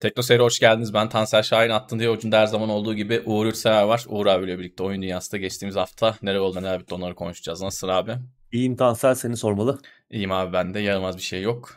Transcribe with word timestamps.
Tekno 0.00 0.22
Seyir'e 0.22 0.42
hoş 0.42 0.58
geldiniz. 0.58 0.94
Ben 0.94 1.08
Tansel 1.08 1.42
Şahin. 1.42 1.70
Attın 1.70 1.98
diye 1.98 2.10
ucunda 2.10 2.38
her 2.40 2.46
zaman 2.46 2.68
olduğu 2.68 2.94
gibi 2.94 3.22
Uğur 3.26 3.46
Yurtsever 3.46 3.82
var. 3.82 4.04
Uğur 4.08 4.26
abiyle 4.26 4.58
birlikte 4.58 4.82
oyun 4.82 5.02
dünyasında 5.02 5.40
geçtiğimiz 5.40 5.76
hafta 5.76 6.16
nereye 6.22 6.40
oldu 6.40 6.58
neler 6.58 6.80
bitti 6.80 6.94
onları 6.94 7.14
konuşacağız. 7.14 7.62
Nasılsın 7.62 7.88
abi? 7.88 8.16
İyiyim 8.52 8.76
Tansel 8.76 9.14
seni 9.14 9.36
sormalı. 9.36 9.78
İyiyim 10.10 10.32
abi 10.32 10.52
ben 10.52 10.74
de. 10.74 10.80
Yaramaz 10.80 11.16
bir 11.16 11.22
şey 11.22 11.42
yok. 11.42 11.76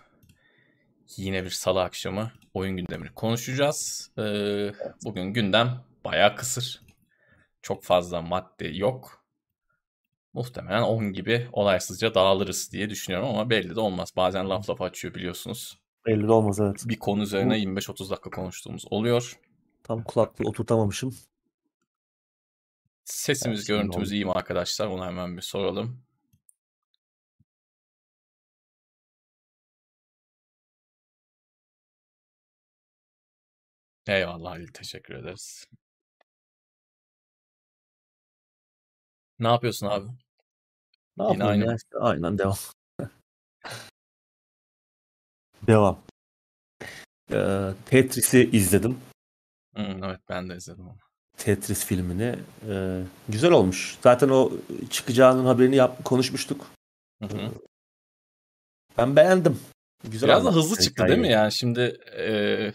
Yine 1.17 1.43
bir 1.43 1.49
salı 1.49 1.81
akşamı 1.81 2.31
oyun 2.53 2.77
gündemini 2.77 3.09
konuşacağız. 3.09 4.11
Ee, 4.19 4.71
bugün 5.05 5.23
gündem 5.33 5.83
bayağı 6.05 6.35
kısır. 6.35 6.81
Çok 7.61 7.83
fazla 7.83 8.21
madde 8.21 8.67
yok. 8.67 9.23
Muhtemelen 10.33 10.81
10 10.81 11.13
gibi 11.13 11.47
olaysızca 11.51 12.15
dağılırız 12.15 12.71
diye 12.71 12.89
düşünüyorum 12.89 13.29
ama 13.29 13.49
belli 13.49 13.75
de 13.75 13.79
olmaz. 13.79 14.13
Bazen 14.15 14.49
laf 14.49 14.69
laf 14.69 14.81
açıyor 14.81 15.13
biliyorsunuz. 15.13 15.80
Belli 16.05 16.31
olmaz 16.31 16.59
evet. 16.59 16.83
Bir 16.85 16.99
konu 16.99 17.23
üzerine 17.23 17.57
25-30 17.57 18.09
dakika 18.09 18.29
konuştuğumuz 18.29 18.85
oluyor. 18.89 19.39
Tam 19.83 20.03
kulaklığı 20.03 20.49
oturtamamışım. 20.49 21.15
Sesimiz, 23.03 23.59
Evet, 23.59 23.67
görüntümüz 23.67 24.11
iyi 24.11 24.25
mi 24.25 24.31
arkadaşlar? 24.31 24.87
Onu 24.87 25.05
hemen 25.05 25.37
bir 25.37 25.41
soralım. 25.41 26.03
Eyvallah 34.07 34.51
Halil, 34.51 34.67
teşekkür 34.67 35.13
ederiz. 35.13 35.65
Ne 39.39 39.47
yapıyorsun 39.47 39.87
abi? 39.87 40.07
Ne 41.17 41.23
Yine 41.33 41.43
aynı 41.43 41.65
ya 41.65 41.77
aynen 41.99 42.37
devam. 42.37 42.55
Devam. 45.71 45.99
Ee, 47.31 47.69
Tetris'i 47.85 48.49
izledim. 48.53 48.97
Hı, 49.75 49.81
evet 49.81 50.19
ben 50.29 50.49
de 50.49 50.55
izledim 50.55 50.87
onu. 50.87 50.97
Tetris 51.37 51.85
filmini. 51.85 52.35
Ee, 52.69 53.01
güzel 53.29 53.51
olmuş. 53.51 53.97
Zaten 54.03 54.29
o 54.29 54.51
çıkacağının 54.89 55.45
haberini 55.45 55.75
yap 55.75 56.05
konuşmuştuk. 56.05 56.67
Hı 57.21 57.25
hı. 57.25 57.51
Ben 58.97 59.15
beğendim. 59.15 59.59
Güzel 60.03 60.29
Biraz 60.29 60.45
da 60.45 60.51
hızlı 60.53 60.79
çıktı 60.79 61.07
değil 61.07 61.19
mi 61.19 61.31
yani? 61.31 61.51
Şimdi 61.51 61.81
e, 62.17 62.73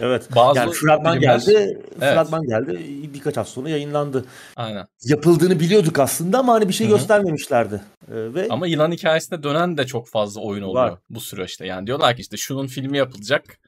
Evet. 0.00 0.28
bazı 0.36 0.58
Yani 0.58 0.72
fragman 0.72 1.20
geldi. 1.20 1.52
Evet, 2.00 2.14
Fragman 2.14 2.42
geldi. 2.46 2.80
Birkaç 3.14 3.36
hafta 3.36 3.52
sonra 3.52 3.68
yayınlandı. 3.68 4.24
aynen. 4.56 4.86
Yapıldığını 5.04 5.60
biliyorduk 5.60 5.98
aslında 5.98 6.38
ama 6.38 6.52
hani 6.52 6.68
bir 6.68 6.72
şey 6.72 6.86
Hı 6.86 6.90
hı. 6.92 6.96
göstermemişlerdi. 6.96 7.80
Ee, 8.08 8.34
ve 8.34 8.46
Ama 8.50 8.66
yılan 8.66 8.92
hikayesinde 8.92 9.42
dönen 9.42 9.76
de 9.78 9.86
çok 9.86 10.08
fazla 10.08 10.40
oyun 10.40 10.62
oluyor 10.62 10.84
var. 10.90 10.98
bu 11.10 11.20
süreçte. 11.20 11.66
Yani 11.66 11.86
diyorlar 11.86 12.16
ki 12.16 12.20
işte 12.22 12.36
şunun 12.36 12.66
filmi 12.66 12.98
yapılacak. 12.98 13.58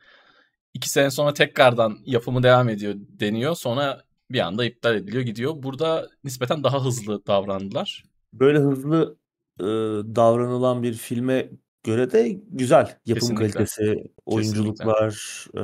İki 0.75 0.91
sene 0.91 1.11
sonra 1.11 1.35
tekrardan 1.35 1.98
yapımı 2.05 2.42
devam 2.42 2.69
ediyor 2.69 2.95
deniyor. 2.98 3.55
Sonra 3.55 4.03
bir 4.31 4.41
anda 4.41 4.65
iptal 4.65 4.95
ediliyor 4.97 5.23
gidiyor. 5.23 5.53
Burada 5.57 6.09
nispeten 6.25 6.65
daha 6.65 6.85
hızlı 6.85 7.27
davrandılar. 7.27 8.05
böyle 8.33 8.59
hızlı 8.59 9.17
e, 9.61 9.65
davranılan 10.17 10.83
bir 10.83 10.95
filme 10.95 11.48
göre 11.84 12.12
de 12.12 12.29
güzel. 12.51 12.98
Yapım 13.07 13.21
Kesinlikle. 13.21 13.37
kalitesi, 13.37 14.12
oyunculuklar, 14.27 15.47
e, 15.57 15.62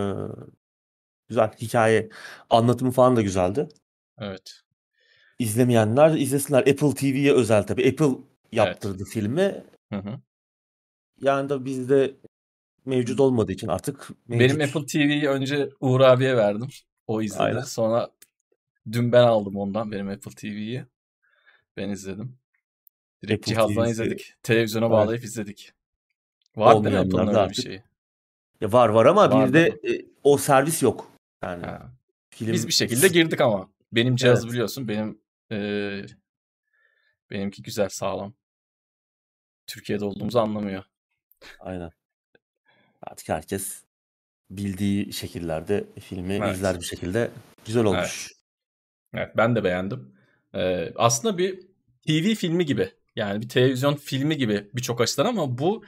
güzel. 1.28 1.50
Hikaye, 1.60 2.08
anlatımı 2.50 2.90
falan 2.90 3.16
da 3.16 3.22
güzeldi. 3.22 3.68
Evet. 4.18 4.60
İzlemeyenler 5.38 6.10
izlesinler. 6.10 6.60
Apple 6.60 6.94
TV'ye 6.94 7.32
özel 7.32 7.62
tabii. 7.62 7.88
Apple 7.88 8.06
Evet. 8.06 8.18
yaptırdı 8.52 9.04
filmi. 9.04 9.64
Hı 9.92 9.98
hı. 9.98 10.20
Yani 11.20 11.48
da 11.48 11.64
bizde 11.64 12.16
mevcut 12.84 13.20
olmadığı 13.20 13.52
için 13.52 13.68
artık 13.68 14.08
Benim 14.28 14.58
mevcut. 14.58 14.76
Apple 14.76 14.86
TV'yi 14.86 15.28
önce 15.28 15.68
Uğur 15.80 16.00
abiye 16.00 16.36
verdim. 16.36 16.68
O 17.06 17.22
izledi. 17.22 17.42
Aynen. 17.42 17.60
Sonra 17.60 18.10
dün 18.92 19.12
ben 19.12 19.22
aldım 19.22 19.56
ondan 19.56 19.92
benim 19.92 20.08
Apple 20.08 20.30
TV'yi. 20.30 20.84
Ben 21.76 21.88
izledim. 21.88 22.38
Direkt 23.22 23.42
Apple 23.42 23.54
cihazdan 23.54 23.84
TV'si 23.84 23.90
izledik. 23.90 24.34
Televizyona 24.42 24.86
evet, 24.86 24.92
bağlayıp 24.92 25.24
izledik. 25.24 25.73
Var 26.56 26.84
değil 26.84 26.94
mi 26.94 27.00
Apple'ın 27.00 27.26
öyle 27.28 27.50
bir 27.50 27.54
şeyi? 27.54 27.82
ya 28.60 28.72
var 28.72 28.88
var 28.88 29.06
ama 29.06 29.30
Var 29.30 29.48
bir 29.48 29.52
de 29.54 29.68
mi? 29.70 29.90
e, 29.94 30.04
o 30.22 30.38
servis 30.38 30.82
yok. 30.82 31.10
Yani 31.42 31.66
Ha. 31.66 31.92
Biz 32.32 32.38
film 32.38 32.66
bir 32.68 32.72
şekilde 32.72 33.08
girdik 33.08 33.40
ama. 33.40 33.70
Benim 33.92 34.16
cihazı 34.16 34.42
evet. 34.42 34.52
biliyorsun. 34.52 34.88
Benim 34.88 35.18
eee, 35.50 36.06
benimki 37.30 37.62
güzel 37.62 37.88
sağlam. 37.88 38.34
Türkiye'de 39.66 40.04
olduğumuzu 40.04 40.38
anlamıyor. 40.38 40.84
Aynen. 41.60 41.90
Artık 43.02 43.28
herkes 43.28 43.82
bildiği 44.50 45.12
şekillerde 45.12 45.84
filmi 46.00 46.34
Evet. 46.34 46.54
izler 46.56 46.80
bir 46.80 46.84
şekilde. 46.84 47.30
Güzel 47.66 47.80
Evet. 47.80 47.88
olmuş. 47.90 48.32
Evet 49.14 49.36
ben 49.36 49.56
de 49.56 49.64
beğendim. 49.64 50.14
Ee, 50.54 50.92
aslında 50.96 51.38
bir 51.38 51.60
TV 52.06 52.34
filmi 52.34 52.64
gibi. 52.66 52.92
Yani 53.16 53.42
bir 53.42 53.48
televizyon 53.48 53.94
filmi 53.94 54.36
gibi 54.36 54.70
birçok 54.74 55.00
açıdan 55.00 55.26
ama 55.26 55.58
bu 55.58 55.84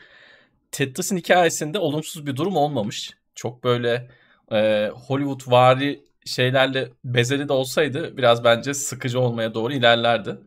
Tetris'in 0.72 1.16
hikayesinde 1.16 1.78
olumsuz 1.78 2.26
bir 2.26 2.36
durum 2.36 2.56
olmamış. 2.56 3.10
Çok 3.34 3.64
böyle 3.64 4.08
e, 4.52 4.88
Hollywood 4.88 5.52
vari 5.52 6.04
şeylerle 6.26 6.88
bezeli 7.04 7.48
de 7.48 7.52
olsaydı 7.52 8.16
biraz 8.16 8.44
bence 8.44 8.74
sıkıcı 8.74 9.20
olmaya 9.20 9.54
doğru 9.54 9.72
ilerlerdi. 9.72 10.38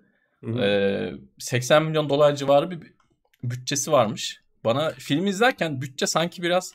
Hı 0.44 0.52
hı. 0.52 0.62
Ee, 0.62 1.13
80 1.40 1.84
milyon 1.84 2.09
dolar 2.09 2.35
civarı 2.35 2.72
bir 2.72 2.79
bütçesi 3.44 3.91
varmış. 3.91 4.41
Bana 4.66 4.90
filmi 4.90 5.29
izlerken 5.29 5.81
bütçe 5.81 6.08
sanki 6.08 6.44
biraz 6.44 6.74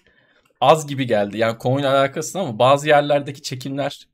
az 0.60 0.86
gibi 0.86 1.06
geldi. 1.06 1.38
Yani 1.38 1.58
konuyla 1.58 1.98
alakası 1.98 2.40
ama 2.40 2.58
bazı 2.58 2.88
yerlerdeki 2.88 3.42
çekimler 3.42 4.08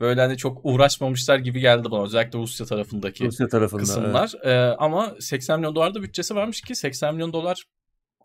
böyle 0.00 0.20
hani 0.20 0.36
çok 0.36 0.60
uğraşmamışlar 0.62 1.38
gibi 1.38 1.60
geldi 1.60 1.90
bana. 1.90 2.02
Özellikle 2.02 2.38
Rusya 2.38 2.66
tarafındaki 2.66 3.24
Rusya 3.24 3.48
tarafında 3.48 3.82
evet. 3.82 3.88
kısımlar. 3.88 4.32
Ee, 4.44 4.76
ama 4.78 5.14
80 5.20 5.58
milyon 5.58 5.74
dolar 5.74 5.94
da 5.94 6.02
bütçesi 6.02 6.34
varmış 6.34 6.60
ki 6.60 6.74
80 6.74 7.14
milyon 7.14 7.32
dolar 7.32 7.64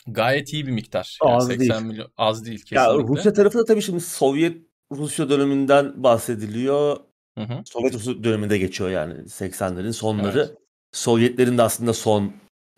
gayet 0.08 0.54
iyi 0.54 0.68
bir 0.68 0.72
miktar. 0.72 1.18
Yani 1.24 1.36
Az 1.36 1.48
80 1.48 1.60
değil. 1.78 1.82
milyon 1.82 2.08
az 2.18 2.46
değil 2.46 2.66
Ya 2.72 2.86
kesinlikle. 2.86 3.08
Rusya 3.08 3.34
tarafı 3.34 3.58
da 3.60 3.66
tabii 3.66 3.82
şimdi 3.82 4.02
Sovyet 4.02 4.58
Rusya 4.92 5.30
döneminden 5.30 6.04
bahsediliyor. 6.04 6.98
Hı 7.38 7.44
hı. 7.44 7.62
Sovyet 7.66 7.94
Rusya 7.94 8.24
döneminde 8.24 8.58
geçiyor 8.58 8.90
yani 8.90 9.14
80'lerin 9.14 9.84
Evet. 9.84 9.96
sonları. 9.96 10.56
Sovyetlerin 10.92 11.58
de 11.58 11.62
aslında 11.62 11.94
son 11.94 12.24
Hı 12.24 12.32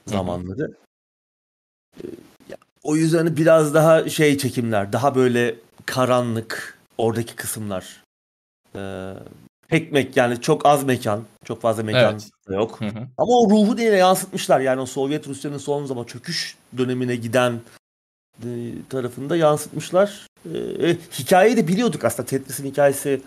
zamanları. 0.05 0.73
Ya, 2.49 2.57
o 2.83 2.95
yüzden 2.95 3.37
biraz 3.37 3.73
daha 3.73 4.09
şey 4.09 4.37
çekimler, 4.37 4.93
daha 4.93 5.15
böyle 5.15 5.55
karanlık 5.85 6.79
oradaki 6.97 7.35
kısımlar. 7.35 8.03
Ee, 8.75 9.13
tek 9.69 9.91
mek 9.91 10.17
yani 10.17 10.41
çok 10.41 10.65
az 10.65 10.83
mekan, 10.83 11.23
çok 11.45 11.61
fazla 11.61 11.83
mekan 11.83 12.11
Evet. 12.13 12.29
da 12.49 12.53
yok. 12.55 12.81
Hı 12.81 12.85
hı. 12.85 13.07
Ama 13.17 13.39
o 13.39 13.49
ruhu 13.49 13.77
da 13.77 13.81
yine 13.81 13.95
yansıtmışlar. 13.95 14.59
Yani 14.59 14.81
o 14.81 14.85
Sovyet 14.85 15.27
Rusya'nın 15.27 15.57
son 15.57 15.85
zaman 15.85 16.03
çöküş 16.03 16.57
dönemine 16.77 17.15
giden 17.15 17.61
e, 18.43 18.47
tarafında 18.89 19.35
yansıtmışlar. 19.35 20.27
E, 20.53 20.57
e, 20.57 20.97
hikayeyi 21.19 21.57
de 21.57 21.67
biliyorduk 21.67 22.05
aslında. 22.05 22.29
Tetris'in 22.29 22.65
hikayesi 22.65 23.21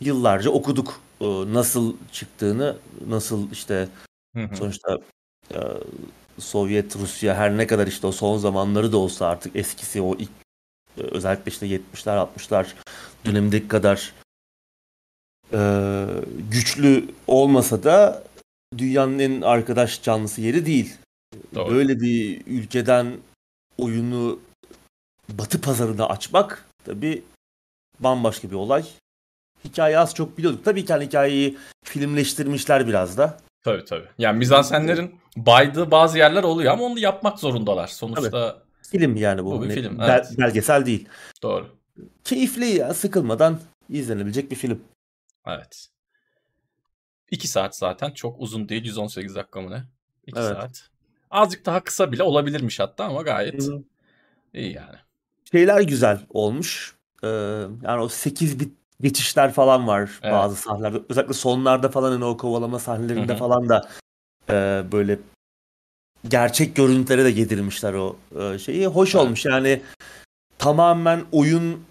yıllarca 0.00 0.50
okuduk. 0.50 1.00
E, 1.20 1.26
nasıl 1.52 1.96
çıktığını, 2.12 2.76
nasıl 3.08 3.50
işte 3.50 3.88
Hı 4.36 4.42
hı. 4.44 4.56
sonuçta 4.56 4.98
e, 5.54 5.58
Sovyet 6.38 6.96
Rusya 6.96 7.34
her 7.34 7.56
ne 7.56 7.66
kadar 7.66 7.86
işte 7.86 8.06
o 8.06 8.12
son 8.12 8.38
zamanları 8.38 8.92
da 8.92 8.96
olsa 8.96 9.26
artık 9.26 9.56
eskisi 9.56 10.00
o 10.00 10.14
ilk 10.14 10.30
e, 10.98 11.02
özellikle 11.02 11.50
işte 11.50 11.66
70'ler 11.66 12.28
60'lar 12.36 12.66
dönemindeki 13.26 13.68
kadar 13.68 14.12
e, 15.52 16.06
güçlü 16.50 17.04
olmasa 17.26 17.82
da 17.82 18.22
dünyanın 18.78 19.18
en 19.18 19.40
arkadaş 19.40 20.02
canlısı 20.02 20.40
yeri 20.40 20.66
değil. 20.66 20.94
Doğru. 21.54 21.74
Böyle 21.74 22.00
bir 22.00 22.42
ülkeden 22.46 23.16
oyunu 23.78 24.40
batı 25.28 25.60
pazarına 25.60 26.06
açmak 26.06 26.66
tabii 26.84 27.22
bambaşka 28.00 28.50
bir 28.50 28.54
olay. 28.56 28.84
Hikaye 29.64 29.98
az 29.98 30.14
çok 30.14 30.38
biliyorduk. 30.38 30.64
Tabii 30.64 30.84
ki 30.84 30.92
hani 30.92 31.04
hikayeyi 31.06 31.58
filmleştirmişler 31.84 32.86
biraz 32.86 33.18
da. 33.18 33.38
Tabii 33.64 33.84
tabii. 33.84 34.06
Yani 34.18 34.38
mizansenlerin 34.38 35.14
baydığı 35.36 35.90
bazı 35.90 36.18
yerler 36.18 36.42
oluyor 36.42 36.72
ama 36.72 36.84
onu 36.84 36.98
yapmak 36.98 37.38
zorundalar. 37.38 37.86
Tabii. 37.86 37.94
Sonuçta 38.14 38.62
Film 38.90 39.16
yani 39.16 39.44
bu. 39.44 39.50
bu 39.52 39.62
bir 39.62 39.66
Hani 39.68 39.74
film. 39.74 39.98
bel- 39.98 40.08
Evet. 40.08 40.26
belgesel 40.38 40.86
değil. 40.86 41.08
Doğru. 41.42 41.66
Keyifli 42.24 42.66
ya 42.66 42.94
sıkılmadan 42.94 43.60
izlenebilecek 43.88 44.50
bir 44.50 44.56
film. 44.56 44.80
Evet. 45.46 45.88
2 47.30 47.48
saat 47.48 47.76
zaten. 47.76 48.10
Çok 48.10 48.40
uzun 48.40 48.68
değil. 48.68 48.84
118 48.84 49.34
dakika 49.34 49.60
mı 49.60 49.70
ne? 49.70 49.84
2 50.26 50.40
Evet. 50.40 50.56
saat. 50.56 50.88
Azıcık 51.30 51.66
daha 51.66 51.84
kısa 51.84 52.12
bile 52.12 52.22
olabilirmiş 52.22 52.80
hatta 52.80 53.04
ama 53.04 53.22
gayet 53.22 53.62
Hı 53.62 53.82
iyi 54.54 54.72
yani. 54.72 54.96
Şeyler 55.52 55.80
güzel 55.80 56.20
olmuş. 56.28 56.96
Ee, 57.24 57.28
yani 57.82 58.00
o 58.00 58.08
8 58.08 58.60
bit 58.60 58.72
geçişler 59.00 59.52
falan 59.52 59.86
var 59.86 60.10
Evet. 60.22 60.32
bazı 60.32 60.56
sahnelerde. 60.56 61.00
Özellikle 61.08 61.34
sonlarda 61.34 61.88
falan 61.88 62.12
hani 62.12 62.24
o 62.24 62.36
kovalama 62.36 62.78
sahnelerinde 62.78 63.36
falan 63.36 63.68
da 63.68 63.88
e, 64.50 64.84
böyle 64.92 65.18
gerçek 66.28 66.76
görüntülere 66.76 67.24
de 67.24 67.28
yedirmişler 67.28 67.94
o 67.94 68.16
e, 68.40 68.58
şeyi. 68.58 68.86
Hoş 68.86 69.14
Evet. 69.14 69.24
olmuş 69.24 69.44
yani 69.44 69.82
tamamen 70.58 71.24
oyun 71.32 71.84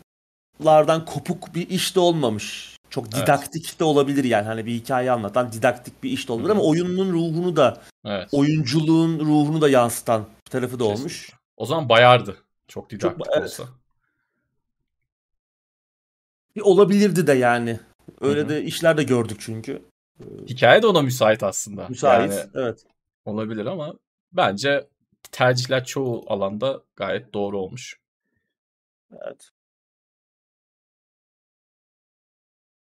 oyunlardan 0.60 1.06
kopuk 1.06 1.56
bir 1.56 1.70
iş 1.70 1.96
de 1.96 2.00
olmamış. 2.00 2.78
Çok 2.92 3.12
didaktik 3.12 3.66
evet. 3.66 3.80
de 3.80 3.84
olabilir 3.84 4.24
yani. 4.24 4.46
Hani 4.46 4.66
bir 4.66 4.74
hikaye 4.74 5.12
anlatan 5.12 5.52
didaktik 5.52 6.04
bir 6.04 6.12
iş 6.12 6.28
de 6.28 6.32
olabilir 6.32 6.50
Hı. 6.50 6.54
ama 6.54 6.62
oyunun 6.62 7.14
ruhunu 7.14 7.56
da 7.56 7.82
evet. 8.06 8.30
oyunculuğun 8.32 9.20
ruhunu 9.20 9.62
da 9.62 9.70
yansıtan 9.70 10.26
tarafı 10.46 10.74
da 10.74 10.84
Kesinlikle. 10.84 11.00
olmuş. 11.00 11.32
O 11.58 11.66
zaman 11.66 11.90
bayardı. 11.90 12.38
Çok 12.68 12.90
didaktik 12.90 13.26
Çok, 13.26 13.44
olsa. 13.44 13.64
Evet. 13.64 13.74
Bir 16.56 16.62
olabilirdi 16.62 17.28
de 17.28 17.34
yani. 17.34 17.80
Öyle 18.22 18.40
Hı-hı. 18.40 18.50
de 18.50 18.64
işler 18.64 18.98
de 18.98 19.04
gördük 19.04 19.38
çünkü. 19.40 19.82
Hikaye 20.48 20.82
de 20.82 20.88
ona 20.88 21.02
müsait 21.02 21.44
aslında. 21.44 21.88
Müsait, 21.88 22.32
yani 22.32 22.50
evet. 22.56 22.86
Olabilir 23.26 23.66
ama 23.66 23.94
bence 24.32 24.88
tercihler 25.32 25.86
çoğu 25.86 26.24
alanda 26.28 26.82
gayet 26.96 27.34
doğru 27.34 27.60
olmuş. 27.60 28.00
Evet. 29.12 29.52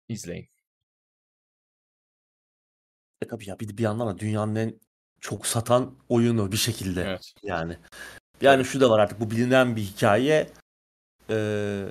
İzleyin. 0.08 0.48
E 3.22 3.28
tabii 3.28 3.48
ya 3.48 3.60
bir, 3.60 3.76
bir 3.76 3.82
yandan 3.82 4.08
da 4.08 4.18
dünyanın 4.18 4.56
en 4.56 4.80
çok 5.20 5.46
satan 5.46 5.94
oyunu 6.08 6.52
bir 6.52 6.56
şekilde. 6.56 7.02
Evet. 7.02 7.34
Yani. 7.42 7.76
Yani 8.40 8.64
şu 8.64 8.80
da 8.80 8.90
var 8.90 8.98
artık 8.98 9.20
bu 9.20 9.30
bilinen 9.30 9.76
bir 9.76 9.82
hikaye. 9.82 10.50
Ee, 11.30 11.84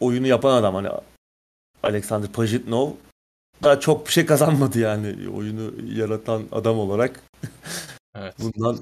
oyunu 0.00 0.26
yapan 0.26 0.54
adam 0.54 0.74
hani 0.74 0.88
Alexander 1.82 2.32
Pajitnov 2.32 2.90
daha 3.62 3.80
çok 3.80 4.06
bir 4.06 4.12
şey 4.12 4.26
kazanmadı 4.26 4.78
yani 4.78 5.28
oyunu 5.28 5.92
yaratan 5.98 6.44
adam 6.52 6.78
olarak. 6.78 7.20
Evet. 8.14 8.34
Bundan 8.38 8.78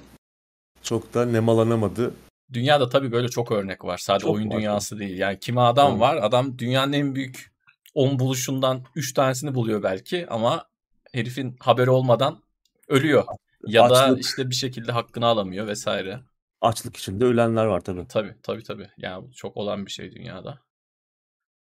çok 0.82 1.14
da 1.14 1.26
nemalanamadı. 1.26 2.14
Dünyada 2.52 2.88
tabii 2.88 3.12
böyle 3.12 3.28
çok 3.28 3.52
örnek 3.52 3.84
var. 3.84 3.98
Sadece 3.98 4.22
çok 4.22 4.34
oyun 4.34 4.50
var. 4.50 4.56
dünyası 4.56 4.98
değil. 4.98 5.18
Yani 5.18 5.38
kimi 5.38 5.60
adam 5.60 5.90
evet. 5.90 6.00
var. 6.00 6.16
Adam 6.16 6.58
dünyanın 6.58 6.92
en 6.92 7.14
büyük 7.14 7.49
10 7.94 8.18
buluşundan 8.18 8.84
3 8.94 9.14
tanesini 9.14 9.54
buluyor 9.54 9.82
belki 9.82 10.26
ama 10.28 10.68
herifin 11.12 11.56
haberi 11.60 11.90
olmadan 11.90 12.42
ölüyor. 12.88 13.24
Ya 13.66 13.84
Açlık. 13.84 14.16
da 14.16 14.18
işte 14.20 14.50
bir 14.50 14.54
şekilde 14.54 14.92
hakkını 14.92 15.26
alamıyor 15.26 15.66
vesaire. 15.66 16.20
Açlık 16.60 16.96
içinde 16.96 17.24
ölenler 17.24 17.64
var 17.64 17.80
tabii. 17.80 18.06
Tabii 18.08 18.34
tabii 18.42 18.62
tabii. 18.62 18.90
Yani 18.98 19.32
çok 19.32 19.56
olan 19.56 19.86
bir 19.86 19.90
şey 19.90 20.12
dünyada. 20.12 20.58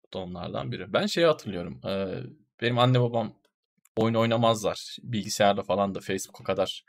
Bu 0.05 0.13
da 0.13 0.19
onlardan 0.19 0.71
biri. 0.71 0.93
Ben 0.93 1.05
şeyi 1.05 1.27
hatırlıyorum. 1.27 1.81
benim 2.61 2.77
anne 2.79 3.01
babam 3.01 3.33
oyun 3.95 4.13
oynamazlar. 4.13 4.97
Bilgisayarda 5.03 5.63
falan 5.63 5.95
da 5.95 5.99
Facebook'a 5.99 6.43
kadar 6.43 6.85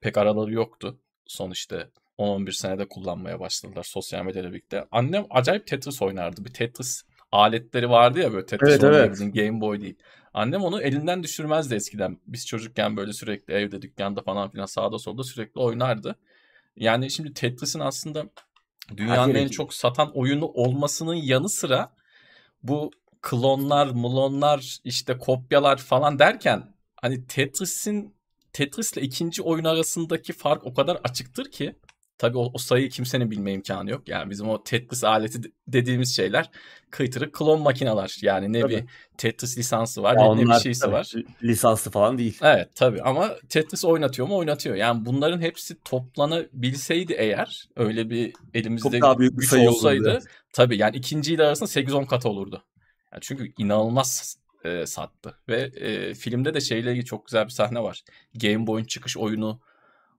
pek 0.00 0.18
araları 0.18 0.52
yoktu. 0.52 0.98
Son 1.26 1.50
işte 1.50 1.90
10-11 2.18 2.52
senede 2.52 2.88
kullanmaya 2.88 3.40
başladılar 3.40 3.82
sosyal 3.82 4.24
medyayla 4.24 4.50
birlikte. 4.50 4.86
Annem 4.90 5.26
acayip 5.30 5.66
Tetris 5.66 6.02
oynardı. 6.02 6.44
Bir 6.44 6.52
Tetris 6.52 7.02
aletleri 7.32 7.90
vardı 7.90 8.20
ya 8.20 8.32
böyle 8.32 8.46
Tetris 8.46 8.84
evet, 8.84 8.84
evet. 8.84 9.34
Game 9.34 9.60
Boy 9.60 9.80
değil. 9.80 9.96
Annem 10.34 10.62
onu 10.62 10.82
elinden 10.82 11.22
düşürmezdi 11.22 11.74
eskiden. 11.74 12.20
Biz 12.26 12.46
çocukken 12.46 12.96
böyle 12.96 13.12
sürekli 13.12 13.54
evde, 13.54 13.82
dükkanda 13.82 14.22
falan 14.22 14.50
filan 14.50 14.66
sağda 14.66 14.98
solda 14.98 15.24
sürekli 15.24 15.60
oynardı. 15.60 16.16
Yani 16.76 17.10
şimdi 17.10 17.32
Tetris'in 17.32 17.80
aslında 17.80 18.24
dünyanın 18.96 19.34
en 19.34 19.48
çok 19.48 19.74
satan 19.74 20.10
oyunu 20.14 20.46
olmasının 20.46 21.14
yanı 21.14 21.48
sıra 21.48 21.92
bu 22.62 22.90
klonlar, 23.22 23.86
mulonlar, 23.86 24.78
işte 24.84 25.18
kopyalar 25.18 25.76
falan 25.76 26.18
derken 26.18 26.74
hani 26.96 27.26
Tetris'in 27.26 28.16
Tetris'le 28.52 28.96
ikinci 28.96 29.42
oyun 29.42 29.64
arasındaki 29.64 30.32
fark 30.32 30.66
o 30.66 30.74
kadar 30.74 30.98
açıktır 31.04 31.50
ki 31.50 31.76
Tabii 32.18 32.38
o, 32.38 32.50
o 32.54 32.58
sayıyı 32.58 32.88
kimsenin 32.88 33.30
bilme 33.30 33.52
imkanı 33.52 33.90
yok. 33.90 34.08
Yani 34.08 34.30
bizim 34.30 34.48
o 34.48 34.62
Tetris 34.62 35.04
aleti 35.04 35.40
dediğimiz 35.68 36.16
şeyler 36.16 36.50
kıytırık 36.90 37.34
klon 37.34 37.62
makineler. 37.62 38.16
Yani 38.22 38.52
ne 38.52 38.60
tabii. 38.60 38.76
bir 38.76 38.84
Tetris 39.18 39.58
lisansı 39.58 40.02
var 40.02 40.16
ya 40.16 40.34
ne, 40.34 40.44
ne 40.44 40.54
bir 40.54 40.60
şeysi 40.60 40.92
var. 40.92 41.12
Lisanslı 41.42 41.90
falan 41.90 42.18
değil. 42.18 42.38
Evet 42.42 42.68
tabii 42.74 43.02
ama 43.02 43.30
Tetris 43.48 43.84
oynatıyor 43.84 44.28
mu 44.28 44.36
oynatıyor. 44.36 44.76
Yani 44.76 45.04
bunların 45.04 45.40
hepsi 45.40 45.82
toplanabilseydi 45.82 47.12
eğer 47.12 47.68
öyle 47.76 48.10
bir 48.10 48.32
elimizde 48.54 48.90
Çok 48.90 49.02
daha 49.02 49.18
büyük 49.18 49.38
bir 49.38 49.46
sayı 49.46 49.70
olsaydı. 49.70 50.10
Olurdu. 50.10 50.24
Tabii 50.52 50.76
yani 50.76 50.96
ikinciyle 50.96 51.42
arasında 51.42 51.68
8-10 51.68 52.06
kat 52.06 52.26
olurdu. 52.26 52.62
Yani 53.12 53.20
çünkü 53.22 53.52
inanılmaz 53.58 54.38
e, 54.64 54.86
sattı. 54.86 55.38
Ve 55.48 55.60
e, 55.60 56.14
filmde 56.14 56.54
de 56.54 56.60
şeyle 56.60 56.90
ilgili 56.90 57.04
çok 57.04 57.26
güzel 57.26 57.44
bir 57.44 57.52
sahne 57.52 57.82
var. 57.82 58.02
Game 58.34 58.66
Boy'un 58.66 58.84
çıkış 58.84 59.16
oyunu 59.16 59.60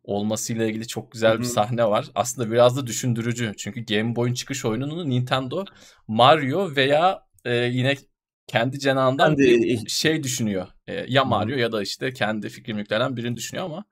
olmasıyla 0.07 0.65
ilgili 0.65 0.87
çok 0.87 1.11
güzel 1.11 1.39
bir 1.39 1.43
sahne 1.43 1.85
var. 1.85 2.07
Aslında 2.15 2.51
biraz 2.51 2.77
da 2.77 2.87
düşündürücü. 2.87 3.53
Çünkü 3.57 3.85
Game 3.85 4.15
Boy'un 4.15 4.33
çıkış 4.33 4.65
oyununu 4.65 5.09
Nintendo 5.09 5.65
Mario 6.07 6.75
veya 6.75 7.23
e, 7.45 7.55
yine 7.55 7.95
kendi 8.47 8.79
cenahından 8.79 9.35
kendi... 9.35 9.41
bir 9.43 9.89
şey 9.89 10.23
düşünüyor. 10.23 10.67
E, 10.87 11.05
ya 11.07 11.25
Mario 11.25 11.51
Hı-hı. 11.51 11.59
ya 11.59 11.71
da 11.71 11.81
işte 11.81 12.13
kendi 12.13 12.49
fikrimliklerden 12.49 13.17
birini 13.17 13.35
düşünüyor 13.35 13.65
ama 13.65 13.85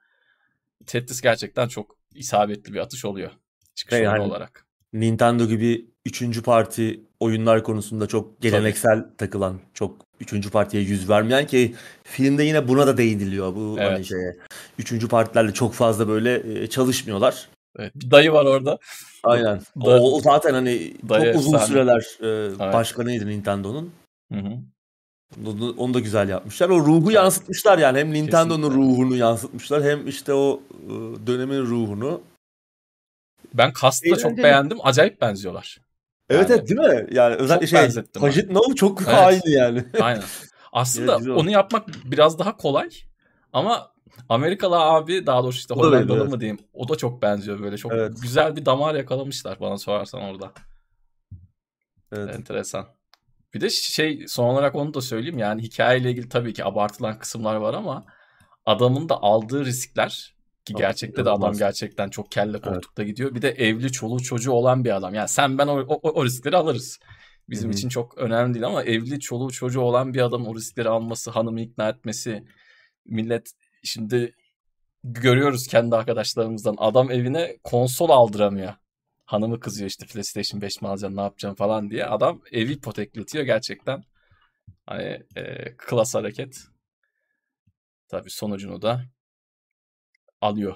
Tetris 0.86 1.22
gerçekten 1.22 1.68
çok 1.68 1.98
isabetli 2.14 2.74
bir 2.74 2.80
atış 2.80 3.06
oluyor. 3.06 3.32
Çıkış 3.76 4.00
yani, 4.00 4.22
olarak. 4.22 4.66
Nintendo 4.94 5.48
gibi 5.48 5.88
üçüncü 6.06 6.44
parti 6.44 7.06
oyunlar 7.20 7.64
konusunda 7.64 8.08
çok 8.08 8.42
geleneksel 8.42 9.02
Tabii. 9.02 9.18
takılan, 9.18 9.60
çok 9.74 10.05
üçüncü 10.20 10.50
partiye 10.50 10.84
yüz 10.84 11.10
vermeyen 11.10 11.48
ki 11.48 11.76
filmde 12.04 12.44
yine 12.44 12.68
buna 12.68 12.88
da 12.88 12.98
değiniliyor 12.98 13.56
bu 13.56 13.76
evet. 13.80 13.92
hani 13.92 14.06
şeye. 14.06 14.38
Üçüncü 14.80 15.08
partilerle 15.08 15.54
çok 15.54 15.74
fazla 15.74 16.08
böyle 16.08 16.64
e, 16.64 16.68
çalışmıyorlar. 16.68 17.50
Evet, 17.80 17.92
bir 17.96 18.12
dayı 18.12 18.32
var 18.32 18.46
orada. 18.46 18.78
Aynen. 19.24 19.58
Da, 19.58 20.02
o, 20.02 20.18
o 20.18 20.20
zaten 20.20 20.54
hani 20.54 20.94
dayı, 21.10 21.34
çok 21.34 21.42
uzun 21.42 21.52
sahne. 21.52 21.66
süreler 21.66 22.08
e, 22.22 22.28
evet. 22.28 22.60
başkanıydı 22.60 23.28
Nintendo'nun. 23.28 23.92
Hı 24.34 24.40
hı. 24.40 24.58
Onu, 25.46 25.76
onu 25.78 25.94
da 25.94 26.00
güzel 26.00 26.30
yapmışlar. 26.30 26.70
O 26.70 26.80
ruhu 26.80 27.12
yansıtmışlar 27.12 27.78
yani. 27.78 28.00
Hem 28.00 28.14
Nintendo'nun 28.14 28.72
ruhunu 28.72 29.16
yansıtmışlar 29.16 29.84
hem 29.84 30.08
işte 30.08 30.34
o 30.34 30.62
e, 30.84 30.90
dönemin 31.28 31.62
ruhunu. 31.62 32.22
Ben 33.54 33.74
Kast'ı 33.74 34.12
da 34.12 34.18
çok 34.18 34.38
beğendim. 34.38 34.78
Acayip 34.84 35.22
benziyorlar. 35.22 35.78
Evet 36.30 36.50
yani, 36.50 36.60
evet 36.60 36.69
değil 36.69 36.80
mi? 36.80 37.07
Yani 37.12 37.36
özellikle 37.36 37.68
şey 37.68 38.04
Pajit 38.19 38.51
Nov 38.51 38.74
çok 38.75 39.01
evet. 39.01 39.13
aynı 39.13 39.50
yani. 39.50 39.86
Aynen. 40.01 40.24
Aslında 40.72 41.18
evet, 41.18 41.27
onu 41.27 41.51
yapmak 41.51 41.88
biraz 42.06 42.39
daha 42.39 42.57
kolay 42.57 42.89
ama 43.54 43.92
Amerikalı 44.30 44.77
abi 44.77 45.25
daha 45.25 45.44
doğrusu 45.44 45.57
işte 45.57 45.74
Hollandalı 45.74 46.22
evet. 46.22 46.31
mı 46.31 46.39
diyeyim 46.39 46.60
o 46.74 46.89
da 46.89 46.95
çok 46.95 47.21
benziyor 47.21 47.59
böyle 47.59 47.78
çok 47.78 47.92
evet. 47.92 48.21
güzel 48.21 48.56
bir 48.56 48.66
damar 48.66 48.95
yakalamışlar 48.95 49.59
bana 49.59 49.78
sorarsan 49.78 50.21
orada. 50.21 50.52
Evet. 52.11 52.35
Enteresan. 52.35 52.88
Bir 53.54 53.61
de 53.61 53.69
şey 53.69 54.26
son 54.28 54.45
olarak 54.45 54.76
onu 54.76 54.94
da 54.94 55.02
söyleyeyim 55.02 55.38
yani 55.38 55.61
hikayeyle 55.61 56.11
ilgili 56.11 56.30
tabii 56.30 56.54
ki 56.54 56.66
abartılan 56.66 57.19
kısımlar 57.19 57.56
var 57.56 57.73
ama 57.73 58.06
adamın 58.66 59.09
da 59.09 59.21
aldığı 59.21 59.66
riskler 59.66 60.34
ki 60.66 60.74
gerçekte 60.74 61.26
de 61.26 61.30
adam 61.30 61.54
gerçekten 61.54 62.10
çok 62.10 62.31
kelle 62.31 62.62
koltukta 62.62 63.04
evet. 63.04 63.10
gidiyor. 63.12 63.36
Bir 63.36 63.42
de 63.42 63.50
evli 63.50 63.92
çoluğu 63.92 64.24
çocuğu 64.24 64.52
olan 64.52 64.86
bir 64.86 64.95
adam. 64.95 65.14
Yani 65.14 65.30
sen 65.30 65.57
ben 65.57 65.68
o, 65.68 65.80
o, 65.80 66.10
o 66.12 66.26
riskleri 66.26 66.57
alırız. 66.57 67.00
Bizim 67.50 67.69
Hı-hı. 67.69 67.78
için 67.78 67.90
çok 67.90 68.18
önemli 68.18 68.54
değil 68.54 68.66
ama 68.66 68.84
evli 68.84 69.19
çoluğu 69.19 69.52
çocuğu 69.52 69.81
olan 69.81 70.14
bir 70.14 70.22
adam 70.22 70.48
o 70.48 70.56
riskleri 70.56 70.90
alması, 70.90 71.31
hanımı 71.31 71.62
ikna 71.62 71.90
etmesi. 71.90 72.44
Millet 73.06 73.52
şimdi 73.84 74.36
görüyoruz 75.04 75.68
kendi 75.68 75.95
arkadaşlarımızdan. 75.95 76.76
Adam 76.78 77.12
evine 77.12 77.57
konsol 77.64 78.10
aldıramıyor. 78.10 78.74
Hanımı 79.26 79.60
kızıyor 79.60 79.90
işte 79.90 80.06
PlayStation 80.06 80.62
5 80.62 80.81
mi 80.81 80.88
alacaksın 80.88 81.18
ne 81.18 81.22
yapacaksın 81.22 81.56
falan 81.56 81.90
diye. 81.90 82.06
Adam 82.06 82.42
evi 82.52 82.72
ipotekletiyor 82.72 83.44
gerçekten. 83.44 84.04
Hani 84.86 85.24
e, 85.36 85.76
klas 85.78 86.16
hareket. 86.16 86.57
Tabii 88.07 88.30
sonucunu 88.30 88.81
da 88.81 89.06
alıyor. 90.45 90.75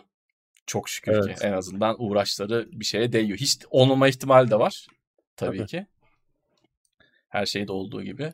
Çok 0.65 0.89
şükür 0.89 1.11
evet. 1.11 1.39
ki 1.39 1.47
en 1.47 1.53
azından 1.53 1.95
uğraşları 1.99 2.69
bir 2.71 2.85
şeye 2.85 3.11
değiyor. 3.11 3.38
Hiç 3.38 3.57
olmama 3.69 4.07
ihtimali 4.07 4.51
de 4.51 4.59
var 4.59 4.88
tabii, 5.35 5.57
tabii. 5.57 5.67
ki. 5.67 5.88
Her 7.29 7.45
şeyde 7.45 7.71
olduğu 7.71 8.03
gibi. 8.03 8.33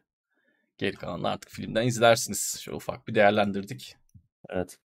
Geri 0.77 0.95
kalanını 0.95 1.29
artık 1.29 1.51
filmden 1.51 1.87
izlersiniz. 1.87 2.59
Şöyle 2.61 2.75
ufak 2.75 3.07
bir 3.07 3.15
değerlendirdik. 3.15 3.95
Evet. 4.49 4.77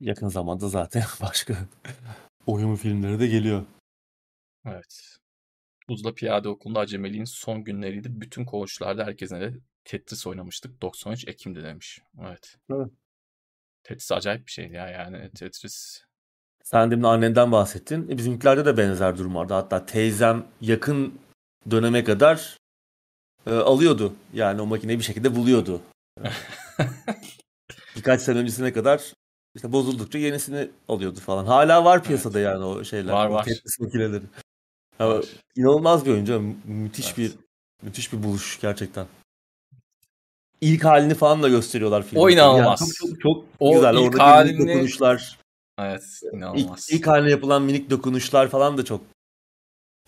Yakın 0.00 0.28
zamanda 0.28 0.68
zaten 0.68 1.04
başka 1.20 1.54
oyun 2.46 2.76
filmleri 2.76 3.20
de 3.20 3.26
geliyor. 3.26 3.66
Evet. 4.66 5.18
Uzla 5.88 6.14
Piyade 6.14 6.48
Okulu'nda 6.48 6.80
acemeliğin 6.80 7.24
son 7.24 7.64
günleriydi. 7.64 8.20
Bütün 8.20 8.44
koğuşlarda 8.44 9.06
herkesin 9.06 9.40
de 9.40 9.54
Tetris 9.84 10.26
oynamıştık. 10.26 10.82
93 10.82 11.28
Ekim'de 11.28 11.62
demiş. 11.62 12.00
Evet. 12.20 12.56
Evet. 12.70 12.88
Tetris 13.82 14.12
acayip 14.12 14.46
bir 14.46 14.52
şeydi 14.52 14.74
ya 14.74 14.88
yani. 14.88 15.30
Tetris 15.30 16.04
sen 16.64 16.90
demin 16.90 17.02
annenden 17.02 17.52
bahsettin. 17.52 18.08
E, 18.08 18.18
bizimkilerde 18.18 18.64
de 18.64 18.76
benzer 18.76 19.18
durum 19.18 19.34
vardı. 19.34 19.54
Hatta 19.54 19.86
teyzem 19.86 20.46
yakın 20.60 21.14
döneme 21.70 22.04
kadar 22.04 22.56
e, 23.46 23.50
alıyordu. 23.50 24.14
Yani 24.34 24.60
o 24.60 24.66
makineyi 24.66 24.98
bir 24.98 25.04
şekilde 25.04 25.36
buluyordu. 25.36 25.80
Birkaç 27.96 28.22
sene 28.22 28.38
öncesine 28.38 28.72
kadar 28.72 29.12
işte 29.54 29.72
bozuldukça 29.72 30.18
yenisini 30.18 30.70
alıyordu 30.88 31.20
falan. 31.20 31.46
Hala 31.46 31.84
var 31.84 32.04
piyasada 32.04 32.40
evet. 32.40 32.48
yani 32.48 32.64
o 32.64 32.84
şeyler. 32.84 33.12
Var 33.12 33.26
var. 33.26 33.44
Tetris 33.44 33.80
makineleri. 33.80 34.24
Ya, 35.00 35.20
inanılmaz 35.56 36.06
bir 36.06 36.10
oyuncu. 36.10 36.42
Müthiş 36.64 37.06
evet. 37.06 37.18
bir 37.18 37.32
müthiş 37.82 38.12
bir 38.12 38.22
buluş 38.22 38.60
gerçekten. 38.60 39.06
İlk 40.62 40.84
halini 40.84 41.14
falan 41.14 41.42
da 41.42 41.48
gösteriyorlar 41.48 42.02
filmde. 42.02 42.20
O 42.20 42.30
inanılmaz. 42.30 42.80
Yani 42.80 42.92
çok, 42.92 43.08
çok, 43.08 43.20
çok 43.20 43.44
o 43.60 43.74
güzel. 43.74 43.94
Ilk 43.94 44.00
Orada 44.00 44.26
halini... 44.26 44.58
dokunuşlar. 44.58 45.38
Evet 45.78 46.04
inanılmaz. 46.32 46.88
İlk, 46.90 47.00
ilk 47.00 47.06
haline 47.06 47.30
yapılan 47.30 47.62
minik 47.62 47.90
dokunuşlar 47.90 48.48
falan 48.48 48.78
da 48.78 48.84
çok 48.84 49.00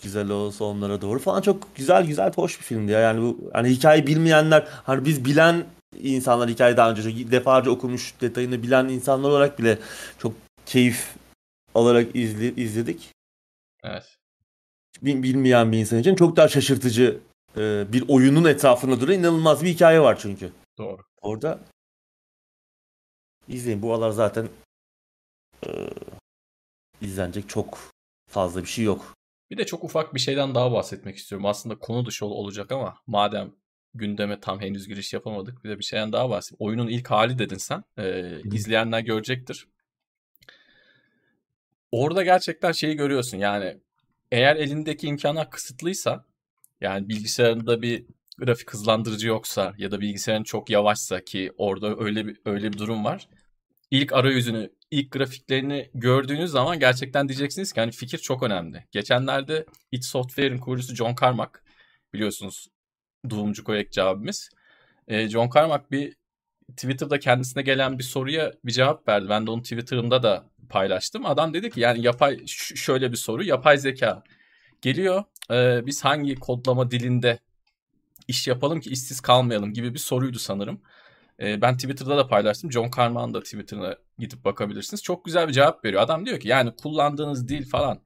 güzel 0.03 0.31
o 0.31 0.51
sonlara 0.51 1.01
doğru 1.01 1.19
falan 1.19 1.43
çok 1.43 1.77
güzel 1.77 2.07
güzel 2.07 2.33
hoş 2.33 2.59
bir 2.59 2.65
filmdi 2.65 2.93
ya. 2.93 3.01
Yani 3.01 3.23
bu 3.23 3.51
hani 3.53 3.69
hikaye 3.71 4.07
bilmeyenler 4.07 4.69
hani 4.69 5.05
biz 5.05 5.25
bilen 5.25 5.65
insanlar 6.03 6.49
hikayeyi 6.49 6.77
daha 6.77 6.91
önce 6.91 7.31
defalarca 7.31 7.71
okumuş 7.71 8.15
detayını 8.21 8.63
bilen 8.63 8.89
insanlar 8.89 9.31
olarak 9.31 9.59
bile 9.59 9.79
çok 10.19 10.33
keyif 10.67 11.15
alarak 11.75 12.17
izli, 12.17 12.61
izledik. 12.61 13.11
Evet. 13.85 14.17
Bilmeyen 15.03 15.73
bir 15.73 15.79
insan 15.79 15.99
için 15.99 16.15
çok 16.15 16.37
daha 16.37 16.49
şaşırtıcı 16.49 17.21
e, 17.57 17.93
bir 17.93 18.05
oyunun 18.09 18.45
etrafında 18.45 19.01
duran 19.01 19.15
inanılmaz 19.15 19.65
bir 19.65 19.69
hikaye 19.69 20.01
var 20.01 20.19
çünkü. 20.19 20.53
Doğru. 20.79 21.03
Orada 21.21 21.61
izleyin. 23.49 23.83
Bu 23.83 23.93
aralar 23.93 24.11
zaten 24.11 24.49
e, 25.67 25.71
izlenecek 27.01 27.49
çok 27.49 27.79
fazla 28.31 28.63
bir 28.63 28.69
şey 28.69 28.85
yok. 28.85 29.15
Bir 29.51 29.59
de 29.59 29.67
çok 29.67 29.85
ufak 29.85 30.15
bir 30.15 30.21
şeyden 30.21 30.55
daha 30.55 30.73
bahsetmek 30.73 31.17
istiyorum. 31.17 31.47
Aslında 31.47 31.79
konu 31.79 32.07
dışı 32.07 32.27
olacak 32.27 32.73
ama 32.73 32.97
madem 33.07 33.53
gündeme 33.95 34.41
tam 34.41 34.61
henüz 34.61 34.89
giriş 34.89 35.13
yapamadık. 35.13 35.65
Bir 35.65 35.71
de 35.71 35.79
bir 35.79 35.85
şeyden 35.85 36.13
daha 36.13 36.31
bahsedeyim. 36.31 36.59
Oyunun 36.61 36.89
ilk 36.89 37.11
hali 37.11 37.39
dedin 37.39 37.57
sen. 37.57 37.85
Ee, 37.99 38.41
izleyenler 38.45 39.01
görecektir. 39.01 39.69
Orada 41.93 42.23
gerçekten 42.23 42.73
şeyi 42.73 42.97
görüyorsun. 42.97 43.39
Yani 43.39 43.81
eğer 44.33 44.57
elindeki 44.57 45.07
imkanlar 45.07 45.51
kısıtlıysa 45.51 46.25
yani 46.85 47.09
bilgisayarında 47.09 47.83
bir 47.83 48.05
grafik 48.39 48.73
hızlandırıcı 48.73 49.29
yoksa 49.29 49.75
ya 49.79 49.91
da 49.91 50.01
bilgisayarın 50.01 50.45
çok 50.45 50.71
yavaşsa 50.71 51.25
ki 51.25 51.53
orada 51.57 51.97
öyle 52.05 52.27
bir 52.27 52.41
öyle 52.45 52.73
bir 52.73 52.79
durum 52.79 53.05
var. 53.05 53.29
İlk 53.91 54.13
arayüzünü, 54.13 54.71
ilk 54.91 55.11
grafiklerini 55.13 55.91
gördüğünüz 55.95 56.51
zaman 56.51 56.79
gerçekten 56.81 57.29
diyeceksiniz 57.29 57.73
ki 57.73 57.81
hani 57.81 57.93
fikir 57.93 58.19
çok 58.19 58.43
önemli. 58.43 58.85
Geçenlerde 58.93 59.67
id 59.93 60.03
Software'in 60.03 60.59
kurucusu 60.59 60.95
John 60.95 61.15
Carmack 61.21 61.63
biliyorsunuz 62.15 62.69
Doğumcu 63.31 63.65
Koyekçi 63.65 64.03
abimiz. 64.03 64.49
E, 65.09 65.29
John 65.29 65.51
Carmack 65.55 65.91
bir 65.91 66.17
Twitter'da 66.77 67.19
kendisine 67.19 67.63
gelen 67.63 67.99
bir 67.99 68.05
soruya 68.05 68.53
bir 68.65 68.73
cevap 68.73 69.09
verdi. 69.09 69.29
Ben 69.29 69.47
de 69.47 69.51
onu 69.51 69.63
Twitter'ımda 69.63 70.23
da 70.23 70.51
paylaştım. 70.69 71.27
Adam 71.27 71.55
dedi 71.55 71.71
ki 71.71 71.81
yani 71.81 72.03
yapay 72.03 72.47
şöyle 72.47 73.13
bir 73.13 73.17
soru. 73.17 73.45
Yapay 73.45 73.79
zeka 73.79 74.23
geliyor. 74.83 75.25
E, 75.51 75.87
biz 75.87 76.05
hangi 76.05 76.35
kodlama 76.35 76.91
dilinde 76.91 77.39
iş 78.29 78.49
yapalım 78.49 78.81
ki 78.81 78.91
işsiz 78.91 79.21
kalmayalım 79.21 79.73
gibi 79.73 79.95
bir 79.95 79.99
soruydu 79.99 80.39
sanırım. 80.39 80.81
E, 81.41 81.61
ben 81.63 81.77
Twitter'da 81.77 82.17
da 82.17 82.27
paylaştım. 82.27 82.73
John 82.73 82.91
Carmack'ın 82.97 83.35
da 83.35 83.43
Twitter'ına 83.43 83.97
gidip 84.19 84.45
bakabilirsiniz. 84.45 85.03
Çok 85.03 85.25
güzel 85.25 85.49
bir 85.49 85.53
cevap 85.53 85.85
veriyor. 85.85 86.03
Adam 86.03 86.27
diyor 86.27 86.41
ki 86.41 86.49
yani 86.49 86.73
kullandığınız 86.77 87.49
dil 87.49 87.69
falan 87.69 88.01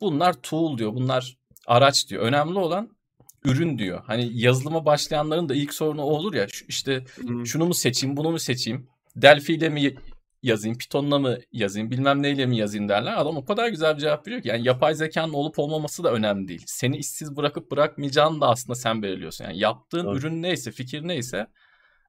bunlar 0.00 0.32
tool 0.32 0.78
diyor. 0.78 0.94
Bunlar 0.94 1.38
araç 1.66 2.08
diyor. 2.08 2.22
Önemli 2.22 2.58
olan 2.58 2.98
ürün 3.44 3.78
diyor. 3.78 4.02
Hani 4.06 4.30
yazılıma 4.34 4.84
başlayanların 4.84 5.48
da 5.48 5.54
ilk 5.54 5.74
sorunu 5.74 6.02
o 6.02 6.10
olur 6.10 6.34
ya 6.34 6.46
işte 6.68 7.04
hmm. 7.14 7.46
şunu 7.46 7.66
mu 7.66 7.74
seçeyim 7.74 8.16
bunu 8.16 8.30
mu 8.30 8.38
seçeyim 8.38 8.88
Delphi 9.16 9.54
ile 9.54 9.68
mi 9.68 9.94
yazayım 10.42 10.78
Python'la 10.78 11.18
mı 11.18 11.38
yazayım 11.52 11.90
bilmem 11.90 12.22
neyle 12.22 12.46
mi 12.46 12.56
yazayım 12.56 12.88
derler. 12.88 13.14
Adam 13.16 13.36
o 13.36 13.44
kadar 13.44 13.68
güzel 13.68 13.94
bir 13.94 14.00
cevap 14.00 14.26
veriyor 14.26 14.42
ki 14.42 14.48
yani 14.48 14.66
yapay 14.66 14.94
zekanın 14.94 15.32
olup 15.32 15.58
olmaması 15.58 16.04
da 16.04 16.12
önemli 16.12 16.48
değil. 16.48 16.62
Seni 16.66 16.96
işsiz 16.96 17.36
bırakıp 17.36 17.70
bırakmayacağını 17.70 18.40
da 18.40 18.48
aslında 18.48 18.74
sen 18.74 19.02
belirliyorsun. 19.02 19.44
Yani 19.44 19.58
yaptığın 19.58 20.06
evet. 20.06 20.18
ürün 20.18 20.42
neyse 20.42 20.70
fikir 20.72 21.08
neyse 21.08 21.46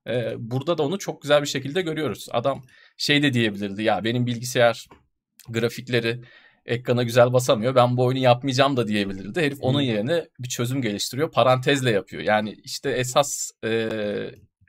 e, 0.07 0.33
burada 0.37 0.77
da 0.77 0.83
onu 0.83 0.99
çok 0.99 1.21
güzel 1.21 1.41
bir 1.41 1.47
şekilde 1.47 1.81
görüyoruz. 1.81 2.27
Adam 2.31 2.63
şey 2.97 3.23
de 3.23 3.33
diyebilirdi 3.33 3.83
ya 3.83 4.03
benim 4.03 4.25
bilgisayar 4.27 4.87
grafikleri 5.49 6.21
ekrana 6.65 7.03
güzel 7.03 7.33
basamıyor. 7.33 7.75
Ben 7.75 7.97
bu 7.97 8.05
oyunu 8.05 8.19
yapmayacağım 8.19 8.77
da 8.77 8.87
diyebilirdi. 8.87 9.41
Herif 9.41 9.57
onun 9.61 9.81
yerine 9.81 10.27
bir 10.39 10.49
çözüm 10.49 10.81
geliştiriyor. 10.81 11.31
Parantezle 11.31 11.91
yapıyor. 11.91 12.23
Yani 12.23 12.55
işte 12.63 12.89
esas 12.89 13.51
e, 13.65 13.89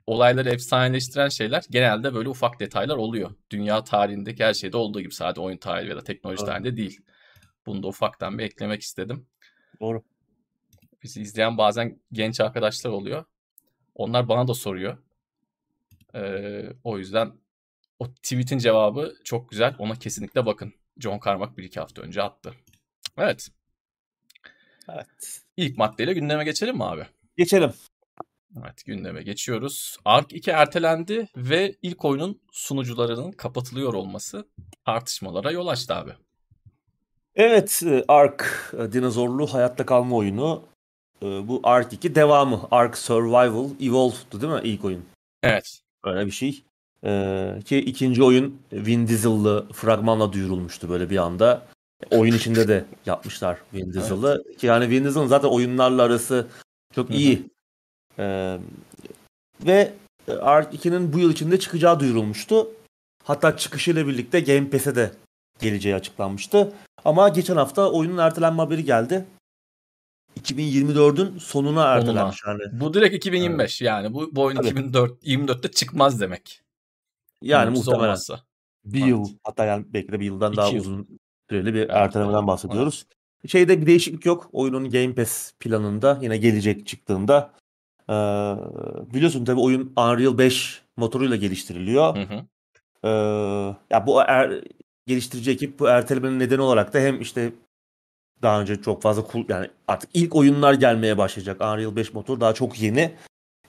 olayları 0.07 0.49
efsaneleştiren 0.49 1.29
şeyler 1.29 1.63
genelde 1.69 2.13
böyle 2.13 2.29
ufak 2.29 2.59
detaylar 2.59 2.95
oluyor. 2.95 3.31
Dünya 3.49 3.83
tarihindeki 3.83 4.43
her 4.43 4.53
şeyde 4.53 4.77
olduğu 4.77 5.01
gibi 5.01 5.13
sadece 5.13 5.41
oyun 5.41 5.57
tarihi 5.57 5.89
ya 5.89 5.95
da 5.95 6.03
teknoloji 6.03 6.39
Doğru. 6.39 6.45
tarihinde 6.45 6.77
değil. 6.77 7.01
Bunu 7.65 7.83
da 7.83 7.87
ufaktan 7.87 8.37
bir 8.37 8.43
eklemek 8.43 8.81
istedim. 8.81 9.27
Doğru. 9.81 10.03
Bizi 11.03 11.21
izleyen 11.21 11.57
bazen 11.57 11.99
genç 12.11 12.39
arkadaşlar 12.39 12.91
oluyor. 12.91 13.25
Onlar 13.95 14.29
bana 14.29 14.47
da 14.47 14.53
soruyor. 14.53 14.97
Ee, 16.15 16.63
o 16.83 16.97
yüzden 16.97 17.33
o 17.99 18.13
tweet'in 18.13 18.57
cevabı 18.57 19.13
çok 19.23 19.49
güzel. 19.49 19.75
Ona 19.79 19.95
kesinlikle 19.95 20.45
bakın. 20.45 20.73
John 20.97 21.19
Carmack 21.25 21.57
bir 21.57 21.63
iki 21.63 21.79
hafta 21.79 22.01
önce 22.01 22.21
attı. 22.21 22.53
Evet. 23.17 23.49
Evet. 24.89 25.41
İlk 25.57 25.77
maddeyle 25.77 26.13
gündeme 26.13 26.43
geçelim 26.43 26.75
mi 26.75 26.83
abi? 26.83 27.05
Geçelim. 27.37 27.73
Evet 28.59 28.85
gündeme 28.85 29.23
geçiyoruz. 29.23 29.97
Ark 30.05 30.33
2 30.33 30.51
ertelendi 30.51 31.27
ve 31.37 31.75
ilk 31.81 32.05
oyunun 32.05 32.41
sunucularının 32.51 33.31
kapatılıyor 33.31 33.93
olması 33.93 34.47
tartışmalara 34.85 35.51
yol 35.51 35.67
açtı 35.67 35.95
abi. 35.95 36.11
Evet 37.35 37.83
e, 37.85 38.05
Ark 38.07 38.73
e, 38.79 38.91
dinozorlu 38.91 39.53
hayatta 39.53 39.85
kalma 39.85 40.15
oyunu. 40.15 40.63
E, 41.23 41.25
bu 41.47 41.59
Ark 41.63 41.93
2 41.93 42.15
devamı. 42.15 42.67
Ark 42.71 42.97
Survival 42.97 43.69
Evolved'du 43.81 44.41
değil 44.41 44.53
mi 44.53 44.61
ilk 44.63 44.85
oyun? 44.85 45.05
Evet. 45.43 45.81
Öyle 46.03 46.25
bir 46.25 46.31
şey. 46.31 46.63
Ee, 47.03 47.59
ki 47.65 47.77
ikinci 47.77 48.23
oyun 48.23 48.61
Vin 48.73 49.07
Diesel'lı 49.07 49.67
fragmanla 49.73 50.33
duyurulmuştu 50.33 50.89
böyle 50.89 51.09
bir 51.09 51.17
anda. 51.17 51.67
Oyun 52.11 52.33
içinde 52.33 52.67
de 52.67 52.85
yapmışlar 53.05 53.57
Vin 53.73 53.93
Diesel'ı. 53.93 54.43
Evet. 54.47 54.57
Ki 54.57 54.67
yani 54.67 54.89
Vin 54.89 55.03
Diesel'ın 55.03 55.27
zaten 55.27 55.47
oyunlarla 55.47 56.03
arası 56.03 56.47
çok 56.95 57.09
iyi. 57.09 57.50
Ee, 58.21 58.57
ve 59.65 59.93
Ark 60.41 60.73
2'nin 60.73 61.13
bu 61.13 61.19
yıl 61.19 61.31
içinde 61.31 61.59
çıkacağı 61.59 61.99
duyurulmuştu. 61.99 62.67
Hatta 63.23 63.57
çıkışıyla 63.57 64.07
birlikte 64.07 64.39
Game 64.39 64.69
Pass'e 64.69 64.95
de 64.95 65.11
geleceği 65.59 65.95
açıklanmıştı. 65.95 66.73
Ama 67.05 67.29
geçen 67.29 67.55
hafta 67.55 67.91
oyunun 67.91 68.17
ertelenme 68.17 68.61
haberi 68.61 68.85
geldi. 68.85 69.25
2024'ün 70.39 71.37
sonuna 71.37 71.83
ertelenmiş 71.83 72.41
yani. 72.47 72.61
Bu 72.71 72.93
direkt 72.93 73.15
2025 73.15 73.81
evet. 73.81 73.87
yani. 73.87 74.13
Bu, 74.13 74.35
bu 74.35 74.41
oyun 74.41 74.57
Tabii. 74.57 74.67
2024 74.67 75.23
24'te 75.23 75.71
çıkmaz 75.71 76.21
demek. 76.21 76.61
Yani 77.41 77.65
Olumsuz 77.65 77.87
muhtemelen 77.87 78.07
olmazsa. 78.07 78.39
bir 78.85 78.99
evet. 78.99 79.09
yıl 79.09 79.29
hatta 79.43 79.65
yani 79.65 79.85
belki 79.89 80.11
de 80.11 80.19
bir 80.19 80.25
yıldan 80.25 80.51
İki 80.51 80.57
daha 80.57 80.69
yıl. 80.69 80.79
uzun 80.79 81.19
süreli 81.49 81.73
bir 81.73 81.79
evet, 81.79 81.91
ertelemeden 81.93 82.47
bahsediyoruz. 82.47 83.05
Evet. 83.07 83.51
Şeyde 83.51 83.81
bir 83.81 83.85
değişiklik 83.85 84.25
yok. 84.25 84.49
Oyunun 84.51 84.89
Game 84.89 85.15
Pass 85.15 85.51
planında 85.59 86.19
yine 86.21 86.37
gelecek 86.37 86.87
çıktığında. 86.87 87.53
Ee, 88.09 88.13
biliyorsun 89.13 89.45
tabii 89.45 89.59
oyun 89.59 89.93
Unreal 89.97 90.37
5 90.37 90.81
motoruyla 90.97 91.35
geliştiriliyor. 91.35 92.17
Hı 92.17 92.21
hı. 92.21 92.45
Ee, 93.03 93.09
ya 93.89 94.07
bu 94.07 94.21
er, 94.21 94.63
geliştirici 95.07 95.51
ekip 95.51 95.79
bu 95.79 95.87
ertelemenin 95.87 96.39
nedeni 96.39 96.61
olarak 96.61 96.93
da 96.93 96.99
hem 96.99 97.21
işte 97.21 97.51
daha 98.41 98.61
önce 98.61 98.81
çok 98.81 99.01
fazla 99.01 99.23
cool, 99.31 99.43
yani 99.49 99.67
artık 99.87 100.09
ilk 100.13 100.35
oyunlar 100.35 100.73
gelmeye 100.73 101.17
başlayacak. 101.17 101.61
Unreal 101.61 101.95
5 101.95 102.13
motor 102.13 102.39
daha 102.39 102.53
çok 102.53 102.81
yeni. 102.81 103.11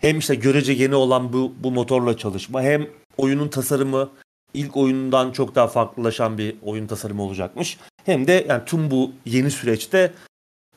Hem 0.00 0.18
işte 0.18 0.34
görece 0.34 0.72
yeni 0.72 0.94
olan 0.94 1.32
bu, 1.32 1.52
bu 1.60 1.70
motorla 1.70 2.16
çalışma 2.16 2.62
hem 2.62 2.86
oyunun 3.16 3.48
tasarımı 3.48 4.10
ilk 4.54 4.76
oyundan 4.76 5.32
çok 5.32 5.54
daha 5.54 5.66
farklılaşan 5.66 6.38
bir 6.38 6.56
oyun 6.62 6.86
tasarımı 6.86 7.22
olacakmış. 7.22 7.78
Hem 8.04 8.26
de 8.26 8.46
yani 8.48 8.62
tüm 8.66 8.90
bu 8.90 9.12
yeni 9.24 9.50
süreçte 9.50 10.12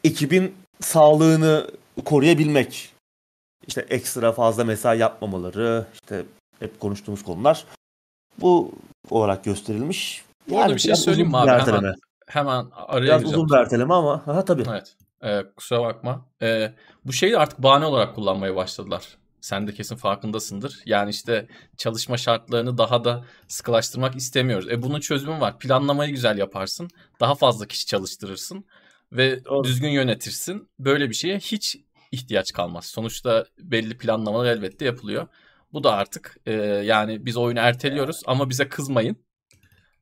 ekibin 0.04 0.56
sağlığını 0.82 1.68
koruyabilmek. 2.06 2.95
İşte 3.68 3.86
ekstra 3.90 4.32
fazla 4.32 4.64
mesai 4.64 5.00
yapmamaları, 5.00 5.86
işte 5.94 6.26
hep 6.60 6.80
konuştuğumuz 6.80 7.24
konular 7.24 7.66
bu 8.42 8.72
olarak 9.10 9.44
gösterilmiş. 9.44 10.24
Bu 10.50 10.60
arada 10.60 10.76
bir 10.76 10.80
şey 10.80 10.96
söyleyeyim 10.96 11.30
mi 11.30 11.38
abi? 11.38 11.72
Hemen, 11.72 11.96
hemen 12.28 12.66
araya 12.72 13.06
Biraz 13.06 13.24
uzun 13.24 13.50
bir 13.50 13.56
erteleme 13.56 13.94
ama 13.94 14.28
ha 14.28 14.46
tabii. 14.46 14.64
Evet. 14.70 14.96
Ee, 15.24 15.44
kusura 15.56 15.82
bakma. 15.82 16.26
Ee, 16.42 16.72
bu 17.06 17.14
şeyi 17.14 17.38
artık 17.38 17.64
bahane 17.64 17.86
olarak 17.86 18.16
kullanmaya 18.16 18.56
başladılar. 18.56 19.18
Sen 19.42 19.68
de 19.68 19.74
kesin 19.74 19.96
farkındasındır. 19.96 20.82
Yani 20.86 21.10
işte 21.10 21.48
çalışma 21.78 22.18
şartlarını 22.18 22.78
daha 22.78 23.04
da 23.04 23.26
sıkılaştırmak 23.48 24.16
istemiyoruz. 24.16 24.70
E 24.72 24.82
bunun 24.82 25.00
çözümü 25.00 25.40
var. 25.40 25.60
Planlamayı 25.60 26.12
güzel 26.12 26.38
yaparsın. 26.38 26.90
Daha 27.20 27.36
fazla 27.36 27.66
kişi 27.66 27.86
çalıştırırsın 27.86 28.66
ve 29.12 29.46
Doğru. 29.46 29.64
düzgün 29.64 29.90
yönetirsin. 29.90 30.70
Böyle 30.80 31.10
bir 31.10 31.16
şeye 31.16 31.40
hiç 31.40 31.78
ihtiyaç 32.16 32.52
kalmaz. 32.54 32.86
Sonuçta 32.86 33.46
belli 33.60 33.98
planlamalar 33.98 34.46
elbette 34.46 34.86
yapılıyor. 34.86 35.28
Bu 35.74 35.84
da 35.84 35.94
artık 35.94 36.38
e, 36.46 36.54
yani 36.64 37.26
biz 37.26 37.38
oyunu 37.38 37.60
erteliyoruz 37.60 38.22
ama 38.26 38.50
bize 38.50 38.70
kızmayın. 38.70 39.18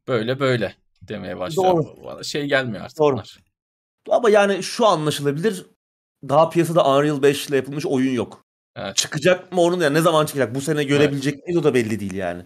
böyle 0.08 0.40
böyle 0.40 0.76
demeye 1.02 1.40
başlıyor. 1.40 1.74
Doğru. 1.74 2.04
Bana 2.06 2.24
şey 2.24 2.46
gelmiyor 2.46 2.84
artık 2.84 3.00
Doğru. 3.00 3.14
bunlar. 3.14 3.40
Ama 4.10 4.30
yani 4.30 4.64
şu 4.64 4.88
anlaşılabilir. 4.88 5.66
Daha 6.30 6.50
piyasada 6.50 6.88
Unreal 6.88 7.22
5 7.22 7.48
ile 7.48 7.56
yapılmış 7.56 7.86
oyun 7.86 8.14
yok. 8.14 8.44
Evet. 8.76 8.96
Çıkacak 8.96 9.52
mı 9.52 9.62
onun 9.62 9.80
yani 9.80 9.94
ne 9.94 10.02
zaman 10.02 10.26
çıkacak? 10.26 10.56
Bu 10.56 10.62
sene 10.62 10.84
görebilecek 10.84 11.48
miyiz 11.48 11.58
o 11.58 11.64
da 11.64 11.74
belli 11.74 12.00
değil 12.00 12.14
yani. 12.14 12.46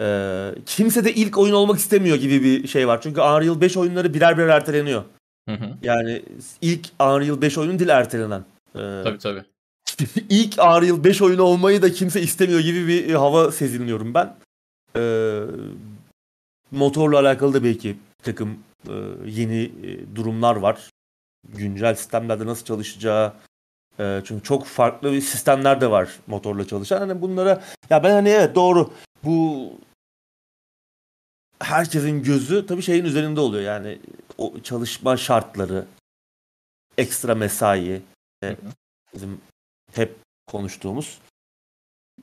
Ee, 0.00 0.54
kimse 0.66 1.04
de 1.04 1.14
ilk 1.14 1.38
oyun 1.38 1.54
olmak 1.54 1.78
istemiyor 1.78 2.16
gibi 2.16 2.42
bir 2.42 2.68
şey 2.68 2.88
var. 2.88 3.00
Çünkü 3.02 3.20
Unreal 3.20 3.60
5 3.60 3.76
oyunları 3.76 4.14
birer 4.14 4.38
birer 4.38 4.48
erteleniyor. 4.48 5.04
Hı 5.48 5.54
hı. 5.54 5.70
Yani 5.82 6.22
ilk 6.60 6.88
Unreal 7.00 7.40
5 7.40 7.58
oyun 7.58 7.78
değil 7.78 7.90
ertelenen. 7.90 8.44
Ee, 8.74 9.00
Tabii 9.04 9.18
tabii. 9.18 9.44
ilk 10.28 10.58
Unreal 10.58 11.04
5 11.04 11.22
oyunu 11.22 11.42
olmayı 11.42 11.82
da 11.82 11.92
kimse 11.92 12.22
istemiyor 12.22 12.60
gibi 12.60 12.88
bir 12.88 13.14
hava 13.14 13.52
sezinliyorum 13.52 14.14
ben. 14.14 14.36
Ee, 14.96 15.42
motorla 16.70 17.18
alakalı 17.18 17.54
da 17.54 17.64
belki 17.64 17.96
takım 18.22 18.58
e, 18.88 18.92
yeni 19.26 19.62
e, 19.62 20.16
durumlar 20.16 20.56
var. 20.56 20.90
Güncel 21.48 21.94
sistemlerde 21.94 22.46
nasıl 22.46 22.64
çalışacağı. 22.64 23.32
E, 23.98 24.22
çünkü 24.24 24.42
çok 24.42 24.66
farklı 24.66 25.12
bir 25.12 25.20
sistemler 25.20 25.80
de 25.80 25.90
var 25.90 26.18
motorla 26.26 26.66
çalışan. 26.66 26.98
Hani 26.98 27.22
bunlara 27.22 27.62
ya 27.90 28.04
ben 28.04 28.10
hani 28.10 28.28
evet 28.28 28.54
doğru 28.54 28.92
bu 29.24 29.68
herkesin 31.60 32.22
gözü 32.22 32.66
tabii 32.66 32.82
şeyin 32.82 33.04
üzerinde 33.04 33.40
oluyor. 33.40 33.62
Yani 33.62 33.98
o 34.38 34.60
çalışma 34.62 35.16
şartları, 35.16 35.86
ekstra 36.98 37.34
mesai, 37.34 37.88
e, 37.88 38.00
Hı 38.50 38.52
hı. 38.52 38.72
bizim 39.14 39.40
hep 39.92 40.16
konuştuğumuz. 40.46 41.18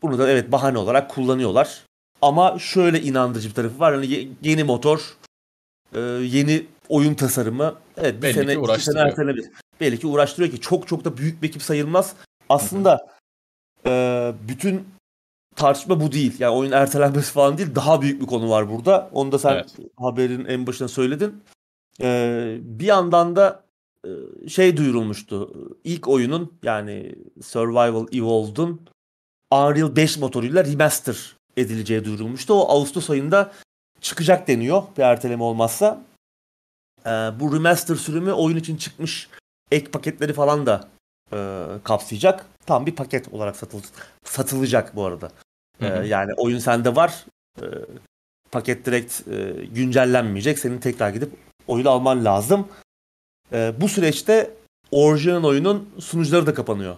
Bunu 0.02 0.20
da 0.20 0.30
evet 0.30 0.52
bahane 0.52 0.78
olarak 0.78 1.10
kullanıyorlar. 1.12 1.86
Ama 2.22 2.60
şöyle 2.60 3.02
inandırıcı 3.02 3.50
bir 3.50 3.54
tarafı 3.54 3.80
var. 3.80 3.94
Hani 3.94 4.08
ye- 4.08 4.28
yeni 4.42 4.64
motor, 4.64 5.18
e, 5.94 6.00
yeni 6.00 6.66
oyun 6.90 7.14
tasarımı. 7.14 7.76
Evet 7.98 8.18
bir 8.18 8.22
Belli 8.22 8.34
ki 8.34 8.40
sene, 8.40 8.44
iki 8.44 8.52
sene 8.54 8.60
uğraştırıyor. 8.66 9.06
ertelenebilir. 9.06 9.52
Belli 9.80 10.00
ki 10.00 10.08
uğraştırıyor 10.08 10.52
ki 10.52 10.62
çok 10.62 10.88
çok 10.88 11.06
da 11.06 11.18
büyük 11.18 11.42
bir 11.42 11.48
ekip 11.48 11.62
sayılmaz. 11.62 12.16
Aslında 12.50 13.08
e, 13.86 14.34
bütün 14.48 14.88
tartışma 15.56 16.02
bu 16.02 16.12
değil. 16.12 16.36
Yani 16.40 16.56
oyun 16.56 16.72
ertelenmesi 16.72 17.32
falan 17.32 17.58
değil. 17.58 17.76
Daha 17.76 18.02
büyük 18.02 18.22
bir 18.22 18.28
konu 18.28 18.50
var 18.50 18.70
burada. 18.72 19.10
Onu 19.14 19.32
da 19.32 19.40
sen 19.40 19.54
Evet. 19.54 19.76
haberin 19.98 20.46
en 20.46 20.68
başına 20.68 20.88
söyledin. 20.88 21.44
E, 22.02 22.58
bir 22.62 22.86
yandan 22.86 23.36
da 23.36 23.64
şey 24.48 24.78
duyurulmuştu. 24.78 25.54
İlk 25.84 26.08
oyunun 26.08 26.54
yani 26.64 27.16
Survival 27.42 28.08
Evolved'un 28.12 28.82
Unreal 29.52 29.96
5 29.96 30.18
motoruyla 30.18 30.66
remaster 30.66 31.36
edileceği 31.58 32.06
duyurulmuştu. 32.06 32.54
O 32.54 32.70
Ağustos 32.70 33.10
ayında 33.10 33.52
çıkacak 34.02 34.48
deniyor 34.48 34.84
bir 34.98 35.04
erteleme 35.04 35.44
olmazsa. 35.44 36.04
Ee, 37.06 37.10
bu 37.10 37.56
remaster 37.56 37.96
sürümü 37.96 38.32
oyun 38.32 38.58
için 38.58 38.78
çıkmış 38.78 39.30
ek 39.72 39.92
paketleri 39.92 40.34
falan 40.34 40.66
da 40.66 40.88
e, 41.34 41.66
kapsayacak. 41.84 42.46
Tam 42.66 42.86
bir 42.86 42.96
paket 42.96 43.34
olarak 43.34 43.56
satıl 43.56 43.82
satılacak 44.24 44.96
bu 44.96 45.06
arada. 45.06 45.32
Ee, 45.82 45.86
Hı 45.88 46.00
hı. 46.00 46.06
yani 46.06 46.34
oyun 46.38 46.60
sende 46.60 46.96
var. 46.96 47.26
Ee, 47.62 47.66
paket 48.52 48.86
direkt 48.86 49.28
e, 49.28 49.66
güncellenmeyecek. 49.66 50.60
Senin 50.60 50.80
tekrar 50.80 51.10
gidip 51.10 51.32
oyunu 51.68 51.90
alman 51.90 52.26
lazım. 52.26 52.68
Ee, 53.54 53.74
bu 53.82 53.90
süreçte 53.90 54.54
orijinal 54.92 55.44
oyunun 55.44 55.90
sunucuları 56.00 56.46
da 56.46 56.54
kapanıyor. 56.54 56.96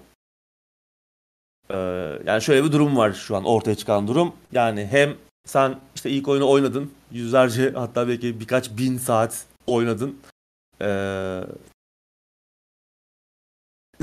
Ee, 1.70 1.75
yani 2.25 2.41
şöyle 2.41 2.63
bir 2.63 2.72
durum 2.72 2.98
var 2.98 3.13
şu 3.13 3.36
an 3.36 3.46
ortaya 3.46 3.75
çıkan 3.75 4.08
durum. 4.08 4.36
Yani 4.51 4.86
hem 4.86 5.15
sen 5.46 5.79
işte 5.96 6.10
ilk 6.10 6.27
oyunu 6.27 6.50
oynadın. 6.50 6.91
Yüzlerce 7.12 7.72
hatta 7.72 8.07
belki 8.07 8.40
birkaç 8.40 8.77
bin 8.77 8.98
saat 8.98 9.46
oynadın. 9.68 10.20
Ee, 10.81 11.44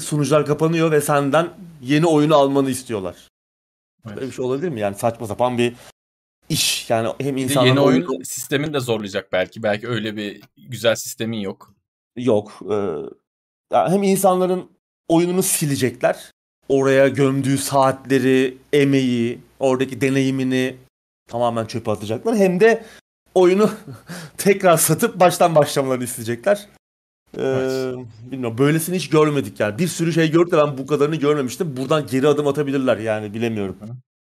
sunucular 0.00 0.46
kapanıyor 0.46 0.90
ve 0.90 1.00
senden 1.00 1.50
yeni 1.82 2.06
oyunu 2.06 2.34
almanı 2.36 2.70
istiyorlar. 2.70 3.28
Evet. 4.06 4.16
Böyle 4.16 4.26
bir 4.26 4.32
şey 4.32 4.44
olabilir 4.44 4.68
mi? 4.68 4.80
Yani 4.80 4.94
saçma 4.94 5.26
sapan 5.26 5.58
bir 5.58 5.74
iş. 6.48 6.90
Yani 6.90 7.12
hem 7.20 7.36
insanlar 7.36 7.66
yeni 7.66 7.80
oyun 7.80 8.22
sistemini 8.22 8.74
de 8.74 8.80
zorlayacak 8.80 9.32
belki. 9.32 9.62
Belki 9.62 9.88
öyle 9.88 10.16
bir 10.16 10.42
güzel 10.56 10.94
sistemin 10.94 11.38
yok. 11.38 11.77
Yok. 12.18 12.60
Ya 13.72 13.90
hem 13.90 14.02
insanların 14.02 14.70
oyununu 15.08 15.42
silecekler. 15.42 16.30
Oraya 16.68 17.08
gömdüğü 17.08 17.58
saatleri, 17.58 18.58
emeği, 18.72 19.38
oradaki 19.60 20.00
deneyimini 20.00 20.76
tamamen 21.28 21.66
çöpe 21.66 21.90
atacaklar. 21.90 22.36
Hem 22.36 22.60
de 22.60 22.84
oyunu 23.34 23.70
tekrar 24.38 24.76
satıp 24.76 25.20
baştan 25.20 25.54
başlamalarını 25.54 26.04
isteyecekler. 26.04 26.66
Ee, 27.36 27.42
Evet. 27.42 27.96
Bilmiyorum. 28.30 28.58
Böylesini 28.58 28.96
hiç 28.96 29.08
görmedik 29.08 29.60
yani. 29.60 29.78
Bir 29.78 29.88
sürü 29.88 30.12
şey 30.12 30.30
gördük 30.30 30.52
de 30.52 30.56
ben 30.56 30.78
bu 30.78 30.86
kadarını 30.86 31.16
görmemiştim. 31.16 31.76
Buradan 31.76 32.06
geri 32.06 32.28
adım 32.28 32.46
atabilirler 32.46 32.96
yani 32.98 33.34
bilemiyorum. 33.34 33.76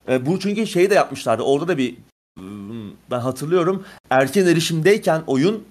Ee, 0.10 0.26
bu 0.26 0.40
çünkü 0.40 0.68
şey 0.68 0.90
de 0.90 0.94
yapmışlardı. 0.94 1.44
Orada 1.44 1.68
da 1.68 1.78
bir 1.78 1.96
ben 3.12 3.20
hatırlıyorum. 3.20 3.86
Erken 4.10 4.46
erişimdeyken 4.46 5.24
oyun 5.28 5.64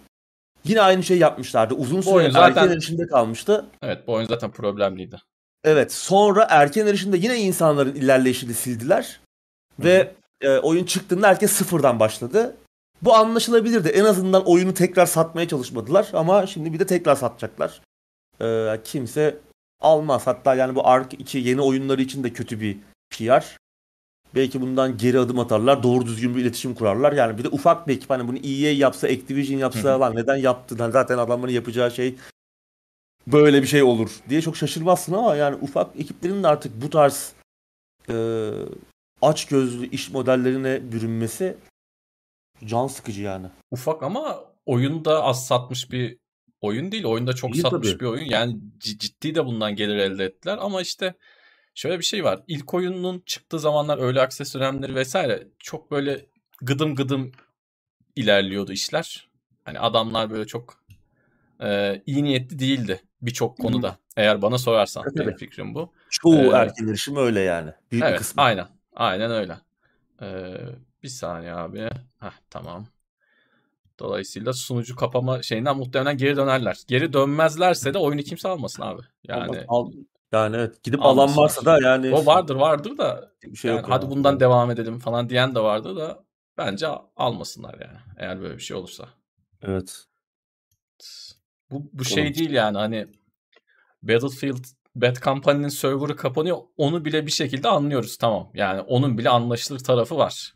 yine 0.64 0.80
aynı 0.80 1.02
şey 1.02 1.18
yapmışlardı. 1.18 1.74
Uzun 1.74 2.00
süre 2.00 2.14
oyun 2.14 2.30
zaten- 2.30 2.62
erken 2.62 2.74
erişimde 2.74 3.06
kalmıştı. 3.06 3.66
Evet 3.82 4.06
bu 4.06 4.12
oyun 4.12 4.26
zaten 4.26 4.50
problemliydi. 4.50 5.16
Evet. 5.64 5.92
Sonra 5.92 6.46
erken 6.50 6.86
erişimde 6.86 7.16
yine 7.16 7.36
insanların 7.36 7.94
ilerleyişini 7.94 8.54
sildiler. 8.54 9.20
Ve 9.78 10.14
e, 10.40 10.58
oyun 10.58 10.84
çıktığında 10.84 11.28
herkes 11.28 11.52
sıfırdan 11.52 12.00
başladı. 12.00 12.56
Bu 13.02 13.14
anlaşılabilirdi. 13.14 13.88
En 13.88 14.04
azından 14.04 14.44
oyunu 14.46 14.74
tekrar 14.74 15.06
satmaya 15.06 15.48
çalışmadılar. 15.48 16.08
Ama 16.12 16.46
şimdi 16.46 16.72
bir 16.72 16.78
de 16.78 16.86
tekrar 16.86 17.14
satacaklar. 17.16 17.80
Ee, 18.40 18.80
kimse 18.84 19.36
almaz. 19.80 20.26
Hatta 20.26 20.54
yani 20.54 20.74
bu 20.74 20.86
Ark 20.86 21.12
2 21.12 21.38
yeni 21.38 21.60
oyunları 21.60 22.02
için 22.02 22.24
de 22.24 22.32
kötü 22.32 22.60
bir 22.60 22.78
PR. 23.10 23.56
Belki 24.34 24.60
bundan 24.60 24.96
geri 24.96 25.18
adım 25.18 25.38
atarlar. 25.38 25.82
Doğru 25.82 26.06
düzgün 26.06 26.36
bir 26.36 26.40
iletişim 26.42 26.74
kurarlar. 26.74 27.12
Yani 27.12 27.38
bir 27.38 27.44
de 27.44 27.48
ufak 27.48 27.88
bir 27.88 27.96
ekip. 27.96 28.10
Hani 28.10 28.28
bunu 28.28 28.36
EA 28.38 28.72
yapsa, 28.72 29.06
Activision 29.06 29.58
yapsa 29.58 30.00
lan 30.00 30.16
neden 30.16 30.36
yaptın? 30.36 30.78
Hani 30.78 30.92
zaten 30.92 31.18
adamların 31.18 31.52
yapacağı 31.52 31.90
şey 31.90 32.14
böyle 33.26 33.62
bir 33.62 33.66
şey 33.66 33.82
olur 33.82 34.10
diye 34.28 34.42
çok 34.42 34.56
şaşırmazsın 34.56 35.12
ama 35.12 35.36
yani 35.36 35.56
ufak 35.60 36.00
ekiplerin 36.00 36.42
de 36.42 36.48
artık 36.48 36.82
bu 36.82 36.90
tarz 36.90 37.32
e, 38.08 38.48
aç 39.22 39.44
gözlü 39.46 39.90
iş 39.90 40.10
modellerine 40.10 40.92
bürünmesi 40.92 41.56
can 42.64 42.86
sıkıcı 42.86 43.22
yani. 43.22 43.46
Ufak 43.70 44.02
ama 44.02 44.44
oyunda 44.66 45.24
az 45.24 45.46
satmış 45.46 45.92
bir 45.92 46.18
oyun 46.60 46.92
değil. 46.92 47.04
Oyunda 47.04 47.32
çok 47.32 47.52
Değil 47.52 47.62
satmış 47.62 47.90
tabii. 47.90 48.00
bir 48.00 48.06
oyun. 48.06 48.24
Yani 48.24 48.56
ciddi 48.78 49.34
de 49.34 49.46
bundan 49.46 49.76
gelir 49.76 49.96
elde 49.96 50.24
ettiler. 50.24 50.58
Ama 50.60 50.82
işte 50.82 51.14
şöyle 51.74 51.98
bir 51.98 52.04
şey 52.04 52.24
var. 52.24 52.42
İlk 52.46 52.74
oyunun 52.74 53.22
çıktığı 53.26 53.58
zamanlar 53.58 53.98
öyle 53.98 54.20
akses 54.20 54.54
dönemleri 54.54 54.94
vesaire 54.94 55.48
çok 55.58 55.90
böyle 55.90 56.26
gıdım 56.62 56.94
gıdım 56.94 57.32
ilerliyordu 58.16 58.72
işler. 58.72 59.28
Hani 59.64 59.78
adamlar 59.80 60.30
böyle 60.30 60.46
çok 60.46 60.84
e, 61.62 62.02
iyi 62.06 62.24
niyetli 62.24 62.58
değildi 62.58 63.00
birçok 63.22 63.58
konuda. 63.58 63.98
Eğer 64.16 64.42
bana 64.42 64.58
sorarsan 64.58 65.04
Tabii, 65.04 65.18
benim 65.18 65.36
fikrim 65.36 65.74
bu. 65.74 65.92
Çoğu 66.10 66.34
Ee, 66.34 66.56
erken 66.56 66.88
erişim 66.88 67.16
öyle 67.16 67.40
yani. 67.40 67.70
Büyük 67.92 68.04
bir 68.04 68.08
Evet 68.10 68.18
kısmı. 68.18 68.42
aynen. 68.42 68.66
Aynen 68.96 69.30
öyle. 69.30 69.58
Ee, 70.22 70.56
bir 71.02 71.08
saniye 71.08 71.52
abi. 71.52 71.90
Heh, 72.20 72.32
tamam. 72.50 72.86
Dolayısıyla 73.98 74.52
sunucu 74.52 74.96
kapama 74.96 75.42
şeyinden 75.42 75.76
muhtemelen 75.76 76.16
geri 76.16 76.36
dönerler. 76.36 76.78
Geri 76.88 77.12
dönmezlerse 77.12 77.94
de 77.94 77.98
oyunu 77.98 78.22
kimse 78.22 78.48
almasın 78.48 78.82
abi. 78.82 79.02
Yani 79.24 79.64
Al- 79.68 79.92
yani 80.32 80.56
evet 80.56 80.82
gidip 80.82 81.02
alan 81.02 81.28
Almasınlar. 81.28 81.44
varsa 81.44 81.64
da 81.64 81.80
yani 81.88 82.14
o 82.14 82.26
vardır 82.26 82.56
vardır 82.56 82.98
da 82.98 83.32
bir 83.44 83.56
şey 83.56 83.68
yani 83.70 83.78
yok. 83.80 83.90
hadi 83.90 84.04
yani. 84.04 84.14
bundan 84.14 84.40
devam 84.40 84.70
edelim 84.70 84.98
falan 84.98 85.28
diyen 85.28 85.54
de 85.54 85.60
vardı 85.60 85.96
da 85.96 86.24
bence 86.58 86.86
almasınlar 87.16 87.74
yani. 87.80 87.98
Eğer 88.18 88.40
böyle 88.40 88.54
bir 88.56 88.62
şey 88.62 88.76
olursa. 88.76 89.08
Evet. 89.62 90.04
Bu 91.70 91.90
bu 91.92 92.04
şey 92.04 92.34
değil 92.34 92.50
yani 92.50 92.78
hani 92.78 93.06
Battlefield 94.02 94.64
Bad 94.94 95.16
Company'nin 95.16 95.68
server'ı 95.68 96.16
kapanıyor. 96.16 96.58
Onu 96.76 97.04
bile 97.04 97.26
bir 97.26 97.30
şekilde 97.30 97.68
anlıyoruz 97.68 98.16
tamam. 98.16 98.50
Yani 98.54 98.80
onun 98.80 99.18
bile 99.18 99.28
anlaşılır 99.30 99.78
tarafı 99.78 100.16
var. 100.16 100.54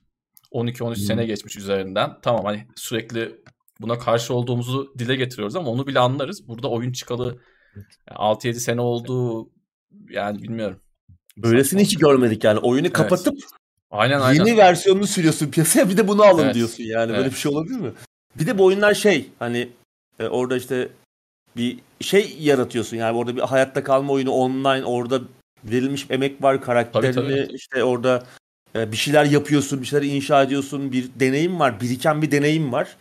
12-13 0.53 0.87
Hmm. 0.89 0.95
sene 0.97 1.27
geçmiş 1.27 1.57
üzerinden. 1.57 2.21
Tamam 2.23 2.45
hani 2.45 2.67
sürekli 2.77 3.43
buna 3.81 3.99
karşı 3.99 4.35
olduğumuzu 4.35 4.95
dile 4.99 5.17
getiriyoruz 5.17 5.57
ama 5.57 5.71
onu 5.71 5.87
bile 5.87 5.99
anlarız. 5.99 6.49
Burada 6.49 6.69
oyun 6.71 6.93
çıkalı 6.93 7.41
yani 8.11 8.19
6-7 8.19 8.55
sene 8.61 8.81
oldu. 8.81 9.49
Yani 10.11 10.43
bilmiyorum. 10.43 10.77
Böylesini 11.37 11.81
Saçma. 11.81 11.93
hiç 11.93 11.99
görmedik 11.99 12.45
yani. 12.45 12.59
Oyunu 12.59 12.93
kapatıp 12.93 13.39
Aynen 13.91 14.21
aynen. 14.21 14.45
yeni 14.45 14.57
versiyonunu 14.59 15.07
sürüyorsun 15.07 15.51
piyasaya 15.51 15.89
bir 15.91 15.97
de 15.97 16.09
bunu 16.09 16.23
alın 16.23 16.45
Evet. 16.45 16.55
diyorsun 16.55 16.85
yani. 16.85 17.09
Böyle 17.09 17.23
Evet. 17.23 17.33
bir 17.33 17.37
şey 17.37 17.53
olabilir 17.53 17.77
mi? 17.77 17.93
Bir 18.39 18.47
de 18.47 18.59
bu 18.59 18.65
oyunlar 18.65 18.95
şey 18.95 19.29
hani 19.39 19.69
e, 20.19 20.27
orada 20.27 20.57
işte 20.57 20.89
bir 21.57 21.79
şey 22.01 22.37
yaratıyorsun 22.41 22.97
yani 22.97 23.17
orada 23.17 23.37
bir 23.37 23.41
hayatta 23.41 23.85
kalma 23.85 24.13
oyunu 24.13 24.31
online 24.31 24.85
orada 24.85 25.21
verilmiş 25.65 26.07
emek 26.11 26.43
var 26.43 26.61
karakterini 26.63 27.15
Tabii, 27.15 27.47
tabii. 27.47 27.55
işte 27.57 27.85
orada 27.85 28.27
e, 28.75 28.93
bir 28.93 28.97
şeyler 28.97 29.25
yapıyorsun, 29.25 29.81
bir 29.81 29.87
şeyler 29.87 30.07
inşa 30.07 30.43
ediyorsun, 30.43 30.93
bir 30.93 31.11
deneyim 31.21 31.61
var, 31.61 31.81
biriken 31.81 32.23
bir 32.23 32.31
deneyim 32.31 32.73
var 32.73 32.97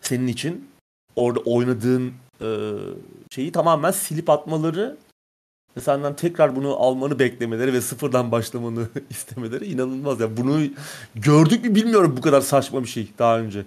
senin 0.00 0.26
için. 0.26 0.68
Orada 1.16 1.40
oynadığın 1.40 2.12
e, 2.40 2.48
şeyi 3.30 3.52
tamamen 3.52 3.90
silip 3.90 4.30
atmaları 4.30 4.96
ve 5.76 5.80
senden 5.80 6.16
tekrar 6.16 6.56
bunu 6.56 6.76
almanı 6.76 7.18
beklemeleri 7.18 7.72
ve 7.72 7.80
sıfırdan 7.80 8.32
başlamanı 8.32 8.88
istemeleri 9.10 9.66
inanılmaz. 9.66 10.20
Yani 10.20 10.36
bunu 10.36 10.60
gördük 11.14 11.64
mü 11.64 11.74
bilmiyorum 11.74 12.14
bu 12.16 12.20
kadar 12.20 12.40
saçma 12.40 12.82
bir 12.82 12.88
şey 12.88 13.08
daha 13.18 13.38
önce. 13.38 13.64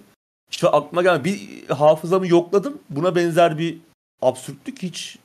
İşte 0.50 0.68
aklıma 0.68 1.02
geldi. 1.02 1.24
Bir 1.24 1.68
hafızamı 1.74 2.26
yokladım. 2.26 2.78
Buna 2.90 3.16
benzer 3.16 3.58
bir 3.58 3.78
absürtlük 4.22 4.82
hiç 4.82 5.18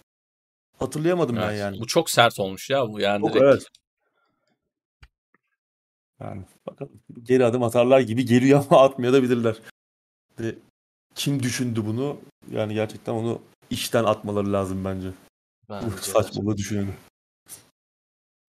hatırlayamadım 0.80 1.38
Evet, 1.38 1.50
ben 1.50 1.56
yani. 1.56 1.80
Bu 1.80 1.88
çok 1.88 2.10
sert 2.10 2.40
olmuş 2.40 2.70
ya 2.70 2.94
bu 2.94 3.00
yani 3.00 3.22
Çok, 3.22 3.34
direkt. 3.34 3.46
evet. 3.46 3.68
Yani 6.20 6.42
bakalım 6.68 7.02
geri 7.24 7.46
adım 7.46 7.64
atarlar 7.64 8.00
gibi 8.00 8.26
geliyor 8.26 8.66
ama 8.70 8.84
atmaya 8.84 9.14
da 9.14 9.24
bilirler. 9.24 9.56
De, 10.40 10.56
kim 11.16 11.44
düşündü 11.44 11.86
bunu? 11.86 12.18
Yani 12.52 12.74
gerçekten 12.74 13.14
onu 13.14 13.42
işten 13.70 14.04
atmaları 14.04 14.54
lazım 14.54 14.86
bence. 14.86 15.08
De. 15.70 16.02
saçmalığı 16.02 16.58
düşüneni. 16.58 16.92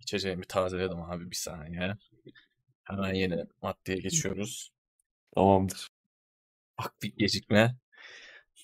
İçeceğimi 0.00 0.44
tazeledim 0.44 1.02
abi 1.02 1.30
bir 1.30 1.36
saniye. 1.36 1.96
Hemen 2.84 3.14
yeni 3.14 3.44
maddeye 3.62 3.98
geçiyoruz. 3.98 4.70
Tamamdır. 5.34 5.88
Bak 6.78 6.94
bir 7.02 7.16
gecikme. 7.16 7.76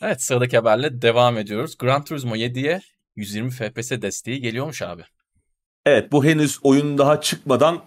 Evet 0.02 0.22
sıradaki 0.22 0.56
haberle 0.56 1.02
devam 1.02 1.38
ediyoruz. 1.38 1.78
Gran 1.78 2.04
Turismo 2.04 2.36
7'ye 2.36 2.80
120 3.16 3.50
FPS 3.50 3.90
desteği 3.90 4.40
geliyormuş 4.40 4.82
abi. 4.82 5.04
Evet 5.86 6.12
bu 6.12 6.24
henüz 6.24 6.58
oyun 6.62 6.98
daha 6.98 7.20
çıkmadan 7.20 7.84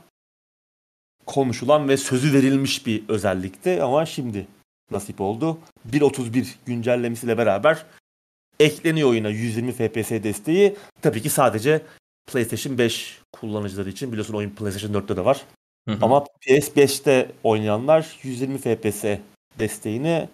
konuşulan 1.25 1.89
ve 1.89 1.97
sözü 1.97 2.33
verilmiş 2.33 2.85
bir 2.85 3.09
özellikti 3.09 3.83
ama 3.83 4.05
şimdi 4.05 4.47
nasip 4.91 5.21
oldu. 5.21 5.59
1.31 5.91 6.47
güncellemesiyle 6.65 7.37
beraber 7.37 7.85
ekleniyor 8.59 9.09
oyuna 9.09 9.29
120 9.29 9.71
FPS 9.71 10.09
desteği. 10.09 10.75
Tabii 11.01 11.21
ki 11.21 11.29
sadece 11.29 11.81
PlayStation 12.31 12.77
5 12.77 13.19
kullanıcıları 13.31 13.89
için 13.89 14.11
biliyorsun 14.11 14.33
oyun 14.33 14.49
PlayStation 14.49 15.01
4'te 15.01 15.17
de 15.17 15.25
var. 15.25 15.41
Hı 15.89 15.95
hı. 15.95 15.99
Ama 16.01 16.25
PS5'te 16.47 17.31
oynayanlar 17.43 18.19
120 18.23 18.57
FPS 18.57 19.05
desteğine 19.59 20.29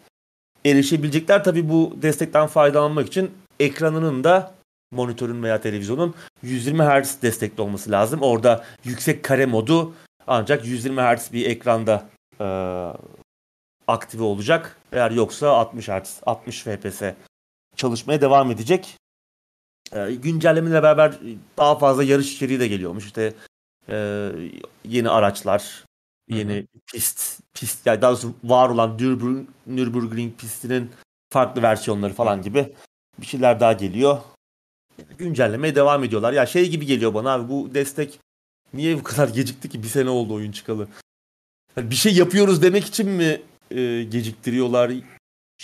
erişebilecekler. 0.65 1.43
Tabii 1.43 1.69
bu 1.69 1.97
destekten 2.01 2.47
faydalanmak 2.47 3.07
için 3.07 3.31
ekranının 3.59 4.23
da 4.23 4.53
monitörün 4.91 5.43
veya 5.43 5.61
televizyonun 5.61 6.15
120 6.43 6.83
Hz 6.83 7.21
destekli 7.21 7.61
olması 7.61 7.91
lazım. 7.91 8.21
Orada 8.21 8.65
yüksek 8.83 9.23
kare 9.23 9.45
modu 9.45 9.93
ancak 10.27 10.65
120 10.65 11.01
Hz 11.01 11.33
bir 11.33 11.45
ekranda 11.45 12.09
e, 12.39 12.45
aktive 13.87 14.23
olacak. 14.23 14.77
Eğer 14.91 15.11
yoksa 15.11 15.49
60 15.49 15.89
Hz, 15.89 16.19
60 16.25 16.63
FPS 16.63 17.01
çalışmaya 17.81 18.21
devam 18.21 18.51
edecek. 18.51 18.97
E, 19.93 20.15
güncellemeyle 20.15 20.83
beraber 20.83 21.19
daha 21.57 21.77
fazla 21.77 22.03
yarış 22.03 22.33
içeriği 22.33 22.59
de 22.59 22.67
geliyormuş. 22.67 23.05
İşte 23.05 23.33
e, 23.89 24.29
yeni 24.85 25.09
araçlar, 25.09 25.85
yeni 26.29 26.67
pist, 26.87 27.39
pist 27.53 27.85
yani 27.85 28.01
daha 28.01 28.11
doğrusu 28.11 28.33
var 28.43 28.69
olan 28.69 28.97
Nürburgring, 28.97 29.49
Nürburgring 29.67 30.37
pistinin 30.37 30.91
farklı 31.29 31.61
versiyonları 31.61 32.13
falan 32.13 32.41
gibi 32.41 32.73
bir 33.21 33.25
şeyler 33.25 33.59
daha 33.59 33.73
geliyor. 33.73 34.17
Güncellemeye 35.17 35.75
devam 35.75 36.03
ediyorlar. 36.03 36.33
Ya 36.33 36.45
şey 36.45 36.69
gibi 36.69 36.85
geliyor 36.85 37.13
bana 37.13 37.33
abi 37.33 37.49
bu 37.49 37.73
destek 37.73 38.19
niye 38.73 38.99
bu 38.99 39.03
kadar 39.03 39.27
gecikti 39.27 39.69
ki 39.69 39.83
bir 39.83 39.87
sene 39.87 40.09
oldu 40.09 40.33
oyun 40.33 40.51
çıkalı. 40.51 40.87
Yani 41.77 41.89
bir 41.89 41.95
şey 41.95 42.13
yapıyoruz 42.15 42.61
demek 42.61 42.85
için 42.85 43.09
mi 43.09 43.41
e, 43.71 44.03
geciktiriyorlar? 44.03 44.91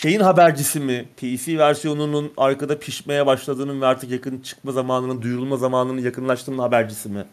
Şeyin 0.02 0.20
habercisi 0.20 0.80
mi? 0.80 1.08
PC 1.16 1.58
versiyonunun 1.58 2.32
arkada 2.36 2.78
pişmeye 2.78 3.26
başladığının 3.26 3.80
ve 3.80 3.86
artık 3.86 4.10
yakın 4.10 4.38
çıkma 4.40 4.72
zamanının, 4.72 5.22
duyurulma 5.22 5.56
zamanının 5.56 6.00
yakınlaştığının 6.00 6.58
habercisi 6.58 7.08
mi? 7.08 7.24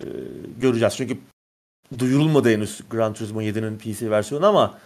E, 0.00 0.06
göreceğiz. 0.60 0.94
Çünkü 0.96 1.18
duyurulmadı 1.98 2.50
henüz 2.50 2.80
Gran 2.90 3.14
Turismo 3.14 3.42
7'nin 3.42 3.78
PC 3.78 4.10
versiyonu 4.10 4.46
ama 4.46 4.78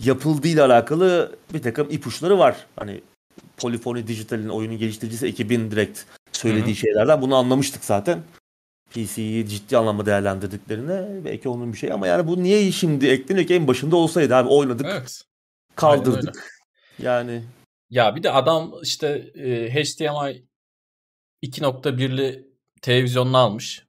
yapıldığıyla 0.00 0.66
alakalı 0.66 1.36
bir 1.54 1.62
takım 1.62 1.90
ipuçları 1.90 2.38
var. 2.38 2.66
Hani 2.76 3.00
Polyphony 3.56 4.06
Digital'in 4.06 4.48
oyunun 4.48 4.78
geliştiricisi 4.78 5.26
ekibin 5.26 5.70
direkt 5.70 6.00
söylediği 6.32 6.66
Hı 6.66 6.70
hı. 6.70 6.80
şeylerden 6.80 7.22
bunu 7.22 7.36
anlamıştık 7.36 7.84
zaten. 7.84 8.22
PC'yi 8.90 9.48
ciddi 9.48 9.76
anlamda 9.76 10.06
değerlendirdiklerine 10.06 11.24
belki 11.24 11.48
onun 11.48 11.72
bir 11.72 11.78
şey 11.78 11.92
ama 11.92 12.06
yani 12.06 12.26
bu 12.26 12.42
niye 12.42 12.72
şimdi 12.72 13.06
ekleniyor 13.06 13.46
ki 13.46 13.54
en 13.54 13.66
başında 13.68 13.96
olsaydı 13.96 14.36
abi 14.36 14.48
oynadık 14.48 14.86
Evet. 14.90 15.24
Kaldırdık. 15.76 16.50
Yani 16.98 17.42
Ya 17.90 18.16
bir 18.16 18.22
de 18.22 18.30
adam 18.30 18.72
işte 18.82 19.08
e, 19.34 19.70
HDMI 19.74 20.44
2.1'li 21.42 22.46
televizyonunu 22.82 23.36
almış. 23.36 23.86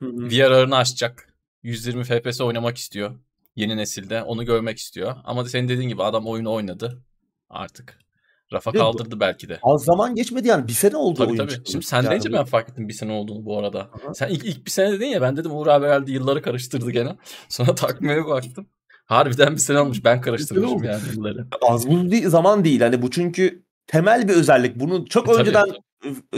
VR 0.00 0.50
ağını 0.50 0.76
açacak. 0.76 1.34
120 1.62 2.04
FPS 2.04 2.40
oynamak 2.40 2.76
istiyor. 2.76 3.18
Yeni 3.56 3.76
nesilde. 3.76 4.22
Onu 4.22 4.44
görmek 4.44 4.78
istiyor. 4.78 5.16
Ama 5.24 5.44
senin 5.44 5.68
dediğin 5.68 5.88
gibi 5.88 6.02
adam 6.02 6.26
oyunu 6.26 6.52
oynadı. 6.52 7.02
Artık. 7.50 7.98
Rafa 8.52 8.72
Bir 8.72 8.78
de 8.78 8.80
bu- 8.80 8.84
kaldırdı 8.84 9.20
belki 9.20 9.48
de. 9.48 9.58
az 9.62 9.84
zaman 9.84 10.14
geçmedi 10.14 10.48
yani 10.48 10.68
bir 10.68 10.72
sene 10.72 10.96
oldu 10.96 11.18
Tabii 11.18 11.28
oyun 11.30 11.36
tabii. 11.38 11.66
Şimdi 11.70 11.84
sen 11.84 11.96
Yani 11.96 12.10
deyince 12.10 12.32
ben 12.32 12.44
fark 12.44 12.68
ettim 12.68 12.88
bir 12.88 12.92
sene 12.92 13.12
olduğunu 13.12 13.44
bu 13.44 13.58
arada. 13.58 13.80
Aha. 13.80 14.14
Sen 14.14 14.28
ilk, 14.28 14.44
ilk 14.44 14.66
bir 14.66 14.70
sene 14.70 14.92
dedin 14.92 15.06
ya 15.06 15.22
ben 15.22 15.36
dedim 15.36 15.56
Uğur 15.56 15.66
abi 15.66 15.86
herhalde 15.86 16.12
yılları 16.12 16.42
karıştırdı 16.42 16.90
gene. 16.90 17.16
Sonra 17.48 17.74
takvime 17.74 18.26
baktım. 18.26 18.66
Harbiden 19.04 19.52
bir 19.52 19.58
sene 19.60 19.80
olmuş. 19.80 20.04
Ben 20.04 20.20
karıştırmışım 20.20 20.84
yani 20.84 21.02
yılları. 21.14 21.46
az 21.62 21.88
buz 21.90 22.10
değil, 22.10 22.28
zaman 22.28 22.64
değil. 22.64 22.80
Hani 22.80 23.02
bu 23.02 23.10
çünkü 23.10 23.62
temel 23.86 24.28
bir 24.28 24.34
özellik. 24.34 24.76
Bunu 24.80 25.06
çok 25.06 25.28
E, 25.28 25.32
önceden 25.32 25.66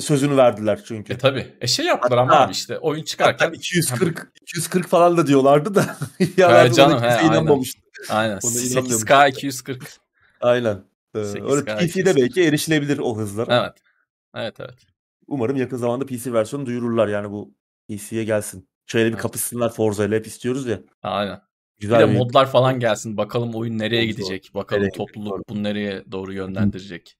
sözünü 0.00 0.36
verdiler 0.36 0.80
çünkü. 0.84 1.12
E 1.12 1.18
tabii. 1.18 1.46
E 1.60 1.66
şey 1.66 1.86
yaptılar 1.86 2.18
ama 2.18 2.32
Hatta- 2.32 2.44
abi 2.44 2.52
işte 2.52 2.78
oyun 2.78 3.02
çıkarken 3.02 3.52
240 3.52 4.32
240 4.42 4.86
falan 4.88 5.16
da 5.16 5.26
diyorlardı 5.26 5.74
da 5.74 5.96
ya 6.36 6.64
He 6.64 6.72
canım, 6.72 7.02
he, 7.02 7.06
aynen. 7.06 7.18
aynen 7.18 7.28
Ona 7.28 7.36
inanmıyorum. 7.36 7.62
8K 8.42 9.28
240. 9.30 9.96
Aynen. 10.40 10.78
Ee, 11.14 11.18
8K 11.18 11.52
öyle 11.52 11.64
PC'de 11.64 11.84
240. 12.10 12.16
belki 12.16 12.42
erişilebilir 12.42 12.98
o 12.98 13.16
hızlara. 13.18 13.60
Evet. 13.62 13.72
Evet 14.34 14.60
evet. 14.60 14.78
Umarım 15.26 15.56
yakın 15.56 15.76
zamanda 15.76 16.06
PC 16.06 16.32
versiyonu 16.32 16.66
duyururlar 16.66 17.08
yani 17.08 17.30
bu 17.30 17.54
PC'ye 17.88 18.24
gelsin. 18.24 18.68
Şöyle 18.86 19.06
bir 19.06 19.12
Evet. 19.12 19.22
kapışsınlar 19.22 19.72
Forza 19.72 20.04
ile 20.04 20.16
hep 20.16 20.26
istiyoruz 20.26 20.66
ya. 20.66 20.80
Aynen. 21.02 21.40
Bir 21.76 21.80
Güzel 21.80 22.00
de 22.00 22.08
bir 22.08 22.18
modlar 22.18 22.50
falan 22.50 22.80
gelsin. 22.80 23.16
Bakalım 23.16 23.54
oyun 23.54 23.78
nereye 23.78 24.06
gidecek. 24.06 24.50
Bakalım 24.54 24.82
Nereye 24.82 24.92
topluluk 24.92 25.32
doğru. 25.32 25.42
bunu 25.48 25.62
nereye 25.62 26.04
doğru 26.12 26.32
yönlendirecek. 26.32 27.16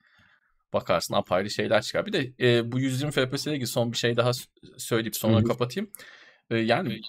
Bakarsın 0.73 1.15
apayrı 1.15 1.51
şeyler 1.51 1.83
çıkar. 1.83 2.07
Bir 2.07 2.13
de 2.13 2.33
e, 2.41 2.73
bu 2.73 2.81
120 2.81 3.13
FPS 3.13 3.47
ile 3.47 3.55
ilgili 3.55 3.67
son 3.67 3.93
bir 3.93 3.97
şey 3.97 4.17
daha 4.17 4.31
söyleyip 4.77 5.17
sonra 5.17 5.37
Hı 5.37 5.41
hı. 5.41 5.45
kapatayım. 5.45 5.91
E, 6.51 6.57
yani 6.57 7.01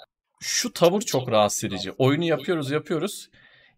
şu 0.42 0.74
tavır 0.74 1.02
çok 1.02 1.32
rahatsız 1.32 1.64
edici. 1.64 1.92
Oyunu 1.92 2.24
yapıyoruz 2.24 2.72
yapıyoruz. 2.72 3.30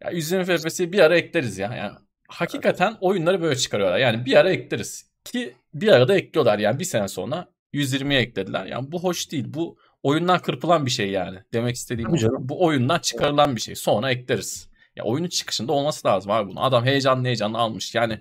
Ya 0.03 0.12
120 0.12 0.45
FPS'yi 0.45 0.93
bir 0.93 0.99
ara 0.99 1.17
ekleriz 1.17 1.58
ya. 1.58 1.75
Yani 1.75 1.97
hakikaten 2.27 2.97
oyunları 3.01 3.41
böyle 3.41 3.56
çıkarıyorlar. 3.56 3.97
Yani 3.97 4.25
bir 4.25 4.34
ara 4.34 4.49
ekleriz. 4.49 5.10
Ki 5.25 5.56
bir 5.73 5.88
arada 5.88 6.15
ekliyorlar 6.17 6.60
yani 6.60 6.80
bir 6.80 6.84
sene 6.86 7.08
sonra 7.08 7.47
120'ye 7.73 8.19
eklediler. 8.19 8.65
Yani 8.65 8.91
bu 8.91 9.03
hoş 9.03 9.32
değil. 9.32 9.45
Bu 9.47 9.77
oyundan 10.04 10.40
kırpılan 10.40 10.86
bir 10.86 10.92
şey 10.92 11.10
yani. 11.10 11.40
Demek 11.54 11.76
istediğim 11.76 12.16
canım. 12.16 12.50
bu 12.50 12.66
oyundan 12.66 13.00
çıkarılan 13.00 13.56
bir 13.56 13.62
şey. 13.62 13.76
Sonra 13.76 14.12
ekleriz. 14.12 14.70
Ya 14.96 15.04
oyunun 15.04 15.30
çıkışında 15.30 15.72
olması 15.72 16.08
lazım 16.08 16.32
abi 16.32 16.50
bunu. 16.50 16.64
Adam 16.64 16.86
heyecanlı 16.86 17.26
heyecanlı 17.26 17.58
almış. 17.58 17.96
Yani 17.96 18.20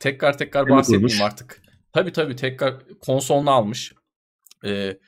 tekrar 0.00 0.38
tekrar 0.38 0.68
bahsetmeyeyim 0.68 1.22
artık. 1.24 1.62
Tabii 1.92 2.12
tabii 2.12 2.36
tekrar 2.36 2.74
konsolunu 3.00 3.50
almış. 3.50 3.92
Ee, 4.64 4.98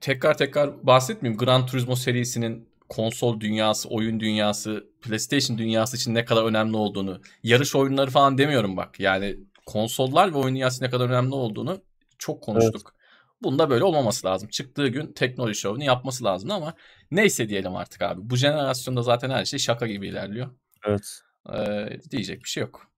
tekrar 0.00 0.38
tekrar 0.38 0.86
bahsetmeyeyim. 0.86 1.38
Gran 1.38 1.66
Turismo 1.66 1.96
serisinin 1.96 2.68
konsol 2.88 3.40
dünyası, 3.40 3.88
oyun 3.88 4.20
dünyası, 4.20 4.86
PlayStation 5.02 5.58
dünyası 5.58 5.96
için 5.96 6.14
ne 6.14 6.24
kadar 6.24 6.44
önemli 6.44 6.76
olduğunu, 6.76 7.20
yarış 7.42 7.74
oyunları 7.74 8.10
falan 8.10 8.38
demiyorum 8.38 8.76
bak. 8.76 9.00
Yani 9.00 9.36
konsollar 9.66 10.34
ve 10.34 10.38
oyun 10.38 10.54
dünyası 10.54 10.84
ne 10.84 10.90
kadar 10.90 11.08
önemli 11.08 11.34
olduğunu 11.34 11.82
çok 12.18 12.42
konuştuk. 12.42 12.95
Bunda 13.42 13.70
böyle 13.70 13.84
olmaması 13.84 14.26
lazım. 14.26 14.48
Çıktığı 14.48 14.88
gün 14.88 15.12
teknoloji 15.12 15.60
şovunu 15.60 15.84
yapması 15.84 16.24
lazım 16.24 16.50
ama 16.50 16.74
neyse 17.10 17.48
diyelim 17.48 17.76
artık 17.76 18.02
abi. 18.02 18.30
Bu 18.30 18.36
jenerasyonda 18.36 19.02
zaten 19.02 19.30
her 19.30 19.44
şey 19.44 19.58
şaka 19.58 19.86
gibi 19.86 20.08
ilerliyor. 20.08 20.50
Evet. 20.86 21.20
Ee, 21.52 21.98
diyecek 22.10 22.44
bir 22.44 22.48
şey 22.48 22.60
yok. 22.60 22.90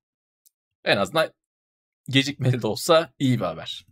En 0.85 0.97
azından 0.97 1.33
gecikmeli 2.09 2.63
de 2.63 2.67
olsa 2.67 3.13
iyi 3.19 3.39
bir 3.41 3.45
haber. 3.45 3.87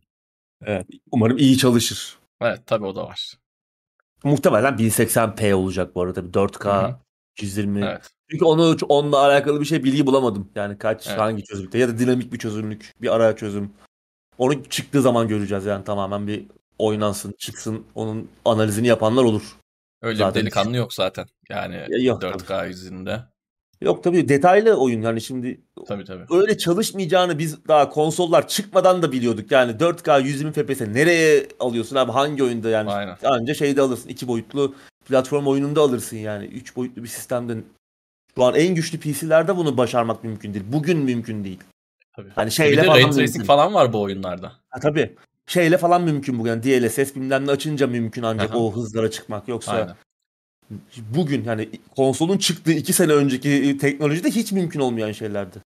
Evet. 0.65 0.87
Umarım 1.11 1.39
iyi 1.39 1.59
çalışır. 1.59 2.19
Evet 2.41 2.61
tabii 2.67 2.87
o 2.87 2.97
da 2.97 3.05
var. 3.05 3.35
Muhtemelen 4.25 4.77
1080p 4.77 5.55
olacak 5.55 5.95
bu 5.95 6.03
arada. 6.03 6.21
4K 6.21 6.83
Hı 6.83 6.89
hı. 6.89 6.97
120. 7.41 7.85
Evet. 7.85 8.11
Çünkü 8.31 8.45
onu 8.45 8.77
onunla 8.89 9.19
alakalı 9.19 9.61
bir 9.61 9.65
şey 9.65 9.85
bilgi 9.85 10.07
bulamadım. 10.07 10.51
Yani 10.55 10.79
kaç 10.79 11.07
Evet. 11.07 11.19
hangi 11.19 11.45
çözünürlükte 11.45 11.79
ya 11.79 11.89
da 11.89 11.99
dinamik 11.99 12.33
bir 12.33 12.39
çözünürlük, 12.39 12.95
bir 13.03 13.15
ara 13.15 13.37
çözüm. 13.37 13.73
Onu 14.39 14.65
çıktığı 14.65 15.03
zaman 15.03 15.29
göreceğiz 15.29 15.65
yani 15.65 15.85
tamamen 15.85 16.27
bir 16.27 16.47
oynansın, 16.79 17.35
çıksın, 17.39 17.85
onun 17.95 18.29
analizini 18.45 18.87
yapanlar 18.87 19.25
olur. 19.25 19.57
Öyle 20.03 20.19
Zaten 20.19 20.35
bir 20.35 20.41
delikanlı 20.41 20.77
yok 20.77 20.95
zaten. 20.95 21.27
Yani 21.49 21.75
Ya 21.75 21.99
yok 21.99 22.23
4K 22.23 22.69
yüzünde. 22.69 23.23
Yok 23.81 24.05
tabii 24.05 24.29
detaylı 24.29 24.75
oyun 24.75 25.03
yani 25.03 25.21
şimdi 25.21 25.61
Tabii 25.89 26.05
tabii. 26.05 26.25
öyle 26.31 26.59
çalışmayacağını 26.59 27.39
biz 27.39 27.69
daha 27.69 27.91
konsollar 27.91 28.49
çıkmadan 28.49 29.03
da 29.03 29.13
biliyorduk. 29.13 29.51
Yani 29.51 29.73
4K 29.73 30.23
120 30.23 30.53
FPS 30.53 30.81
nereye 30.81 31.49
alıyorsun 31.61 31.97
abi 31.97 32.13
hangi 32.13 32.45
oyunda 32.45 32.69
yani 32.69 32.91
Aynen. 32.91 33.17
anca 33.25 33.55
şeyde 33.55 33.81
alırsın 33.83 34.09
iki 34.09 34.29
boyutlu 34.29 34.75
platform 35.09 35.47
oyununda 35.47 35.81
alırsın 35.81 36.17
yani 36.17 36.47
üç 36.47 36.77
boyutlu 36.77 37.03
bir 37.03 37.09
sistemde 37.09 37.57
şu 38.35 38.45
an 38.45 38.55
en 38.55 38.75
güçlü 38.75 39.01
PC'lerde 39.01 39.57
bunu 39.57 39.77
başarmak 39.77 40.25
mümkün 40.25 40.55
değil. 40.55 40.65
Bugün 40.69 40.99
mümkün 40.99 41.45
değil. 41.45 41.61
Tabii. 42.17 42.31
Hani 42.31 42.47
Bir 42.47 42.51
şeyle 42.53 42.83
de 42.83 42.87
falan 42.87 43.17
ray 43.17 43.45
falan 43.47 43.75
var 43.75 43.93
bu 43.93 44.03
oyunlarda. 44.03 44.53
Ha, 44.69 44.81
tabii. 44.81 45.17
Şeyle 45.47 45.79
falan 45.79 46.03
mümkün 46.03 46.39
bugün. 46.39 46.51
Yani 46.51 46.63
DLSS 46.63 47.15
bilmem 47.15 47.47
ne 47.47 47.51
açınca 47.51 47.87
mümkün 47.87 48.23
ancak 48.23 48.51
Aha. 48.51 48.59
o 48.59 48.73
hızlara 48.73 49.11
çıkmak. 49.11 49.49
Yoksa 49.49 49.73
Aynen. 49.73 49.97
bugün 51.17 51.45
yani 51.45 51.71
konsolun 51.97 52.39
çıktığı 52.39 52.73
iki 52.73 52.93
sene 52.93 53.13
önceki 53.13 53.79
teknolojide 53.81 54.31
hiç 54.31 54.53
mümkün 54.53 54.81
olmayan 54.81 55.13
şeylerdi. 55.13 55.63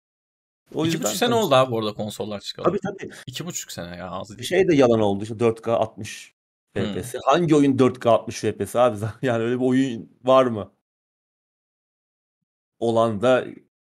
O 0.74 0.86
İki 0.86 0.94
yüzden 0.94 1.02
buçuk 1.08 1.18
sene 1.18 1.34
oldu 1.34 1.54
abi 1.54 1.74
orada 1.74 1.94
konsollar 1.94 2.40
çıkalı. 2.40 2.64
Tabii 2.64 2.78
tabii. 2.80 3.10
İki 3.26 3.46
buçuk 3.46 3.72
sene 3.72 3.96
ya 3.96 4.10
az 4.10 4.30
Bir 4.30 4.38
değil. 4.38 4.48
şey 4.48 4.68
de 4.68 4.74
yalan 4.74 5.00
oldu 5.00 5.22
işte 5.22 5.34
4K 5.34 5.70
60 5.70 6.34
FPS. 6.76 7.14
Hangi 7.24 7.56
oyun 7.56 7.76
4K 7.78 8.08
60 8.08 8.40
FPS 8.40 8.76
abi? 8.76 8.96
Yani 9.22 9.42
öyle 9.42 9.60
bir 9.60 9.64
oyun 9.64 10.10
var 10.24 10.44
mı? 10.46 10.72
Olan 12.78 13.22
da 13.22 13.44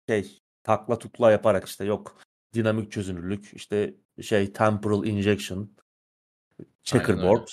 şey 0.10 0.40
takla 0.64 1.00
tukla 1.00 1.32
yaparak 1.32 1.66
işte 1.68 1.86
yok 1.86 2.18
dinamik 2.54 2.92
çözünürlük 2.92 3.54
işte 3.54 3.94
şey 4.22 4.54
temporal 4.54 5.06
injection 5.06 5.70
checkerboard 6.84 7.48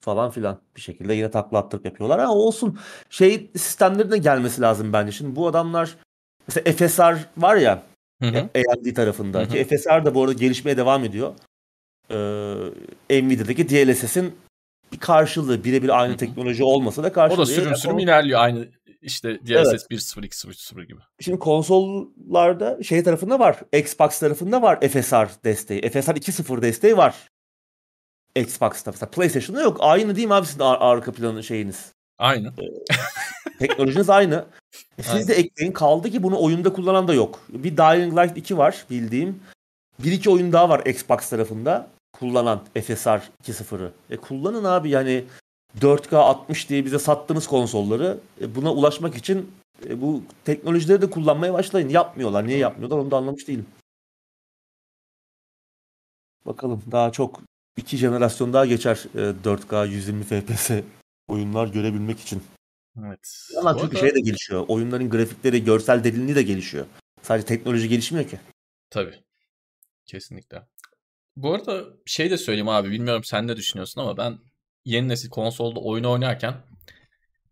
falan 0.00 0.30
filan 0.30 0.60
bir 0.76 0.80
şekilde 0.80 1.14
yine 1.14 1.30
takla 1.30 1.58
attırıp 1.58 1.84
yapıyorlar 1.84 2.18
ama 2.18 2.34
olsun 2.34 2.78
şey 3.10 3.50
sistemlerin 3.52 4.10
de 4.10 4.18
gelmesi 4.18 4.60
lazım 4.60 4.92
bence. 4.92 5.12
Şimdi 5.12 5.36
bu 5.36 5.46
adamlar 5.46 5.96
mesela 6.48 6.72
FSR 6.72 7.28
var 7.36 7.56
ya 7.56 7.82
Hı 8.22 8.28
hı. 8.28 8.38
AMD 8.38 8.94
tarafında 8.94 9.38
Hı 9.38 9.42
hı. 9.42 9.48
ki 9.48 9.64
FSR 9.64 10.04
da 10.04 10.14
bu 10.14 10.22
arada 10.22 10.32
gelişmeye 10.32 10.76
devam 10.76 11.04
ediyor. 11.04 11.34
Ee, 12.10 13.22
Nvidia'daki 13.22 13.68
DLSS'in 13.68 14.34
bir 14.92 14.98
karşılığı 14.98 15.64
birebir 15.64 16.00
aynı 16.00 16.10
Hı 16.10 16.14
hı. 16.14 16.18
teknoloji 16.18 16.64
olmasa 16.64 17.02
da 17.02 17.12
karşılığı. 17.12 17.42
O 17.42 17.46
da 17.46 17.46
sürüm 17.46 17.76
sürüm 17.76 17.98
ilerliyor 17.98 18.40
aynı 18.40 18.68
işte 19.02 19.40
DLSS 19.46 19.86
1.0 19.90 20.20
2.0 20.26 20.84
gibi. 20.86 21.00
Şimdi 21.20 21.38
konsollarda 21.38 22.82
şey 22.82 23.02
tarafında 23.02 23.38
var. 23.38 23.60
Xbox 23.72 24.18
tarafında 24.18 24.62
var 24.62 24.80
FSR 24.88 25.44
desteği. 25.44 25.80
FSR 25.90 25.96
2.0 26.16 26.62
desteği 26.62 26.96
var. 26.96 27.14
Xbox'ta 28.36 28.90
mesela 28.90 29.10
PlayStation'da 29.10 29.62
yok. 29.62 29.76
Aynı 29.80 30.16
değil 30.16 30.26
mi 30.28 30.34
abi 30.34 30.46
sizin 30.46 30.60
ar- 30.60 30.78
arka 30.80 31.12
planı 31.12 31.44
şeyiniz? 31.44 31.92
Aynı. 32.18 32.52
Teknolojiniz 33.58 34.10
aynı. 34.10 34.44
E 34.98 35.02
Siz 35.02 35.14
Aynen. 35.14 35.28
de 35.28 35.34
ekleyin. 35.34 35.72
Kaldı 35.72 36.10
ki 36.10 36.22
bunu 36.22 36.42
oyunda 36.42 36.72
kullanan 36.72 37.08
da 37.08 37.14
yok. 37.14 37.40
Bir 37.48 37.76
Dying 37.76 38.18
Light 38.18 38.36
2 38.36 38.58
var 38.58 38.84
bildiğim. 38.90 39.40
Bir 39.98 40.12
iki 40.12 40.30
oyun 40.30 40.52
daha 40.52 40.68
var 40.68 40.86
Xbox 40.86 41.30
tarafında 41.30 41.90
kullanan 42.12 42.64
FSR 42.74 43.20
2.0'ı. 43.44 43.92
E 44.10 44.16
kullanın 44.16 44.64
abi 44.64 44.90
yani 44.90 45.24
4K 45.80 46.16
60 46.16 46.68
diye 46.68 46.84
bize 46.84 46.98
sattığınız 46.98 47.46
konsolları 47.46 48.18
e 48.40 48.54
buna 48.54 48.72
ulaşmak 48.74 49.16
için 49.16 49.52
e 49.86 50.00
bu 50.00 50.22
teknolojileri 50.44 51.02
de 51.02 51.10
kullanmaya 51.10 51.52
başlayın. 51.54 51.88
Yapmıyorlar. 51.88 52.46
Niye 52.46 52.58
yapmıyorlar 52.58 52.98
onu 52.98 53.10
da 53.10 53.16
anlamış 53.16 53.48
değilim. 53.48 53.66
Bakalım 56.46 56.82
daha 56.92 57.12
çok 57.12 57.40
iki 57.76 57.96
jenerasyon 57.96 58.52
daha 58.52 58.66
geçer 58.66 59.04
e, 59.14 59.18
4K 59.44 59.88
120 59.88 60.24
FPS 60.24 60.70
oyunlar 61.28 61.66
görebilmek 61.68 62.20
için. 62.20 62.42
Evet. 63.06 63.48
Ama 63.58 63.78
çünkü 63.78 63.96
arada- 63.96 64.00
şey 64.00 64.14
de 64.14 64.20
gelişiyor. 64.20 64.64
Oyunların 64.68 65.10
grafikleri, 65.10 65.64
görsel 65.64 66.04
derinliği 66.04 66.36
de 66.36 66.42
gelişiyor. 66.42 66.86
Sadece 67.22 67.46
teknoloji 67.46 67.88
gelişmiyor 67.88 68.28
ki. 68.28 68.40
Tabii. 68.90 69.14
Kesinlikle. 70.06 70.62
Bu 71.36 71.54
arada 71.54 71.84
şey 72.06 72.30
de 72.30 72.38
söyleyeyim 72.38 72.68
abi 72.68 72.90
bilmiyorum 72.90 73.24
sen 73.24 73.46
ne 73.46 73.56
düşünüyorsun 73.56 74.00
ama 74.00 74.16
ben 74.16 74.38
yeni 74.88 75.08
nesil 75.08 75.30
konsolda 75.30 75.80
oyun 75.80 76.04
oynarken 76.04 76.54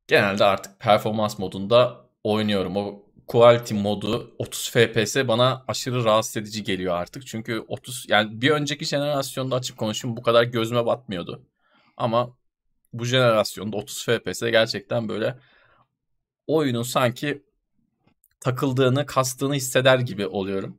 genelde 0.09 0.45
artık 0.45 0.81
performans 0.81 1.39
modunda 1.39 2.07
oynuyorum. 2.25 2.77
O 2.77 3.03
quality 3.27 3.75
modu 3.75 4.35
30 4.39 4.71
FPS 4.71 5.17
bana 5.17 5.65
aşırı 5.69 6.05
rahatsız 6.05 6.37
edici 6.37 6.65
geliyor 6.65 6.95
artık. 6.95 7.27
Çünkü 7.27 7.65
30 7.69 8.07
yani 8.09 8.41
bir 8.41 8.51
önceki 8.51 8.85
jenerasyonda 8.85 9.57
açıp 9.57 9.79
konuşayım 9.79 10.17
bu 10.17 10.23
kadar 10.23 10.43
gözüme 10.43 10.87
batmıyordu. 10.87 11.43
Ama 11.97 12.37
bu 12.93 13.05
jenerasyonda 13.05 13.77
30 13.77 14.05
FPS 14.05 14.41
gerçekten 14.41 15.09
böyle 15.09 15.39
oyunun 16.47 16.83
sanki 16.83 17.43
takıldığını, 18.41 19.07
kastığını 19.07 19.55
hisseder 19.55 19.99
gibi 19.99 20.27
oluyorum. 20.27 20.79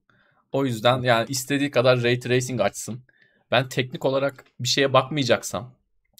O 0.51 0.65
yüzden 0.65 1.01
yani 1.01 1.25
istediği 1.29 1.71
kadar 1.71 2.03
ray 2.03 2.19
tracing 2.19 2.61
açsın. 2.61 3.03
Ben 3.51 3.69
teknik 3.69 4.05
olarak 4.05 4.45
bir 4.59 4.67
şeye 4.67 4.93
bakmayacaksam, 4.93 5.76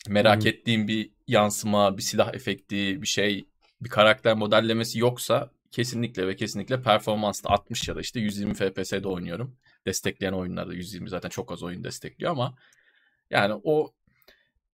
merak 0.09 0.43
Hı. 0.43 0.49
ettiğim 0.49 0.87
bir 0.87 1.09
yansıma, 1.27 1.97
bir 1.97 2.01
silah 2.01 2.33
efekti, 2.33 3.01
bir 3.01 3.07
şey, 3.07 3.47
bir 3.81 3.89
karakter 3.89 4.35
modellemesi 4.35 4.99
yoksa 4.99 5.51
kesinlikle 5.71 6.27
ve 6.27 6.35
kesinlikle 6.35 6.81
performansta 6.81 7.49
60 7.49 7.87
ya 7.87 7.95
da 7.95 8.01
işte 8.01 8.19
120 8.19 8.53
FPS'de 8.53 9.07
oynuyorum. 9.07 9.55
Destekleyen 9.85 10.33
oyunlarda 10.33 10.73
120 10.73 11.09
zaten 11.09 11.29
çok 11.29 11.51
az 11.51 11.63
oyun 11.63 11.83
destekliyor 11.83 12.31
ama 12.31 12.55
yani 13.29 13.61
o 13.63 13.93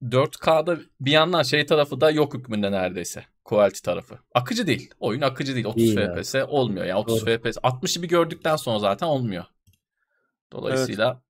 4K'da 0.03 0.79
bir 1.01 1.11
yandan 1.11 1.43
şey 1.43 1.67
tarafı 1.67 2.01
da 2.01 2.11
yok 2.11 2.35
hükmünde 2.35 2.73
neredeyse. 2.73 3.25
Quality 3.45 3.81
tarafı. 3.81 4.19
Akıcı 4.35 4.67
değil. 4.67 4.91
Oyun 5.01 5.21
akıcı 5.21 5.55
değil. 5.55 5.67
30 5.67 5.97
Değil 5.97 6.09
FPS 6.09 6.35
olmuyor. 6.35 6.87
Yani 6.87 6.99
30 6.99 7.27
Doğru. 7.27 7.39
FPS 7.39 7.57
60'ı 7.57 8.03
bir 8.03 8.09
gördükten 8.09 8.57
sonra 8.57 8.79
zaten 8.79 9.07
olmuyor. 9.07 9.45
Dolayısıyla 10.53 11.23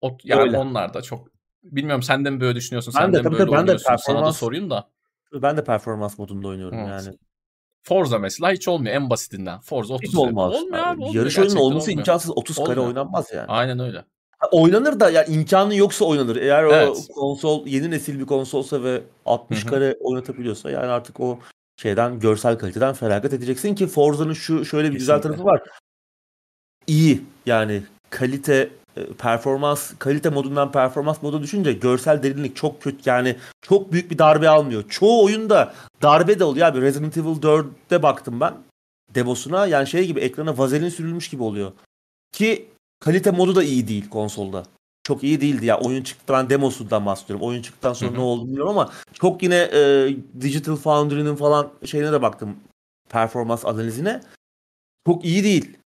o, 0.00 0.18
yani 0.24 0.40
Öyle. 0.40 0.58
onlar 0.58 0.94
da 0.94 1.02
çok 1.02 1.28
bilmiyorum 1.62 2.02
sen 2.02 2.24
de 2.24 2.30
mi 2.30 2.40
böyle 2.40 2.56
düşünüyorsun? 2.56 2.94
Ben 2.96 3.00
sen 3.00 3.12
de, 3.12 3.18
de 3.18 3.22
tabii 3.22 3.32
böyle 3.32 3.44
tabii, 3.44 3.52
ben 3.52 3.66
de 3.66 3.70
oynuyorsun? 3.70 3.96
Sana 3.96 4.18
da 4.18 4.20
performans- 4.28 4.32
sorayım 4.36 4.70
da. 4.70 4.88
Ben 5.32 5.56
de 5.56 5.64
performans 5.64 6.18
modunda 6.18 6.48
oynuyorum 6.48 6.78
Evet. 6.78 6.88
yani. 7.06 7.16
Forza 7.82 8.18
mesela 8.18 8.52
hiç 8.52 8.68
olmuyor 8.68 8.94
en 8.94 9.10
basitinden. 9.10 9.60
Forza 9.60 9.94
30 9.94 10.08
Hiç 10.08 10.16
olmaz. 10.18 10.54
Olmuyor 10.54 10.78
abi. 10.86 11.02
olmuyor. 11.02 11.14
Yarış 11.14 11.38
oyunun 11.38 11.56
olması 11.56 11.84
olmuyor. 11.84 11.98
imkansız. 11.98 12.30
30 12.36 12.56
kare 12.56 12.68
Olmuyor. 12.68 12.86
oynanmaz 12.86 13.26
yani. 13.34 13.46
Aynen 13.48 13.78
öyle. 13.78 14.04
Oynanır 14.52 15.00
da 15.00 15.10
yani 15.10 15.34
imkanı 15.34 15.74
yoksa 15.74 16.04
oynanır. 16.04 16.36
Eğer 16.36 16.64
o 16.64 16.72
Evet. 16.72 17.08
konsol 17.14 17.66
yeni 17.66 17.90
nesil 17.90 18.18
bir 18.20 18.26
konsolsa 18.26 18.82
ve 18.84 19.02
60 19.26 19.62
Hı 19.62 19.66
hı. 19.66 19.70
kare 19.70 19.96
oynatabiliyorsa 20.00 20.70
yani 20.70 20.86
artık 20.86 21.20
o 21.20 21.38
şeyden 21.76 22.20
görsel 22.20 22.58
kaliteden 22.58 22.94
feragat 22.94 23.32
edeceksin 23.32 23.74
ki 23.74 23.86
Forza'nın 23.86 24.32
şu 24.32 24.64
şöyle 24.64 24.88
bir 24.88 24.98
güzel 24.98 25.16
Kesinlikle. 25.16 25.42
tarafı 25.44 25.62
var. 25.64 25.68
İyi 26.86 27.22
yani 27.46 27.82
kalite 28.10 28.70
performans 29.18 29.92
kalite 29.98 30.28
modundan 30.28 30.72
performans 30.72 31.22
modu 31.22 31.42
düşünce 31.42 31.72
görsel 31.72 32.22
derinlik 32.22 32.56
çok 32.56 32.82
kötü 32.82 33.10
yani 33.10 33.36
çok 33.62 33.92
büyük 33.92 34.10
bir 34.10 34.18
darbe 34.18 34.48
almıyor. 34.48 34.84
Çoğu 34.88 35.24
oyunda 35.24 35.74
darbe 36.02 36.38
de 36.38 36.44
oluyor 36.44 36.66
abi. 36.66 36.80
Resident 36.80 37.16
Evil 37.16 37.42
4'te 37.42 38.02
baktım 38.02 38.40
ben 38.40 38.54
demosuna 39.14 39.66
yani 39.66 39.86
şey 39.86 40.06
gibi 40.06 40.20
ekrana 40.20 40.58
vazelin 40.58 40.88
sürülmüş 40.88 41.28
gibi 41.28 41.42
oluyor. 41.42 41.72
Ki 42.32 42.68
kalite 43.00 43.30
modu 43.30 43.54
da 43.54 43.62
iyi 43.62 43.88
değil 43.88 44.08
konsolda. 44.10 44.62
Çok 45.02 45.24
iyi 45.24 45.40
değildi 45.40 45.66
ya. 45.66 45.80
Oyun 45.80 46.02
çıktıktan 46.02 46.50
demosundan 46.50 47.06
bahsediyorum. 47.06 47.46
Oyun 47.46 47.62
çıktıktan 47.62 47.92
sonra 47.92 48.10
ne 48.10 48.20
oldu 48.20 48.46
bilmiyorum 48.46 48.70
ama 48.70 48.92
çok 49.12 49.42
yine 49.42 49.56
e, 49.56 50.08
Digital 50.40 50.76
Foundry'nin 50.76 51.36
falan 51.36 51.70
şeyine 51.84 52.12
de 52.12 52.22
baktım. 52.22 52.56
Performans 53.08 53.64
analizine. 53.64 54.20
Çok 55.06 55.24
iyi 55.24 55.44
değil. 55.44 55.79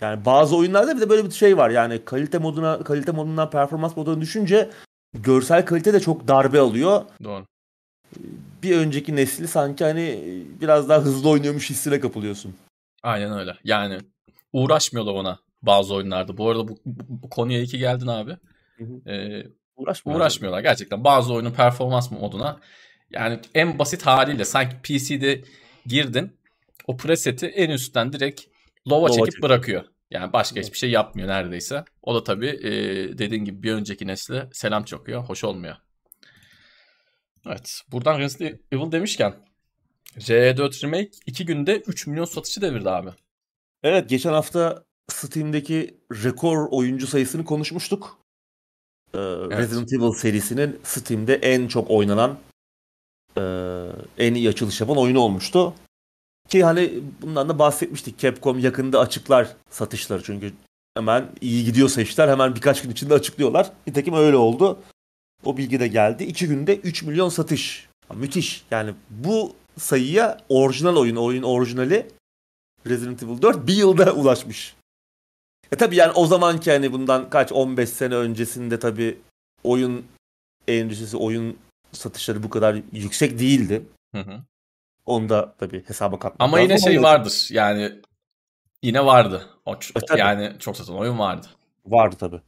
Yani 0.00 0.24
bazı 0.24 0.56
oyunlarda 0.56 0.96
bir 0.96 1.00
de 1.00 1.08
böyle 1.10 1.24
bir 1.24 1.30
şey 1.30 1.56
var. 1.56 1.70
Yani 1.70 2.04
kalite 2.04 2.38
moduna 2.38 2.84
kalite 2.84 3.12
modundan 3.12 3.50
performans 3.50 3.96
moduna 3.96 4.20
düşünce 4.20 4.70
görsel 5.14 5.66
kalite 5.66 5.92
de 5.92 6.00
çok 6.00 6.28
darbe 6.28 6.60
alıyor. 6.60 7.02
Doğru. 7.24 7.44
Bir 8.62 8.76
önceki 8.76 9.16
nesli 9.16 9.48
sanki 9.48 9.84
hani 9.84 10.20
biraz 10.60 10.88
daha 10.88 10.98
hızlı 11.00 11.28
oynuyormuş 11.28 11.70
hissine 11.70 12.00
kapılıyorsun. 12.00 12.54
Aynen 13.02 13.38
öyle. 13.38 13.56
Yani 13.64 13.98
uğraşmıyorlar 14.52 15.12
ona 15.12 15.38
bazı 15.62 15.94
oyunlarda. 15.94 16.36
Bu 16.36 16.50
arada 16.50 16.68
bu, 16.68 16.78
bu, 16.86 17.04
bu 17.08 17.30
konuya 17.30 17.58
iyi 17.58 17.66
ki 17.66 17.78
geldin 17.78 18.06
abi. 18.06 18.36
Ee, 19.06 19.42
Uğraşmıyor. 19.76 20.18
uğraşmıyorlar 20.18 20.60
gerçekten. 20.60 21.04
Bazı 21.04 21.34
oyunun 21.34 21.50
performans 21.50 22.10
moduna 22.10 22.60
yani 23.10 23.40
en 23.54 23.78
basit 23.78 24.06
haliyle 24.06 24.44
sanki 24.44 24.76
PC'de 24.82 25.40
girdin 25.86 26.36
o 26.86 26.96
preseti 26.96 27.46
en 27.46 27.70
üstten 27.70 28.12
direkt 28.12 28.42
Low'a 28.90 29.08
çekip 29.08 29.24
çekiyor. 29.24 29.42
bırakıyor. 29.42 29.84
Yani 30.10 30.32
başka 30.32 30.60
hiçbir 30.60 30.78
şey 30.78 30.90
yapmıyor 30.90 31.28
neredeyse. 31.28 31.84
O 32.02 32.14
da 32.14 32.24
tabii 32.24 32.48
e, 32.48 32.72
dediğin 33.18 33.44
gibi 33.44 33.62
bir 33.62 33.72
önceki 33.72 34.06
nesle 34.06 34.48
selam 34.52 34.84
çakıyor. 34.84 35.24
Hoş 35.24 35.44
olmuyor. 35.44 35.76
Evet. 37.46 37.80
Buradan 37.92 38.18
Resident 38.18 38.60
Evil 38.72 38.92
demişken 38.92 39.34
RE4 40.18 40.84
Remake 40.84 41.10
2 41.26 41.46
günde 41.46 41.76
3 41.76 42.06
milyon 42.06 42.24
satışı 42.24 42.60
devirdi 42.60 42.90
abi. 42.90 43.10
Evet 43.82 44.08
geçen 44.08 44.32
hafta 44.32 44.84
Steam'deki 45.08 46.00
rekor 46.24 46.68
oyuncu 46.70 47.06
sayısını 47.06 47.44
konuşmuştuk. 47.44 48.18
Ee, 49.14 49.18
Resident 49.58 49.92
Evil 49.92 50.12
serisinin 50.12 50.80
Steam'de 50.82 51.34
en 51.34 51.68
çok 51.68 51.90
oynanan 51.90 52.38
e, 53.38 53.42
en 54.18 54.34
iyi 54.34 54.48
açılış 54.48 54.80
yapan 54.80 54.96
oyunu 54.96 55.20
olmuştu. 55.20 55.74
Ki 56.48 56.64
hani 56.64 56.92
bundan 57.22 57.48
da 57.48 57.58
bahsetmiştik. 57.58 58.18
Capcom 58.18 58.58
yakında 58.58 59.00
açıklar 59.00 59.56
satışları 59.70 60.22
çünkü 60.22 60.52
hemen 60.94 61.28
iyi 61.40 61.64
gidiyorsa 61.64 62.02
işler 62.02 62.28
hemen 62.28 62.54
birkaç 62.54 62.82
gün 62.82 62.90
içinde 62.90 63.14
açıklıyorlar. 63.14 63.72
Nitekim 63.86 64.14
öyle 64.14 64.36
oldu. 64.36 64.78
O 65.44 65.56
bilgi 65.56 65.80
de 65.80 65.88
geldi. 65.88 66.24
İki 66.24 66.46
günde 66.46 66.76
3 66.76 67.02
milyon 67.02 67.28
satış. 67.28 67.88
Müthiş. 68.14 68.64
Yani 68.70 68.94
bu 69.10 69.52
sayıya 69.78 70.38
orijinal 70.48 70.96
oyun, 70.96 71.16
oyun 71.16 71.42
orijinali 71.42 72.06
Resident 72.86 73.22
Evil 73.22 73.42
4 73.42 73.66
bir 73.66 73.74
yılda 73.74 74.12
ulaşmış. 74.14 74.76
E 75.72 75.76
tabi 75.76 75.96
yani 75.96 76.12
o 76.12 76.26
zamanki 76.26 76.70
hani 76.70 76.92
bundan 76.92 77.30
kaç 77.30 77.52
15 77.52 77.88
sene 77.88 78.14
öncesinde 78.14 78.78
tabi 78.78 79.18
oyun 79.64 80.04
endüstrisi, 80.68 81.16
oyun 81.16 81.56
satışları 81.92 82.42
bu 82.42 82.50
kadar 82.50 82.80
yüksek 82.92 83.38
değildi. 83.38 83.82
Hı 84.14 84.20
hı. 84.20 84.42
Onu 85.06 85.28
da 85.28 85.54
tabii 85.58 85.84
hesaba 85.88 86.18
katmak 86.18 86.48
Ama 86.48 86.56
lazım 86.56 86.70
yine 86.70 86.80
şey 86.80 86.98
ama 86.98 87.08
vardır. 87.08 87.48
Yani 87.50 87.92
yine 88.82 89.04
vardı. 89.04 89.46
O, 89.66 89.74
E, 89.74 90.18
yani 90.18 90.52
çok 90.58 90.76
satan 90.76 90.96
oyun 90.96 91.18
vardı. 91.18 91.46
Vardı 91.86 92.16
tabii. 92.18 92.40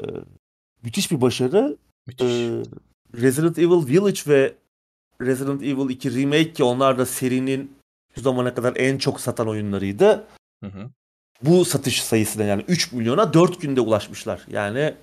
Ee, 0.00 0.04
müthiş 0.82 1.10
bir 1.10 1.20
başarı. 1.20 1.76
Müthiş. 2.06 2.26
Ee, 2.30 2.62
Resident 3.14 3.58
Evil 3.58 3.86
Village 3.86 4.20
ve 4.26 4.54
Resident 5.20 5.62
Evil 5.62 5.90
2 5.90 6.14
Remake 6.14 6.52
ki 6.52 6.64
onlar 6.64 6.98
da 6.98 7.06
serinin 7.06 7.76
şu 8.14 8.20
zamana 8.20 8.54
kadar 8.54 8.76
en 8.76 8.98
çok 8.98 9.20
satan 9.20 9.48
oyunlarıydı. 9.48 10.26
Hı 10.64 10.66
hı. 10.66 10.90
Bu 11.42 11.64
satış 11.64 12.02
sayısına 12.02 12.44
yani 12.44 12.64
3 12.68 12.92
milyona 12.92 13.32
4 13.34 13.60
günde 13.60 13.80
ulaşmışlar. 13.80 14.44
Yani 14.50 14.94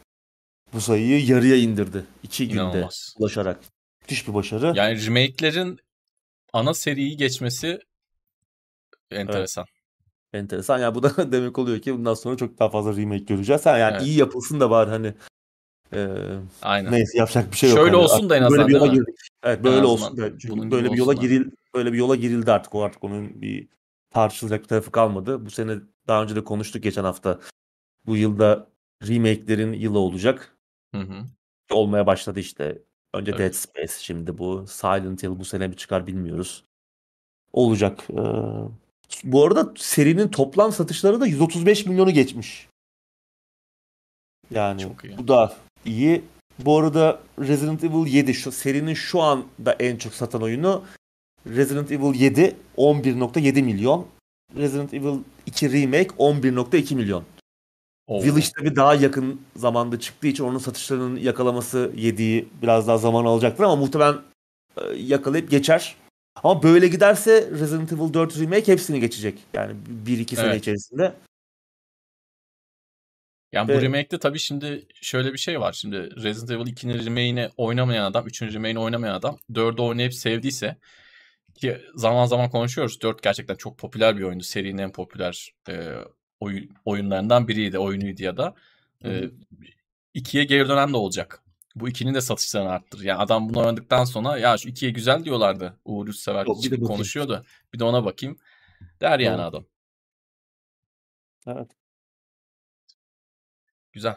bu 0.74 0.82
sayıyı 0.82 1.26
yarıya 1.26 1.56
indirdi. 1.56 2.06
2 2.24 2.48
günde 2.48 2.62
İnanılmaz. 2.62 3.14
ulaşarak. 3.20 3.60
Müthiş 4.02 4.28
bir 4.28 4.34
başarı. 4.34 4.74
Yani 4.76 5.06
remake'lerin 5.06 5.80
ana 6.56 6.74
seriyi 6.74 7.18
geçmesi 7.18 7.80
enteresan. 9.12 9.66
Enteresan. 10.34 10.80
Yani 10.80 10.96
bu 10.96 11.04
da 11.04 11.32
demek 11.32 11.60
oluyor 11.60 11.80
ki 11.80 11.94
bundan 11.94 12.14
sonra 12.14 12.38
çok 12.38 12.60
daha 12.60 12.70
fazla 12.70 12.96
remake 12.96 13.24
göreceğiz. 13.24 13.66
Yani 13.66 13.94
Evet. 13.94 14.02
iyi 14.02 14.18
yapılsın 14.18 14.60
da 14.60 14.70
var 14.70 14.90
hani. 14.90 15.14
Ee, 15.94 16.08
Aynen. 16.62 16.92
neyse 16.92 17.18
yapacak 17.18 17.52
bir 17.52 17.58
şey 17.58 17.70
yok. 17.70 17.80
Şöyle 17.80 17.92
Hani 17.92 18.04
olsun 18.04 18.30
da 18.30 18.38
en 18.38 18.42
artık 18.42 18.52
böyle 18.52 18.64
azından, 18.64 18.82
bir 18.82 18.86
yola 18.86 18.94
girdik. 18.94 19.16
Evet 19.44 19.64
böyle 19.64 19.76
azından 19.76 19.92
olsun 19.92 20.18
da. 20.18 20.30
Çünkü 20.40 20.50
bunun 20.50 20.72
böyle 20.72 20.92
bir 20.92 20.98
yola 20.98 21.14
giril 21.14 21.52
böyle 21.74 21.94
bir 21.94 21.98
yola 21.98 22.16
girildi 22.16 22.52
artık. 22.52 22.76
O 22.76 22.84
artık 22.84 23.04
onun 23.04 23.42
bir 23.42 23.68
tartışılacak 24.10 24.64
bir 24.64 24.68
tarafı 24.68 24.92
kalmadı. 24.92 25.46
Bu 25.46 25.50
sene 25.50 25.76
daha 26.08 26.24
önce 26.24 26.36
de 26.36 26.44
konuştuk 26.44 26.84
geçen 26.84 27.04
hafta. 27.04 27.40
Bu 28.06 28.18
yılda 28.18 28.68
remake'lerin 29.08 29.74
yılı 29.74 30.00
olacak. 30.00 30.58
Hı 30.96 31.02
hı. 31.02 31.26
Olmaya 31.72 32.08
başladı 32.08 32.40
işte. 32.40 32.82
Önce 33.16 33.32
Evet. 33.32 33.40
Dead 33.40 33.54
Space 33.54 33.94
şimdi 34.00 34.38
bu. 34.38 34.66
Silent 34.68 35.24
Hill 35.24 35.40
bu 35.40 35.46
sene 35.46 35.68
mi 35.68 35.76
çıkar 35.76 36.08
bilmiyoruz. 36.08 36.64
Olacak. 37.54 38.08
Ee, 38.10 38.16
bu 39.24 39.46
arada 39.46 39.74
serinin 39.78 40.28
toplam 40.28 40.72
satışları 40.72 41.22
da 41.22 41.28
135 41.28 41.86
milyonu 41.86 42.12
geçmiş. 42.12 42.68
Yani 44.52 44.82
Çok 44.82 45.06
iyi. 45.06 45.18
bu 45.18 45.28
da 45.28 45.56
iyi. 45.86 46.24
Bu 46.60 46.80
arada 46.80 47.20
Resident 47.40 47.84
Evil 47.84 48.14
7 48.14 48.34
şu 48.34 48.52
serinin 48.52 48.94
şu 48.94 49.22
anda 49.22 49.74
en 49.80 49.98
çok 49.98 50.14
satan 50.14 50.42
oyunu 50.42 50.84
Resident 51.48 51.92
Evil 51.92 52.20
7 52.20 52.56
11.7 52.78 53.62
milyon. 53.62 54.08
Resident 54.56 54.94
Evil 54.94 55.20
2 55.46 55.72
Remake 55.72 56.10
11.2 56.18 56.96
milyon. 56.96 57.24
Oo. 58.08 58.24
Village 58.24 58.46
tabii 58.58 58.76
daha 58.76 58.96
yakın 58.96 59.42
zamanda 59.56 60.00
çıktığı 60.00 60.28
için 60.28 60.44
onun 60.44 60.58
satışlarının 60.58 61.16
yakalaması 61.16 61.92
7'yi 61.96 62.50
biraz 62.62 62.88
daha 62.88 62.98
zaman 62.98 63.26
alacaktır 63.26 63.64
ama 63.64 63.76
muhtemelen 63.76 64.16
e, 64.78 64.82
yakalayıp 64.96 65.52
geçer. 65.52 65.96
Ama 66.44 66.64
böyle 66.64 66.88
giderse 66.88 67.50
Resident 67.52 67.94
Evil 67.94 68.14
4 68.14 68.40
Remake 68.40 68.72
hepsini 68.72 69.00
geçecek. 69.00 69.40
Yani 69.54 69.76
1-2 70.06 70.36
sene 70.36 70.48
Evet. 70.48 70.62
içerisinde. 70.62 71.14
Yani 73.54 73.68
Ve- 73.70 73.78
bu 73.78 73.82
remake'de 73.82 74.20
tabii 74.20 74.40
şimdi 74.40 74.88
şöyle 75.02 75.34
bir 75.34 75.38
şey 75.38 75.60
var. 75.60 75.74
Şimdi 75.74 75.98
Resident 76.24 76.52
Evil 76.52 76.68
2'nin 76.72 77.06
remake'ini 77.06 77.50
oynamayan 77.58 78.06
adam, 78.12 78.28
3'ün 78.28 78.54
remake'ini 78.54 78.80
oynamayan 78.80 79.14
adam 79.14 79.38
4'ü 79.54 79.82
oynayıp 79.82 80.14
sevdiyse 80.14 80.78
ki 81.56 81.82
zaman 81.96 82.26
zaman 82.26 82.50
konuşuyoruz. 82.50 83.02
4 83.02 83.24
gerçekten 83.24 83.56
çok 83.56 83.78
popüler 83.78 84.18
bir 84.18 84.24
oyundu. 84.24 84.44
Serinin 84.44 84.78
en 84.78 84.92
popüler 84.92 85.54
e, 85.70 85.92
oyun, 86.46 86.70
oyunlarından 86.86 87.48
biriydi, 87.48 87.80
oyunuydu 87.80 88.24
ya 88.24 88.38
da. 88.38 88.54
Hı 89.02 89.08
E. 89.10 89.30
2'ye 90.16 90.44
geri 90.44 90.70
dönen 90.70 90.94
de 90.94 90.98
olacak. 90.98 91.44
Bu 91.76 91.90
2'nin 91.90 92.14
de 92.14 92.22
satışlarını 92.22 92.70
arttırır. 92.70 93.04
Yani 93.04 93.20
adam 93.20 93.50
bunu 93.50 93.60
oynadıktan 93.60 94.04
sonra 94.06 94.38
ya 94.38 94.58
şu 94.58 94.70
2'ye 94.70 94.92
güzel 94.92 95.26
diyorlardı. 95.26 95.78
Uğur 95.86 96.08
Üstsever 96.08 96.46
çıkıp 96.64 96.88
konuşuyordu. 96.88 97.46
Bir 97.74 97.80
de 97.80 97.84
ona 97.84 98.06
bakayım. 98.06 98.38
Der 99.02 99.20
yani 99.20 99.38
Doğru. 99.38 99.46
adam. 99.48 99.66
Evet. 101.48 101.68
Güzel. 103.94 104.16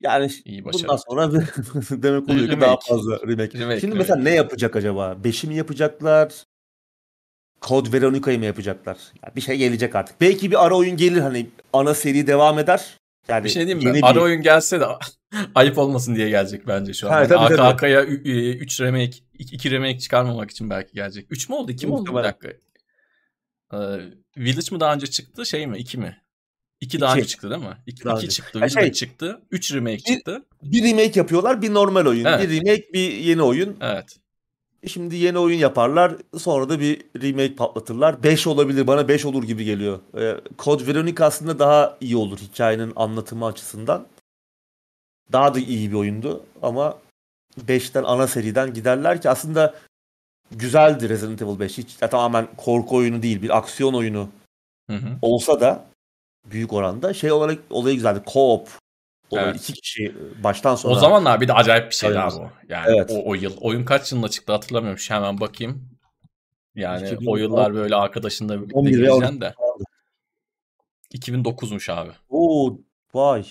Yani 0.00 0.30
İyi 0.44 0.64
bundan 0.64 0.96
sonra 0.96 1.32
demek 1.90 2.28
oluyor 2.28 2.48
ki 2.50 2.60
daha 2.60 2.70
Remake. 2.70 2.86
fazla 2.88 3.12
remake. 3.12 3.30
Remake, 3.58 3.80
Şimdi 3.80 3.94
remake. 3.94 3.98
mesela 3.98 4.16
ne 4.16 4.30
yapacak 4.34 4.76
acaba? 4.76 5.12
5'i 5.24 5.48
mi 5.48 5.54
yapacaklar? 5.56 6.44
Code 7.62 7.92
Veronica'yı 7.92 8.38
mı 8.38 8.44
yapacaklar? 8.44 8.96
Yani 9.24 9.36
bir 9.36 9.40
şey 9.40 9.56
gelecek 9.56 9.96
artık. 9.96 10.20
Belki 10.20 10.50
bir 10.50 10.66
ara 10.66 10.74
oyun 10.76 10.96
gelir 10.96 11.20
hani 11.20 11.50
ana 11.72 11.94
seri 11.94 12.26
devam 12.26 12.58
eder. 12.58 12.96
Yani 13.28 13.44
Bir 13.44 13.48
şey 13.48 13.66
diyeyim 13.66 13.88
mi? 13.88 13.94
bir- 13.94 14.02
Ara 14.02 14.20
oyun 14.20 14.42
gelse 14.42 14.80
de 14.80 14.84
ayıp 15.54 15.78
olmasın 15.78 16.14
diye 16.16 16.28
gelecek 16.30 16.66
bence 16.66 16.92
şu 16.94 17.06
an. 17.08 17.12
Ha, 17.12 17.18
Yani 17.18 17.28
tabii, 17.28 17.48
tabii. 17.56 17.62
AKK'ya 17.62 18.04
3 18.04 18.80
remake, 18.80 19.16
2 19.38 19.70
remake 19.70 19.98
çıkarmamak 19.98 20.50
için 20.50 20.70
belki 20.70 20.92
gelecek. 20.94 21.26
3 21.30 21.48
mü 21.48 21.54
oldu? 21.54 21.72
2 21.72 21.86
mi 21.86 21.92
oldu? 21.94 22.10
Bir 22.18 22.22
dakika. 22.24 22.48
Ee, 23.72 23.76
Village 24.36 24.66
mi 24.74 24.80
daha 24.80 24.94
önce 24.94 25.06
çıktı? 25.06 25.46
Şey 25.46 25.66
mi? 25.66 25.78
2 25.78 25.98
mi? 25.98 26.16
2 26.80 27.00
daha 27.00 27.14
önce 27.14 27.26
çıktı 27.26 27.50
değil 27.50 27.62
mi? 27.62 27.76
2 27.86 28.04
Daha 28.04 28.16
önce. 28.16 28.28
çıktı. 28.28 28.58
Village 28.58 28.72
şey- 28.80 28.92
çıktı. 28.92 29.40
3 29.50 29.74
remake 29.74 29.96
Bir- 29.96 30.02
çıktı. 30.14 30.44
bir 30.62 30.82
remake 30.84 31.12
yapıyorlar, 31.20 31.62
bir 31.62 31.74
normal 31.74 32.06
oyun. 32.06 32.24
Evet. 32.24 32.40
Bir 32.50 32.56
remake, 32.56 32.86
bir 32.92 33.12
yeni 33.12 33.42
oyun. 33.42 33.76
Evet. 33.80 34.16
E 34.82 34.88
Şimdi 34.88 35.16
yeni 35.16 35.38
oyun 35.38 35.58
yaparlar, 35.58 36.16
sonra 36.38 36.68
da 36.68 36.80
bir 36.80 37.02
remake 37.22 37.54
patlatırlar. 37.54 38.22
5 38.22 38.46
olabilir, 38.46 38.86
bana 38.86 39.08
5 39.08 39.24
olur 39.24 39.42
gibi 39.42 39.64
geliyor. 39.64 39.98
Ee, 40.18 40.36
Code 40.58 40.86
Veronica 40.86 41.24
aslında 41.24 41.58
daha 41.58 41.96
iyi 42.00 42.16
olur 42.16 42.38
hikayenin 42.38 42.92
anlatımı 42.96 43.46
açısından. 43.46 44.06
Daha 45.32 45.54
da 45.54 45.58
iyi 45.58 45.90
bir 45.90 45.96
oyundu 45.96 46.44
ama 46.62 46.98
5'ten 47.66 48.04
ana 48.04 48.26
seriden 48.26 48.74
giderler 48.74 49.22
ki 49.22 49.30
aslında 49.30 49.74
güzeldi 50.50 51.08
Resident 51.08 51.42
Evil 51.42 51.60
5. 51.60 51.78
Hiç 51.78 52.02
ya 52.02 52.10
tamamen 52.10 52.48
korku 52.56 52.96
oyunu 52.96 53.22
değil, 53.22 53.42
bir 53.42 53.56
aksiyon 53.56 53.94
oyunu 53.94 54.28
Hı 54.90 54.96
hı. 54.96 55.18
olsa 55.22 55.60
da 55.60 55.84
büyük 56.44 56.72
oranda 56.72 57.14
şey 57.14 57.32
olarak 57.32 57.58
olayı 57.70 57.96
güzeldi. 57.96 58.22
Co-op. 58.26 58.66
Olayı 59.30 59.46
Evet. 59.46 59.60
iki 59.60 59.72
kişi 59.72 60.14
baştan 60.44 60.74
sona. 60.74 60.92
O 60.92 60.94
zamanlar 60.98 61.40
bir 61.40 61.48
de 61.48 61.52
acayip 61.52 61.90
bir 61.90 61.94
şeydi 61.94 62.14
Evet. 62.22 62.32
abi 62.32 62.42
o. 62.42 62.50
Yani 62.68 62.96
Evet. 62.96 63.10
o, 63.10 63.30
o 63.30 63.34
yıl. 63.34 63.56
Oyun 63.60 63.84
kaç 63.84 64.12
yılında 64.12 64.28
çıktı 64.28 64.52
hatırlamıyorum. 64.52 64.98
Şu 64.98 65.14
hemen 65.14 65.40
bakayım. 65.40 65.90
Yani 66.74 67.06
2010 67.06 67.32
o 67.32 67.36
yıllar 67.36 67.74
böyle 67.74 67.94
arkadaşınla 67.94 68.56
birlikte 68.58 68.78
11 68.78 68.90
veya 68.90 68.96
gireceksin 68.98 69.26
12 69.26 69.40
de. 69.40 69.54
2009'muş 71.14 71.92
abi. 71.92 72.10
Oo, 72.28 72.78
vay. 73.14 73.46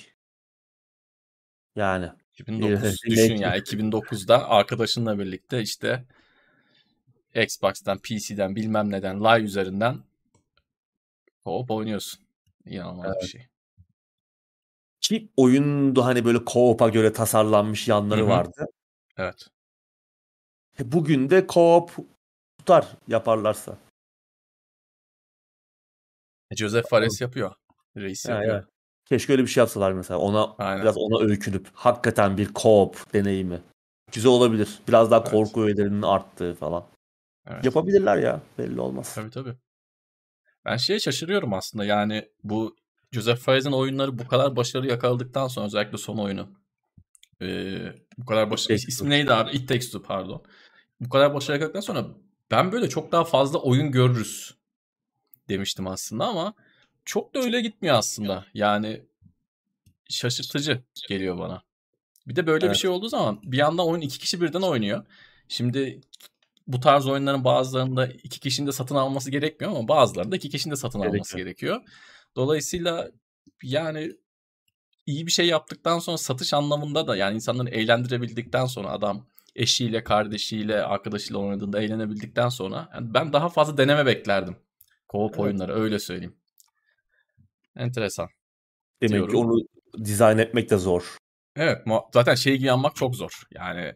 Yani 1.76 2.10
2009 2.34 2.84
Evet, 2.84 2.96
düşün 3.06 3.36
ya 3.38 3.58
2009'da 3.58 4.50
arkadaşınla 4.50 5.20
birlikte 5.20 5.62
işte 5.62 6.06
Xbox'tan, 7.36 7.98
PC'den 7.98 8.56
bilmem 8.56 8.92
neden 8.92 9.20
live 9.20 9.44
üzerinden 9.46 9.98
hop 11.44 11.72
oynuyorsun. 11.72 12.20
İnanılmaz 12.66 13.16
bir 13.22 13.28
şey. 13.28 13.48
Ki 15.08 15.30
oyunda 15.38 16.06
hani 16.06 16.26
böyle 16.26 16.38
co-op'a 16.38 16.90
göre 16.90 17.14
tasarlanmış 17.14 17.88
yanları 17.88 18.22
Hı 18.22 18.26
hı. 18.26 18.30
vardı. 18.30 18.66
Evet. 19.18 19.48
E 20.80 20.92
Bugün 20.92 21.30
de 21.30 21.40
co-op 21.40 21.90
tutar 22.58 22.88
yaparlarsa. 23.08 23.78
E, 26.52 26.56
Joseph 26.56 26.90
Fares 26.90 27.22
yapıyor. 27.22 27.56
Reis 27.98 28.26
Ya, 28.26 28.36
yapıyor. 28.36 28.56
ya. 28.56 28.68
Keşke 29.06 29.34
öyle 29.34 29.42
bir 29.44 29.48
şey 29.48 29.62
yapsalar 29.62 29.92
mesela. 29.92 30.20
Ona 30.20 30.56
Aynen. 30.58 30.82
biraz 30.82 30.98
ona 30.98 31.30
öykünüp 31.30 31.68
hakikaten 31.74 32.38
bir 32.38 32.48
co-op 32.48 33.14
deneyimi. 33.14 33.62
Güzel 34.12 34.32
olabilir. 34.32 34.80
Biraz 34.88 35.12
daha 35.12 35.20
Evet. 35.20 35.32
korku 35.32 35.64
öğelerinin 35.64 36.02
arttığı 36.02 36.56
falan. 36.56 36.86
Evet. 37.48 37.66
Yapabilirler 37.66 38.18
ya. 38.18 38.42
Belli 38.58 38.82
olmaz. 38.82 39.16
Tabii 39.16 39.30
tabii. 39.30 39.56
Ben 40.66 40.78
şeye 40.78 41.00
şaşırıyorum 41.00 41.54
aslında 41.54 41.86
yani 41.86 42.30
bu 42.44 42.76
Joseph 43.12 43.40
Fares'in 43.40 43.72
oyunları 43.72 44.20
bu 44.20 44.28
kadar 44.28 44.56
başarı 44.56 44.88
yakaladıktan 44.88 45.48
sonra 45.48 45.66
özellikle 45.66 45.98
son 45.98 46.18
oyunu 46.18 46.50
ee, 47.42 47.94
bu 48.18 48.26
kadar 48.26 48.52
başarı 48.52 48.78
ismi 48.78 49.10
neydi 49.10 49.34
abi? 49.34 49.56
It 49.56 49.68
Takes 49.68 49.86
Two 49.86 50.02
pardon. 50.02 50.44
Bu 51.00 51.10
kadar 51.10 51.34
başarı 51.34 51.54
yakaladıktan 51.56 51.94
sonra 51.94 52.08
ben 52.52 52.72
böyle 52.72 52.90
çok 52.90 53.12
daha 53.12 53.24
fazla 53.24 53.60
oyun 53.60 53.92
görürüz 53.92 54.56
demiştim 55.50 55.88
aslında 55.88 56.26
ama 56.26 56.54
çok 57.06 57.34
da 57.36 57.40
öyle 57.40 57.62
gitmiyor 57.62 57.96
aslında. 57.96 58.46
Yani 58.54 59.06
şaşırtıcı 60.10 60.84
geliyor 61.10 61.40
bana. 61.40 61.64
Bir 62.28 62.36
de 62.36 62.48
böyle 62.48 62.66
Evet. 62.66 62.76
bir 62.76 62.80
şey 62.80 62.90
olduğu 62.90 63.10
zaman 63.10 63.40
bir 63.44 63.58
yandan 63.58 63.88
oyun 63.88 64.02
iki 64.02 64.20
kişi 64.20 64.42
birden 64.42 64.62
oynuyor. 64.62 65.06
Şimdi 65.48 66.02
bu 66.68 66.80
tarz 66.80 67.08
oyunların 67.08 67.44
bazılarında 67.44 68.08
iki 68.08 68.40
kişinin 68.40 68.68
de 68.68 68.72
satın 68.72 68.96
alması 68.96 69.32
gerekmiyor 69.32 69.76
ama 69.76 69.88
bazılarında 69.88 70.36
iki 70.36 70.50
kişinin 70.50 70.72
de 70.72 70.76
satın 70.76 71.02
Gerekiyor. 71.02 71.16
alması 71.20 71.38
gerekiyor. 71.38 71.82
Dolayısıyla 72.38 73.12
yani 73.64 74.12
iyi 75.06 75.26
bir 75.26 75.32
şey 75.32 75.48
yaptıktan 75.48 76.00
sonra 76.00 76.18
satış 76.18 76.54
anlamında 76.54 77.08
da 77.08 77.16
yani 77.16 77.36
insanları 77.36 77.70
eğlendirebildikten 77.70 78.66
sonra 78.66 78.90
adam 78.90 79.26
eşiyle, 79.56 80.04
kardeşiyle, 80.04 80.84
arkadaşıyla 80.84 81.40
oynadığında 81.40 81.82
eğlenebildikten 81.82 82.50
sonra 82.50 82.90
yani 82.94 83.14
ben 83.14 83.34
daha 83.34 83.50
fazla 83.50 83.78
deneme 83.78 84.06
beklerdim. 84.06 84.58
Co-op 85.10 85.30
Evet. 85.30 85.40
oyunları 85.40 85.74
öyle 85.74 86.00
söyleyeyim. 86.00 86.36
Enteresan. 87.76 88.30
Demek 89.02 89.12
Diyorum. 89.14 89.32
ki 89.32 89.38
onu 89.38 89.60
dizayn 90.06 90.38
etmek 90.38 90.70
de 90.70 90.78
zor. 90.78 91.18
Evet 91.56 91.78
zaten 92.14 92.36
şey 92.36 92.58
gibi 92.58 92.68
yanmak 92.68 92.96
çok 92.96 93.16
zor. 93.16 93.42
Yani 93.52 93.94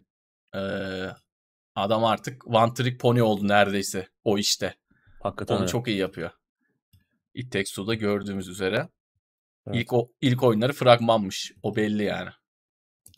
eee, 0.56 1.14
adam 1.76 2.04
artık 2.06 2.48
one 2.48 2.74
trick 2.74 2.98
pony 2.98 3.22
oldu 3.22 3.48
neredeyse 3.48 4.08
o 4.24 4.38
işte. 4.38 4.76
Hakikaten 5.24 5.54
Onu 5.56 5.62
öyle. 5.62 5.72
çok 5.72 5.88
iyi 5.88 5.98
yapıyor. 5.98 6.32
It 7.34 7.52
Takes 7.52 7.70
Two'da 7.70 7.94
gördüğümüz 7.94 8.48
üzere. 8.48 8.90
Evet. 9.68 9.78
İlk, 9.82 9.94
o, 9.94 10.12
ilk 10.22 10.44
oyunları 10.44 10.74
fragmanmış. 10.74 11.52
O 11.64 11.76
belli 11.76 12.04
yani. 12.04 12.30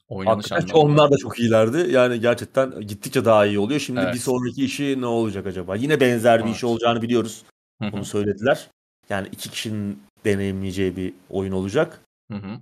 Oynanış 0.07 0.51
Hakikaten 0.51 0.73
anlamında. 0.79 1.01
onlar 1.01 1.11
da 1.11 1.17
çok 1.17 1.39
iyilerdi. 1.39 1.87
Yani 1.91 2.19
gerçekten 2.19 2.81
gittikçe 2.81 3.25
daha 3.25 3.45
iyi 3.45 3.59
oluyor. 3.59 3.79
Şimdi 3.79 3.99
Evet. 4.03 4.13
bir 4.13 4.19
sonraki 4.19 4.65
işi 4.65 5.01
ne 5.01 5.05
olacak 5.05 5.47
acaba? 5.47 5.75
Yine 5.75 5.99
benzer 5.99 6.39
bir 6.39 6.45
Evet. 6.45 6.55
iş 6.55 6.63
olacağını 6.63 7.01
biliyoruz. 7.01 7.43
Bunu 7.81 8.05
söylediler. 8.05 8.69
Yani 9.09 9.27
iki 9.31 9.49
kişinin 9.49 10.03
deneyimleyeceği 10.25 10.95
bir 10.95 11.13
oyun 11.29 11.51
olacak. 11.51 12.01
hı 12.31 12.37
hı. 12.37 12.59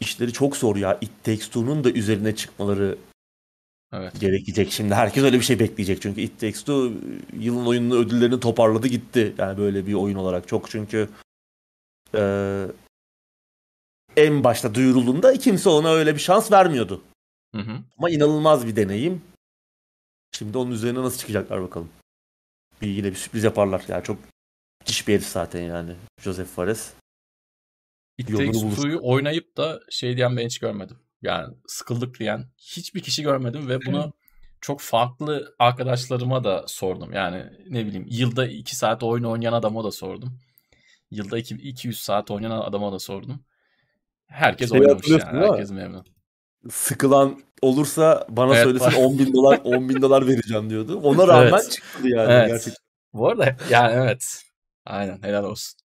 İşleri 0.00 0.32
çok 0.32 0.56
zor 0.56 0.76
ya. 0.76 0.98
It 1.00 1.10
Takes 1.24 1.46
Two'nun 1.46 1.84
da 1.84 1.90
üzerine 1.90 2.36
çıkmaları 2.36 2.98
Evet. 3.92 4.20
gerekecek. 4.20 4.72
Şimdi 4.72 4.94
herkes 4.94 5.24
öyle 5.24 5.36
bir 5.36 5.44
şey 5.44 5.58
bekleyecek. 5.58 6.02
Çünkü 6.02 6.20
It 6.20 6.40
Takes 6.40 6.60
Two 6.60 6.92
yılın 7.38 7.66
oyunun 7.66 7.96
ödüllerini 7.96 8.40
toparladı 8.40 8.88
gitti. 8.88 9.34
Yani 9.38 9.58
böyle 9.58 9.86
bir 9.86 9.94
oyun 9.94 10.16
olarak. 10.16 10.48
Çok 10.48 10.70
çünkü 10.70 11.08
eee, 12.14 12.66
en 14.16 14.44
başta 14.44 14.74
duyurulduğunda 14.74 15.38
kimse 15.38 15.68
ona 15.68 15.92
öyle 15.92 16.14
bir 16.14 16.20
şans 16.20 16.52
vermiyordu. 16.52 17.02
Hı 17.54 17.62
hı. 17.62 17.78
Ama 17.98 18.10
inanılmaz 18.10 18.66
bir 18.66 18.76
deneyim. 18.76 19.22
Şimdi 20.32 20.58
onun 20.58 20.70
üzerine 20.70 20.98
nasıl 20.98 21.18
çıkacaklar 21.18 21.62
bakalım. 21.62 21.90
Bir 22.82 22.88
yine 22.88 23.10
bir 23.10 23.16
sürpriz 23.16 23.44
yaparlar. 23.44 23.84
Yani 23.88 24.04
çok 24.04 24.18
müthiş 24.80 25.08
bir 25.08 25.14
herif 25.14 25.26
zaten 25.26 25.62
yani. 25.62 25.96
Joseph 26.20 26.48
Fares. 26.48 26.92
It 28.18 28.28
Takes. 28.28 28.60
Two'yu 28.60 29.00
oynayıp 29.02 29.56
da 29.56 29.80
şey 29.90 30.16
diyen 30.16 30.36
ben 30.36 30.46
hiç 30.46 30.58
görmedim. 30.58 30.96
Yani 31.22 31.54
sıkıldık 31.66 32.18
diyen 32.20 32.44
hiçbir 32.58 33.00
kişi 33.00 33.22
görmedim 33.22 33.68
ve 33.68 33.78
bunu 33.86 34.12
çok 34.60 34.80
farklı 34.80 35.54
arkadaşlarıma 35.58 36.44
da 36.44 36.64
sordum. 36.66 37.12
Yani 37.12 37.44
ne 37.70 37.86
bileyim 37.86 38.06
yılda 38.10 38.46
2 38.46 38.76
saat 38.76 39.02
oyun 39.02 39.24
oynayan 39.24 39.52
adama 39.52 39.84
da 39.84 39.90
sordum. 39.90 40.38
Yılda 41.10 41.38
iki- 41.38 41.54
200 41.54 42.00
saat 42.00 42.30
oynayan 42.30 42.50
adama 42.50 42.92
da 42.92 42.98
sordum. 42.98 43.44
Herkes 44.26 44.70
Şeyi 44.70 44.80
oynamış 44.80 45.08
yani. 45.08 45.46
Herkes 45.46 45.70
memnun. 45.70 46.06
Sıkılan 46.70 47.42
olursa 47.62 48.26
bana 48.28 48.54
Evet, 48.54 48.64
söylesin 48.64 48.86
var. 48.86 48.94
10 48.98 49.18
bin 49.18 49.32
dolar 49.32 49.60
10 49.64 49.88
bin 49.88 50.02
dolar 50.02 50.26
vereceğim 50.26 50.70
diyordu. 50.70 51.00
Ona 51.04 51.28
rağmen 51.28 51.48
Evet. 51.52 51.70
çıktı 51.70 52.08
yani 52.08 52.32
Evet. 52.32 52.48
gerçekten. 52.48 52.86
Bu 53.12 53.28
arada 53.28 53.56
yani 53.70 53.92
evet. 53.94 54.42
Aynen 54.86 55.22
helal 55.22 55.44
olsun. 55.44 55.78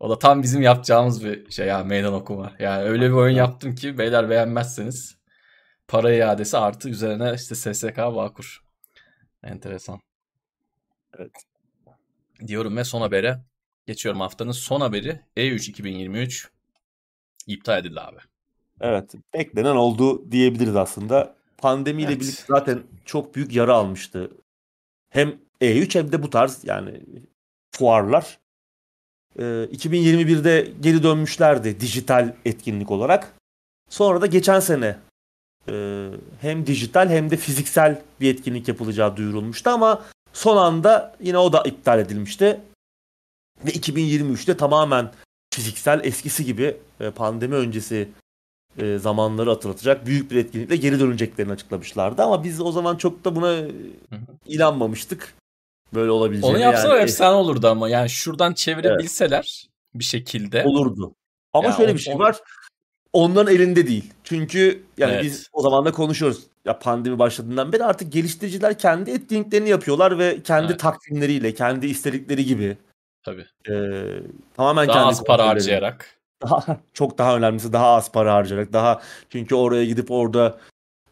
O 0.00 0.10
da 0.10 0.18
tam 0.18 0.42
bizim 0.42 0.62
yapacağımız 0.62 1.24
bir 1.24 1.50
şey 1.50 1.66
ya 1.66 1.84
meydan 1.84 2.14
okuma. 2.14 2.52
Yani 2.58 2.82
öyle 2.82 3.08
bir 3.08 3.14
oyun 3.14 3.34
yaptım 3.36 3.74
ki 3.74 3.98
beyler 3.98 4.30
beğenmezseniz 4.30 5.16
para 5.88 6.12
iadesi 6.14 6.58
artı 6.58 6.88
üzerine 6.88 7.32
işte 7.34 7.54
SSK 7.54 7.96
Bağkur. 7.98 8.64
Enteresan. 9.42 10.00
Evet. 11.18 11.32
Diyorum 12.46 12.76
ve 12.76 12.84
son 12.84 13.00
habere 13.00 13.38
geçiyorum 13.86 14.20
haftanın 14.20 14.52
son 14.52 14.80
haberi 14.80 15.20
E3 15.36 15.70
2023 15.70 16.50
iptal 17.46 17.78
edildi 17.78 18.00
abi. 18.00 18.18
Evet. 18.80 19.14
Beklenen 19.34 19.76
oldu 19.76 20.32
diyebiliriz 20.32 20.76
aslında. 20.76 21.36
Pandemiyle 21.58 22.10
Evet. 22.10 22.20
birlikte 22.20 22.42
zaten 22.48 22.82
çok 23.04 23.34
büyük 23.34 23.52
yara 23.52 23.74
almıştı. 23.74 24.30
Hem 25.08 25.38
E3 25.60 25.98
hem 25.98 26.12
de 26.12 26.22
bu 26.22 26.30
tarz 26.30 26.64
yani 26.64 27.02
fuarlar. 27.70 28.38
Ee, 29.38 29.42
2021'de 29.42 30.72
geri 30.80 31.02
dönmüşlerdi 31.02 31.80
dijital 31.80 32.34
etkinlik 32.44 32.90
olarak. 32.90 33.34
Sonra 33.90 34.20
da 34.20 34.26
geçen 34.26 34.60
sene 34.60 34.98
e, 35.68 36.08
hem 36.40 36.66
dijital 36.66 37.08
hem 37.08 37.30
de 37.30 37.36
fiziksel 37.36 38.02
bir 38.20 38.34
etkinlik 38.34 38.68
yapılacağı 38.68 39.16
duyurulmuştu 39.16 39.70
ama 39.70 40.04
son 40.32 40.56
anda 40.56 41.16
yine 41.20 41.38
o 41.38 41.52
da 41.52 41.62
iptal 41.62 41.98
edilmişti. 41.98 42.60
Ve 43.64 43.70
2023'te 43.70 44.56
tamamen 44.56 45.12
fiziksel 45.54 46.00
eskisi 46.04 46.44
gibi 46.44 46.76
e, 47.00 47.10
pandemi 47.10 47.54
öncesi 47.54 48.08
e, 48.78 48.98
zamanları 48.98 49.50
hatırlatacak 49.50 50.06
büyük 50.06 50.30
bir 50.30 50.36
etkinlikle 50.36 50.76
geri 50.76 51.00
döneceklerini 51.00 51.52
açıklamışlardı. 51.52 52.22
Ama 52.22 52.44
biz 52.44 52.60
o 52.60 52.72
zaman 52.72 52.96
çok 52.96 53.24
da 53.24 53.36
buna 53.36 53.58
inanmamıştık. 54.46 55.34
Böyle 55.96 56.10
olabileceğine. 56.10 56.56
Onu 56.56 56.64
yapsalar 56.64 56.94
yani, 56.94 57.02
efsane 57.04 57.36
olurdu 57.36 57.68
ama 57.68 57.88
yani 57.88 58.08
şuradan 58.10 58.52
çevirebilseler 58.52 59.68
bir 59.94 60.04
şekilde. 60.04 60.64
olurdu. 60.64 61.14
Ama 61.52 61.68
Ya 61.68 61.72
şöyle 61.74 61.94
bir 61.94 61.98
şey 61.98 62.14
on- 62.14 62.18
var. 62.18 62.36
Onların 63.12 63.54
elinde 63.54 63.86
değil. 63.86 64.12
Çünkü 64.24 64.82
yani 64.98 65.12
Evet. 65.12 65.24
biz 65.24 65.48
o 65.52 65.62
zaman 65.62 65.84
da 65.84 65.92
konuşuyoruz. 65.92 66.42
Ya 66.64 66.78
pandemi 66.78 67.18
başladığından 67.18 67.72
beri 67.72 67.84
artık 67.84 68.12
geliştiriciler 68.12 68.78
kendi 68.78 69.10
etkinliklerini 69.10 69.68
yapıyorlar 69.68 70.18
ve 70.18 70.42
kendi 70.42 70.66
Evet. 70.66 70.80
takvimleriyle, 70.80 71.54
kendi 71.54 71.86
istedikleri 71.86 72.44
gibi 72.44 72.76
Tabii. 73.22 73.46
e, 73.70 73.74
tamamen 74.56 74.88
Daha 74.88 74.96
kendi 74.96 75.08
az 75.08 75.24
para 75.24 75.46
harcayarak. 75.48 76.10
daha 76.42 76.60
çok 76.92 77.18
daha 77.18 77.36
önemlisi 77.36 77.72
daha 77.72 77.86
az 77.86 78.12
para 78.12 78.34
harcayarak 78.34 78.72
daha 78.72 79.00
çünkü 79.30 79.54
oraya 79.54 79.84
gidip 79.84 80.10
orada 80.10 80.58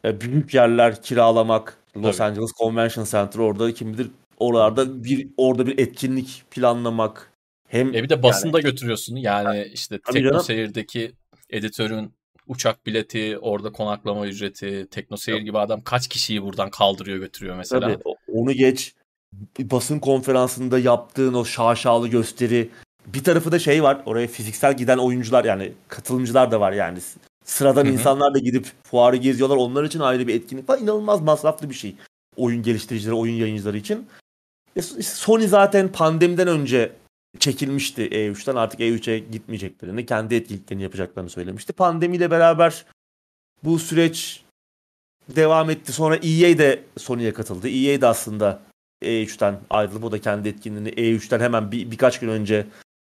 büyük 0.05 0.55
yerler 0.55 1.03
kiralamak 1.03 1.77
Los 1.97 2.17
Tabii. 2.17 2.29
Angeles 2.29 2.51
Convention 2.53 3.05
Center 3.05 3.41
orada 3.41 3.75
kim 3.75 3.93
bilir 3.93 4.11
oralarda 4.45 5.05
bir 5.05 5.29
orada 5.37 5.67
bir 5.67 5.79
etkinlik 5.79 6.45
planlamak 6.51 7.33
hem 7.69 7.95
E 7.95 8.03
bir 8.03 8.09
de 8.09 8.23
basında 8.23 8.61
götürüyorsun. 8.61 9.17
Yani 9.17 9.71
işte 9.73 10.01
Tabii 10.07 10.19
canım. 10.19 10.31
TeknoSeyir'deki 10.31 11.13
editörün 11.51 12.13
uçak 12.47 12.87
bileti, 12.87 13.39
orada 13.39 13.73
konaklama 13.73 14.27
ücreti, 14.27 14.87
TeknoSeyir 14.91 15.41
gibi 15.41 15.59
adam 15.59 15.81
kaç 15.81 16.09
kişiyi 16.09 16.43
buradan 16.43 16.71
kaldırıyor 16.71 17.19
götürüyor 17.19 17.57
mesela. 17.57 17.81
Tabii 17.81 18.03
onu 18.33 18.53
geç 18.53 18.95
basın 19.59 19.99
konferansında 19.99 20.79
yaptığın 20.79 21.35
o 21.35 21.45
şaşalı 21.45 22.09
gösteri 22.09 22.71
bir 23.07 23.25
tarafı 23.25 23.53
da 23.53 23.59
şey 23.59 23.83
var 23.83 24.03
oraya 24.07 24.27
fiziksel 24.27 24.77
giden 24.77 24.99
oyuncular 24.99 25.45
yani 25.45 25.73
katılımcılar 25.89 26.51
da 26.51 26.61
var 26.61 26.73
yani 26.73 26.99
sıradan 27.45 27.85
Hı 27.85 27.89
hı. 27.89 27.93
insanlar 27.93 28.35
da 28.35 28.39
gidip 28.39 28.67
fuarı 28.83 29.17
geziyorlar 29.17 29.57
onlar 29.57 29.85
için 29.85 30.01
ayrı 30.01 30.27
bir 30.27 30.35
etkinlik 30.35 30.69
var 30.69 30.79
inanılmaz 30.79 31.23
masraflı 31.23 31.71
bir 31.71 31.75
şey 31.75 31.95
oyun 32.37 32.63
geliştiricileri 32.63 33.15
oyun 33.15 33.35
yayıncıları 33.35 33.79
için 33.79 34.07
Sony 35.03 35.47
zaten 35.47 35.93
pandemiden 35.93 36.49
önce 36.49 36.93
çekilmişti 37.39 38.03
E3'ten 38.03 38.57
artık 38.57 38.81
E3'e 38.81 39.19
gitmeyeceklerini 39.19 40.07
kendi 40.07 40.35
etkinliklerini 40.35 40.83
yapacaklarını 40.83 41.31
söylemişti 41.31 41.73
pandemiyle 41.73 42.31
beraber 42.31 42.85
bu 43.65 43.79
süreç 43.79 44.45
devam 45.29 45.71
etti. 45.71 45.93
Sonra 45.93 46.17
EA 46.17 46.59
de 46.59 46.85
Sony'ye 46.97 47.33
katıldı. 47.33 47.69
EA 47.69 48.01
de 48.01 48.07
aslında 48.07 48.63
E3'ten 49.03 49.61
ayrılıp 49.71 50.05
o 50.05 50.13
da 50.13 50.21
kendi 50.21 50.49
etkinliğini 50.49 50.89
E3'ten 50.89 51.41
hemen 51.41 51.73
bir, 51.73 51.91
birkaç 51.91 52.21
gün 52.21 52.29
önce 52.29 52.67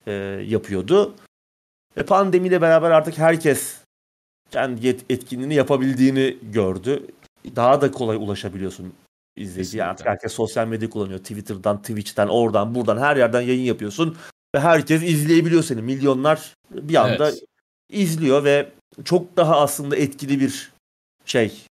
e, 0.08 0.12
yapıyordu. 0.48 1.16
Ve 1.98 2.06
pandemiyle 2.06 2.62
beraber 2.62 2.92
artık 2.92 3.18
herkes 3.18 3.78
kendi 4.52 4.88
etkinliğini 5.10 5.56
yapabildiğini 5.56 6.38
gördü. 6.42 7.08
Daha 7.56 7.82
da 7.82 7.92
kolay 7.92 8.18
ulaşabiliyorsun 8.18 8.94
izleyici. 9.36 9.78
Yani 9.78 9.90
artık 9.90 9.98
Kesinlikle. 9.98 10.12
herkes 10.12 10.34
sosyal 10.34 10.68
medya 10.68 10.90
kullanıyor. 10.90 11.20
Twitter'dan, 11.20 11.82
Twitch'ten, 11.82 12.28
oradan, 12.28 12.76
buradan 12.76 12.98
her 12.98 13.18
yerden 13.18 13.42
yayın 13.42 13.62
yapıyorsun. 13.62 14.18
Ve 14.56 14.60
herkes 14.60 15.04
izleyebiliyor 15.04 15.64
seni. 15.64 15.82
Milyonlar 15.82 16.54
bir 16.72 16.96
anda 16.96 17.30
Evet. 17.30 17.44
izliyor 17.92 18.44
ve 18.44 18.72
çok 19.06 19.38
daha 19.38 19.62
aslında 19.62 19.96
etkili 19.96 20.40
bir 20.40 20.72
şey 21.26 21.66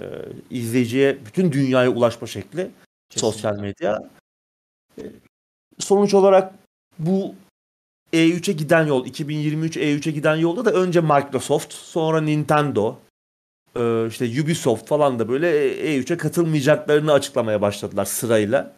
e, 0.00 0.04
izleyiciye 0.50 1.18
bütün 1.26 1.52
dünyaya 1.52 1.90
ulaşma 1.90 2.26
şekli 2.26 2.70
sosyal 3.10 3.58
medya. 3.58 4.10
E, 4.98 5.02
sonuç 5.78 6.14
olarak 6.14 6.54
bu 6.98 7.34
E3'e 8.12 8.52
giden 8.52 8.86
yol 8.86 9.06
2023 9.06 9.76
E3'e 9.76 10.12
giden 10.12 10.36
yolda 10.36 10.64
da 10.64 10.72
önce 10.72 11.00
Microsoft 11.00 11.72
sonra 11.72 12.20
Nintendo 12.20 12.98
e, 13.78 14.06
işte 14.08 14.42
Ubisoft 14.42 14.88
falan 14.88 15.18
da 15.18 15.28
böyle 15.28 15.48
E3'e 15.96 16.16
katılmayacaklarını 16.16 17.12
açıklamaya 17.12 17.60
başladılar 17.62 18.04
sırayla. 18.04 18.76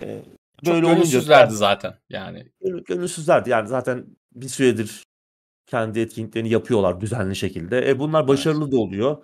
E, 0.00 0.22
Çok 0.64 0.74
böyle 0.74 0.86
olunca 0.86 0.94
gönülsüzlerdi 1.00 1.54
zaten. 1.54 1.94
Yani 2.10 2.46
Gönül- 2.64 2.84
gönülsüzlerdi. 2.84 3.50
Yani 3.50 3.68
zaten 3.68 4.06
bir 4.34 4.48
süredir 4.48 5.02
kendi 5.66 6.00
etkinliklerini 6.00 6.48
yapıyorlar 6.48 7.00
düzenli 7.00 7.36
şekilde. 7.36 7.90
E 7.90 7.98
bunlar 7.98 8.28
başarılı 8.28 8.72
da 8.72 8.76
oluyor. 8.76 9.16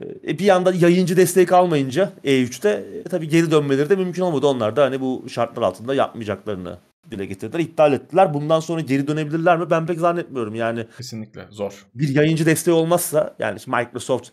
E, 0.00 0.38
bir 0.38 0.44
yandan 0.44 0.72
yayıncı 0.74 1.16
destek 1.16 1.52
almayınca 1.52 2.12
E3'te 2.24 2.68
e, 2.70 3.02
tabii 3.02 3.28
geri 3.28 3.50
dönmeleri 3.50 3.90
de 3.90 3.96
mümkün 3.96 4.22
olmadı. 4.22 4.46
Onlar 4.46 4.76
da 4.76 4.82
hani 4.84 5.00
bu 5.00 5.24
şartlar 5.28 5.62
altında 5.62 5.94
yapmayacaklarını 5.94 6.78
dile 7.10 7.26
getirdiler. 7.26 7.60
iptal 7.60 7.92
ettiler. 7.92 8.34
Bundan 8.34 8.60
sonra 8.60 8.80
geri 8.80 9.06
dönebilirler 9.06 9.58
mi? 9.58 9.70
Ben 9.70 9.86
pek 9.86 9.98
zannetmiyorum. 9.98 10.54
Yani 10.54 10.86
kesinlikle 10.96 11.46
zor. 11.50 11.86
Bir 11.94 12.08
yayıncı 12.08 12.46
desteği 12.46 12.74
olmazsa 12.74 13.36
yani 13.38 13.58
Microsoft 13.66 14.30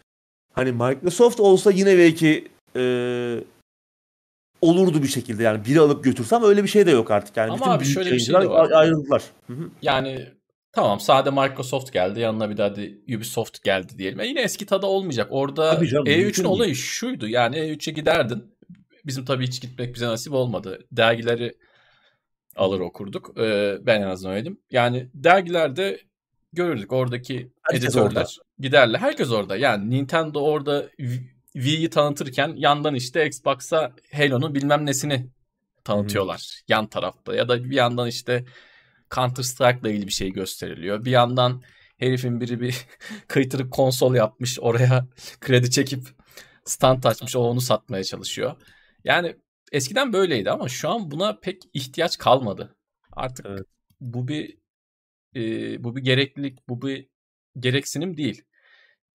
hani 0.53 0.71
Microsoft 0.71 1.39
olsa 1.39 1.71
yine 1.71 1.97
belki 1.97 2.47
e, 2.75 2.83
olurdu 4.61 5.03
bir 5.03 5.07
şekilde 5.07 5.43
yani 5.43 5.65
biri 5.65 5.79
alıp 5.79 6.03
götürsem 6.03 6.43
öyle 6.43 6.63
bir 6.63 6.67
şey 6.69 6.85
de 6.85 6.91
yok 6.91 7.11
artık 7.11 7.37
yani. 7.37 7.51
Ama 7.51 7.59
Bütün 7.59 7.71
abi 7.71 7.85
şöyle 7.85 8.11
bir 8.11 8.19
şey 8.19 8.35
de 8.35 8.49
var. 8.49 8.71
ayrıldılar. 8.71 9.23
Hı-hı. 9.47 9.69
Yani 9.81 10.27
tamam 10.71 10.99
sade 10.99 11.29
Microsoft 11.29 11.93
geldi 11.93 12.19
yanına 12.19 12.49
bir 12.49 12.57
daha 12.57 12.75
de 12.75 12.91
Ubisoft 13.15 13.63
geldi 13.63 13.97
diyelim. 13.97 14.19
E 14.19 14.27
yine 14.27 14.41
eski 14.41 14.65
tadı 14.65 14.85
olmayacak. 14.85 15.27
Orada 15.29 15.73
E3'ün 15.73 16.45
olayı 16.45 16.75
şuydu 16.75 17.27
yani 17.27 17.57
E3'e 17.57 17.93
giderdin. 17.93 18.43
Bizim 19.05 19.25
tabii 19.25 19.47
hiç 19.47 19.61
gitmek 19.61 19.95
bize 19.95 20.07
nasip 20.07 20.33
olmadı. 20.33 20.79
Dergileri 20.91 21.57
alır 22.55 22.79
okurduk. 22.79 23.37
Ee, 23.39 23.77
ben 23.81 24.01
en 24.01 24.07
azından 24.07 24.33
öyleydim. 24.33 24.59
Yani 24.71 25.09
dergilerde 25.13 25.99
görürdük 26.53 26.93
oradaki 26.93 27.51
Herkes 27.61 27.83
editörler 27.83 28.07
orada. 28.07 28.25
giderler. 28.59 28.99
Herkes 28.99 29.31
orada. 29.31 29.57
Yani 29.57 29.89
Nintendo 29.89 30.39
orada 30.39 30.89
Wii'yi 31.53 31.89
tanıtırken 31.89 32.53
yandan 32.55 32.95
işte 32.95 33.25
Xbox'a 33.27 33.91
Halo'nun 34.13 34.55
bilmem 34.55 34.85
nesini 34.85 35.29
tanıtıyorlar 35.83 36.37
hmm. 36.37 36.65
yan 36.67 36.87
tarafta. 36.87 37.35
Ya 37.35 37.49
da 37.49 37.63
bir 37.63 37.75
yandan 37.75 38.07
işte 38.07 38.45
Counter 39.15 39.43
Strike'la 39.43 39.89
ilgili 39.89 40.07
bir 40.07 40.11
şey 40.11 40.31
gösteriliyor. 40.31 41.05
Bir 41.05 41.11
yandan 41.11 41.61
herifin 41.97 42.41
biri 42.41 42.61
bir 42.61 42.75
kıytırık 43.27 43.71
konsol 43.71 44.15
yapmış. 44.15 44.59
Oraya 44.59 45.07
kredi 45.39 45.71
çekip 45.71 46.03
stand 46.65 47.03
açmış. 47.03 47.35
O 47.35 47.39
onu 47.39 47.61
satmaya 47.61 48.03
çalışıyor. 48.03 48.55
Yani 49.03 49.35
eskiden 49.71 50.13
böyleydi 50.13 50.51
ama 50.51 50.69
şu 50.69 50.89
an 50.89 51.11
buna 51.11 51.39
pek 51.39 51.63
ihtiyaç 51.73 52.17
kalmadı. 52.17 52.75
Artık 53.11 53.45
evet. 53.45 53.65
bu 54.01 54.27
bir 54.27 54.57
e, 55.35 55.41
bu 55.83 55.95
bir 55.95 56.01
gereklilik, 56.01 56.69
bu 56.69 56.81
bir 56.81 57.07
gereksinim 57.59 58.17
değil. 58.17 58.43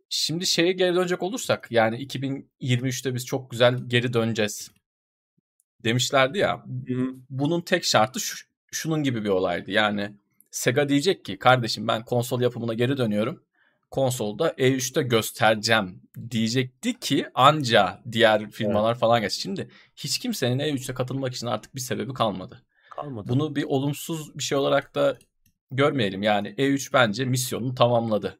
Şimdi 0.08 0.46
şeye 0.46 0.72
geri 0.72 0.94
dönecek 0.94 1.22
olursak 1.22 1.66
yani 1.70 2.06
2023'te 2.06 3.14
biz 3.14 3.26
çok 3.26 3.50
güzel 3.50 3.78
geri 3.86 4.12
döneceğiz 4.12 4.70
demişlerdi 5.84 6.38
ya. 6.38 6.64
Hı-hı. 6.88 7.14
Bunun 7.30 7.60
tek 7.60 7.84
şartı 7.84 8.20
şu, 8.20 8.46
şunun 8.72 9.02
gibi 9.02 9.24
bir 9.24 9.28
olaydı. 9.28 9.70
Yani 9.70 10.12
Sega 10.50 10.88
diyecek 10.88 11.24
ki 11.24 11.38
kardeşim 11.38 11.88
ben 11.88 12.04
konsol 12.04 12.40
yapımına 12.40 12.74
geri 12.74 12.96
dönüyorum. 12.96 13.44
Konsolda 13.94 14.48
E3'te 14.50 15.02
göstereceğim 15.02 16.02
diyecekti 16.30 17.00
ki 17.00 17.26
anca 17.34 18.02
diğer 18.12 18.50
firmalar 18.50 18.90
evet. 18.90 19.00
falan 19.00 19.20
geçti. 19.20 19.40
Şimdi 19.40 19.68
hiç 19.96 20.18
kimsenin 20.18 20.58
E3'te 20.58 20.94
katılmak 20.94 21.34
için 21.34 21.46
artık 21.46 21.74
bir 21.74 21.80
sebebi 21.80 22.14
kalmadı. 22.14 22.62
Kalmadı. 22.90 23.28
Bunu 23.28 23.56
bir 23.56 23.62
olumsuz 23.62 24.38
bir 24.38 24.42
şey 24.42 24.58
olarak 24.58 24.94
da 24.94 25.18
görmeyelim. 25.70 26.22
Yani 26.22 26.48
E3 26.48 26.92
bence 26.92 27.24
misyonunu 27.24 27.74
tamamladı 27.74 28.38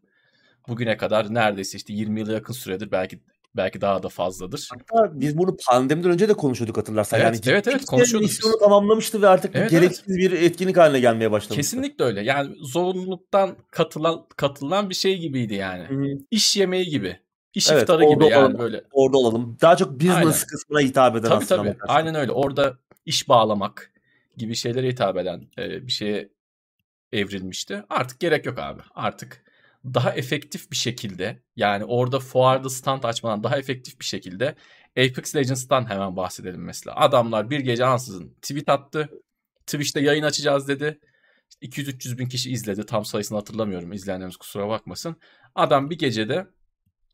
bugüne 0.68 0.96
kadar 0.96 1.34
neredeyse 1.34 1.78
işte 1.78 1.92
20 1.92 2.20
yıla 2.20 2.32
yakın 2.32 2.52
süredir 2.52 2.90
belki 2.90 3.20
belki 3.56 3.80
daha 3.80 4.02
da 4.02 4.08
fazladır. 4.08 4.68
Hatta 4.70 5.20
biz 5.20 5.38
bunu 5.38 5.56
pandemiden 5.68 6.10
önce 6.10 6.28
de 6.28 6.34
konuşuyorduk 6.34 6.76
hatırlarsan. 6.76 7.20
Evet, 7.20 7.46
yani 7.46 7.54
evet, 7.54 7.68
evet 7.68 7.84
konuşuyorduk. 7.84 8.28
Misyonu 8.28 8.58
tamamlamıştı 8.58 9.22
ve 9.22 9.28
artık 9.28 9.56
evet, 9.56 9.70
gereksiz 9.70 10.04
evet. 10.08 10.18
bir 10.18 10.32
etkinlik 10.32 10.76
haline 10.76 11.00
gelmeye 11.00 11.30
başlamıştı. 11.30 11.54
Kesinlikle 11.54 12.04
öyle. 12.04 12.22
Yani 12.22 12.54
zorunluluktan 12.60 13.56
katılan 13.70 14.26
katılan 14.36 14.90
bir 14.90 14.94
şey 14.94 15.18
gibiydi 15.18 15.54
yani. 15.54 15.84
Hı-hı. 15.84 16.18
İş 16.30 16.56
yemeği 16.56 16.84
gibi. 16.86 17.18
İş 17.54 17.70
evet, 17.70 17.82
iftarı 17.82 18.04
gibi 18.04 18.24
yani 18.24 18.44
olalım, 18.44 18.58
böyle. 18.58 18.84
Orada 18.92 19.18
olalım. 19.18 19.56
Daha 19.60 19.76
çok 19.76 20.00
business 20.00 20.16
Aynen. 20.16 20.46
kısmına 20.46 20.80
hitap 20.80 21.16
eden 21.16 21.28
tabii, 21.28 21.44
aslında. 21.44 21.62
Tabii 21.62 21.78
tabii. 21.78 21.90
Aynen 21.92 22.14
öyle. 22.14 22.32
Orada 22.32 22.78
iş 23.06 23.28
bağlamak 23.28 23.92
gibi 24.36 24.54
şeylere 24.54 24.88
hitap 24.88 25.16
eden 25.16 25.46
e, 25.58 25.86
bir 25.86 25.92
şeye 25.92 26.28
evrilmişti. 27.12 27.84
Artık 27.90 28.20
gerek 28.20 28.46
yok 28.46 28.58
abi. 28.58 28.80
Artık 28.94 29.44
daha 29.84 30.12
efektif 30.12 30.70
bir 30.70 30.76
şekilde 30.76 31.42
yani 31.56 31.84
orada 31.84 32.18
fuarda 32.18 32.70
stand 32.70 33.02
açmadan 33.02 33.44
daha 33.44 33.58
efektif 33.58 34.00
bir 34.00 34.04
şekilde 34.04 34.54
Apex 34.90 35.36
Legends'tan 35.36 35.90
hemen 35.90 36.16
bahsedelim 36.16 36.64
mesela. 36.64 36.96
Adamlar 36.96 37.50
bir 37.50 37.60
gece 37.60 37.84
ansızın 37.84 38.34
tweet 38.42 38.68
attı. 38.68 39.08
Twitch'te 39.66 40.00
yayın 40.00 40.22
açacağız 40.22 40.68
dedi. 40.68 41.00
200-300 41.62 42.18
bin 42.18 42.26
kişi 42.28 42.50
izledi. 42.50 42.86
Tam 42.86 43.04
sayısını 43.04 43.38
hatırlamıyorum. 43.38 43.92
İzleyenlerimiz 43.92 44.36
kusura 44.36 44.68
bakmasın. 44.68 45.16
Adam 45.54 45.90
bir 45.90 45.98
gecede 45.98 46.46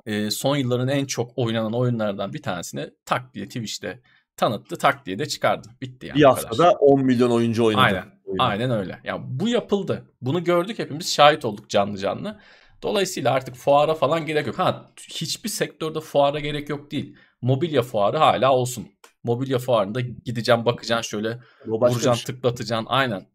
e, 0.07 0.31
son 0.31 0.57
yılların 0.57 0.89
en 0.89 1.05
çok 1.05 1.33
oynanan 1.37 1.73
oyunlardan 1.73 2.33
bir 2.33 2.43
tanesini 2.43 2.91
tak 3.05 3.35
diye 3.35 3.47
Twitch'te 3.47 4.01
tanıttı. 4.37 4.79
Tak 4.79 5.07
diye 5.07 5.19
de 5.19 5.27
çıkardı. 5.27 5.69
Bitti 5.81 6.07
yani. 6.07 6.19
Bir 6.19 6.25
haftada 6.25 6.71
10 6.71 7.05
milyon 7.05 7.31
oyuncu 7.31 7.65
oynadı. 7.65 7.83
Aynen. 7.83 8.21
Aynen 8.39 8.71
öyle. 8.71 9.01
Yani 9.05 9.23
bu 9.27 9.49
yapıldı. 9.49 10.05
Bunu 10.21 10.45
gördük 10.45 10.79
hepimiz 10.79 11.13
şahit 11.13 11.45
olduk 11.45 11.71
canlı 11.71 11.99
canlı. 11.99 12.41
Dolayısıyla 12.83 13.33
artık 13.33 13.55
fuara 13.55 13.95
falan 13.95 14.27
gerek 14.27 14.47
yok. 14.47 14.59
Ha 14.59 14.91
hiçbir 15.09 15.49
sektörde 15.49 16.01
fuara 16.01 16.41
gerek 16.41 16.69
yok 16.69 16.91
değil. 16.91 17.17
Mobilya 17.43 17.83
fuarı 17.83 18.17
hala 18.17 18.53
olsun. 18.53 18.89
Mobilya 19.25 19.59
fuarında 19.59 20.01
gideceğim 20.01 20.65
bakacaksın 20.65 21.11
şöyle 21.11 21.39
vuracaksın 21.67 22.13
şey. 22.13 22.35
tıklatacaksın. 22.35 22.87
Aynen. 22.89 23.27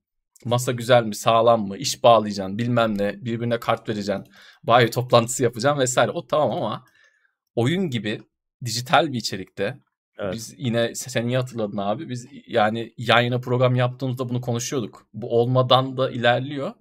Masa 0.46 0.72
güzel 0.72 1.04
mi 1.04 1.16
sağlam 1.16 1.68
mı 1.68 1.78
iş 1.78 2.04
bağlayacaksın 2.04 2.58
bilmem 2.58 2.98
ne 2.98 3.26
birbirine 3.26 3.60
kart 3.60 3.90
vereceksin. 3.90 4.26
Bayi 4.64 4.90
toplantısı 4.90 5.44
yapacaksın 5.44 5.80
vesaire. 5.80 6.12
O 6.12 6.28
tamam 6.28 6.52
ama 6.52 6.86
oyun 7.56 7.90
gibi 7.90 8.22
dijital 8.66 9.12
bir 9.14 9.18
içerikte 9.18 9.80
Evet. 10.18 10.34
Biz 10.34 10.56
yine 10.58 10.96
sen 10.96 11.28
iyi 11.28 11.38
hatırladın 11.38 11.78
abi. 11.78 12.10
Biz 12.10 12.28
yani 12.48 12.94
yayına 12.98 13.40
program 13.40 13.76
yaptığımızda 13.76 14.30
bunu 14.30 14.42
konuşuyorduk. 14.42 15.08
Bu 15.14 15.40
olmadan 15.40 15.98
da 15.98 16.12
ilerliyor. 16.12 16.74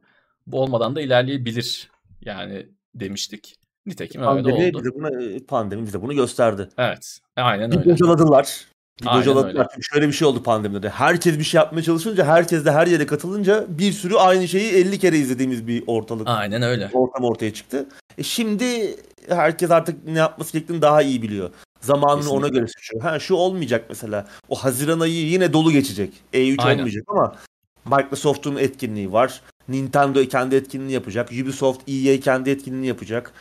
Bu 0.46 0.62
olmadan 0.62 0.96
da 0.96 1.00
ilerleyebilir. 1.00 1.90
Yani 2.24 2.66
demiştik. 2.94 3.56
Nitekim 3.86 4.22
pandemi, 4.22 4.54
öyle 4.54 4.76
oldu. 4.76 4.84
Bize 4.84 4.94
bunu, 4.94 5.46
pandemi 5.46 5.86
bize 5.86 6.02
bunu 6.02 6.14
gösterdi. 6.14 6.68
Evet. 6.78 7.18
Aynen 7.36 7.78
öyle. 7.78 7.90
Bocaladılar. 7.90 8.66
Bocaladılar. 9.04 9.66
Çünkü 9.74 9.86
şöyle 9.92 10.08
bir 10.08 10.12
şey 10.12 10.28
oldu 10.28 10.42
pandemide. 10.42 10.88
Herkes 10.88 11.38
bir 11.38 11.44
şey 11.44 11.58
yapmaya 11.58 11.82
çalışınca, 11.82 12.24
herkes 12.24 12.64
de 12.64 12.72
her 12.72 12.86
yere 12.86 13.06
katılınca 13.06 13.64
bir 13.68 13.92
sürü 13.92 14.14
aynı 14.14 14.48
şeyi 14.48 14.72
50 14.72 14.98
kere 14.98 15.18
izlediğimiz 15.18 15.66
bir 15.66 15.84
ortalık. 15.86 16.28
Aynen 16.28 16.62
öyle. 16.62 16.90
Ortam 16.92 17.24
ortaya 17.24 17.54
çıktı. 17.54 17.86
E 18.18 18.22
şimdi 18.22 18.96
herkes 19.28 19.70
artık 19.70 20.04
ne 20.04 20.18
yapması 20.18 20.52
gerektiğini 20.52 20.82
daha 20.82 21.02
iyi 21.02 21.22
biliyor. 21.22 21.50
Zamanını 21.80 22.20
Kesinlikle. 22.20 22.38
ona 22.38 22.48
göre 22.48 22.66
seçiyor. 22.66 23.02
Ha 23.02 23.18
şu 23.18 23.34
olmayacak 23.34 23.84
mesela. 23.88 24.26
O 24.48 24.54
Haziran 24.54 25.00
ayı 25.00 25.26
yine 25.26 25.52
dolu 25.52 25.72
geçecek. 25.72 26.12
E3 26.32 26.54
Aynen. 26.58 26.78
olmayacak 26.78 27.04
ama 27.08 27.36
Microsoft'un 27.84 28.56
etkinliği 28.56 29.12
var. 29.12 29.40
Nintendo 29.68 30.24
kendi 30.24 30.54
etkinliğini 30.54 30.92
yapacak. 30.92 31.30
Ubisoft, 31.42 31.88
EA 31.88 32.20
kendi 32.20 32.50
etkinliğini 32.50 32.86
yapacak. 32.86 33.32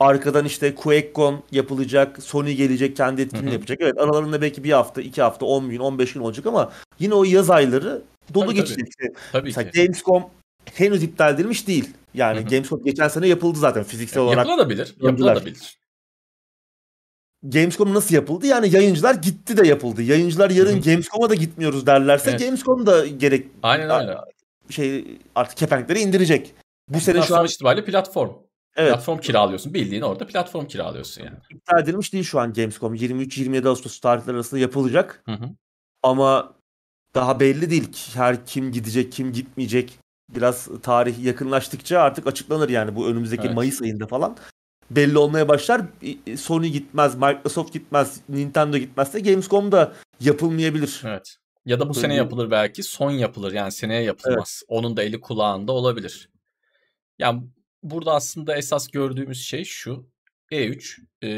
Arkadan 0.00 0.44
işte 0.44 0.74
QuakeCon 0.74 1.42
yapılacak. 1.52 2.22
Sony 2.22 2.52
gelecek 2.52 2.96
kendi 2.96 3.22
etkinliğini 3.22 3.46
Hı-hı. 3.46 3.54
yapacak. 3.54 3.78
Evet 3.80 3.98
aralarında 3.98 4.42
belki 4.42 4.64
bir 4.64 4.72
hafta, 4.72 5.02
iki 5.02 5.22
hafta, 5.22 5.46
on 5.46 5.70
gün, 5.70 5.78
on 5.78 5.98
beş 5.98 6.12
gün 6.12 6.20
olacak 6.20 6.46
ama 6.46 6.72
yine 6.98 7.14
o 7.14 7.24
yaz 7.24 7.50
ayları 7.50 8.02
dolu 8.34 8.46
tabii, 8.46 8.54
geçecek. 8.54 8.86
Tabii. 8.98 9.12
tabii 9.32 9.44
Mesela 9.44 9.70
ki. 9.70 9.82
Gamescom 9.82 10.24
henüz 10.74 11.02
iptal 11.02 11.34
edilmiş 11.34 11.68
değil. 11.68 11.90
Yani 12.14 12.40
Hı-hı. 12.40 12.48
Gamescom 12.48 12.84
geçen 12.84 13.08
sene 13.08 13.28
yapıldı 13.28 13.58
zaten 13.58 13.82
fiziksel 13.84 14.22
olarak. 14.22 14.46
Yapılabilir. 14.46 14.94
Yapılabilir. 15.00 15.78
Gamescom 17.42 17.94
nasıl 17.94 18.14
yapıldı? 18.14 18.46
Yani 18.46 18.74
yayıncılar 18.74 19.14
gitti 19.14 19.56
de 19.56 19.68
yapıldı. 19.68 20.02
Yayıncılar 20.02 20.50
yarın 20.50 20.80
Gamescom'a 20.82 21.30
da 21.30 21.34
gitmiyoruz 21.34 21.86
derlerse 21.86 22.30
evet. 22.30 22.40
Gamescom 22.40 22.86
da 22.86 23.06
gerek 23.06 23.46
Aynen 23.62 24.00
öyle. 24.00 24.16
Şey 24.70 25.18
artık 25.34 25.58
kepenkleri 25.58 26.00
indirecek. 26.00 26.54
Bu 26.88 27.00
sene 27.00 27.22
şu 27.22 27.36
an 27.36 27.46
itibariyle 27.46 27.84
platform. 27.84 28.30
Evet. 28.76 28.92
Platform 28.92 29.18
kiralıyorsun. 29.18 29.74
Bildiğin 29.74 30.02
orada 30.02 30.26
platform 30.26 30.66
kiralıyorsun 30.66 31.24
yani. 31.24 31.36
İptal 31.50 31.82
edilmiş 31.82 32.12
değil 32.12 32.24
şu 32.24 32.40
an 32.40 32.52
Gamescom. 32.52 32.94
23-27 32.94 33.68
Ağustos 33.68 34.00
tarihleri 34.00 34.34
arasında 34.34 34.60
yapılacak. 34.60 35.22
Hı 35.26 35.32
hı. 35.32 35.50
Ama 36.02 36.54
daha 37.14 37.40
belli 37.40 37.70
değil. 37.70 37.88
Her 38.14 38.46
kim 38.46 38.72
gidecek, 38.72 39.12
kim 39.12 39.32
gitmeyecek. 39.32 39.98
Biraz 40.34 40.68
tarih 40.82 41.24
yakınlaştıkça 41.24 42.00
artık 42.00 42.26
açıklanır 42.26 42.68
yani 42.68 42.96
bu 42.96 43.08
önümüzdeki 43.08 43.46
evet. 43.46 43.54
Mayıs 43.54 43.82
ayında 43.82 44.06
falan 44.06 44.36
belli 44.90 45.18
olmaya 45.18 45.48
başlar. 45.48 45.82
Sony 46.36 46.68
gitmez, 46.68 47.14
Microsoft 47.14 47.72
gitmez, 47.72 48.20
Nintendo 48.28 48.76
gitmezse 48.76 49.20
Gamescom 49.20 49.72
da 49.72 49.92
yapılmayabilir. 50.20 51.02
Evet. 51.04 51.36
Ya 51.66 51.80
da 51.80 51.88
bu 51.88 51.94
sene 51.94 52.14
yapılır 52.14 52.50
belki. 52.50 52.82
Son 52.82 53.10
yapılır 53.10 53.52
yani 53.52 53.72
seneye 53.72 54.02
yapılmaz. 54.02 54.62
Evet. 54.62 54.68
Onun 54.68 54.96
da 54.96 55.02
eli 55.02 55.20
kulağında 55.20 55.72
olabilir. 55.72 56.30
Yani 57.18 57.42
burada 57.82 58.12
aslında 58.14 58.56
esas 58.56 58.88
gördüğümüz 58.88 59.42
şey 59.42 59.64
şu. 59.64 60.12
E3 60.52 61.00
e, 61.22 61.28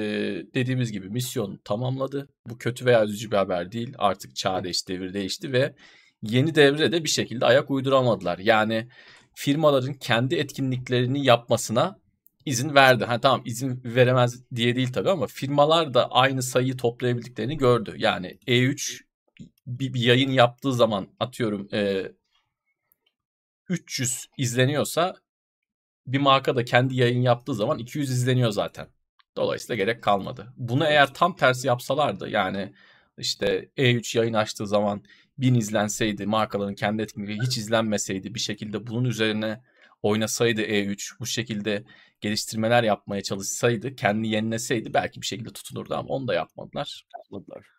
dediğimiz 0.55 0.93
gibi 0.93 1.09
misyon 1.09 1.61
tamamladı. 1.65 2.29
Bu 2.49 2.59
kötü 2.59 2.87
veya 2.87 3.05
üzücü 3.05 3.31
bir 3.31 3.37
haber 3.37 3.73
değil. 3.73 3.95
Artık 3.99 4.37
çağ 4.37 4.65
değişti, 4.65 4.93
devir 4.93 5.15
değişti 5.15 5.53
ve 5.53 5.75
yeni 6.23 6.55
devre 6.55 6.93
de 6.93 7.05
bir 7.05 7.09
şekilde 7.09 7.47
ayak 7.47 7.71
uyduramadılar. 7.71 8.39
Yani 8.39 8.89
firmaların 9.35 9.95
kendi 9.95 10.35
etkinliklerini 10.35 11.25
yapmasına 11.25 11.99
izin 12.47 12.75
verdi. 12.75 13.05
Ha 13.05 13.21
tamam 13.21 13.43
izin 13.45 13.81
veremez 13.85 14.45
diye 14.55 14.77
değil 14.77 14.93
tabii 14.93 15.11
ama 15.11 15.27
firmalar 15.27 15.95
da 15.95 16.11
aynı 16.11 16.43
sayıyı 16.43 16.77
toplayabildiklerini 16.77 17.57
gördü. 17.57 17.95
Yani 17.97 18.39
E3 18.47 19.04
bir, 19.67 19.95
bir 19.95 20.01
yayın 20.01 20.31
yaptığı 20.31 20.73
zaman 20.73 21.09
atıyorum 21.21 21.69
e, 21.73 22.13
300 23.69 24.27
izleniyorsa 24.39 25.17
bir 26.07 26.19
marka 26.19 26.57
da 26.57 26.65
kendi 26.65 26.97
yayın 26.97 27.23
yaptığı 27.23 27.55
zaman 27.55 27.79
200 27.79 28.11
izleniyor 28.11 28.51
zaten. 28.51 28.89
Dolayısıyla 29.37 29.77
gerek 29.85 30.03
kalmadı. 30.03 30.53
Bunu 30.57 30.87
eğer 30.87 31.15
tam 31.15 31.37
tersi 31.37 31.67
yapsalardı 31.67 32.29
yani 32.29 32.75
işte 33.19 33.71
E3 33.77 34.19
yayın 34.19 34.35
açtığı 34.35 34.67
zaman 34.67 35.05
1000 35.39 35.55
izlenseydi 35.55 36.27
markaların 36.27 36.75
kendi 36.75 37.03
etkinliği 37.03 37.41
hiç 37.43 37.59
izlenmeseydi 37.59 38.35
bir 38.35 38.41
şekilde 38.41 38.87
bunun 38.87 39.05
üzerine 39.05 39.63
oynasaydı 40.03 40.63
E3 40.63 41.21
bu 41.21 41.27
şekilde 41.27 41.85
geliştirmeler 42.21 42.83
yapmaya 42.83 43.23
çalışsaydı 43.23 43.97
kendi 43.97 44.29
yenileseydi 44.29 44.95
belki 44.95 45.21
bir 45.21 45.27
şekilde 45.27 45.53
tutunurdu 45.53 45.95
ama 45.95 46.09
onu 46.09 46.29
da 46.29 46.35
yapmadılar. 46.35 47.07
Yapmadılar. 47.19 47.74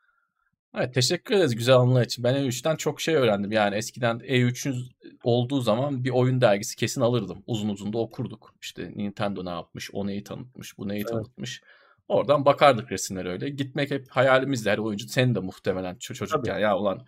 Evet 0.78 0.94
teşekkür 0.94 1.36
ederiz 1.36 1.56
güzel 1.56 1.76
anılar 1.76 2.06
için. 2.06 2.24
Ben 2.24 2.36
E3'ten 2.36 2.76
çok 2.76 3.02
şey 3.02 3.16
öğrendim. 3.16 3.52
Yani 3.52 3.76
eskiden 3.76 4.20
E3'ün 4.20 4.76
olduğu 5.24 5.62
zaman 5.62 6.04
bir 6.04 6.10
oyun 6.10 6.42
dergisi 6.42 6.76
kesin 6.76 7.02
alırdım. 7.02 7.44
Uzun 7.48 7.70
uzun 7.70 7.94
da 7.94 7.98
okurduk. 7.98 8.54
İşte 8.62 8.92
Nintendo 8.96 9.46
ne 9.46 9.50
yapmış, 9.50 9.90
o 9.94 10.08
neyi 10.08 10.24
tanıtmış, 10.24 10.78
bu 10.78 10.88
neyi 10.88 11.00
evet. 11.00 11.10
tanıtmış. 11.10 11.62
Oradan 12.08 12.46
bakardık 12.46 12.92
resimler 12.92 13.26
öyle. 13.26 13.50
Gitmek 13.50 13.92
hep 13.92 14.10
hayalimizdi 14.10 14.70
her 14.70 14.78
oyuncu. 14.78 15.08
Senin 15.08 15.36
de 15.36 15.40
muhtemelen 15.40 15.96
çocukken 15.96 16.42
Tabii. 16.44 16.62
ya 16.62 16.78
ulan 16.78 17.06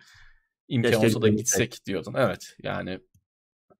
imkan 0.68 0.90
Keşke 0.90 1.06
olsa 1.06 1.22
da 1.22 1.28
gitsek 1.28 1.70
gitsek 1.72 1.86
diyordun. 1.86 2.14
Evet 2.16 2.56
yani 2.62 3.00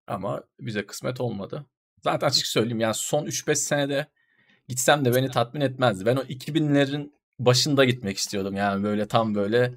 ama 0.06 0.42
bize 0.60 0.86
kısmet 0.86 1.20
olmadı. 1.20 1.66
Zaten 2.04 2.26
açık 2.26 2.46
söyleyeyim 2.46 2.80
yani 2.80 2.94
son 2.94 3.26
3-5 3.26 3.54
senede 3.54 4.06
gitsem 4.68 5.04
de 5.04 5.14
beni 5.14 5.30
tatmin 5.30 5.60
etmezdi. 5.60 6.06
Ben 6.06 6.16
o 6.16 6.22
2000'lerin 6.22 7.17
başında 7.38 7.84
gitmek 7.84 8.16
istiyordum. 8.16 8.56
Yani 8.56 8.84
böyle 8.84 9.08
tam 9.08 9.34
böyle 9.34 9.74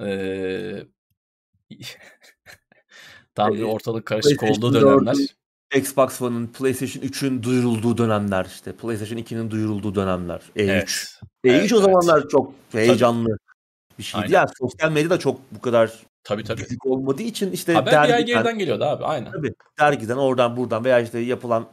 ee, 0.00 0.84
tam 3.34 3.54
bir 3.54 3.62
ortalık 3.62 4.06
karışık 4.06 4.42
olduğu 4.42 4.74
dönemler. 4.74 5.16
Xbox 5.74 6.22
One'ın, 6.22 6.46
PlayStation 6.46 7.02
3'ün 7.02 7.42
duyurulduğu 7.42 7.98
dönemler 7.98 8.44
işte. 8.44 8.72
PlayStation 8.72 9.18
2'nin 9.18 9.50
duyurulduğu 9.50 9.94
dönemler. 9.94 10.40
E3. 10.56 10.62
Evet. 10.70 10.88
E3 11.44 11.50
evet, 11.50 11.72
o 11.72 11.80
zamanlar 11.80 12.20
evet. 12.20 12.30
çok 12.30 12.52
heyecanlı 12.72 13.28
tabii. 13.28 13.38
bir 13.98 14.02
şeydi. 14.02 14.22
Aynen. 14.24 14.34
Yani 14.34 14.48
sosyal 14.58 14.92
medya 14.92 15.10
da 15.10 15.18
çok 15.18 15.40
bu 15.50 15.60
kadar 15.60 15.92
tabii, 16.24 16.44
tabii. 16.44 16.68
büyük 16.68 16.86
olmadığı 16.86 17.22
için 17.22 17.52
işte 17.52 17.72
Haber 17.72 17.92
dergiden, 17.92 18.16
ay 18.16 18.24
geriden 18.24 18.58
geliyordu 18.58 18.84
abi 18.84 19.04
aynen. 19.04 19.32
Tabii. 19.32 19.54
Dergiden 19.80 20.16
oradan 20.16 20.56
buradan 20.56 20.84
veya 20.84 21.00
işte 21.00 21.18
yapılan 21.18 21.66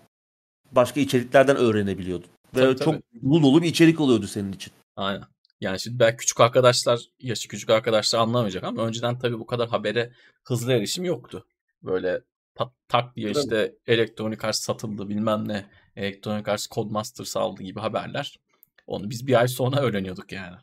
başka 0.71 0.99
içeriklerden 0.99 1.57
öğrenebiliyordun. 1.57 2.29
Ve 2.55 2.61
tabii, 2.61 2.77
çok 2.77 2.93
tabii. 2.93 3.01
dolu 3.23 3.43
dolu 3.43 3.61
bir 3.61 3.67
içerik 3.67 3.99
oluyordu 3.99 4.27
senin 4.27 4.51
için. 4.51 4.73
Aynen. 4.95 5.23
Yani 5.61 5.79
şimdi 5.79 5.99
belki 5.99 6.17
küçük 6.17 6.39
arkadaşlar, 6.39 6.99
yaşı 7.19 7.47
küçük 7.47 7.69
arkadaşlar 7.69 8.19
anlamayacak 8.19 8.63
ama 8.63 8.83
önceden 8.83 9.19
tabii 9.19 9.39
bu 9.39 9.45
kadar 9.45 9.69
habere 9.69 10.13
hızlı 10.43 10.73
erişim 10.73 11.03
yoktu. 11.03 11.47
Böyle 11.83 12.21
tak, 12.55 12.73
tak 12.87 13.15
diye 13.15 13.31
işte 13.31 13.75
elektronik 13.87 14.45
arts 14.45 14.59
satıldı 14.59 15.09
bilmem 15.09 15.47
ne, 15.47 15.65
elektronik 15.95 16.47
arts 16.47 16.67
Codemasters 16.67 17.37
aldı 17.37 17.63
gibi 17.63 17.79
haberler. 17.79 18.39
Onu 18.87 19.09
biz 19.09 19.27
bir 19.27 19.39
ay 19.39 19.47
sonra 19.47 19.79
öğreniyorduk 19.81 20.31
yani. 20.31 20.57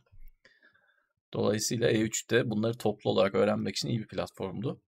Dolayısıyla 1.33 1.93
E3'te 1.93 2.51
bunları 2.51 2.79
toplu 2.79 3.11
olarak 3.11 3.35
öğrenmek 3.35 3.77
için 3.77 3.89
iyi 3.89 3.99
bir 3.99 4.07
platformdu. 4.07 4.81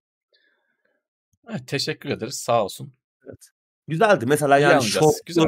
Evet, 1.49 1.67
teşekkür 1.67 2.09
ederiz. 2.09 2.35
Sağ 2.35 2.63
olsun. 2.63 2.93
Evet. 3.25 3.49
Güzeldi. 3.87 4.25
Mesela 4.25 4.57
yani 4.57 4.83
şortlu, 4.83 5.19
Güzel. 5.25 5.43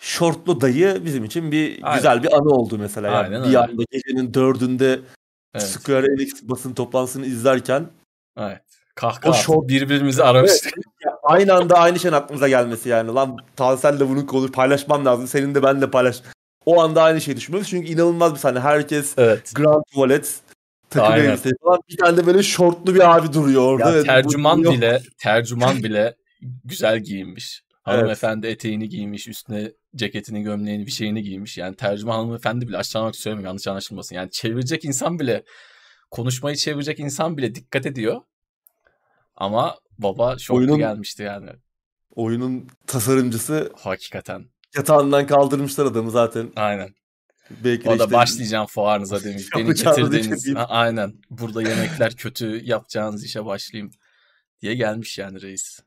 Şortlu 0.00 0.60
dayı 0.60 1.02
bizim 1.04 1.24
için 1.24 1.52
bir 1.52 1.80
Aynen. 1.82 1.96
güzel 1.96 2.22
bir 2.22 2.32
anı 2.32 2.48
oldu 2.48 2.78
mesela. 2.78 3.06
Yani 3.06 3.16
Aynen 3.16 3.42
bir 3.42 3.46
öyle. 3.46 3.58
anda 3.58 3.82
gecenin 3.90 4.34
dördünde 4.34 5.00
evet. 5.54 5.66
Square 5.66 6.06
Enix 6.06 6.42
basın 6.42 6.74
toplantısını 6.74 7.26
izlerken 7.26 7.86
Evet. 8.38 8.62
Kahkaha 8.94 9.32
şort... 9.32 9.68
birbirimizi 9.68 10.24
aramıştık. 10.24 10.72
Evet. 10.76 11.14
aynı 11.22 11.54
anda 11.54 11.74
aynı 11.74 11.98
şeyin 11.98 12.14
aklımıza 12.14 12.48
gelmesi 12.48 12.88
yani. 12.88 13.12
Lan 13.14 13.36
Tansel'le 13.56 14.00
bunu 14.00 14.26
konu 14.26 14.52
paylaşmam 14.52 15.04
lazım. 15.04 15.26
Senin 15.26 15.54
de 15.54 15.62
ben 15.62 15.80
de 15.80 15.90
paylaş. 15.90 16.22
O 16.66 16.80
anda 16.80 17.02
aynı 17.02 17.20
şeyi 17.20 17.36
düşünmüyoruz. 17.36 17.70
Çünkü 17.70 17.88
inanılmaz 17.88 18.34
bir 18.34 18.38
sahne. 18.38 18.60
Herkes 18.60 19.14
evet. 19.18 19.52
Grand 19.54 19.82
Tuvalet 19.92 20.34
takım 20.90 21.14
elbise 21.14 21.50
falan. 21.62 21.80
Bir 21.88 21.96
tane 21.96 22.16
de 22.16 22.26
böyle 22.26 22.42
şortlu 22.42 22.94
bir 22.94 23.16
abi 23.16 23.32
duruyor 23.32 23.62
orada. 23.62 23.96
Ya, 23.96 24.02
tercüman 24.02 24.64
bile 24.64 25.02
tercüman 25.18 25.76
bile 25.76 26.14
güzel 26.64 26.98
giyinmiş. 26.98 27.62
Hanımefendi 27.92 28.46
evet. 28.46 28.56
eteğini 28.56 28.88
giymiş, 28.88 29.28
üstüne 29.28 29.72
ceketini, 29.96 30.42
gömleğini, 30.42 30.86
bir 30.86 30.90
şeyini 30.90 31.22
giymiş. 31.22 31.58
Yani 31.58 31.76
tercüman 31.76 32.18
hanımefendi 32.18 32.68
bile 32.68 32.76
aşağılamak 32.76 33.16
söylemiyorum 33.16 33.46
yanlış 33.46 33.68
anlaşılmasın. 33.68 34.16
Yani 34.16 34.30
çevirecek 34.30 34.84
insan 34.84 35.18
bile, 35.18 35.44
konuşmayı 36.10 36.56
çevirecek 36.56 37.00
insan 37.00 37.36
bile 37.36 37.54
dikkat 37.54 37.86
ediyor. 37.86 38.20
Ama 39.36 39.78
baba 39.98 40.38
şoklu 40.38 40.58
oyunun, 40.58 40.78
gelmişti 40.78 41.22
yani. 41.22 41.50
Oyunun 42.10 42.68
tasarımcısı 42.86 43.72
hakikaten 43.76 44.44
yatağından 44.76 45.26
kaldırmışlar 45.26 45.86
adamı 45.86 46.10
zaten. 46.10 46.52
Aynen. 46.56 46.94
Belki 47.64 47.88
o 47.88 47.98
da 47.98 48.04
işte, 48.04 48.12
başlayacağım 48.12 48.66
fuarınıza 48.66 49.24
demiş. 49.24 49.44
Beni 49.56 49.74
getirdiğiniz 49.74 50.54
aynen 50.56 51.14
burada 51.30 51.62
yemekler 51.62 52.16
kötü 52.16 52.60
yapacağınız 52.64 53.24
işe 53.24 53.44
başlayayım 53.44 53.90
diye 54.62 54.74
gelmiş 54.74 55.18
yani 55.18 55.42
reis. 55.42 55.80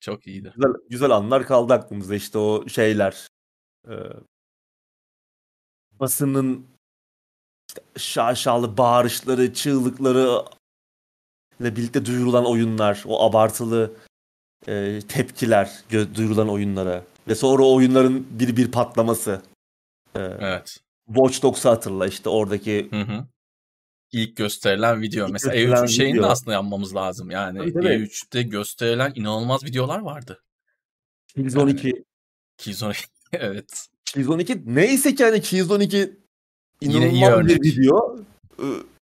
Çok 0.00 0.26
iyiydi. 0.26 0.52
Güzel, 0.56 0.72
güzel 0.90 1.10
anlar 1.10 1.46
kaldı 1.46 1.72
aklımızda 1.72 2.14
işte 2.14 2.38
o 2.38 2.68
şeyler. 2.68 3.26
E, 3.88 3.94
basının 6.00 6.66
işte 7.68 7.80
şaşalı 7.96 8.76
bağırışları, 8.76 9.54
çığlıkları 9.54 10.44
ile 11.60 11.76
birlikte 11.76 12.06
duyurulan 12.06 12.46
oyunlar, 12.46 13.04
o 13.06 13.22
abartılı 13.22 13.92
e, 14.68 15.00
tepkiler 15.08 15.84
duyurulan 16.14 16.48
oyunlara 16.48 17.04
ve 17.28 17.34
sonra 17.34 17.62
o 17.62 17.74
oyunların 17.74 18.26
bir 18.30 18.56
bir 18.56 18.72
patlaması. 18.72 19.42
E, 20.14 20.20
evet. 20.20 20.76
Watch 21.06 21.42
Dogs'u 21.42 21.70
hatırla 21.70 22.06
işte 22.06 22.28
oradaki 22.28 22.88
hı 22.90 23.00
hı. 23.00 23.26
İlk 24.12 24.36
gösterilen 24.36 25.02
video. 25.02 25.26
İlk 25.26 25.32
Mesela 25.32 25.56
E3'ün 25.56 25.86
şeyini 25.86 26.18
de 26.22 26.26
aslında 26.26 26.52
yanmamız 26.52 26.94
lazım. 26.94 27.30
Yani 27.30 27.58
tabii, 27.58 27.72
tabii. 27.72 27.86
E3'te 27.86 28.42
gösterilen 28.42 29.12
inanılmaz 29.14 29.64
videolar 29.64 29.98
vardı. 29.98 30.42
12. 31.56 31.88
Yani, 31.88 32.04
Keys 32.56 32.82
12 32.82 33.04
evet. 33.32 33.86
Keys 34.04 34.28
12 34.28 34.62
neyse 34.66 35.14
ki 35.14 35.24
hani 35.24 35.40
Keys 35.40 35.70
12 35.70 36.16
inanılmaz 36.80 37.46
bir 37.46 37.62
video. 37.62 38.18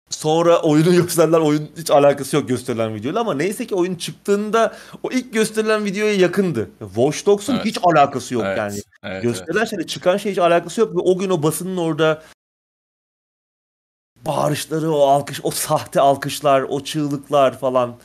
Sonra 0.10 0.62
oyunu 0.62 0.92
gösterilen 1.02 1.42
oyun 1.42 1.70
hiç 1.78 1.92
alakası 1.92 2.36
yok 2.36 2.48
gösterilen 2.48 2.96
videoyla 2.96 3.22
ama 3.22 3.34
neyse 3.34 3.68
ki 3.68 3.76
oyun 3.76 3.96
çıktığında 3.96 4.76
o 5.04 5.12
ilk 5.12 5.34
gösterilen 5.34 5.86
videoya 5.86 6.14
yakındı. 6.14 6.70
Watch 6.80 7.26
Dogs'un 7.26 7.56
evet. 7.56 7.66
hiç 7.66 7.78
alakası 7.84 8.34
yok 8.34 8.44
evet. 8.46 8.58
yani. 8.58 8.80
Evet, 9.04 9.24
gösterilen 9.24 9.60
evet. 9.60 9.70
şeyle 9.70 9.88
çıkan 9.88 10.18
şey 10.18 10.32
hiç 10.32 10.40
alakası 10.40 10.82
yok 10.82 10.96
ve 10.96 11.00
o 11.00 11.18
gün 11.18 11.30
o 11.30 11.44
basının 11.44 11.78
orada 11.78 12.24
bağırışları, 14.26 14.92
o 14.92 15.00
alkış, 15.00 15.40
o 15.44 15.52
sahte 15.52 16.02
alkışlar, 16.02 16.62
o 16.62 16.84
çığlıklar 16.84 17.60
falan. 17.60 17.96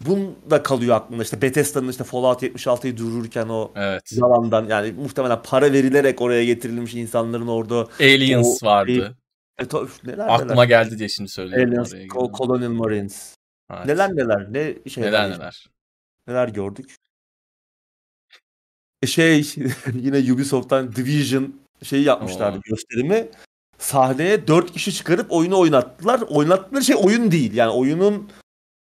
Bun 0.00 0.36
da 0.50 0.62
kalıyor 0.62 0.96
aklımda. 0.96 1.22
İşte 1.22 1.42
Bethesda'nın 1.42 1.88
işte 1.88 2.04
Fallout 2.04 2.42
76'yı 2.42 2.96
dururken 2.96 3.48
o 3.48 3.72
evet. 3.76 4.12
yalandan 4.12 4.66
yani 4.66 4.92
muhtemelen 4.92 5.42
para 5.42 5.72
verilerek 5.72 6.20
oraya 6.20 6.44
getirilmiş 6.44 6.94
insanların 6.94 7.46
orada 7.46 7.88
Aliens 8.00 8.62
o, 8.62 8.66
vardı. 8.66 9.16
E, 9.58 9.68
to, 9.68 9.88
neler, 10.04 10.26
Aklıma 10.28 10.64
neler. 10.64 10.64
geldi 10.64 10.98
diye 10.98 11.08
şimdi 11.08 11.30
söylüyorum. 11.30 11.68
Aliens, 11.68 11.94
Colonial 12.38 12.70
Marines. 12.70 13.36
Evet. 13.72 13.86
Neler 13.86 14.16
neler 14.16 14.52
ne 14.52 14.90
şeyler. 14.90 15.12
Neler 15.12 15.30
neler. 15.30 15.66
Neler 16.28 16.48
gördük. 16.48 16.96
E 19.02 19.06
şey 19.06 19.46
yine 19.94 20.32
Ubisoft'tan 20.32 20.96
Division 20.96 21.54
şeyi 21.82 22.04
yapmışlardı 22.04 22.58
Oo. 22.58 22.62
gösterimi 22.64 23.28
sahneye 23.80 24.46
dört 24.46 24.72
kişi 24.72 24.92
çıkarıp 24.92 25.32
oyunu 25.32 25.58
oynattılar. 25.58 26.20
Oynattıkları 26.20 26.84
şey 26.84 26.96
oyun 26.98 27.30
değil. 27.30 27.54
Yani 27.54 27.70
oyunun 27.70 28.28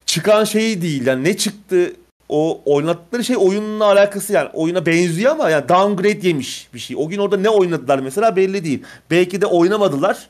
çıkan 0.07 0.45
şeyi 0.45 0.83
değil. 0.83 1.07
Yani 1.07 1.25
ne 1.25 1.37
çıktı 1.37 1.93
o 2.29 2.63
oynattıkları 2.65 3.25
şey 3.25 3.37
oyunla 3.37 3.85
alakası 3.85 4.33
yani 4.33 4.51
oyuna 4.53 4.87
benziyor 4.87 5.33
ama 5.33 5.51
yani 5.51 5.69
downgrade 5.69 6.29
yemiş 6.29 6.69
bir 6.75 6.79
şey. 6.79 6.97
O 6.97 7.09
gün 7.09 7.19
orada 7.19 7.37
ne 7.37 7.49
oynadılar 7.49 7.99
mesela 7.99 8.37
belli 8.37 8.65
değil. 8.65 8.83
Belki 9.11 9.41
de 9.41 9.47
oynamadılar. 9.47 10.29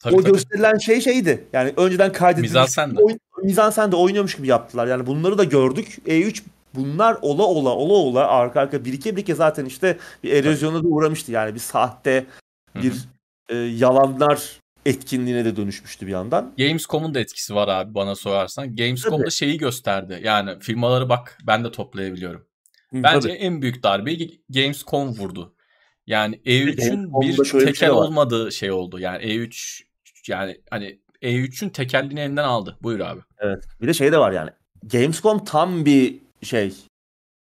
Tabii, 0.00 0.14
o 0.14 0.22
tabii. 0.22 0.32
gösterilen 0.32 0.78
şey 0.78 1.00
şeydi. 1.00 1.44
Yani 1.52 1.72
önceden 1.76 2.12
kaydedilmiş. 2.12 2.50
Mizansen 2.50 2.96
de. 2.96 3.02
Oyun, 3.02 3.18
mizansen 3.42 3.92
de 3.92 3.96
oynuyormuş 3.96 4.36
gibi 4.36 4.46
yaptılar. 4.46 4.86
Yani 4.86 5.06
bunları 5.06 5.38
da 5.38 5.44
gördük. 5.44 5.98
E3 6.06 6.42
bunlar 6.74 7.16
ola 7.22 7.42
ola 7.42 7.70
ola 7.70 7.92
ola 7.92 8.28
arka 8.28 8.60
arka 8.60 8.84
birike 8.84 9.16
birike 9.16 9.34
zaten 9.34 9.64
işte 9.64 9.98
bir 10.24 10.32
erozyona 10.32 10.82
da 10.82 10.86
uğramıştı. 10.86 11.32
Yani 11.32 11.54
bir 11.54 11.60
sahte 11.60 12.26
bir 12.74 12.90
Hı-hı 12.90 13.11
e, 13.52 13.56
yalanlar 13.56 14.60
etkinliğine 14.86 15.44
de 15.44 15.56
dönüşmüştü 15.56 16.06
bir 16.06 16.12
yandan. 16.12 16.52
Gamescom'un 16.58 17.14
da 17.14 17.20
etkisi 17.20 17.54
var 17.54 17.68
abi 17.68 17.94
bana 17.94 18.14
sorarsan. 18.14 18.76
Gamescom'da 18.76 19.18
Tabii. 19.18 19.30
şeyi 19.30 19.58
gösterdi. 19.58 20.20
Yani 20.24 20.60
firmaları 20.60 21.08
bak 21.08 21.38
ben 21.46 21.64
de 21.64 21.70
toplayabiliyorum. 21.72 22.46
Bence 22.92 23.28
tabii. 23.28 23.38
en 23.38 23.62
büyük 23.62 23.82
darbeyi 23.82 24.42
Gamescom 24.50 25.08
vurdu. 25.08 25.54
Yani 26.06 26.36
E3'ün 26.36 27.20
bir 27.20 27.38
bir 27.38 27.44
tekel 27.44 27.74
şey 27.74 27.90
var. 27.90 27.94
olmadığı 27.94 28.52
şey 28.52 28.70
oldu. 28.70 28.98
Yani 28.98 29.24
E3 29.24 29.82
yani 30.28 30.60
hani 30.70 31.00
E3'ün 31.22 31.68
tekelliğini 31.68 32.20
elinden 32.20 32.44
aldı. 32.44 32.76
Buyur 32.82 33.00
abi. 33.00 33.20
Evet. 33.38 33.64
Bir 33.80 33.88
de 33.88 33.94
şey 33.94 34.12
de 34.12 34.18
var 34.18 34.32
yani. 34.32 34.50
Gamescom 34.92 35.44
tam 35.44 35.84
bir 35.84 36.18
şey 36.42 36.74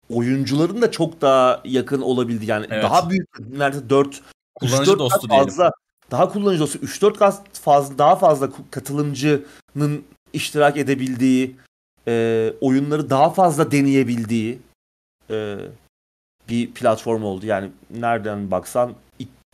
oyuncuların 0.10 0.82
da 0.82 0.92
çok 0.92 1.22
daha 1.22 1.62
yakın 1.66 2.02
olabildi. 2.02 2.46
Yani 2.46 2.66
Evet. 2.70 2.84
daha 2.84 3.10
büyük 3.10 3.40
neredeyse 3.40 3.90
4 3.90 4.22
Kullanıcı 4.56 4.92
3-4 4.92 5.00
dostu 5.00 5.30
diyelim. 5.30 5.46
fazla 5.46 5.72
daha 6.12 6.30
kullanıcı 6.30 6.60
dostu 6.60 6.80
3-4 6.80 7.14
kat 7.14 7.60
fazla 7.60 7.98
daha 7.98 8.16
fazla 8.16 8.50
katılımcının 8.72 10.04
iştirak 10.34 10.78
edebildiği 10.78 11.56
e, 12.08 12.54
oyunları 12.62 13.10
daha 13.10 13.30
fazla 13.30 13.72
deneyebildiği 13.72 14.60
e, 15.30 15.58
bir 16.50 16.72
platform 16.72 17.24
oldu. 17.24 17.46
Yani 17.46 17.72
nereden 17.90 18.52
baksan 18.52 18.94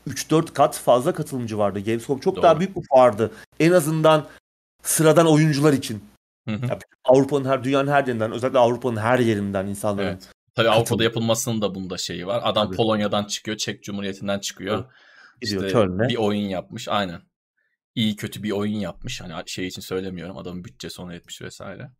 3-4 0.07 0.53
kat 0.53 0.77
fazla 0.77 1.13
katılımcı 1.13 1.57
vardı. 1.57 1.79
Gamescom 1.79 2.19
çok 2.19 2.35
Doğru. 2.35 2.43
daha 2.43 2.59
büyük 2.59 2.75
bir 2.75 2.81
fuardı. 2.89 3.31
En 3.59 3.71
azından 3.71 4.27
sıradan 4.83 5.27
oyuncular 5.27 5.73
için. 5.73 6.03
Hı 6.49 6.55
hı. 6.55 6.65
Ya, 6.65 6.79
Avrupa'nın 7.05 7.49
her 7.49 7.63
dünyanın 7.63 7.91
her 7.91 8.07
yerinden 8.07 8.31
özellikle 8.31 8.59
Avrupa'nın 8.59 8.97
her 8.97 9.19
yerinden 9.19 9.67
insanların 9.67 10.07
Evet. 10.07 10.29
Tabii 10.55 10.69
Avrupa'da 10.69 11.03
yapılmasının 11.03 11.61
da 11.61 11.75
bunda 11.75 11.97
şeyi 11.97 12.27
var. 12.27 12.41
Adam 12.43 12.67
Tabii. 12.67 12.75
Polonya'dan 12.75 13.23
çıkıyor, 13.23 13.57
Çek 13.57 13.83
Cumhuriyeti'nden 13.83 14.39
çıkıyor. 14.39 14.75
Evet. 14.75 14.85
Gidiyor 15.41 15.63
İşte 15.63 15.73
Köln'e. 15.73 16.09
bir 16.09 16.15
oyun 16.15 16.49
yapmış. 16.49 16.87
Aynen. 16.87 17.21
İyi 17.95 18.15
kötü 18.15 18.43
bir 18.43 18.51
oyun 18.51 18.79
yapmış. 18.79 19.21
Hani 19.21 19.33
şey 19.45 19.67
için 19.67 19.81
söylemiyorum. 19.81 20.37
Adamın 20.37 20.63
bütçesi 20.63 21.01
ona 21.01 21.13
yetmiş 21.13 21.41
vesaire. 21.41 21.91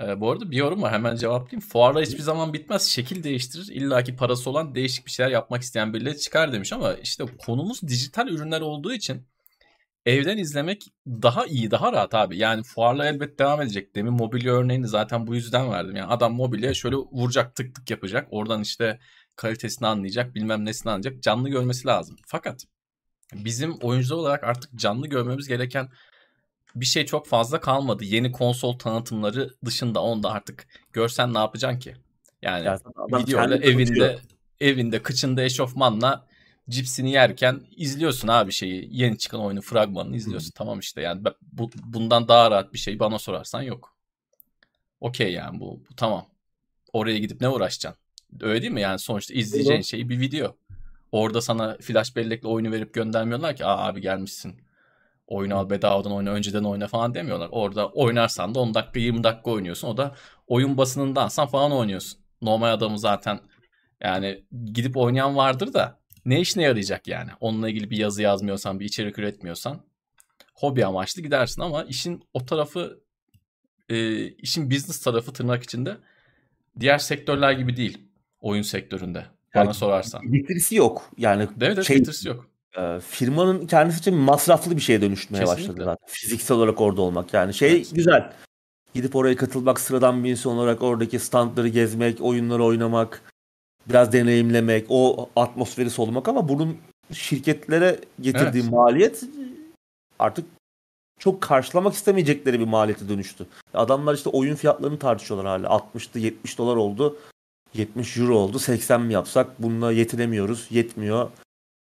Ee, 0.00 0.20
bu 0.20 0.30
arada 0.30 0.50
bir 0.50 0.56
yorum 0.56 0.82
var. 0.82 0.92
Hemen 0.92 1.16
cevaplayayım. 1.16 1.68
Fuarlar 1.68 2.04
hiçbir 2.04 2.22
zaman 2.22 2.52
bitmez. 2.52 2.82
Şekil 2.82 3.22
değiştirir. 3.22 3.68
İlla 3.74 4.02
ki 4.04 4.16
parası 4.16 4.50
olan 4.50 4.74
değişik 4.74 5.06
bir 5.06 5.10
şeyler 5.10 5.30
yapmak 5.30 5.62
isteyen 5.62 5.94
birileri 5.94 6.18
çıkar 6.18 6.52
demiş 6.52 6.72
ama 6.72 6.94
işte 6.94 7.24
konumuz 7.38 7.82
dijital 7.82 8.28
ürünler 8.28 8.60
olduğu 8.60 8.92
için 8.92 9.26
evden 10.06 10.38
izlemek 10.38 10.82
daha 11.06 11.46
iyi, 11.46 11.70
daha 11.70 11.92
rahat 11.92 12.14
abi. 12.14 12.38
Yani 12.38 12.62
fuarlar 12.62 13.06
elbet 13.06 13.38
devam 13.38 13.62
edecek. 13.62 13.94
Demin 13.94 14.12
mobilya 14.12 14.52
örneğini 14.52 14.88
zaten 14.88 15.26
bu 15.26 15.34
yüzden 15.34 15.70
verdim. 15.70 15.96
Yani 15.96 16.08
adam 16.08 16.34
mobilyaya 16.34 16.74
şöyle 16.74 16.96
vuracak, 16.96 17.54
tık 17.54 17.74
tık 17.74 17.90
yapacak. 17.90 18.28
Oradan 18.30 18.62
işte 18.62 18.98
kalitesini 19.36 19.88
anlayacak, 19.88 20.34
bilmem 20.34 20.64
nesini 20.64 20.90
anlayacak. 20.92 21.22
Canlı 21.22 21.48
görmesi 21.48 21.86
lazım. 21.86 22.16
Fakat 22.26 22.64
bizim 23.34 23.74
oyuncular 23.74 24.18
olarak 24.18 24.44
artık 24.44 24.74
canlı 24.74 25.06
görmemiz 25.06 25.48
gereken 25.48 25.88
bir 26.74 26.86
şey 26.86 27.06
çok 27.06 27.26
fazla 27.26 27.60
kalmadı. 27.60 28.04
Yeni 28.04 28.32
konsol 28.32 28.78
tanıtımları 28.78 29.50
dışında 29.64 30.02
onda 30.02 30.30
artık 30.30 30.66
görsen 30.92 31.34
ne 31.34 31.38
yapacaksın 31.38 31.78
ki? 31.78 31.96
Yani 32.42 32.70
adam 32.70 33.22
videoyla 33.22 33.60
kendi 33.60 33.74
tanıtıyor. 33.74 34.06
evinde 34.08 34.18
evinde 34.60 35.02
kıçında 35.02 35.42
eşofmanla 35.42 36.26
cipsini 36.68 37.12
yerken 37.12 37.60
izliyorsun 37.76 38.28
abi 38.28 38.52
şeyi. 38.52 38.88
Yeni 38.90 39.18
çıkan 39.18 39.40
oyunu 39.40 39.60
fragmanını 39.60 40.16
izliyorsun. 40.16 40.52
Tamam 40.54 40.78
işte 40.78 41.00
yani 41.00 41.24
bu, 41.42 41.70
bundan 41.84 42.28
daha 42.28 42.50
rahat 42.50 42.72
bir 42.72 42.78
şey 42.78 42.98
bana 42.98 43.18
sorarsan 43.18 43.62
yok. 43.62 43.96
Okey 45.00 45.32
yani 45.32 45.60
bu, 45.60 45.80
bu 45.90 45.96
tamam. 45.96 46.26
Oraya 46.92 47.18
gidip 47.18 47.40
ne 47.40 47.48
uğraşacaksın? 47.48 48.01
Öyle 48.40 48.62
değil 48.62 48.72
mi? 48.72 48.80
Yani 48.80 48.98
sonuçta 48.98 49.34
izleyeceğin 49.34 49.78
Doğru. 49.78 49.86
şey 49.86 50.08
bir 50.08 50.20
video. 50.20 50.56
Orada 51.12 51.40
sana 51.40 51.76
flash 51.80 52.16
bellekle 52.16 52.48
oyunu 52.48 52.72
verip 52.72 52.94
göndermiyorlar 52.94 53.56
ki 53.56 53.64
Aa 53.64 53.86
abi 53.86 54.00
gelmişsin. 54.00 54.54
Oyunu 55.26 55.56
al 55.56 55.70
bedavadan 55.70 56.12
oyna 56.12 56.30
önceden 56.30 56.64
oyna 56.64 56.88
falan 56.88 57.14
demiyorlar. 57.14 57.48
Orada 57.52 57.88
oynarsan 57.88 58.54
da 58.54 58.60
10 58.60 58.74
dakika 58.74 59.00
20 59.00 59.24
dakika 59.24 59.50
oynuyorsun. 59.50 59.88
O 59.88 59.96
da 59.96 60.14
oyun 60.46 60.76
basınındansan 60.76 61.46
falan 61.46 61.72
oynuyorsun. 61.72 62.20
Normal 62.42 62.72
adamı 62.72 62.98
zaten 62.98 63.40
yani 64.00 64.44
gidip 64.72 64.96
oynayan 64.96 65.36
vardır 65.36 65.72
da 65.74 65.98
ne 66.24 66.40
işine 66.40 66.62
yarayacak 66.62 67.08
yani? 67.08 67.30
Onunla 67.40 67.68
ilgili 67.68 67.90
bir 67.90 67.96
yazı 67.96 68.22
yazmıyorsan, 68.22 68.80
bir 68.80 68.84
içerik 68.84 69.18
üretmiyorsan 69.18 69.80
hobi 70.54 70.86
amaçlı 70.86 71.22
gidersin 71.22 71.62
ama 71.62 71.84
işin 71.84 72.22
o 72.34 72.44
tarafı 72.44 73.00
e, 73.88 74.26
işin 74.28 74.70
business 74.70 75.00
tarafı 75.00 75.32
tırnak 75.32 75.62
içinde 75.62 75.96
diğer 76.80 76.98
sektörler 76.98 77.52
gibi 77.52 77.76
değil 77.76 78.11
oyun 78.42 78.62
sektöründe 78.62 79.24
bana 79.54 79.64
Yani 79.64 79.74
sorarsan. 79.74 80.32
Getirisi 80.32 80.74
yok. 80.76 81.10
Yani 81.18 81.42
Evet, 81.42 81.50
evet 81.60 81.84
şey- 81.86 81.96
getirisi 81.98 82.28
yok. 82.28 82.46
e, 82.78 83.00
firmanın 83.00 83.66
kendisi 83.66 83.98
için 83.98 84.14
masraflı 84.14 84.76
bir 84.76 84.80
şeye 84.80 85.00
dönüşmeye 85.00 85.38
Kesinlikle. 85.44 85.62
başladı 85.68 85.84
zaten. 85.84 86.06
Fiziksel 86.06 86.56
olarak 86.56 86.80
orada 86.80 87.02
olmak. 87.02 87.34
Yani 87.34 87.54
şey 87.54 87.72
Evet. 87.72 87.90
güzel. 87.94 88.32
Gidip 88.94 89.16
oraya 89.16 89.36
katılmak, 89.36 89.80
sıradan 89.80 90.24
bir 90.24 90.30
insan 90.30 90.52
olarak 90.52 90.82
oradaki 90.82 91.18
standları 91.18 91.68
gezmek, 91.68 92.20
oyunları 92.20 92.64
oynamak, 92.64 93.22
biraz 93.88 94.12
deneyimlemek, 94.12 94.86
o 94.88 95.30
atmosferi 95.36 95.90
solumak 95.90 96.28
ama 96.28 96.48
bunun 96.48 96.76
şirketlere 97.12 98.00
getirdiği 98.20 98.60
Evet. 98.62 98.70
maliyet 98.72 99.24
artık 100.18 100.46
çok 101.18 101.40
karşılamak 101.40 101.94
istemeyecekleri 101.94 102.60
bir 102.60 102.64
maliyete 102.64 103.08
dönüştü. 103.08 103.46
Adamlar 103.74 104.14
işte 104.14 104.30
oyun 104.30 104.54
fiyatlarını 104.54 104.98
tartışıyorlar 104.98 105.46
hala. 105.46 105.66
60'tı 105.68 106.18
70 106.18 106.58
dolar 106.58 106.76
oldu. 106.76 107.16
70 107.74 108.16
euro 108.16 108.36
oldu. 108.36 108.58
80 108.58 109.02
mi 109.02 109.12
yapsak? 109.12 109.62
Bununla 109.62 109.92
yetinemiyoruz. 109.92 110.66
Yetmiyor. 110.70 111.30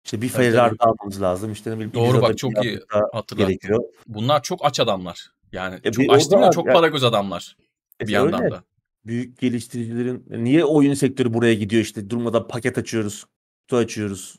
İşte 0.04 0.22
bir 0.22 0.28
Ferrari 0.28 0.74
almamız 0.78 1.22
lazım. 1.22 1.52
İşte 1.52 1.70
ne 1.70 1.74
bileyim 1.74 1.92
Doğru 1.94 2.22
bak 2.22 2.38
çok 2.38 2.64
iyi 2.64 2.80
gerekiyor. 3.36 3.84
Bunlar 4.06 4.42
çok 4.42 4.64
aç 4.64 4.80
adamlar. 4.80 5.30
Yani 5.52 5.80
E, 5.84 5.92
çok 5.92 6.04
aç 6.12 6.30
değil 6.30 6.42
mi? 6.42 6.50
Çok 6.54 6.66
ya- 6.66 6.72
para 6.72 6.88
göz 6.88 7.04
adamlar 7.04 7.56
E, 8.00 8.06
bir 8.06 8.12
yandan 8.12 8.42
öyle. 8.42 8.50
da. 8.54 8.62
Büyük 9.06 9.38
geliştiricilerin 9.38 10.24
niye 10.30 10.64
oyun 10.64 10.94
sektörü 10.94 11.34
buraya 11.34 11.54
gidiyor 11.54 11.82
işte 11.82 12.10
durmadan 12.10 12.48
paket 12.48 12.78
açıyoruz, 12.78 13.24
kutu 13.60 13.76
açıyoruz. 13.76 14.36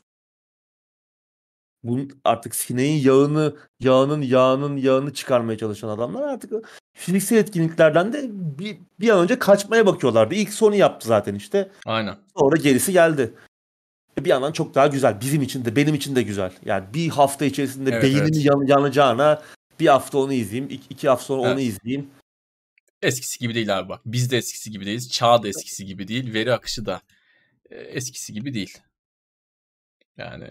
Bunun 1.88 2.10
artık 2.24 2.54
sineğin 2.54 3.04
yağını, 3.04 3.56
yağının 3.80 4.22
yağının 4.22 4.76
yağını 4.76 5.14
çıkarmaya 5.14 5.58
çalışan 5.58 5.88
adamlar 5.88 6.22
artık 6.22 6.52
fiziksel 6.94 7.36
etkinliklerden 7.36 8.12
de 8.12 8.28
bir, 8.32 8.78
bir 9.00 9.08
an 9.08 9.18
önce 9.18 9.38
kaçmaya 9.38 9.86
bakıyorlardı. 9.86 10.34
İlk 10.34 10.52
Sony 10.52 10.76
yaptı 10.76 11.08
zaten 11.08 11.34
işte. 11.34 11.70
Aynen. 11.86 12.16
Sonra 12.38 12.56
gerisi 12.56 12.92
geldi. 12.92 13.34
Bir 14.18 14.30
yandan 14.30 14.52
çok 14.52 14.74
daha 14.74 14.86
güzel. 14.86 15.20
Bizim 15.20 15.42
için 15.42 15.64
de 15.64 15.76
benim 15.76 15.94
için 15.94 16.16
de 16.16 16.22
güzel. 16.22 16.52
Yani 16.64 16.84
bir 16.94 17.08
hafta 17.08 17.44
içerisinde 17.44 17.90
Evet, 17.90 18.02
beynim 18.02 18.22
evet. 18.22 18.44
yan- 18.44 18.66
yanacağına 18.66 19.42
bir 19.80 19.86
hafta 19.86 20.18
onu 20.18 20.32
izleyeyim. 20.32 20.70
iki, 20.70 20.86
iki 20.90 21.08
hafta 21.08 21.24
sonra 21.24 21.40
onu 21.40 21.48
Evet. 21.60 21.62
izleyeyim. 21.62 22.10
Eskisi 23.02 23.38
gibi 23.38 23.54
değil 23.54 23.78
abi 23.78 23.88
bak. 23.88 24.00
Biz 24.06 24.30
de 24.30 24.36
eskisi 24.36 24.70
gibi 24.70 24.86
değiliz. 24.86 25.10
Çağ 25.10 25.42
da 25.42 25.48
eskisi 25.48 25.86
gibi 25.86 26.08
değil. 26.08 26.34
Veri 26.34 26.52
akışı 26.52 26.86
da 26.86 27.00
e, 27.70 27.76
eskisi 27.76 28.32
gibi 28.32 28.54
değil. 28.54 28.78
Yani 30.16 30.50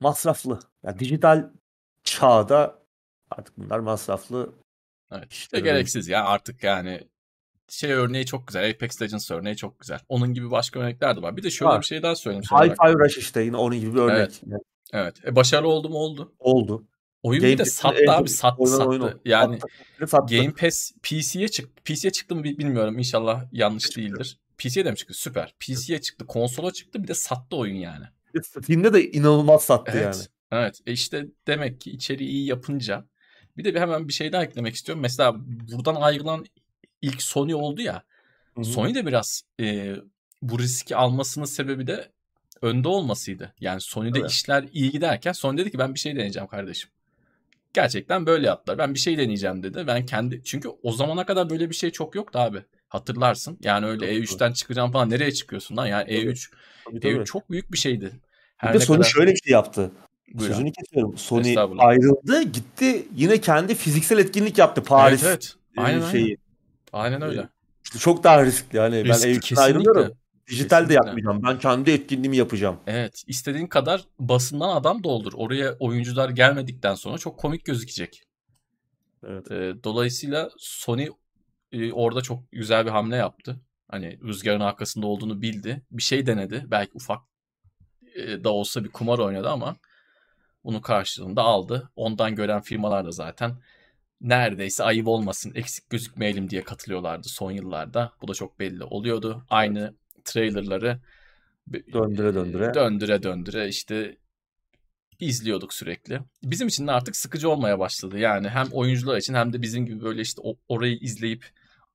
Masraflı. 0.00 0.58
Yani 0.82 0.98
dijital 0.98 1.50
çağda 2.04 2.78
artık 3.30 3.58
bunlar 3.58 3.78
masraflı. 3.78 4.52
evet. 5.12 5.32
İşte 5.32 5.56
öyle. 5.56 5.68
gereksiz 5.70 6.08
ya 6.08 6.24
artık 6.24 6.62
yani 6.64 7.08
şey 7.68 7.92
örneği 7.92 8.26
çok 8.26 8.46
güzel. 8.46 8.70
Apex 8.70 9.02
Legends 9.02 9.30
örneği 9.30 9.56
çok 9.56 9.80
güzel. 9.80 10.00
Onun 10.08 10.34
gibi 10.34 10.50
başka 10.50 10.80
örnekler 10.80 11.16
de 11.16 11.22
var. 11.22 11.36
Bir 11.36 11.42
de 11.42 11.50
şöyle 11.50 11.70
Var. 11.70 11.80
bir 11.80 11.86
şey 11.86 12.02
daha 12.02 12.16
söyleyeyim. 12.16 12.44
Hi-Fi 12.44 13.04
Rush 13.04 13.18
işte 13.18 13.42
yine 13.42 13.56
onun 13.56 13.80
gibi 13.80 13.94
bir 13.94 14.00
örnek. 14.00 14.16
Evet. 14.18 14.42
Yani 14.46 14.60
Evet. 14.92 15.16
E, 15.26 15.36
başarılı 15.36 15.68
oldu 15.68 15.88
mu? 15.88 15.96
Oldu. 15.98 16.34
oldu. 16.38 16.84
Oyun 17.22 17.40
Game 17.42 17.52
bir 17.52 17.58
de 17.58 17.64
sattı 17.64 18.02
en 18.02 18.06
abi. 18.06 18.28
Sattı 18.28 18.62
oyunu 18.62 18.76
sattı. 18.76 19.16
o. 19.16 19.20
Yani 19.24 19.58
Sattı, 19.60 20.06
sattı. 20.06 20.36
Game 20.36 20.52
Pass 20.52 20.92
PC'ye 21.02 21.48
çıktı. 21.48 21.82
PC'ye 21.84 22.10
çıktı 22.12 22.34
mı 22.36 22.44
bi- 22.44 22.58
bilmiyorum. 22.58 22.98
İnşallah 22.98 23.44
yanlış 23.52 23.96
değildir. 23.96 24.38
PC'ye 24.58 24.84
de 24.84 24.90
mi 24.90 24.96
çıktı? 24.96 25.14
Süper. 25.14 25.54
PC'ye 25.60 26.00
çıktı. 26.00 26.26
Konsola 26.26 26.72
çıktı. 26.72 27.02
Bir 27.02 27.08
de 27.08 27.14
sattı 27.14 27.56
oyun 27.56 27.74
yani. 27.76 28.04
Steam'de 28.62 28.92
de 28.92 29.10
inanılmaz 29.10 29.62
sattı 29.62 29.92
Evet. 29.94 30.04
yani. 30.04 30.62
Evet. 30.62 30.80
E 30.86 30.92
işte 30.92 31.26
demek 31.46 31.80
ki 31.80 31.90
içeriği 31.90 32.30
iyi 32.30 32.46
yapınca. 32.46 33.06
Bir 33.56 33.64
de 33.64 33.74
bir 33.74 33.80
hemen 33.80 34.08
bir 34.08 34.12
şey 34.12 34.32
daha 34.32 34.44
eklemek 34.44 34.74
istiyorum. 34.74 35.02
Mesela 35.02 35.34
buradan 35.72 35.94
ayrılan 35.94 36.44
ilk 37.02 37.22
Sony 37.22 37.54
oldu 37.54 37.82
ya. 37.82 38.02
Hı 38.54 38.60
hı. 38.60 38.64
Sony 38.64 38.94
de 38.94 39.06
biraz 39.06 39.42
e, 39.60 39.96
bu 40.42 40.58
riski 40.58 40.96
almasının 40.96 41.44
sebebi 41.44 41.86
de 41.86 42.08
önde 42.62 42.88
olmasıydı. 42.88 43.54
Yani 43.60 43.80
Sony'de 43.80 44.18
Evet. 44.18 44.30
işler 44.30 44.64
iyi 44.72 44.90
giderken 44.90 45.32
Sony 45.32 45.58
dedi 45.58 45.70
ki 45.70 45.78
ben 45.78 45.94
bir 45.94 45.98
şey 45.98 46.16
deneyeceğim 46.16 46.48
kardeşim. 46.48 46.90
Gerçekten 47.74 48.26
böyle 48.26 48.46
yaptılar. 48.46 48.78
Ben 48.78 48.94
bir 48.94 48.98
şey 48.98 49.18
deneyeceğim 49.18 49.62
dedi. 49.62 49.84
Ben 49.86 50.06
kendi 50.06 50.42
çünkü 50.44 50.68
o 50.82 50.92
zamana 50.92 51.26
kadar 51.26 51.50
böyle 51.50 51.70
bir 51.70 51.74
şey 51.74 51.90
çok 51.90 52.14
yoktu 52.14 52.38
abi. 52.38 52.62
Hatırlarsın. 52.88 53.58
Yani 53.62 53.86
öyle 53.86 54.12
Yoktu. 54.12 54.34
E3'ten 54.34 54.52
çıkacağım 54.52 54.92
falan 54.92 55.10
nereye 55.10 55.32
çıkıyorsun 55.32 55.76
lan? 55.76 55.86
Yani 55.86 56.04
Tabii. 56.04 56.14
E3 56.14 56.50
Tabii, 56.84 57.00
tabii. 57.00 57.12
E3 57.12 57.24
çok 57.24 57.50
büyük 57.50 57.72
bir 57.72 57.78
şeydi. 57.78 58.12
Her 58.56 58.74
Bir 58.74 58.80
de 58.80 58.84
Sony 58.84 58.96
kadar 58.96 59.08
şöyle 59.08 59.30
bir 59.30 59.40
şey 59.44 59.52
yaptı. 59.52 59.90
Buyur 60.34 60.48
abi. 60.48 60.54
Sözünü 60.54 60.72
kesiyorum. 60.72 61.18
Sony 61.18 61.56
ayrıldı 61.78 62.42
gitti 62.42 63.08
yine 63.16 63.40
kendi 63.40 63.74
fiziksel 63.74 64.18
etkinlik 64.18 64.58
yaptı 64.58 64.82
Paris 64.82 65.22
Evet 65.22 65.32
evet. 65.32 65.54
Aynen 65.76 66.00
aynen. 66.00 66.10
şeyi. 66.10 66.38
Aynen 66.92 67.22
öyle. 67.22 67.48
İşte 67.84 67.98
çok 67.98 68.24
daha 68.24 68.44
riskli. 68.44 68.76
Yani 68.76 69.04
Riskli, 69.04 69.28
ben 69.28 69.30
evden 69.30 69.62
ayrılıyorum. 69.62 70.12
Dijital 70.50 70.88
de 70.88 70.94
yapmayacağım. 70.94 71.42
Ben 71.42 71.58
kendi 71.58 71.90
etkinliğimi 71.90 72.36
yapacağım. 72.36 72.76
Evet. 72.86 73.24
istediğin 73.26 73.66
kadar 73.66 74.04
basından 74.18 74.76
adam 74.76 75.04
doldur. 75.04 75.32
Oraya 75.36 75.76
oyuncular 75.78 76.30
gelmedikten 76.30 76.94
sonra 76.94 77.18
çok 77.18 77.38
komik 77.38 77.64
gözükecek. 77.64 78.22
Evet. 79.26 79.50
Ee, 79.50 79.74
dolayısıyla 79.84 80.50
Sony 80.58 81.08
e, 81.72 81.92
orada 81.92 82.20
çok 82.20 82.52
güzel 82.52 82.86
bir 82.86 82.90
hamle 82.90 83.16
yaptı. 83.16 83.60
Hani 83.88 84.18
rüzgarın 84.22 84.60
arkasında 84.60 85.06
olduğunu 85.06 85.42
bildi. 85.42 85.82
Bir 85.90 86.02
şey 86.02 86.26
denedi. 86.26 86.64
Belki 86.66 86.90
ufak 86.94 87.20
da 88.44 88.52
olsa 88.52 88.84
bir 88.84 88.88
kumar 88.88 89.18
oynadı 89.18 89.48
ama 89.48 89.76
bunun 90.64 90.80
karşılığında 90.80 91.42
aldı. 91.42 91.90
Ondan 91.96 92.34
gören 92.34 92.60
firmalar 92.60 93.04
da 93.04 93.10
zaten 93.10 93.56
neredeyse 94.20 94.84
ayıp 94.84 95.08
olmasın, 95.08 95.52
eksik 95.54 95.90
gözükmeyelim 95.90 96.50
diye 96.50 96.64
katılıyorlardı 96.64 97.28
son 97.28 97.50
yıllarda. 97.50 98.12
Bu 98.22 98.28
da 98.28 98.34
çok 98.34 98.60
belli 98.60 98.84
oluyordu. 98.84 99.44
Aynı 99.50 99.94
trailerları 100.24 101.00
döndüre 101.92 102.34
döndüre 102.34 102.74
döndüre 102.74 103.22
döndüre 103.22 103.68
işte 103.68 104.16
izliyorduk 105.20 105.74
sürekli. 105.74 106.20
Bizim 106.42 106.68
için 106.68 106.86
de 106.86 106.92
artık 106.92 107.16
sıkıcı 107.16 107.50
olmaya 107.50 107.78
başladı. 107.78 108.18
Yani 108.18 108.48
hem 108.48 108.66
oyuncular 108.72 109.16
için 109.16 109.34
hem 109.34 109.52
de 109.52 109.62
bizim 109.62 109.86
gibi 109.86 110.02
böyle 110.02 110.20
işte 110.20 110.42
orayı 110.68 110.96
izleyip 110.96 111.44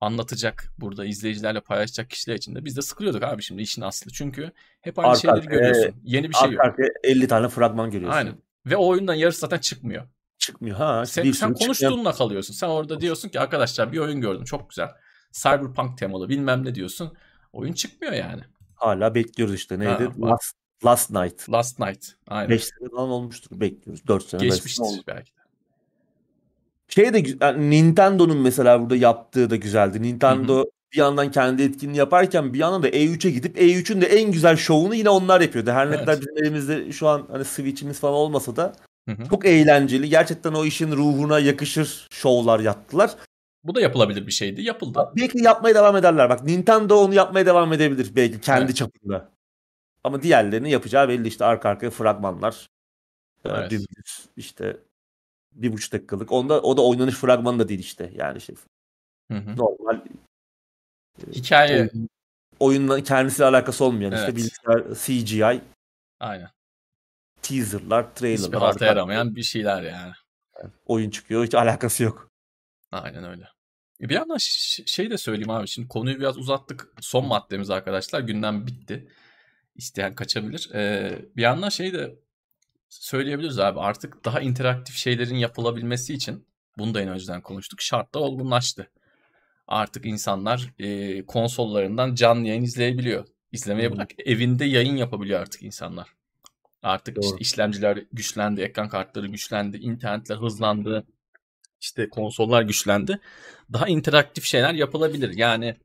anlatacak 0.02 0.72
burada 0.78 1.04
izleyicilerle 1.04 1.60
paylaşacak 1.60 2.10
kişiler 2.10 2.34
için 2.34 2.54
de 2.54 2.64
biz 2.64 2.76
de 2.76 2.82
sıkılıyorduk 2.82 3.22
abi 3.22 3.42
şimdi 3.42 3.62
işin 3.62 3.82
aslı. 3.82 4.10
Çünkü 4.12 4.52
hep 4.80 4.98
aynı 4.98 5.08
arka 5.08 5.20
şeyleri 5.20 5.46
görüyorsun. 5.46 5.94
Yeni 6.04 6.28
bir 6.28 6.34
şey 6.34 6.50
yok. 6.50 6.64
Arkaya 6.64 6.88
50 7.04 7.28
tane 7.28 7.48
fragman 7.48 7.90
görüyorsun. 7.90 8.18
Aynen. 8.18 8.34
Ve 8.66 8.76
o 8.76 8.86
oyundan 8.86 9.14
yarısı 9.14 9.40
zaten 9.40 9.58
çıkmıyor. 9.58 10.02
Çıkmıyor 10.38 10.76
ha. 10.76 11.06
Sen, 11.06 11.32
sen 11.32 11.54
konuştuğunla 11.54 11.94
çıkmıyor. 11.94 12.14
kalıyorsun. 12.14 12.54
Sen 12.54 12.68
orada 12.68 13.00
diyorsun 13.00 13.28
ki 13.28 13.40
arkadaşlar 13.40 13.92
bir 13.92 13.98
oyun 13.98 14.20
gördüm 14.20 14.44
çok 14.44 14.70
güzel. 14.70 14.88
Cyberpunk 15.32 15.98
temalı 15.98 16.28
bilmem 16.28 16.64
ne 16.64 16.74
diyorsun. 16.74 17.16
Oyun 17.52 17.72
çıkmıyor 17.72 18.12
yani. 18.12 18.42
Hala 18.74 19.14
bekliyoruz 19.14 19.54
işte. 19.54 19.78
Neydi? 19.78 20.04
Ha, 20.04 20.30
Last, 20.30 20.56
Last 20.84 21.10
Night. 21.10 21.50
Last 21.50 21.78
Night. 21.78 22.06
Aynen. 22.28 22.50
5 22.50 22.64
sene 22.64 22.88
falan 22.88 23.08
olmuştur. 23.08 23.60
Bekliyoruz. 23.60 24.06
4 24.06 24.24
sene. 24.24 24.42
Geçmiştir 24.42 25.02
belki 25.06 25.36
de. 25.36 25.41
Şey 26.94 27.14
de 27.14 27.22
yani 27.40 27.70
Nintendo'nun 27.70 28.36
mesela 28.36 28.80
burada 28.80 28.96
yaptığı 28.96 29.50
da 29.50 29.56
güzeldi. 29.56 30.02
Nintendo 30.02 30.56
Hı-hı. 30.56 30.70
bir 30.92 30.98
yandan 30.98 31.30
kendi 31.30 31.62
etkinliğini 31.62 31.96
yaparken 31.96 32.54
bir 32.54 32.58
yandan 32.58 32.82
da 32.82 32.88
E3'e 32.88 33.30
gidip 33.30 33.58
E3'ün 33.58 34.00
de 34.00 34.06
en 34.06 34.32
güzel 34.32 34.56
şovunu 34.56 34.94
yine 34.94 35.08
onlar 35.08 35.40
yapıyordu. 35.40 35.70
Her 35.70 35.86
ne 35.90 35.94
evet. 35.94 36.00
kadar 36.00 36.20
bizim 36.20 36.36
elimizde 36.38 36.92
şu 36.92 37.08
an 37.08 37.26
hani 37.32 37.44
Switch'imiz 37.44 38.00
falan 38.00 38.14
olmasa 38.14 38.56
da 38.56 38.72
Hı-hı. 39.08 39.28
çok 39.30 39.46
eğlenceli. 39.46 40.08
Gerçekten 40.08 40.52
o 40.52 40.64
işin 40.64 40.92
ruhuna 40.92 41.38
yakışır 41.38 42.08
şovlar 42.10 42.60
yaptılar. 42.60 43.10
Bu 43.64 43.74
da 43.74 43.80
yapılabilir 43.80 44.26
bir 44.26 44.32
şeydi. 44.32 44.62
Yapıldı. 44.62 45.12
Belki 45.16 45.42
yapmaya 45.42 45.74
devam 45.74 45.96
ederler. 45.96 46.30
Bak 46.30 46.44
Nintendo 46.44 46.96
onu 46.96 47.14
yapmaya 47.14 47.46
devam 47.46 47.72
edebilir 47.72 48.16
belki 48.16 48.40
kendi 48.40 48.64
evet. 48.64 48.76
çapında. 48.76 49.28
Ama 50.04 50.22
diğerlerini 50.22 50.70
yapacağı 50.70 51.08
belli 51.08 51.28
işte 51.28 51.44
arka 51.44 51.68
arkaya 51.68 51.90
fragmanlar. 51.90 52.68
Evet. 53.44 53.70
Dümdüz 53.70 54.26
işte 54.36 54.76
bir 55.54 55.72
buçuk 55.72 55.92
dakikalık. 55.92 56.32
Onda, 56.32 56.62
o 56.62 56.76
da 56.76 56.82
oynanış 56.82 57.14
fragmanı 57.14 57.58
da 57.58 57.68
değil 57.68 57.80
işte. 57.80 58.12
Yani 58.14 58.40
şey 58.40 58.56
hı 59.32 59.38
hı. 59.38 59.56
normal 59.56 59.96
e, 61.26 61.32
hikaye 61.32 61.80
oyun, 61.80 62.08
oyunla 62.60 63.02
kendisiyle 63.02 63.44
alakası 63.44 63.84
olmayan 63.84 64.12
evet. 64.12 64.20
işte 64.20 64.36
bilgisayar 64.36 64.94
CGI. 64.94 65.60
Aynen. 66.20 66.50
Teaserlar, 67.42 68.14
trailerlar. 68.14 68.46
Hiçbir 68.46 68.58
halta 68.58 68.86
yaramayan 68.86 69.36
bir 69.36 69.42
şeyler 69.42 69.82
yani. 69.82 70.12
yani. 70.58 70.72
Oyun 70.86 71.10
çıkıyor 71.10 71.44
hiç 71.44 71.54
alakası 71.54 72.02
yok. 72.02 72.30
Aynen 72.92 73.24
öyle. 73.24 73.48
E, 74.00 74.08
bir 74.08 74.14
yandan 74.14 74.36
şey 74.86 75.10
de 75.10 75.18
söyleyeyim 75.18 75.50
abi. 75.50 75.68
Şimdi 75.68 75.88
konuyu 75.88 76.18
biraz 76.18 76.38
uzattık. 76.38 76.88
Son 77.00 77.26
maddemiz 77.26 77.70
arkadaşlar. 77.70 78.20
Gündem 78.20 78.66
bitti. 78.66 79.08
İsteyen 79.74 80.14
kaçabilir. 80.14 80.70
Ee, 80.74 81.18
bir 81.36 81.42
yandan 81.42 81.68
şey 81.68 81.92
de 81.92 82.14
söyleyebiliriz 83.00 83.58
abi. 83.58 83.80
Artık 83.80 84.24
daha 84.24 84.40
interaktif 84.40 84.96
şeylerin 84.96 85.36
yapılabilmesi 85.36 86.14
için 86.14 86.46
bunu 86.78 86.94
da 86.94 87.00
en 87.00 87.08
önceden 87.08 87.40
konuştuk. 87.40 87.80
Şartlar 87.80 88.20
olgunlaştı. 88.20 88.90
Artık 89.68 90.06
insanlar 90.06 90.74
e, 90.78 91.22
konsollarından 91.26 92.14
canlı 92.14 92.48
yayın 92.48 92.62
izleyebiliyor. 92.62 93.26
İzlemeye 93.52 93.92
bırak 93.92 94.10
evinde 94.26 94.64
yayın 94.64 94.96
yapabiliyor 94.96 95.40
artık 95.40 95.62
insanlar. 95.62 96.08
Artık 96.82 97.16
Doğru. 97.16 97.24
işte 97.24 97.36
işlemciler 97.38 98.04
güçlendi, 98.12 98.60
ekran 98.60 98.88
kartları 98.88 99.26
güçlendi, 99.26 99.76
internetler 99.76 100.36
hızlandı 100.36 101.04
işte 101.80 102.08
konsollar 102.08 102.62
güçlendi. 102.62 103.18
Daha 103.72 103.88
interaktif 103.88 104.44
şeyler 104.44 104.74
yapılabilir. 104.74 105.36
Yani 105.36 105.76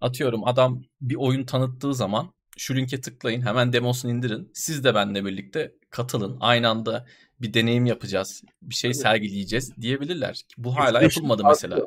atıyorum 0.00 0.44
adam 0.44 0.84
bir 1.00 1.14
oyun 1.14 1.44
tanıttığı 1.44 1.94
zaman 1.94 2.32
şu 2.58 2.76
linke 2.76 3.00
tıklayın 3.00 3.42
hemen 3.42 3.72
demosunu 3.72 4.10
indirin. 4.10 4.50
Siz 4.54 4.84
de 4.84 4.94
benimle 4.94 5.24
birlikte 5.24 5.72
katılın. 5.90 6.36
Aynı 6.40 6.68
anda 6.68 7.06
bir 7.40 7.54
deneyim 7.54 7.86
yapacağız. 7.86 8.42
Bir 8.62 8.74
şey 8.74 8.94
sergileyeceğiz 8.94 9.76
diyebilirler. 9.80 10.42
Bu 10.56 10.76
hala 10.76 11.02
yapılmadı 11.02 11.42
mesela. 11.44 11.86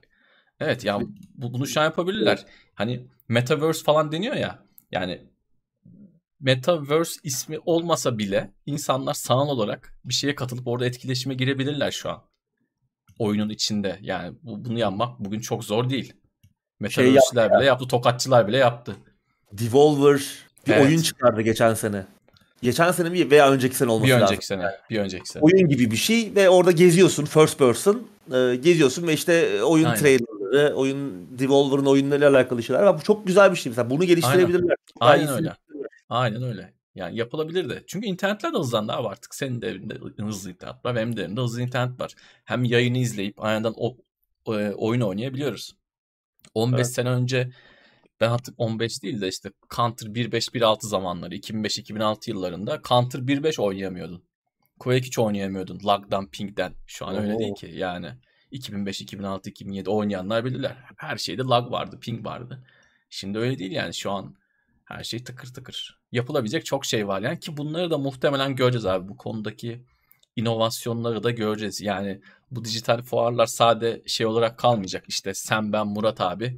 Evet 0.60 0.86
ya 0.86 1.00
bu, 1.36 1.54
bunu 1.54 1.68
şu 1.68 1.80
an 1.80 1.84
yapabilirler. 1.84 2.46
Hani 2.76 3.08
Metaverse 3.28 3.84
falan 3.84 4.12
deniyor 4.12 4.36
ya. 4.36 4.64
Yani 4.92 5.22
Metaverse 6.40 7.20
ismi 7.24 7.60
olmasa 7.66 8.18
bile 8.18 8.54
insanlar 8.66 9.14
sanal 9.14 9.50
olarak 9.50 9.96
bir 10.06 10.14
şeye 10.14 10.36
katılıp 10.36 10.68
orada 10.68 10.86
etkileşime 10.86 11.34
girebilirler 11.34 11.92
şu 11.92 12.10
an 12.10 12.24
oyunun 13.20 13.50
içinde. 13.50 14.00
Yani 14.02 14.38
bu, 14.44 14.66
bunu 14.66 14.80
yapmak 14.80 15.20
bugün 15.20 15.40
çok 15.40 15.64
zor 15.64 15.90
değil. 15.90 16.14
Metaverse'ler 16.80 17.50
şey 17.50 17.58
bile 17.58 17.66
yaptı, 17.66 17.88
tokatçılar 17.88 18.48
bile 18.48 18.58
yaptı. 18.58 18.96
Devolver 19.52 20.51
bir 20.68 20.72
evet. 20.72 20.86
oyun 20.86 21.02
çıkardı 21.02 21.42
geçen 21.42 21.74
sene. 21.74 22.06
Geçen 22.62 22.92
sene 22.92 23.10
mi 23.10 23.32
veya 23.32 23.52
önceki 23.52 23.76
sene 23.76 23.92
olması 23.92 24.12
lazım. 24.12 24.28
Bir 24.28 24.32
önceki 24.32 24.46
sene. 24.46 24.72
Bir 24.90 25.00
önceki 25.00 25.30
sene. 25.30 25.44
Oyun 25.44 25.70
gibi 25.70 25.92
bir 25.92 25.96
şey 25.96 26.36
ve 26.36 26.50
orada 26.50 26.72
geziyorsun 26.72 27.26
first 27.26 27.58
person. 27.58 28.08
E, 28.34 28.56
geziyorsun 28.56 29.08
ve 29.08 29.14
işte 29.14 29.64
oyun 29.64 29.86
Aynen. 29.86 30.00
trailerları, 30.00 30.76
oyun 30.76 31.28
Devolver'ın 31.40 31.86
oyunlarıyla 31.86 32.30
alakalı 32.30 32.64
şeyler. 32.64 32.98
Bu 32.98 33.04
çok 33.04 33.28
güzel 33.28 33.52
bir 33.52 33.56
şey 33.56 33.70
mesela. 33.70 33.90
Bunu 33.90 34.04
geliştirebilirler. 34.04 34.76
Aynen, 35.00 35.28
Aynen 35.28 35.38
öyle. 35.38 35.54
Aynen 36.10 36.44
öyle. 36.44 36.74
Yani 36.96 37.18
yapılabilir 37.18 37.70
de. 37.70 37.84
Çünkü 37.88 38.08
internetler 38.08 38.54
de 38.54 38.58
hızlandı 38.58 38.94
abi 38.94 39.08
artık. 39.08 39.36
Senin 39.36 39.62
de 39.62 39.68
evinde 39.70 39.94
hızlı 40.18 40.52
internet 40.52 40.86
var. 40.86 40.96
Benim 40.96 41.18
de 41.18 41.24
evimde 41.24 41.42
hızlı 41.42 41.62
internet 41.62 42.00
var. 42.00 42.14
Hem 42.46 42.64
yayını 42.64 42.98
izleyip 42.98 43.44
aynen 43.44 43.74
o, 43.78 43.98
o 44.46 44.60
e, 44.60 44.74
oyun 44.74 45.02
oynayabiliyoruz. 45.02 45.76
15 46.54 46.78
evet. 46.78 46.88
sene 46.88 47.10
önce 47.10 47.52
ben 48.22 48.30
artık 48.30 48.56
15 48.58 49.04
değil 49.04 49.22
de 49.22 49.28
işte 49.28 49.52
Counter 49.76 50.08
1.5-1.6 50.08 50.88
zamanları 50.88 51.36
2005-2006 51.36 52.30
yıllarında 52.30 52.82
Counter 52.90 53.20
1.5 53.20 53.62
oynayamıyordun. 53.62 54.24
Quake 54.80 55.06
hiç 55.06 55.20
oynayamıyordun. 55.20 55.80
Lag'dan, 55.86 56.28
ping'den. 56.28 56.74
Şu 56.88 57.06
an 57.06 57.16
Oo. 57.16 57.20
öyle 57.20 57.40
değil 57.40 57.56
ki 57.56 57.72
yani. 57.74 58.10
2005, 58.52 59.02
2006, 59.02 59.50
2007 59.50 59.90
oynayanlar 59.90 60.46
bilirler. 60.46 60.78
Her 60.98 61.18
şeyde 61.18 61.42
lag 61.42 61.72
vardı, 61.72 62.00
ping 62.02 62.26
vardı. 62.26 62.64
Şimdi 63.10 63.38
öyle 63.38 63.60
değil 63.60 63.72
yani 63.72 63.94
şu 63.94 64.12
an 64.12 64.36
her 64.86 65.04
şey 65.04 65.24
tıkır 65.24 65.54
tıkır. 65.54 66.00
Yapılabilecek 66.12 66.66
çok 66.66 66.86
şey 66.86 67.08
var 67.08 67.22
yani 67.22 67.40
ki 67.40 67.58
bunları 67.58 67.92
da 67.92 67.98
muhtemelen 67.98 68.56
göreceğiz 68.56 68.86
abi. 68.86 69.08
Bu 69.08 69.18
konudaki 69.18 69.84
inovasyonları 70.36 71.24
da 71.24 71.32
göreceğiz. 71.32 71.82
Yani 71.82 72.22
bu 72.52 72.66
dijital 72.66 73.02
fuarlar 73.02 73.46
sade 73.46 74.02
şey 74.06 74.26
olarak 74.26 74.58
kalmayacak. 74.58 75.04
İşte 75.08 75.34
sen 75.34 75.74
ben 75.74 75.88
Murat 75.88 76.22
abi 76.22 76.58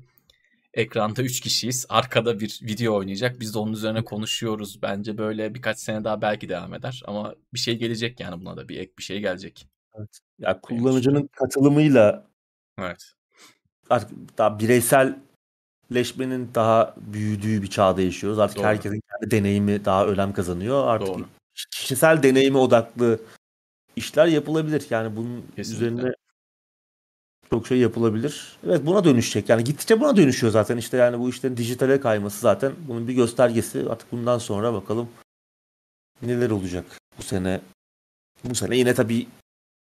ekranda 0.74 1.22
3 1.24 1.42
kişiyiz. 1.42 1.86
Arkada 1.90 2.40
bir 2.40 2.60
video 2.64 2.96
oynayacak. 2.96 3.40
Biz 3.40 3.54
de 3.54 3.60
onun 3.60 3.74
üzerine 3.74 4.06
konuşuyoruz. 4.06 4.82
Bence 4.82 5.18
böyle 5.18 5.56
birkaç 5.56 5.80
sene 5.80 6.04
daha 6.04 6.22
belki 6.22 6.50
devam 6.50 6.74
eder. 6.74 7.04
Ama 7.06 7.36
bir 7.54 7.60
şey 7.60 7.78
gelecek 7.78 8.20
yani 8.20 8.42
buna 8.42 8.58
da 8.58 8.70
bir 8.70 8.80
ek 8.80 8.92
bir 8.98 9.04
şey 9.04 9.20
gelecek. 9.20 9.68
Evet. 9.96 10.20
Ya 10.40 10.62
kullanıcının 10.62 11.30
katılımıyla 11.36 12.28
Evet. 12.80 13.14
Artık 13.90 14.38
daha 14.38 14.60
bireysel 14.60 15.20
leşmenin 15.94 16.50
daha 16.56 16.96
büyüdüğü 16.98 17.62
bir 17.62 17.68
çağda 17.68 18.02
yaşıyoruz. 18.02 18.40
Artık 18.40 18.58
Doğru. 18.58 18.66
herkesin 18.66 19.02
kendi 19.12 19.32
deneyimi 19.32 19.86
daha 19.86 20.08
önem 20.08 20.34
kazanıyor. 20.34 20.88
Artık 20.88 21.08
Doğru. 21.08 21.26
kişisel 21.72 22.24
deneyime 22.24 22.58
odaklı 22.58 23.20
işler 23.96 24.26
yapılabilir. 24.28 24.86
Yani 24.90 25.16
bunun 25.16 25.46
Kesinlikle. 25.56 25.86
üzerine 25.86 26.14
çok 27.50 27.68
şey 27.68 27.78
yapılabilir. 27.78 28.58
Evet 28.68 28.86
buna 28.86 29.04
dönüşecek. 29.04 29.50
Yani 29.50 29.64
gittikçe 29.64 30.00
buna 30.00 30.16
dönüşüyor 30.18 30.54
zaten. 30.54 30.78
İşte 30.78 30.98
yani 30.98 31.20
bu 31.20 31.30
işlerin 31.30 31.58
dijitale 31.58 32.00
kayması 32.00 32.40
zaten 32.40 32.72
bunun 32.88 33.08
bir 33.08 33.14
göstergesi. 33.14 33.86
Artık 33.90 34.12
bundan 34.12 34.38
sonra 34.38 34.74
bakalım 34.74 35.10
neler 36.22 36.50
olacak 36.50 36.86
bu 37.18 37.24
sene. 37.24 37.62
Bu 38.44 38.56
sene 38.56 38.78
yine 38.78 38.94
tabii 38.94 39.28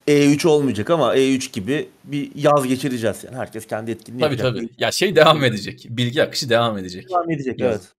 e3 0.08 0.48
olmayacak 0.48 0.90
ama 0.90 1.16
E3 1.16 1.52
gibi 1.52 1.88
bir 2.04 2.30
yaz 2.34 2.66
geçireceğiz 2.66 3.24
yani. 3.24 3.36
Herkes 3.36 3.66
kendi 3.66 3.90
etkinliğini 3.90 4.20
tabii, 4.20 4.32
yapacak. 4.32 4.56
Tabii 4.56 4.68
tabii. 4.68 4.82
Ya 4.82 4.92
şey 4.92 5.16
devam 5.16 5.44
edecek. 5.44 5.86
Bilgi 5.90 6.22
akışı 6.22 6.48
devam 6.48 6.78
edecek. 6.78 7.10
Devam 7.10 7.30
edecek 7.30 7.60
yaz. 7.60 7.72
evet. 7.72 7.92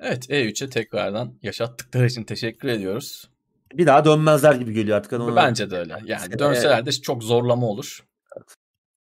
Evet 0.00 0.30
E3'e 0.30 0.70
tekrardan 0.70 1.34
yaşattıkları 1.42 2.06
için 2.06 2.24
teşekkür 2.24 2.68
ediyoruz. 2.68 3.30
Bir 3.72 3.86
daha 3.86 4.04
dönmezler 4.04 4.54
gibi 4.54 4.72
geliyor 4.72 4.96
artık. 4.96 5.12
Onu... 5.12 5.36
Bence 5.36 5.70
de 5.70 5.76
öyle. 5.78 5.98
Yani 6.04 6.38
dönseler 6.38 6.86
de 6.86 6.92
çok 6.92 7.22
zorlama 7.22 7.66
olur. 7.66 8.04
Evet. 8.36 8.56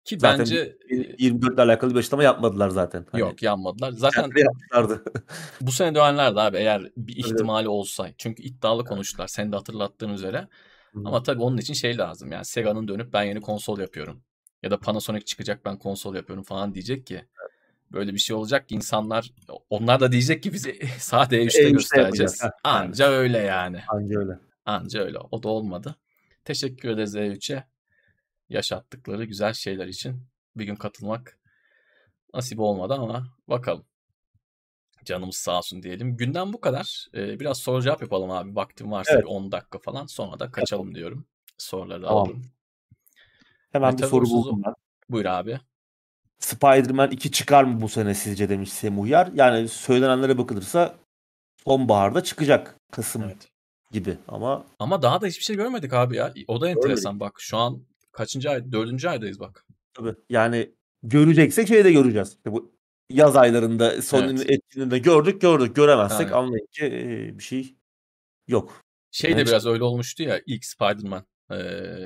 Ki 0.04 0.18
zaten 0.18 0.38
bence 0.38 0.76
24 1.18 1.54
ile 1.54 1.62
alakalı 1.62 1.94
bir 1.94 1.98
açıklama 1.98 2.22
yapmadılar 2.22 2.68
zaten. 2.68 3.06
Hani 3.12 3.20
yok 3.20 3.42
yapmadılar. 3.42 3.90
Zaten 3.90 4.30
bu 5.60 5.72
sene 5.72 5.94
dönenlerdi 5.94 6.40
abi 6.40 6.56
eğer 6.56 6.90
bir 6.96 7.16
ihtimali 7.16 7.62
evet. 7.62 7.68
olsa. 7.68 8.08
Çünkü 8.18 8.42
iddialı 8.42 8.84
konuştular. 8.84 9.26
Sen 9.26 9.52
de 9.52 9.56
hatırlattığın 9.56 10.10
üzere. 10.10 10.48
Hı. 10.92 11.00
Ama 11.04 11.22
tabii 11.22 11.42
onun 11.42 11.58
için 11.58 11.74
şey 11.74 11.98
lazım. 11.98 12.32
Yani 12.32 12.44
Sega'nın 12.44 12.88
dönüp 12.88 13.12
ben 13.12 13.22
yeni 13.22 13.40
konsol 13.40 13.78
yapıyorum. 13.78 14.22
Ya 14.62 14.70
da 14.70 14.80
Panasonic 14.80 15.24
çıkacak 15.24 15.64
ben 15.64 15.78
konsol 15.78 16.14
yapıyorum 16.14 16.44
falan 16.44 16.74
diyecek 16.74 17.06
ki. 17.06 17.24
Böyle 17.92 18.12
bir 18.12 18.18
şey 18.18 18.36
olacak 18.36 18.68
ki 18.68 18.74
insanlar 18.74 19.30
onlar 19.70 20.00
da 20.00 20.12
diyecek 20.12 20.42
ki 20.42 20.52
bizi 20.52 20.78
sade 20.98 21.44
E3'te 21.44 21.70
göstereceğiz. 21.70 22.42
Anca 22.64 23.10
öyle 23.10 23.38
yani. 23.38 23.80
Anca 23.88 24.18
öyle. 24.18 24.38
Anca 24.66 25.00
öyle. 25.00 25.18
O 25.18 25.42
da 25.42 25.48
olmadı. 25.48 25.96
Teşekkür 26.44 26.88
ederiz 26.88 27.14
E3'e. 27.14 27.64
Yaşattıkları 28.48 29.24
güzel 29.24 29.52
şeyler 29.52 29.86
için. 29.86 30.22
Bir 30.56 30.64
gün 30.64 30.76
katılmak 30.76 31.38
nasip 32.34 32.60
olmadı 32.60 32.94
ama 32.94 33.26
bakalım. 33.48 33.84
Canımız 35.04 35.36
sağ 35.36 35.58
olsun 35.58 35.82
diyelim. 35.82 36.16
Günden 36.16 36.52
bu 36.52 36.60
kadar. 36.60 37.06
Ee, 37.14 37.40
biraz 37.40 37.58
soru 37.58 37.82
cevap 37.82 38.02
yapalım 38.02 38.30
abi. 38.30 38.56
Vaktim 38.56 38.92
varsa 38.92 39.12
evet. 39.12 39.22
bir 39.22 39.28
10 39.28 39.52
dakika 39.52 39.78
falan. 39.78 40.06
Sonra 40.06 40.38
da 40.38 40.50
kaçalım 40.50 40.86
evet. 40.86 40.96
diyorum. 40.96 41.26
Soruları 41.58 42.02
tamam. 42.02 42.16
alalım. 42.16 42.42
Hemen 43.72 43.92
Meta 43.92 44.04
bir 44.04 44.10
soru 44.10 44.24
buldum 44.24 44.62
ben. 44.66 44.74
Buyur 45.08 45.24
abi. 45.24 45.60
Spider-Man 46.38 47.10
2 47.10 47.30
çıkar 47.30 47.64
mı 47.64 47.80
bu 47.80 47.88
sene 47.88 48.14
sizce 48.14 48.48
demiş 48.48 48.72
Semih 48.72 49.10
Yar. 49.10 49.30
Yani 49.34 49.68
söylenenlere 49.68 50.38
bakılırsa 50.38 50.94
sonbaharda 51.64 52.22
çıkacak. 52.22 52.76
Kasım 52.92 53.22
evet. 53.22 53.53
Gibi 53.94 54.18
ama. 54.28 54.66
Ama 54.78 55.02
daha 55.02 55.20
da 55.20 55.26
hiçbir 55.26 55.44
şey 55.44 55.56
görmedik 55.56 55.92
abi 55.92 56.16
ya. 56.16 56.34
O 56.48 56.60
da 56.60 56.68
enteresan 56.68 57.12
Öyle. 57.12 57.20
bak. 57.20 57.36
Şu 57.38 57.56
an 57.56 57.82
kaçıncı 58.12 58.50
ay? 58.50 58.72
Dördüncü 58.72 59.08
aydayız 59.08 59.40
bak. 59.40 59.66
Tabii. 59.94 60.14
Yani 60.30 60.70
göreceksek 61.02 61.68
şeyi 61.68 61.84
de 61.84 61.92
göreceğiz. 61.92 62.28
İşte 62.28 62.52
bu 62.52 62.74
yaz 63.10 63.36
aylarında 63.36 64.02
Sony'nin 64.02 64.36
evet. 64.36 64.50
etkinliğinde 64.50 64.98
gördük 64.98 65.40
gördük. 65.40 65.76
Göremezsek 65.76 66.26
Aynen. 66.26 66.32
anlayın 66.32 66.68
ki 66.72 66.84
bir 67.38 67.42
şey 67.42 67.74
yok. 68.48 68.84
Şey 69.10 69.30
yani 69.30 69.40
de 69.40 69.46
biraz 69.46 69.66
öyle 69.66 69.84
olmuştu 69.84 70.22
ya 70.22 70.40
ilk 70.46 70.64
Spider-Man 70.64 71.24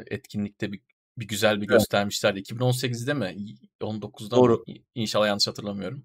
etkinlikte 0.06 0.72
bir, 0.72 0.80
bir 1.18 1.28
güzel 1.28 1.56
bir 1.56 1.60
evet. 1.60 1.68
göstermişlerdi. 1.68 2.40
2018'de 2.40 3.14
mi? 3.14 3.36
19'da 3.80 4.36
Doğru. 4.36 4.52
mı? 4.52 4.74
İnşallah 4.94 5.26
yanlış 5.26 5.46
hatırlamıyorum. 5.46 6.04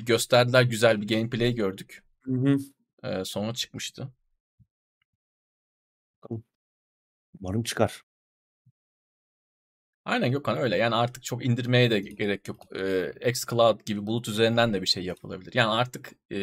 Bir 0.00 0.04
gösterdiler 0.04 0.62
güzel 0.62 1.00
bir 1.00 1.08
gameplay 1.08 1.54
gördük. 1.54 2.02
Hı 2.24 2.32
hı. 2.32 2.58
Ee, 3.04 3.24
sonra 3.24 3.54
çıkmıştı. 3.54 4.08
Umarım 7.40 7.62
çıkar. 7.62 8.02
Aynen 10.04 10.32
Gökhan 10.32 10.58
öyle. 10.58 10.76
Yani 10.76 10.94
artık 10.94 11.22
çok 11.22 11.44
indirmeye 11.44 11.90
de 11.90 12.00
gerek 12.00 12.48
yok. 12.48 12.76
Ee, 12.76 13.12
xCloud 13.30 13.80
gibi 13.86 14.06
bulut 14.06 14.28
üzerinden 14.28 14.74
de 14.74 14.82
bir 14.82 14.86
şey 14.86 15.04
yapılabilir. 15.04 15.52
Yani 15.54 15.70
artık 15.70 16.12
e, 16.30 16.36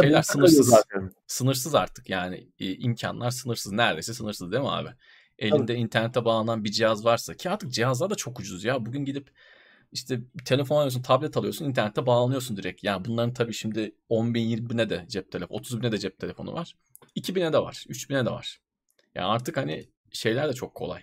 şeyler 0.00 0.22
sınırsız. 0.22 0.68
Zaten. 0.68 1.10
Sınırsız 1.26 1.74
artık 1.74 2.10
yani 2.10 2.48
e, 2.58 2.74
imkanlar 2.74 3.30
sınırsız. 3.30 3.72
Neredeyse 3.72 4.14
sınırsız 4.14 4.52
değil 4.52 4.62
mi 4.62 4.70
abi? 4.70 4.88
Elinde 5.38 5.66
Tabii. 5.66 5.78
internete 5.78 6.24
bağlanan 6.24 6.64
bir 6.64 6.70
cihaz 6.70 7.04
varsa 7.04 7.34
ki 7.34 7.50
artık 7.50 7.72
cihazlar 7.72 8.10
da 8.10 8.14
çok 8.14 8.40
ucuz 8.40 8.64
ya. 8.64 8.86
Bugün 8.86 9.04
gidip 9.04 9.30
işte 9.92 10.20
telefon 10.44 10.76
alıyorsun, 10.76 11.02
tablet 11.02 11.36
alıyorsun, 11.36 11.64
internete 11.64 12.06
bağlanıyorsun 12.06 12.56
direkt. 12.56 12.84
Yani 12.84 13.04
bunların 13.04 13.34
tabii 13.34 13.52
şimdi 13.52 13.94
10 14.08 14.34
bin, 14.34 14.42
20 14.42 14.70
bine 14.70 14.90
de 14.90 15.04
cep 15.08 15.32
telefonu, 15.32 15.58
30 15.58 15.82
bine 15.82 15.92
de 15.92 15.98
cep 15.98 16.18
telefonu 16.18 16.52
var. 16.52 16.74
2 17.14 17.34
bine 17.34 17.52
de 17.52 17.58
var, 17.58 17.84
3 17.88 18.10
bine 18.10 18.26
de 18.26 18.30
var. 18.30 18.60
Yani 19.14 19.26
artık 19.26 19.56
hani 19.56 19.88
şeyler 20.12 20.48
de 20.48 20.52
çok 20.52 20.74
kolay. 20.74 21.02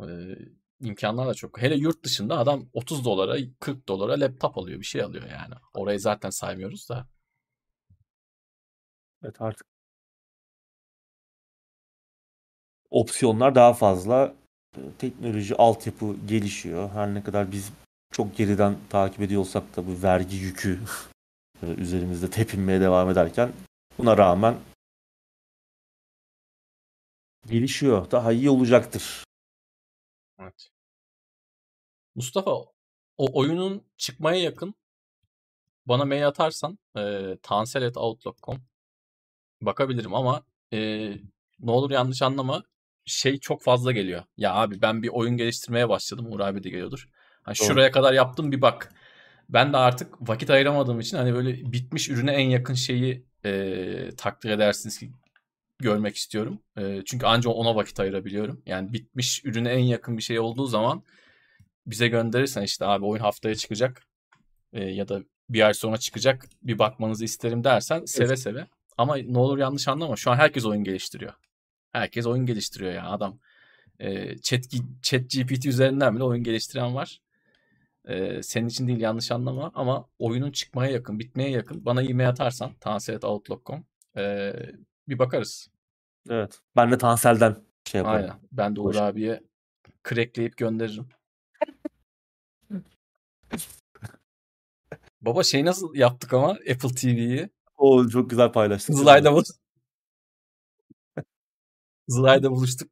Ee, 0.00 0.36
imkanlar 0.80 1.28
da 1.28 1.34
çok. 1.34 1.62
Hele 1.62 1.74
yurt 1.74 2.04
dışında 2.04 2.38
adam 2.38 2.68
30 2.72 3.04
dolara 3.04 3.36
40 3.60 3.88
dolara 3.88 4.20
laptop 4.20 4.58
alıyor 4.58 4.80
bir 4.80 4.84
şey 4.84 5.02
alıyor 5.02 5.24
yani. 5.30 5.54
Orayı 5.74 6.00
zaten 6.00 6.30
saymıyoruz 6.30 6.88
da. 6.88 7.08
Evet 9.22 9.40
artık 9.40 9.66
opsiyonlar 12.90 13.54
daha 13.54 13.74
fazla. 13.74 14.34
Teknoloji, 14.98 15.54
altyapı 15.56 16.16
gelişiyor. 16.26 16.90
Her 16.90 17.14
ne 17.14 17.22
kadar 17.22 17.52
biz 17.52 17.72
çok 18.12 18.36
geriden 18.36 18.76
takip 18.90 19.20
ediyorsak 19.20 19.76
da 19.76 19.86
bu 19.86 20.02
vergi 20.02 20.36
yükü 20.36 20.80
üzerimizde 21.76 22.30
tepinmeye 22.30 22.80
devam 22.80 23.10
ederken 23.10 23.52
buna 23.98 24.18
rağmen 24.18 24.54
gelişiyor. 27.46 28.10
Daha 28.10 28.32
iyi 28.32 28.50
olacaktır. 28.50 29.24
Evet. 30.40 30.68
Mustafa 32.14 32.50
o 33.16 33.38
oyunun 33.40 33.84
çıkmaya 33.96 34.40
yakın 34.40 34.74
bana 35.86 36.04
mail 36.04 36.28
atarsan 36.28 36.78
e, 36.96 37.36
tansel.outlook.com 37.42 38.62
bakabilirim 39.62 40.14
ama 40.14 40.44
e, 40.72 40.78
ne 41.60 41.70
olur 41.70 41.90
yanlış 41.90 42.22
anlama 42.22 42.64
şey 43.04 43.38
çok 43.38 43.62
fazla 43.62 43.92
geliyor. 43.92 44.22
Ya 44.36 44.54
abi 44.54 44.82
ben 44.82 45.02
bir 45.02 45.08
oyun 45.08 45.36
geliştirmeye 45.36 45.88
başladım. 45.88 46.26
Uğur 46.32 46.40
abi 46.40 46.64
de 46.64 46.70
geliyordur. 46.70 47.08
Hani 47.42 47.56
şuraya 47.56 47.90
kadar 47.90 48.12
yaptım 48.12 48.52
bir 48.52 48.62
bak. 48.62 48.92
Ben 49.48 49.72
de 49.72 49.76
artık 49.76 50.28
vakit 50.28 50.50
ayıramadığım 50.50 51.00
için 51.00 51.16
hani 51.16 51.34
böyle 51.34 51.72
bitmiş 51.72 52.08
ürüne 52.08 52.32
en 52.32 52.48
yakın 52.48 52.74
şeyi 52.74 53.26
e, 53.44 54.10
takdir 54.16 54.50
edersiniz 54.50 54.98
ki 54.98 55.12
görmek 55.78 56.16
istiyorum. 56.16 56.58
E, 56.78 57.02
çünkü 57.04 57.26
ancak 57.26 57.56
ona 57.56 57.76
vakit 57.76 58.00
ayırabiliyorum. 58.00 58.62
Yani 58.66 58.92
bitmiş 58.92 59.44
ürüne 59.44 59.70
en 59.70 59.84
yakın 59.84 60.16
bir 60.16 60.22
şey 60.22 60.40
olduğu 60.40 60.66
zaman 60.66 61.02
bize 61.86 62.08
gönderirsen 62.08 62.62
işte 62.62 62.86
abi 62.86 63.04
oyun 63.04 63.22
haftaya 63.22 63.54
çıkacak 63.54 64.02
e, 64.72 64.84
ya 64.84 65.08
da 65.08 65.22
bir 65.48 65.66
ay 65.66 65.74
sonra 65.74 65.96
çıkacak 65.96 66.46
bir 66.62 66.78
bakmanızı 66.78 67.24
isterim 67.24 67.64
dersen 67.64 68.04
seve 68.04 68.26
evet. 68.26 68.38
seve. 68.38 68.66
Ama 68.98 69.16
ne 69.16 69.38
olur 69.38 69.58
yanlış 69.58 69.88
anlama 69.88 70.16
şu 70.16 70.30
an 70.30 70.36
herkes 70.36 70.64
oyun 70.64 70.84
geliştiriyor. 70.84 71.32
Herkes 71.92 72.26
oyun 72.26 72.46
geliştiriyor 72.46 72.92
ya 72.92 73.06
adam. 73.10 73.38
E, 74.00 74.38
chat, 74.38 74.60
chat 75.02 75.30
GPT 75.30 75.66
üzerinden 75.66 76.14
bile 76.14 76.24
oyun 76.24 76.44
geliştiren 76.44 76.94
var. 76.94 77.20
E, 78.08 78.42
senin 78.42 78.68
için 78.68 78.88
değil 78.88 79.00
yanlış 79.00 79.30
anlama 79.32 79.70
ama 79.74 80.08
oyunun 80.18 80.50
çıkmaya 80.52 80.92
yakın, 80.92 81.18
bitmeye 81.18 81.50
yakın. 81.50 81.84
Bana 81.84 82.02
e-mail 82.02 82.28
atarsan 82.28 82.74
tansiret.outlook.com 82.80 83.84
e, 84.16 84.52
bir 85.08 85.18
bakarız. 85.18 85.70
Evet. 86.30 86.60
Ben 86.76 86.92
de 86.92 86.98
Tansel'den 86.98 87.56
şey 87.84 87.98
yaparım. 87.98 88.22
Aynen. 88.22 88.40
Ben 88.52 88.76
de 88.76 88.80
Uğur 88.80 88.94
abiye 88.94 89.42
crackleyip 90.08 90.56
gönderirim. 90.56 91.08
Baba 95.20 95.42
şey 95.42 95.64
nasıl 95.64 95.94
yaptık 95.94 96.32
ama 96.32 96.50
Apple 96.50 96.94
TV'yi? 96.94 97.50
O 97.76 98.08
çok 98.08 98.30
güzel 98.30 98.52
paylaştık. 98.52 98.96
Zılay'da 98.96 99.34
bu. 99.34 99.42
Zılay'da 102.08 102.50
buluştuk. 102.50 102.90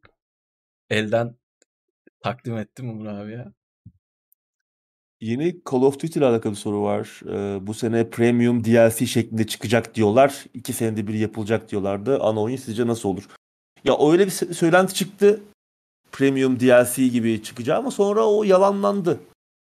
Elden 0.91 1.37
takdim 2.21 2.59
ettim 2.59 2.91
Umur 2.91 3.07
abi 3.07 3.33
ya. 3.33 3.53
Yeni 5.23 5.57
Call 5.71 5.83
of 5.83 6.03
Duty 6.03 6.19
ile 6.19 6.27
alakalı 6.27 6.57
soru 6.57 6.83
var. 6.83 7.21
Ee, 7.29 7.67
bu 7.67 7.75
sene 7.75 8.11
Premium 8.11 8.65
DLC 8.65 9.07
şeklinde 9.07 9.47
çıkacak 9.47 9.95
diyorlar. 9.95 10.45
İki 10.55 10.73
senede 10.73 11.07
bir 11.07 11.15
yapılacak 11.15 11.71
diyorlardı. 11.71 12.21
Ana 12.21 12.43
oyun 12.43 12.57
sizce 12.57 12.87
nasıl 12.87 13.09
olur? 13.09 13.29
Ya 13.85 14.11
öyle 14.11 14.27
bir 14.27 14.31
söylenti 14.31 14.95
çıktı. 14.95 15.41
Premium 16.13 16.61
DLC 16.61 17.09
gibi 17.09 17.43
çıkacağı 17.43 17.79
ama 17.79 17.91
sonra 17.91 18.27
o 18.27 18.45
yalanlandı. 18.45 19.21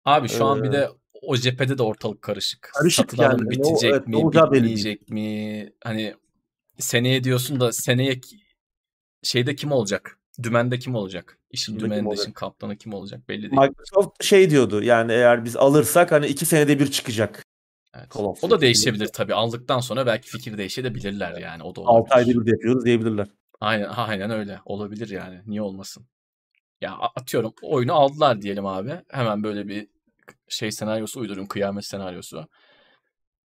Abi 0.06 0.30
şu 0.30 0.43
ee, 0.43 0.43
an 0.43 0.64
bir 0.64 0.72
de 0.72 0.89
o 1.22 1.38
cephede 1.38 1.78
de 1.78 1.84
ortalık 1.84 2.22
karışık. 2.22 2.72
Karışık 2.74 3.12
Satılan 3.12 3.32
yani. 3.32 3.49
bitecek 3.49 3.91
o, 3.91 3.95
evet, 3.95 4.08
mi, 4.08 4.32
bitmeyecek 4.32 5.10
mi? 5.10 5.70
Hani 5.84 6.16
seneye 6.80 7.24
diyorsun 7.24 7.60
da 7.60 7.72
seneye 7.72 8.22
şeyde 9.24 9.56
kim 9.56 9.72
olacak? 9.72 10.20
Dümende 10.43 10.79
kim 10.79 10.95
olacak? 10.95 11.39
İşin 11.51 11.71
Şimdi 11.71 11.84
dümeninde 11.84 12.13
işin 12.13 12.31
kaptanı 12.31 12.77
kim 12.77 12.93
olacak 12.93 13.29
belli 13.29 13.41
değil. 13.41 13.61
Microsoft 13.61 14.23
şey 14.23 14.49
diyordu 14.49 14.84
yani 14.84 15.11
eğer 15.11 15.45
biz 15.45 15.55
alırsak 15.55 16.11
hani 16.11 16.27
iki 16.27 16.45
senede 16.45 16.79
bir 16.79 16.91
çıkacak. 16.91 17.43
Evet. 17.95 18.15
O 18.15 18.49
da 18.49 18.61
değişebilir 18.61 19.07
tabii. 19.07 19.34
Aldıktan 19.34 19.79
sonra 19.79 20.05
belki 20.05 20.29
fikir 20.29 20.57
değişebilirler 20.57 21.38
yani. 21.38 21.63
O 21.63 21.75
da 21.75 21.81
olabilir. 21.81 22.11
6 22.11 22.15
ayda 22.15 22.45
bir 22.45 22.51
yapıyoruz 22.51 22.86
diyebilirler. 22.86 23.27
Aynen, 23.59 23.89
aynen 23.95 24.31
öyle. 24.31 24.59
Olabilir 24.65 25.09
yani. 25.09 25.41
Niye 25.45 25.61
olmasın? 25.61 26.05
Ya 26.81 26.97
atıyorum 27.15 27.53
oyunu 27.61 27.93
aldılar 27.93 28.41
diyelim 28.41 28.65
abi. 28.65 29.01
Hemen 29.09 29.43
böyle 29.43 29.67
bir 29.67 29.88
şey 30.47 30.71
senaryosu 30.71 31.19
uyduruyorum. 31.19 31.47
Kıyamet 31.47 31.86
senaryosu. 31.86 32.47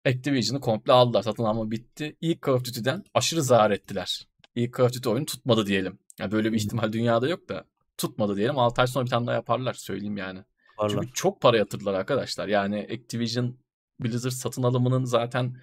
Activision'ı 0.07 0.61
komple 0.61 0.93
aldılar. 0.93 1.23
Satın 1.23 1.45
alma 1.45 1.71
bitti. 1.71 2.17
İlk 2.21 2.47
Call 2.47 2.53
of 2.53 2.65
Duty'den 2.65 3.05
aşırı 3.15 3.43
zarar 3.43 3.71
ettiler. 3.71 4.29
İlk 4.55 4.77
Call 4.77 4.85
of 4.85 4.93
Duty 4.93 5.09
oyunu 5.09 5.27
tutmadı 5.27 5.67
diyelim. 5.67 5.99
Yani 6.21 6.33
böyle 6.33 6.53
bir 6.53 6.57
ihtimal 6.57 6.93
dünyada 6.93 7.29
yok 7.29 7.49
da 7.49 7.65
tutmadı 7.99 8.37
diyelim. 8.37 8.59
6 8.59 8.81
ay 8.81 8.87
sonra 8.87 9.05
bir 9.05 9.11
tane 9.11 9.27
daha 9.27 9.35
yaparlar 9.35 9.75
söyleyeyim 9.75 10.17
yani. 10.17 10.45
Yaparlar. 10.71 10.91
Çünkü 10.91 11.13
çok 11.15 11.41
para 11.41 11.57
yatırdılar 11.57 11.95
arkadaşlar. 11.95 12.49
Yani 12.49 12.89
Activision 12.93 13.57
Blizzard 14.01 14.31
satın 14.31 14.63
alımının 14.63 15.05
zaten 15.05 15.57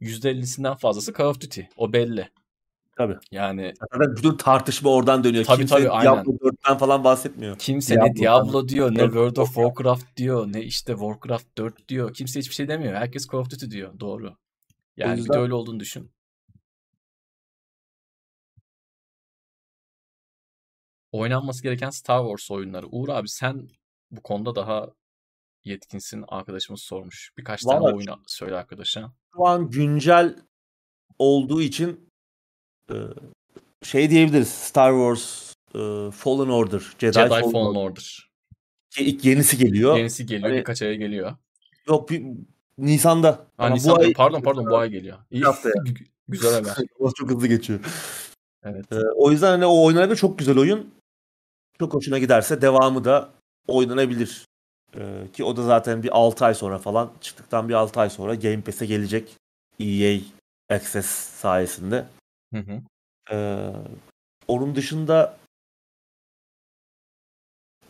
%50'sinden 0.00 0.76
fazlası 0.78 1.12
Call 1.12 1.24
of 1.24 1.40
Duty. 1.40 1.60
O 1.76 1.92
belli. 1.92 2.28
Tabii. 2.96 3.16
Yani 3.30 3.74
zaten 3.92 4.16
bütün 4.16 4.36
tartışma 4.36 4.90
oradan 4.90 5.24
dönüyor. 5.24 5.44
Tabii, 5.44 5.58
Kimse 5.58 5.74
tabii, 5.74 5.90
aynen. 5.90 6.14
Diablo 6.14 6.32
4'ten 6.32 6.78
falan 6.78 7.04
bahsetmiyor. 7.04 7.58
Kimse 7.58 7.94
Diablo 7.94 8.08
ne 8.08 8.16
Diablo 8.16 8.68
diyor, 8.68 8.90
ne 8.90 9.04
World 9.04 9.36
of 9.36 9.54
Warcraft 9.54 10.16
diyor, 10.16 10.52
ne 10.52 10.62
işte 10.62 10.92
Warcraft 10.92 11.58
4 11.58 11.88
diyor. 11.88 12.14
Kimse 12.14 12.40
hiçbir 12.40 12.54
şey 12.54 12.68
demiyor. 12.68 12.94
Herkes 12.94 13.26
Call 13.32 13.38
of 13.38 13.50
Duty 13.50 13.66
diyor. 13.70 14.00
Doğru. 14.00 14.36
Yani 14.96 15.18
yüzden... 15.18 15.34
bir 15.34 15.38
de 15.38 15.42
öyle 15.42 15.54
olduğunu 15.54 15.80
düşün. 15.80 16.10
Oynanması 21.16 21.62
gereken 21.62 21.90
Star 21.90 22.20
Wars 22.20 22.50
oyunları. 22.50 22.86
Uğur 22.86 23.08
abi 23.08 23.28
sen 23.28 23.68
bu 24.10 24.22
konuda 24.22 24.54
daha 24.54 24.88
yetkinsin 25.64 26.24
arkadaşımız 26.28 26.80
sormuş. 26.82 27.32
Birkaç 27.38 27.62
tane 27.62 27.80
Vallahi 27.80 27.94
oyunu 27.94 28.22
söyle 28.26 28.56
arkadaşa. 28.56 29.12
Şu 29.36 29.46
an 29.46 29.70
güncel 29.70 30.36
olduğu 31.18 31.62
için 31.62 32.10
e, 32.90 32.94
şey 33.82 34.10
diyebiliriz. 34.10 34.48
Star 34.48 34.92
Wars 34.92 35.54
e, 35.74 36.10
Fallen 36.10 36.50
Order, 36.50 36.82
Jedi, 36.98 37.12
Jedi 37.12 37.28
Fallen, 37.28 37.50
Fallen 37.50 37.74
Order. 37.74 38.30
İlk 38.98 39.24
yenisi 39.24 39.58
geliyor. 39.58 39.96
Yenisi 39.96 40.26
geliyor. 40.26 40.48
Hani- 40.48 40.58
Birkaç 40.58 40.82
aya 40.82 40.94
geliyor. 40.94 41.36
Yok 41.88 42.10
bir, 42.10 42.22
Nisan'da. 42.78 43.28
Ha, 43.28 43.48
Ama 43.58 43.74
Nisan, 43.74 43.96
bu 43.96 44.00
ay 44.00 44.12
pardon 44.12 44.42
pardon 44.42 44.66
bu 44.66 44.76
ay 44.76 44.90
geliyor. 44.90 45.18
İyi. 45.30 45.44
haftaya. 45.44 45.74
Gü- 45.74 46.06
Güzel 46.28 46.54
haber. 46.54 46.74
çok 47.16 47.30
hızlı 47.30 47.46
geçiyor. 47.46 47.80
Evet. 48.62 48.92
E, 48.92 48.96
o 49.16 49.30
yüzden 49.30 49.50
hani 49.50 49.66
o 49.66 49.84
oynanabilir 49.84 50.16
çok 50.16 50.38
güzel 50.38 50.58
oyun. 50.58 50.95
Çok 51.78 51.94
hoşuna 51.94 52.18
giderse 52.18 52.62
devamı 52.62 53.04
da 53.04 53.28
oynanabilir. 53.68 54.46
E, 54.96 55.28
ki 55.32 55.44
o 55.44 55.56
da 55.56 55.62
zaten 55.62 56.02
bir 56.02 56.16
6 56.16 56.44
ay 56.44 56.54
sonra 56.54 56.78
falan 56.78 57.10
çıktıktan 57.20 57.68
bir 57.68 57.74
6 57.74 58.00
ay 58.00 58.10
sonra 58.10 58.34
Game 58.34 58.60
Pass'e 58.60 58.86
gelecek. 58.86 59.36
EA 59.80 60.20
Access 60.70 61.06
sayesinde. 61.06 62.04
Hı 62.54 62.58
hı. 62.58 62.82
Ee, 63.32 63.72
onun 64.48 64.74
dışında 64.74 65.36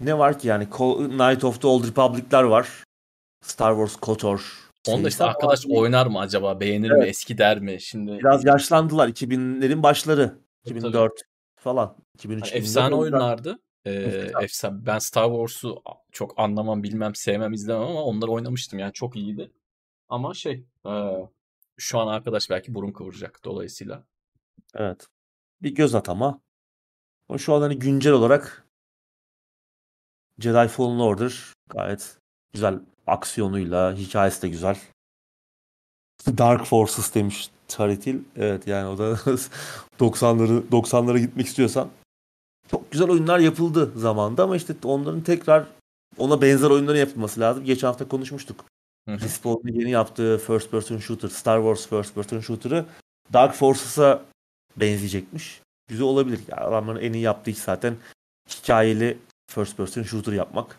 ne 0.01 0.19
var 0.19 0.39
ki 0.39 0.49
yani 0.49 0.71
Knight 0.71 1.45
of 1.45 1.61
the 1.63 1.67
Old 1.67 1.85
Republic'ler 1.85 2.43
var. 2.43 2.85
Star 3.45 3.73
Wars 3.73 3.97
KOTOR. 3.97 4.67
Onu 4.89 4.95
da 4.95 4.97
serisi 4.97 5.09
işte 5.09 5.25
arkadaş 5.25 5.67
oynar 5.71 6.07
mı 6.07 6.21
acaba? 6.21 6.61
Beğenir 6.61 6.91
mi? 6.91 6.97
Evet. 6.99 7.09
Eski 7.09 7.39
der 7.39 7.61
mi? 7.61 7.81
Şimdi 7.81 8.19
Biraz 8.19 8.45
yaşlandılar. 8.45 9.09
2000'lerin 9.09 9.83
başları. 9.83 10.39
Tabii, 10.65 10.79
2004 10.79 11.13
falan. 11.61 11.97
2003 12.15 12.43
Hani 12.43 12.49
2004 12.49 12.65
efsane 12.65 12.95
oyunlardı. 12.95 13.59
Ee, 13.87 14.33
efsane. 14.43 14.87
Ben 14.87 14.99
Star 14.99 15.29
Wars'u 15.29 15.83
çok 16.13 16.39
anlamam, 16.41 16.83
bilmem, 16.83 17.15
sevmem, 17.15 17.53
izlemem 17.53 17.83
ama 17.83 18.03
onları 18.03 18.31
oynamıştım. 18.31 18.79
Yani 18.79 18.93
çok 18.93 19.17
iyiydi. 19.17 19.53
Ama 20.09 20.35
şey, 20.35 20.65
e, 20.87 20.93
şu 21.77 21.99
an 21.99 22.07
arkadaş 22.07 22.51
belki 22.51 22.75
burun 22.75 22.93
kıvıracak 22.93 23.41
dolayısıyla. 23.45 24.05
Evet. 24.75 25.07
Bir 25.63 25.75
göz 25.75 25.95
at 25.95 26.09
ama. 26.09 26.41
Ama 27.29 27.39
şu 27.39 27.55
an 27.55 27.61
hani 27.61 27.79
güncel 27.79 28.13
olarak 28.13 28.67
Jedi 30.39 30.69
Fallen 30.69 30.99
Order 30.99 31.53
gayet 31.69 32.19
güzel 32.53 32.81
aksiyonuyla, 33.07 33.95
hikayesi 33.95 34.43
de 34.43 34.49
güzel. 34.49 34.79
Dark 36.27 36.65
Forces 36.65 37.15
demiş 37.15 37.51
Taritil. 37.69 38.21
Evet 38.37 38.67
yani 38.67 38.89
o 38.89 38.99
da 38.99 39.13
90'ları 40.01 40.69
90'lara 40.69 41.19
gitmek 41.19 41.47
istiyorsan 41.47 41.91
çok 42.71 42.91
güzel 42.93 43.09
oyunlar 43.11 43.39
yapıldı 43.39 43.93
zamanda 43.97 44.43
ama 44.43 44.57
işte 44.57 44.75
onların 44.85 45.21
tekrar 45.21 45.67
ona 46.19 46.43
benzer 46.43 46.71
oyunların 46.71 46.99
yapılması 46.99 47.41
lazım. 47.41 47.65
Geçen 47.65 47.87
hafta 47.87 48.09
konuşmuştuk. 48.09 48.65
Respawn'un 49.09 49.73
yeni 49.73 49.91
yaptığı 49.91 50.39
first 50.39 50.71
person 50.71 50.99
shooter, 50.99 51.29
Star 51.29 51.59
Wars 51.59 51.87
first 51.89 52.15
person 52.15 52.41
shooter'ı 52.41 52.87
Dark 53.33 53.55
Forces'a 53.55 54.25
benzeyecekmiş. 54.77 55.63
Güzel 55.89 56.07
olabilir. 56.07 56.41
Yani 56.49 56.61
adamların 56.61 57.01
en 57.01 57.13
iyi 57.13 57.23
yaptığı 57.23 57.51
iş 57.51 57.59
zaten 57.59 57.97
hikayeli 58.49 59.19
first 59.51 59.77
person 59.77 60.03
shooter 60.03 60.33
yapmak. 60.33 60.79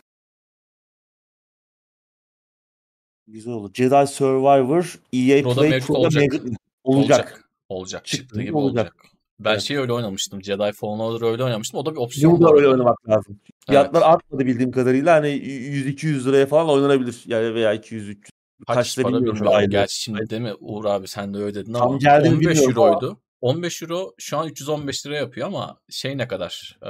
Güzel 3.27 3.53
olur. 3.53 3.73
Jedi 3.73 4.07
Survivor 4.07 4.99
EA 5.13 5.43
Play 5.43 5.79
Pro'da 5.79 5.99
olacak. 5.99 6.33
olacak. 6.33 6.43
Olacak. 6.83 7.49
Olacak. 7.69 8.05
Çıktı 8.05 8.23
Çıktığı 8.23 8.41
gibi 8.41 8.57
olacak. 8.57 8.95
olacak. 8.95 9.16
Ben 9.39 9.51
Evet. 9.51 9.61
şey 9.61 9.77
öyle 9.77 9.93
oynamıştım. 9.93 10.43
Jedi 10.43 10.71
Fallen 10.71 10.99
Order 10.99 11.25
öyle 11.31 11.43
oynamıştım. 11.43 11.79
O 11.79 11.85
da 11.85 11.91
bir 11.91 11.97
opsiyon. 11.99 12.33
Bunu 12.39 12.49
da 12.49 12.55
öyle 12.55 12.67
oynamak 12.67 13.09
lazım. 13.09 13.39
Fiyatlar 13.69 14.01
artmadı 14.01 14.45
bildiğim 14.45 14.71
kadarıyla. 14.71 15.15
Hani 15.15 15.27
100-200 15.27 16.25
liraya 16.25 16.45
falan 16.45 16.69
oynanabilir. 16.69 17.23
Yani 17.25 17.53
veya 17.53 17.73
200-300. 17.75 18.29
Kaç 18.67 18.97
para 19.01 19.13
bilmiyorum 19.13 19.47
aylığı. 19.47 19.69
Gerçi 19.71 20.01
şimdi 20.01 20.29
değil 20.29 20.41
mi 20.41 20.53
Uğur 20.59 20.85
abi 20.85 21.07
sen 21.07 21.33
de 21.33 21.37
öyle 21.37 21.55
dedin 21.55 21.73
Tam 21.73 21.87
ama 21.87 21.97
geldi 21.97 22.29
mi 22.29 22.35
15 22.35 22.47
bilmiyorum 22.47 22.81
ama- 22.83 22.87
euroydu. 22.87 23.21
15 23.41 23.81
euro 23.83 24.13
şu 24.17 24.37
an 24.37 24.47
315 24.47 25.05
lira 25.05 25.15
yapıyor 25.15 25.47
ama 25.47 25.79
şey 25.89 26.17
ne 26.17 26.27
kadar? 26.27 26.77
Ee, 26.81 26.89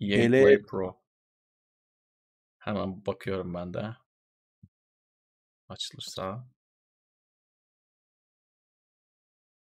EA 0.00 0.28
Play 0.28 0.62
Pro. 0.62 0.96
Hemen 2.58 3.06
bakıyorum 3.06 3.54
ben 3.54 3.74
de. 3.74 3.96
Açılırsa. 5.68 6.44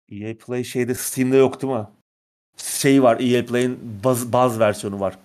EA 0.08 0.38
Play 0.38 0.64
şeyde 0.64 0.94
Steam'de 0.94 1.36
yok 1.36 1.62
değil 1.62 1.72
mi? 1.72 1.86
Şey 2.56 3.02
var 3.02 3.20
EA 3.20 3.46
Play'in 3.46 4.04
baz, 4.04 4.32
baz 4.32 4.58
versiyonu 4.58 5.00
var. 5.00 5.18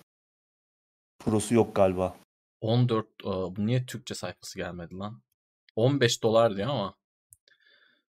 Pro'su 1.19 1.53
yok 1.55 1.75
galiba. 1.75 2.17
14 2.61 3.07
Aa, 3.25 3.55
bu 3.55 3.65
niye 3.65 3.85
Türkçe 3.85 4.15
sayfası 4.15 4.57
gelmedi 4.57 4.95
lan? 4.95 5.21
15 5.75 6.23
dolar 6.23 6.57
diyor 6.57 6.69
ama 6.69 6.95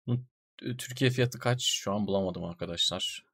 bunun 0.07 0.27
Türkiye 0.59 1.09
fiyatı 1.11 1.39
kaç? 1.39 1.63
Şu 1.63 1.93
an 1.93 2.07
bulamadım 2.07 2.43
arkadaşlar. 2.43 3.25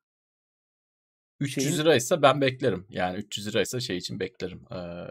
300 1.39 1.65
Şeyin- 1.65 1.77
lira 1.77 1.95
ise 1.95 2.21
ben 2.21 2.41
beklerim. 2.41 2.85
Yani 2.89 3.17
300 3.17 3.47
lira 3.47 3.61
ise 3.61 3.79
şey 3.79 3.97
için 3.97 4.19
beklerim. 4.19 4.65
Ee, 4.71 5.07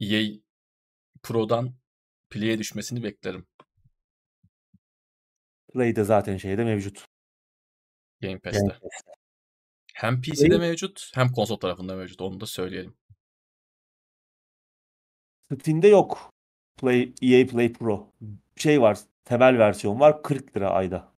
EA 0.00 0.38
Pro'dan 1.22 1.74
Play'e 2.30 2.58
düşmesini 2.58 3.02
beklerim. 3.02 3.46
Play'de 5.72 6.04
zaten 6.04 6.36
şeyde 6.36 6.64
mevcut. 6.64 7.04
Game 8.22 8.38
Pass'te. 8.38 8.60
Game 8.66 8.78
Hem 9.94 10.20
PC'de 10.22 10.46
Play- 10.46 10.58
mevcut 10.58 11.10
hem 11.14 11.32
konsol 11.32 11.56
tarafında 11.56 11.96
mevcut. 11.96 12.20
Onu 12.20 12.40
da 12.40 12.46
söyleyelim. 12.46 12.94
Steam'de 15.60 15.88
yok. 15.88 16.32
Play, 16.80 17.14
EA 17.22 17.46
Play 17.46 17.72
Pro. 17.72 18.12
Şey 18.56 18.80
var. 18.80 18.98
Temel 19.24 19.58
versiyon 19.58 20.00
var. 20.00 20.22
40 20.22 20.56
lira 20.56 20.70
ayda. 20.70 21.12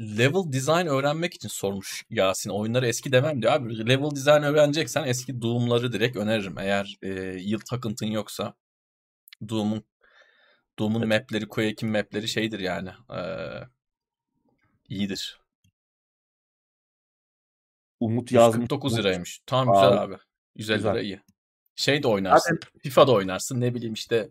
Level 0.00 0.52
design 0.52 0.86
öğrenmek 0.86 1.34
için 1.34 1.48
sormuş 1.48 2.04
Yasin. 2.10 2.50
Oyunları 2.50 2.86
eski 2.86 3.12
demem 3.12 3.42
diyor. 3.42 3.52
Abi 3.52 3.88
level 3.88 4.10
design 4.10 4.42
öğreneceksen 4.42 5.04
eski 5.04 5.42
Doom'ları 5.42 5.92
direkt 5.92 6.16
öneririm. 6.16 6.58
Eğer 6.58 6.98
e, 7.02 7.08
yıl 7.40 7.60
takıntın 7.70 8.06
yoksa 8.06 8.54
Doom'un 9.48 9.84
Doom'un 10.78 11.08
mapleri, 11.08 11.48
Quake'in 11.48 11.92
mapleri 11.92 12.28
şeydir 12.28 12.60
yani. 12.60 12.90
E, 13.10 13.20
iyidir. 14.88 15.40
Umut 18.00 18.32
yazmış. 18.32 18.62
149 18.62 18.92
Umut. 18.92 19.04
liraymış. 19.04 19.40
Tamam 19.46 19.76
Aa, 19.76 19.80
güzel 19.80 20.02
abi. 20.02 20.14
150 20.56 20.76
güzel. 20.76 20.90
lira 20.92 21.00
iyi. 21.02 21.20
Şey 21.76 22.02
de 22.02 22.08
oynarsın. 22.08 22.60
FIFA'da 22.78 23.12
oynarsın. 23.12 23.60
Ne 23.60 23.74
bileyim 23.74 23.94
işte 23.94 24.30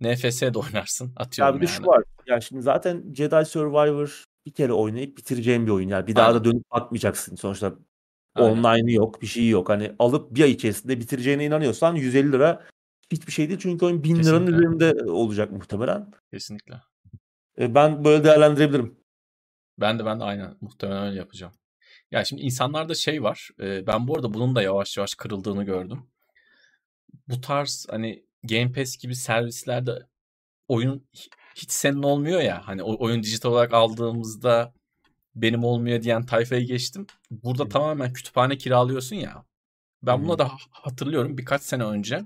NFS'de 0.00 0.58
oynarsın. 0.58 1.06
Ya 1.06 1.12
Atıyorum 1.16 1.60
bir 1.60 1.66
de 1.66 1.70
yani. 1.70 1.76
şu 1.82 1.86
var. 1.86 2.04
Ya 2.26 2.40
şimdi 2.40 2.62
zaten 2.62 3.14
Jedi 3.14 3.44
Survivor 3.44 4.24
bir 4.46 4.52
kere 4.52 4.72
oynayıp 4.72 5.16
bitireceğin 5.18 5.66
bir 5.66 5.70
oyun. 5.70 5.88
Yani 5.88 6.06
bir 6.06 6.16
daha 6.16 6.26
Aynen. 6.28 6.40
da 6.40 6.44
dönüp 6.44 6.70
bakmayacaksın. 6.70 7.36
Sonuçta 7.36 7.74
online'ı 8.38 8.92
yok, 8.92 9.22
bir 9.22 9.26
şey 9.26 9.48
yok. 9.48 9.68
Hani 9.68 9.92
alıp 9.98 10.34
bir 10.34 10.42
ay 10.42 10.50
içerisinde 10.50 11.00
bitireceğine 11.00 11.44
inanıyorsan 11.44 11.94
150 11.94 12.32
lira 12.32 12.66
hiçbir 13.12 13.32
şey 13.32 13.48
değil. 13.48 13.60
Çünkü 13.62 13.84
oyun 13.86 14.04
1000 14.04 14.16
liranın 14.16 14.46
üzerinde 14.46 15.10
olacak 15.10 15.52
muhtemelen. 15.52 16.10
Kesinlikle. 16.32 16.74
E, 17.58 17.74
Ben 17.74 18.04
böyle 18.04 18.24
değerlendirebilirim. 18.24 18.96
Ben 19.78 19.98
de 19.98 20.04
ben 20.04 20.20
de 20.20 20.24
aynen 20.24 20.56
muhtemelen 20.60 21.06
öyle 21.06 21.18
yapacağım. 21.18 21.52
Ya 22.10 22.24
şimdi 22.24 22.42
insanlarda 22.42 22.94
şey 22.94 23.22
var. 23.22 23.48
e, 23.60 23.86
ben 23.86 24.08
bu 24.08 24.14
arada 24.16 24.34
bunun 24.34 24.54
da 24.54 24.62
yavaş 24.62 24.96
yavaş 24.96 25.14
kırıldığını 25.14 25.64
gördüm. 25.64 26.06
Bu 27.28 27.40
tarz 27.40 27.86
hani 27.90 28.24
Game 28.44 28.72
Pass 28.72 28.96
gibi 28.96 29.14
servislerde 29.16 30.06
oyun 30.68 31.06
hi- 31.14 31.28
hiç 31.56 31.70
senin 31.70 32.02
olmuyor 32.02 32.40
ya. 32.40 32.68
Hani 32.68 32.82
oyun 32.82 33.22
dijital 33.22 33.50
olarak 33.50 33.74
aldığımızda 33.74 34.74
benim 35.34 35.64
olmuyor 35.64 36.02
diyen 36.02 36.26
tayfayı 36.26 36.66
geçtim. 36.66 37.06
Burada 37.30 37.68
tamamen 37.68 38.12
kütüphane 38.12 38.58
kiralıyorsun 38.58 39.16
ya. 39.16 39.44
Ben 40.02 40.18
Hı 40.18 40.24
buna 40.24 40.38
da 40.38 40.48
ha- 40.48 40.56
hatırlıyorum 40.70 41.38
birkaç 41.38 41.62
sene 41.62 41.84
önce 41.84 42.22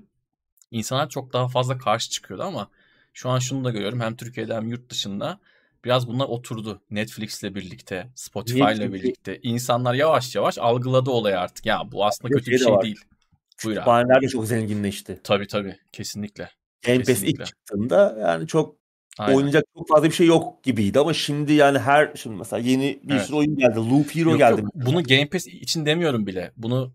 insanlar 0.75 1.09
çok 1.09 1.33
daha 1.33 1.47
fazla 1.47 1.77
karşı 1.77 2.09
çıkıyordu 2.09 2.43
ama 2.43 2.67
şu 3.13 3.29
an 3.29 3.39
şunu 3.39 3.63
da 3.63 3.71
görüyorum 3.71 3.99
hem 3.99 4.15
Türkiye'de 4.15 4.55
hem 4.55 4.67
yurt 4.67 4.89
dışında 4.89 5.39
biraz 5.85 6.07
bunlar 6.07 6.25
oturdu. 6.25 6.81
Netflix'le 6.91 7.43
birlikte, 7.43 8.07
Spotify'la 8.15 8.93
birlikte. 8.93 9.39
İnsanlar 9.43 9.93
yavaş 9.93 10.35
yavaş 10.35 10.57
algıladı 10.57 11.11
olayı 11.11 11.39
artık. 11.39 11.65
Ya 11.65 11.81
bu 11.91 12.05
aslında 12.05 12.33
kötü 12.33 12.51
bir 12.51 12.57
şey 12.57 12.73
var. 12.73 12.83
değil. 12.83 12.99
Buyur 13.63 13.75
abi. 13.77 13.79
Kütüphaneler 13.81 14.21
de 14.21 14.27
çok 14.27 14.47
zenginleşti. 14.47 15.19
Tabii 15.23 15.47
tabii. 15.47 15.77
Kesinlikle. 15.91 16.49
Game 16.85 17.03
Pass 17.03 17.23
ilk 17.23 17.45
çıktığında 17.45 18.17
yani 18.21 18.47
çok 18.47 18.75
Aynen. 19.17 19.35
oynayacak 19.37 19.63
çok 19.77 19.87
fazla 19.87 20.07
bir 20.07 20.13
şey 20.13 20.27
yok 20.27 20.63
gibiydi 20.63 20.99
ama 20.99 21.13
şimdi 21.13 21.53
yani 21.53 21.79
her 21.79 22.11
şimdi 22.15 22.35
mesela 22.35 22.59
yeni 22.69 22.99
bir 23.03 23.13
Evet. 23.13 23.25
sürü 23.25 23.35
oyun 23.35 23.55
geldi. 23.55 23.75
Loop 23.75 24.15
Hero 24.15 24.29
Yok, 24.29 24.39
geldi. 24.39 24.61
yok. 24.61 24.71
Bunu 24.75 25.03
Game 25.03 25.29
Pass 25.29 25.47
için 25.47 25.85
demiyorum 25.85 26.27
bile. 26.27 26.51
Bunu 26.57 26.93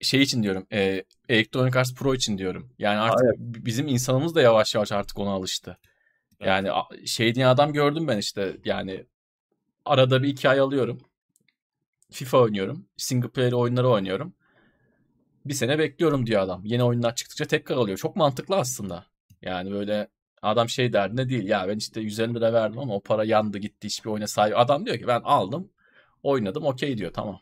şey 0.00 0.22
için 0.22 0.42
diyorum. 0.42 0.66
E, 0.72 1.04
Electronic 1.28 1.78
Arts 1.78 1.94
Pro 1.94 2.14
için 2.14 2.38
diyorum. 2.38 2.72
Yani 2.78 2.98
artık 2.98 3.24
evet. 3.24 3.36
bizim 3.38 3.88
insanımız 3.88 4.34
da 4.34 4.42
yavaş 4.42 4.74
yavaş 4.74 4.92
artık 4.92 5.18
ona 5.18 5.30
alıştı. 5.30 5.78
Evet. 6.40 6.48
Yani 6.48 6.70
şey 7.06 7.34
diye 7.34 7.46
adam 7.46 7.72
gördüm 7.72 8.08
ben 8.08 8.18
işte. 8.18 8.56
Yani 8.64 9.06
arada 9.84 10.22
bir 10.22 10.28
iki 10.28 10.48
ay 10.48 10.60
alıyorum. 10.60 11.00
FIFA 12.10 12.38
oynuyorum. 12.38 12.86
Single 12.96 13.28
player 13.28 13.52
oyunları 13.52 13.88
oynuyorum. 13.88 14.34
bir 15.46 15.54
sene 15.54 15.78
bekliyorum 15.78 16.26
diyor 16.26 16.42
adam. 16.42 16.62
Yeni 16.64 16.84
oyunlar 16.84 17.14
çıktıkça 17.14 17.44
tekrar 17.44 17.76
alıyor. 17.76 17.98
Çok 17.98 18.16
mantıklı 18.16 18.56
aslında. 18.56 19.06
Yani 19.42 19.70
böyle 19.70 20.08
adam 20.42 20.68
şey 20.68 20.92
derdinde 20.92 21.28
değil. 21.28 21.44
Ya 21.48 21.68
ben 21.68 21.76
işte 21.78 22.00
150 22.00 22.34
lira 22.34 22.52
verdim 22.52 22.78
ama 22.78 22.94
o 22.94 23.00
para 23.02 23.24
yandı 23.24 23.58
gitti 23.58 23.86
hiçbir 23.86 24.10
oyuna 24.10 24.26
sahip. 24.26 24.58
Adam 24.58 24.86
diyor 24.86 24.98
ki 24.98 25.06
ben 25.06 25.20
aldım 25.24 25.70
oynadım 26.22 26.64
okey 26.64 26.98
diyor 26.98 27.12
tamam. 27.12 27.40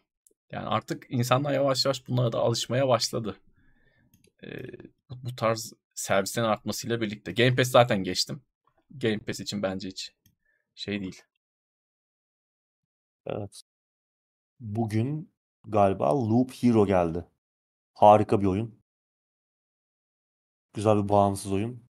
Yani 0.53 0.67
artık 0.67 1.07
insanlar 1.09 1.53
yavaş 1.53 1.85
yavaş 1.85 2.09
bunlara 2.09 2.33
da 2.33 2.39
alışmaya 2.39 2.89
başladı. 2.89 3.37
Ee, 4.45 4.63
bu 5.11 5.37
tarz 5.37 5.73
servislerin 5.95 6.47
artmasıyla 6.47 7.01
birlikte. 7.01 7.33
Game 7.33 7.57
Pass 7.57 7.69
zaten 7.71 8.05
geçtim. 8.05 8.43
Game 8.91 9.19
Pass 9.19 9.41
için 9.41 9.63
bence 9.63 9.89
hiç 9.89 10.13
şey 10.75 11.01
değil. 11.01 11.23
Evet. 13.27 13.63
Bugün 14.61 15.33
galiba 15.65 16.15
Loop 16.31 16.53
Hero 16.53 16.87
geldi. 16.87 17.25
Harika 17.95 18.41
bir 18.41 18.47
oyun. 18.47 18.83
Güzel 20.75 21.05
bir 21.05 21.09
bağımsız 21.09 21.53
oyun. 21.53 21.85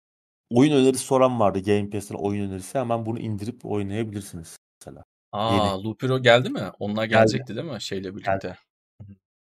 Oyun 0.51 0.73
önerisi 0.73 1.05
soran 1.05 1.41
vardı 1.41 1.63
Game 1.63 1.91
Pass'ten 1.91 2.15
oyun 2.15 2.49
önerisi. 2.49 2.79
Hemen 2.79 3.07
bunu 3.07 3.19
indirip 3.21 3.67
oynayabilirsiniz 3.67 4.57
mesela. 4.81 5.05
Aa, 5.33 5.55
Yeni. 5.55 5.95
Hero 6.01 6.23
geldi 6.23 6.51
mi? 6.51 6.61
Geldi. 6.81 7.09
gelecekti 7.09 7.57
değil 7.57 7.67
mi 7.67 7.83
şeyle 7.83 8.15
birlikte? 8.15 8.33
Geldi. 8.43 8.59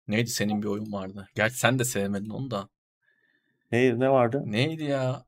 Neydi 0.07 0.29
senin 0.29 0.61
bir 0.61 0.67
oyun 0.67 0.91
vardı. 0.91 1.27
Gerçi 1.35 1.57
sen 1.57 1.79
de 1.79 1.83
sevmedin 1.85 2.29
onu 2.29 2.51
da. 2.51 2.69
Ne, 3.71 3.99
ne 3.99 4.09
vardı? 4.09 4.43
Neydi 4.45 4.83
ya? 4.83 5.25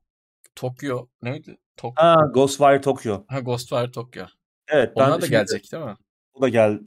Tokyo. 0.54 1.06
Neydi? 1.22 1.56
Tok 1.76 1.92
Ha, 1.98 2.16
Ghostwire 2.34 2.80
Tokyo. 2.80 3.24
ha 3.28 3.40
Ghostwire 3.40 3.90
Tokyo. 3.90 4.26
Evet 4.68 4.92
Onlar 4.94 5.22
da 5.22 5.26
gelecek 5.26 5.72
değil 5.72 5.84
mi? 5.84 5.94
o 6.34 6.42
da 6.42 6.48
gel 6.48 6.78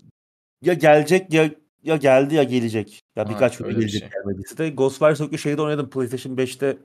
ya 0.61 0.73
gelecek 0.73 1.33
ya 1.33 1.51
ya 1.83 1.95
geldi 1.95 2.35
ya 2.35 2.43
gelecek. 2.43 3.01
Ya 3.15 3.25
Ha, 3.25 3.29
birkaç 3.29 3.55
video 3.59 3.67
öyle 3.67 3.77
bir 3.77 3.81
gelecek 3.81 4.01
şey. 4.01 4.09
gelmediyse 4.09 4.57
de. 4.57 4.69
Ghostwire 4.69 5.15
Tokyo 5.15 5.37
şeyde 5.37 5.61
oynadım 5.61 5.89
PlayStation 5.89 6.35
5'te. 6.35 6.77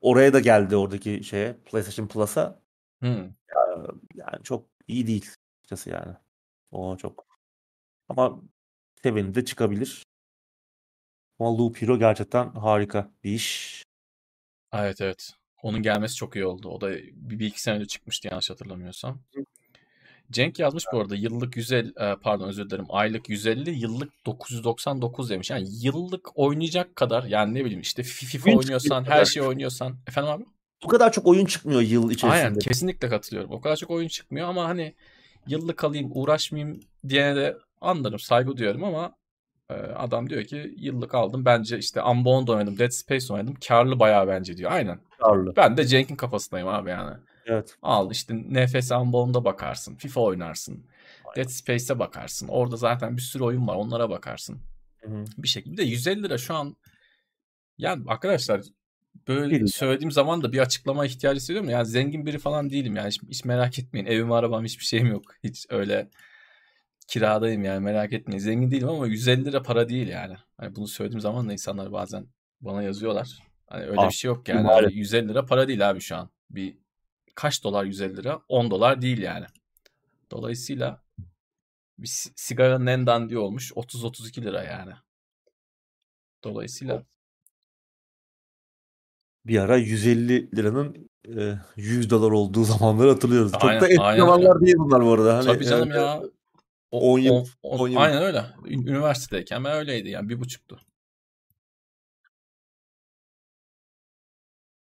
Oraya 0.00 0.32
da 0.32 0.40
geldi 0.40 0.76
oradaki 0.76 1.24
şeye 1.24 1.52
PlayStation 1.52 2.06
Plus'a. 2.06 2.60
Hmm. 3.00 3.30
Yani 4.14 4.42
çok 4.44 4.66
iyi 4.88 5.06
değil 5.06 5.30
açıkçası 5.66 5.90
yani. 5.90 6.16
O 6.70 6.96
çok. 6.96 7.26
Ama 8.08 8.42
seveni 9.02 9.34
de 9.34 9.44
çıkabilir. 9.44 10.02
Ama 11.38 11.58
Loop 11.58 11.82
Hero 11.82 11.98
gerçekten 11.98 12.50
harika 12.50 13.10
bir 13.24 13.30
iş. 13.30 13.82
Evet 14.72 15.00
evet. 15.00 15.32
Onun 15.62 15.82
gelmesi 15.82 16.14
çok 16.14 16.36
iyi 16.36 16.46
oldu. 16.46 16.68
O 16.68 16.80
da 16.80 16.90
bir, 16.90 17.38
bir 17.38 17.46
iki 17.46 17.62
sene 17.62 17.74
önce 17.74 17.86
çıkmıştı 17.86 18.28
yanlış 18.28 18.50
hatırlamıyorsam. 18.50 19.22
Cenk 20.30 20.58
yazmış 20.58 20.84
bu 20.92 21.00
arada 21.00 21.16
yıllık 21.16 21.56
150 21.56 21.88
e, 21.88 22.16
pardon 22.22 22.48
özür 22.48 22.70
dilerim 22.70 22.86
aylık 22.88 23.28
150 23.28 23.70
yıllık 23.70 24.26
999 24.26 25.30
demiş. 25.30 25.50
Yani 25.50 25.68
yıllık 25.82 26.38
oynayacak 26.38 26.96
kadar 26.96 27.24
yani 27.24 27.54
ne 27.54 27.64
bileyim 27.64 27.80
işte 27.80 28.02
FIFA 28.02 28.50
Oyun 28.50 28.58
oynuyorsan 28.58 29.04
her 29.04 29.24
şeyi 29.24 29.46
oynuyorsan 29.46 29.96
efendim 30.06 30.30
abi? 30.30 30.44
Bu 30.84 30.88
kadar 30.88 31.12
çok 31.12 31.26
oyun 31.26 31.46
çıkmıyor 31.46 31.80
yıl 31.80 32.10
içerisinde. 32.10 32.42
Aynen 32.42 32.58
kesinlikle 32.58 33.08
katılıyorum. 33.08 33.52
O 33.52 33.60
kadar 33.60 33.76
çok 33.76 33.90
oyun 33.90 34.08
çıkmıyor 34.08 34.48
ama 34.48 34.64
hani 34.68 34.94
yıllık 35.46 35.84
alayım 35.84 36.10
uğraşmayayım 36.14 36.80
diyene 37.08 37.36
de 37.36 37.56
anlarım 37.80 38.18
saygı 38.18 38.56
duyuyorum 38.56 38.84
ama 38.84 39.16
e, 39.70 39.74
adam 39.74 40.30
diyor 40.30 40.44
ki 40.44 40.74
yıllık 40.78 41.14
aldım 41.14 41.44
bence 41.44 41.78
işte 41.78 42.02
Unbound 42.02 42.48
oynadım 42.48 42.78
Dead 42.78 42.90
Space 42.90 43.32
oynadım 43.32 43.54
karlı 43.68 43.98
bayağı 43.98 44.28
bence 44.28 44.56
diyor. 44.56 44.70
Aynen. 44.72 45.00
Karlı. 45.20 45.56
Ben 45.56 45.76
de 45.76 45.86
Cenk'in 45.86 46.16
kafasındayım 46.16 46.68
abi 46.68 46.90
yani. 46.90 47.16
Evet. 47.46 47.76
Al 47.82 48.10
işte 48.10 48.34
NFS 48.34 48.92
Unbound'a 48.92 49.44
bakarsın. 49.44 49.94
FIFA 49.94 50.20
oynarsın. 50.20 50.86
Dead 51.36 51.48
Space'e 51.48 51.98
bakarsın. 51.98 52.48
Orada 52.48 52.76
zaten 52.76 53.16
bir 53.16 53.22
sürü 53.22 53.44
oyun 53.44 53.66
var. 53.66 53.74
Onlara 53.74 54.10
bakarsın. 54.10 54.60
Hı 55.00 55.10
hı. 55.10 55.24
Bir 55.38 55.48
şekilde 55.48 55.82
150 55.82 56.22
lira 56.22 56.38
şu 56.38 56.54
an 56.54 56.76
yani 57.78 58.04
arkadaşlar 58.06 58.60
böyle 59.28 59.50
Değil. 59.50 59.66
söylediğim 59.66 60.10
zaman 60.12 60.42
da 60.42 60.52
bir 60.52 60.58
açıklama 60.58 61.06
ihtiyacı 61.06 61.40
hissediyorum. 61.40 61.70
Yani 61.70 61.86
zengin 61.86 62.26
biri 62.26 62.38
falan 62.38 62.70
değilim 62.70 62.96
yani. 62.96 63.08
Hiç, 63.08 63.20
hiç 63.28 63.44
merak 63.44 63.78
etmeyin. 63.78 64.06
Evim, 64.06 64.32
arabam 64.32 64.64
hiçbir 64.64 64.84
şeyim 64.84 65.06
yok. 65.06 65.22
Hiç 65.44 65.66
öyle 65.70 66.08
kiradayım 67.08 67.64
yani 67.64 67.80
merak 67.80 68.12
etmeyin. 68.12 68.38
Zengin 68.38 68.70
değilim 68.70 68.88
ama 68.88 69.06
150 69.06 69.44
lira 69.44 69.62
para 69.62 69.88
değil 69.88 70.08
yani. 70.08 70.36
Hani 70.58 70.76
bunu 70.76 70.88
söylediğim 70.88 71.20
zaman 71.20 71.48
da 71.48 71.52
insanlar 71.52 71.92
bazen 71.92 72.26
bana 72.60 72.82
yazıyorlar. 72.82 73.38
Hani 73.66 73.84
öyle 73.84 74.00
Ah, 74.00 74.08
bir 74.08 74.14
şey 74.14 74.28
yok 74.28 74.48
yani. 74.48 74.68
Hani 74.68 74.92
150 74.94 75.28
lira 75.28 75.46
para 75.46 75.68
değil 75.68 75.90
abi 75.90 76.00
şu 76.00 76.16
an. 76.16 76.30
Bir 76.50 76.78
kaç 77.34 77.64
dolar 77.64 77.84
150 77.84 78.16
lira? 78.16 78.40
10 78.48 78.70
dolar 78.70 79.02
değil 79.02 79.18
yani. 79.18 79.46
Dolayısıyla 80.30 81.02
bir 81.98 82.06
si- 82.06 82.32
sigaranın 82.36 82.86
en 82.86 83.06
dandiği 83.06 83.38
olmuş 83.38 83.72
30-32 83.72 84.42
lira 84.42 84.62
yani. 84.64 84.92
Dolayısıyla 86.44 87.02
Bir 89.46 89.58
ara 89.58 89.76
150 89.76 90.56
liranın 90.56 91.10
e, 91.36 91.58
100 91.76 92.10
dolar 92.10 92.30
olduğu 92.30 92.64
zamanları 92.78 93.08
hatırlıyoruz. 93.08 93.52
Çok 93.52 93.64
Aynen, 93.64 93.80
da 93.80 93.88
eski 93.88 94.02
aynen 94.02 94.20
zamanlar 94.20 94.60
değil 94.60 94.76
bunlar 94.78 95.04
bu 95.04 95.12
arada. 95.12 95.36
Hani, 95.36 95.46
tabii 95.46 95.64
canım 95.64 95.92
e, 95.92 95.96
ya. 95.96 96.22
O, 96.90 97.12
10 97.12 97.18
yıl- 97.18 97.32
on- 97.32 97.46
on- 97.62 97.78
10 97.78 97.88
yıl. 97.88 97.96
Aynen 97.96 98.22
öyle. 98.22 98.44
Üniversitedeyken 98.64 99.64
ben 99.64 99.76
öyleydi 99.76 100.08
yani 100.08 100.28
bir 100.28 100.40
buçuktu. 100.40 100.80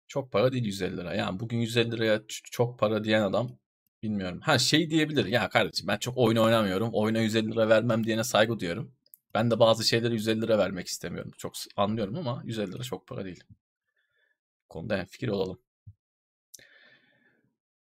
Çok 0.07 0.31
para 0.31 0.51
değil 0.51 0.65
150 0.65 0.97
lira. 0.97 1.13
Yani 1.15 1.39
bugün 1.39 1.57
150 1.57 1.91
liraya 1.91 2.21
çok 2.51 2.79
para 2.79 3.03
diyen 3.03 3.21
adam 3.21 3.49
bilmiyorum. 4.03 4.39
Ha 4.41 4.59
şey 4.59 4.89
diyebilir. 4.89 5.25
Ya 5.25 5.49
kardeşim 5.49 5.87
ben 5.87 5.97
çok 5.97 6.17
oyun 6.17 6.37
oynamıyorum. 6.37 6.89
Oyuna 6.93 7.19
150 7.19 7.51
lira 7.51 7.69
vermem 7.69 8.03
diyene 8.03 8.23
saygı 8.23 8.59
duyuyorum. 8.59 8.91
Ben 9.33 9.51
de 9.51 9.59
bazı 9.59 9.83
şeylere 9.83 10.13
150 10.13 10.41
lira 10.41 10.57
vermek 10.57 10.87
istemiyorum. 10.87 11.31
Çok 11.37 11.53
anlıyorum 11.75 12.17
ama 12.17 12.41
150 12.45 12.71
lira 12.71 12.83
çok 12.83 13.07
para 13.07 13.25
değil. 13.25 13.43
Konuda 14.71 14.97
hemfikir 14.97 15.27
olalım. 15.27 15.59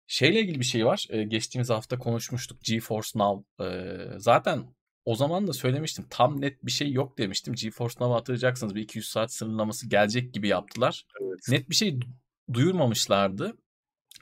Şeyle 0.07 0.41
ilgili 0.41 0.61
bir 0.61 0.65
şey 0.65 0.87
var. 0.87 1.07
Ee, 1.11 1.23
geçtiğimiz 1.23 1.71
hafta 1.71 1.99
konuşmuştuk. 1.99 2.63
GeForce 2.63 3.09
Now. 3.15 3.65
Ee, 3.65 4.19
zaten 4.19 4.75
o 5.05 5.17
zaman 5.17 5.47
da 5.47 5.53
söylemiştim. 5.53 6.07
Tam 6.11 6.41
net 6.41 6.65
bir 6.65 6.71
şey 6.71 6.93
yok 6.93 7.19
demiştim. 7.19 7.55
GeForce 7.55 7.95
Now'ı 8.01 8.15
hatırlayacaksınız. 8.15 8.75
Bir 8.75 8.81
200 8.81 9.09
saat 9.09 9.33
sınırlaması 9.33 9.89
gelecek 9.89 10.35
gibi 10.35 10.49
yaptılar. 10.49 11.07
Evet. 11.21 11.49
Net 11.49 11.71
bir 11.71 11.75
şey 11.75 11.89
du- 11.89 12.07
duyurmamışlardı. 12.53 13.57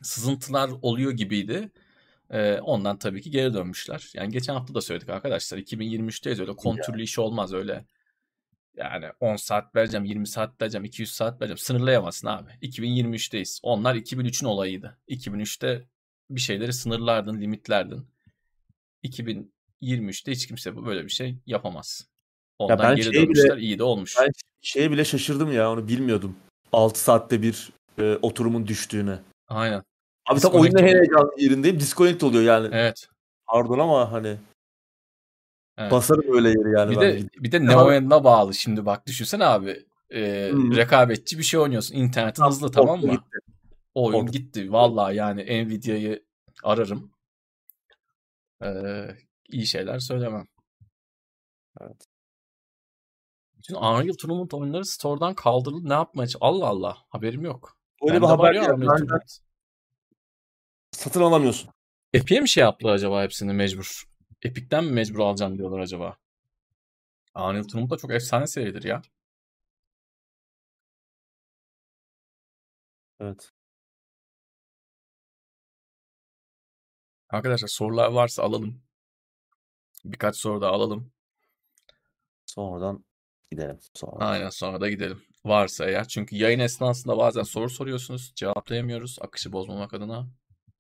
Sızıntılar 0.03 0.71
oluyor 0.83 1.13
gibiydi. 1.13 1.73
Ee, 2.31 2.59
ondan 2.61 2.99
tabii 2.99 3.23
ki 3.23 3.31
geri 3.31 3.55
dönmüşler. 3.55 4.11
Yani 4.15 4.33
geçen 4.33 4.55
hafta 4.55 4.75
da 4.75 4.81
söyledik 4.81 5.09
arkadaşlar. 5.09 5.59
2023'teyiz 5.59 6.41
öyle 6.41 6.57
kontürlü 6.57 7.03
iş 7.03 7.19
olmaz 7.19 7.53
öyle. 7.53 7.85
Yani 8.77 9.07
10 9.21 9.37
saat 9.37 9.77
vereceğim, 9.77 10.05
20 10.05 10.27
saat 10.27 10.63
vereceğim, 10.63 10.85
200 10.85 11.13
saat 11.13 11.41
vereceğim. 11.41 11.59
Sınırlayamazsın 11.59 12.27
abi. 12.29 12.51
2023'teyiz. 12.63 13.61
Onlar 13.63 13.95
2003'ün 13.95 14.49
olayıydı. 14.49 14.99
2003'te 15.09 15.83
bir 16.31 16.41
şeyleri 16.41 16.73
sınırlardın, 16.73 17.41
limitlerdin. 17.41 18.07
2023'te 19.03 20.33
hiç 20.33 20.47
kimse 20.47 20.77
bu- 20.77 20.87
böyle 20.87 21.05
bir 21.05 21.11
şey 21.11 21.37
yapamaz. 21.47 22.09
Ondan 22.59 22.79
ben 22.79 22.97
geri 22.97 23.05
şeye 23.05 23.11
bile- 23.13 23.23
dönmüşler. 23.23 23.57
iyi 23.57 23.79
de 23.79 23.83
olmuş. 23.83 24.17
Ben 24.21 24.33
şeye 24.61 24.91
bile 24.91 25.05
şaşırdım 25.05 25.53
ya 25.53 25.71
onu 25.73 25.89
bilmiyordum. 25.89 26.37
6 26.73 27.01
saatte 27.01 27.43
bir 27.43 27.71
e, 27.99 28.19
oturumun 28.23 28.67
düştüğüne. 28.67 29.19
Aynen. 29.49 29.83
Abi 30.29 30.41
tam 30.41 30.55
oluyor. 30.55 30.81
heyecanlı 30.83 31.33
yerindeyim. 31.39 31.81
Disconnect 31.81 32.23
oluyor 32.23 32.43
yani. 32.43 32.69
Evet. 32.73 33.09
Pardon 33.47 33.79
ama 33.79 34.13
hani 34.13 34.37
evet. 35.79 35.93
basarım 35.93 36.35
öyle 36.37 36.49
yeri 36.49 36.73
yani 36.79 36.91
Bir 36.91 36.97
ben. 37.01 37.03
de 37.03 37.29
bir 37.39 37.53
de 37.53 37.65
ne 37.67 37.73
Ama- 37.75 37.85
oyununa 37.85 38.25
bağlı 38.25 38.55
şimdi 38.55 38.87
bak 38.87 39.07
düşünsene 39.07 39.45
abi. 39.45 39.87
Ee, 40.11 40.51
Hı. 40.53 40.77
rekabetçi 40.77 41.39
bir 41.39 41.43
şey 41.43 41.61
oynuyorsun. 41.61 41.95
İnternetin 41.97 42.43
Tam 42.43 42.51
hızlı 42.51 42.71
tamam 42.71 43.01
mı? 43.01 43.11
gitti. 43.11 43.39
O 43.95 44.07
oyun 44.07 44.19
Orada. 44.19 44.31
gitti. 44.31 44.73
Vallahi 44.73 45.17
yani 45.17 45.65
Nvidia'yı 45.67 46.25
ararım. 46.63 47.13
Ee, 48.65 49.07
iyi 49.49 49.67
şeyler 49.67 49.99
söylemem. 49.99 50.47
Evet. 51.81 52.07
Bütün 53.59 53.75
Unreal 53.75 54.15
Tournament 54.15 54.55
oyunları 54.55 54.85
store'dan 54.85 55.35
kaldırıldı. 55.35 55.89
Ne 55.89 55.93
yapmaya 55.93 56.27
Allah 56.41 56.67
Allah. 56.67 56.97
Haberim 57.09 57.45
yok. 57.45 57.77
Öyle 58.03 58.17
bir 58.17 58.23
Bende 58.23 58.33
var 58.33 58.37
haber 58.39 58.55
Ben- 58.55 58.65
Tournament. 58.65 59.39
Satın 60.93 61.21
alamıyorsun. 61.21 61.71
Epic'e 62.13 62.41
mi 62.41 62.49
şey 62.49 62.61
yaptılar 62.63 62.95
acaba 62.95 63.23
hepsini 63.23 63.53
mecbur? 63.53 64.05
Epic'ten 64.45 64.85
mi 64.85 64.93
mecbur 64.93 65.19
alacağım 65.19 65.59
diyorlar 65.59 65.79
acaba? 65.79 66.17
Unreal 67.35 67.63
Tournament 67.63 67.91
da 67.91 67.97
çok 67.97 68.11
efsane 68.11 68.47
seridir 68.47 68.83
ya. 68.83 69.03
Evet. 73.21 73.53
Arkadaşlar 77.29 77.69
sorular 77.69 78.13
varsa 78.13 78.43
alalım. 78.43 78.83
Birkaç 80.05 80.37
soru 80.37 80.61
da 80.61 80.69
alalım. 80.69 81.13
Sonradan 82.47 83.05
gidelim. 83.51 83.79
Sonra. 83.95 84.25
Aynen 84.27 84.49
sonra 84.49 84.81
da 84.81 84.91
gidelim. 84.91 85.23
Varsa 85.45 85.87
eğer. 85.87 86.09
Çünkü 86.09 86.37
yayın 86.37 86.59
esnasında 86.59 87.19
bazen 87.19 87.43
soru 87.43 87.71
soruyorsunuz. 87.71 88.33
Cevaplayamıyoruz. 88.37 89.19
Akışı 89.21 89.53
bozmamak 89.53 89.95
adına. 89.95 90.29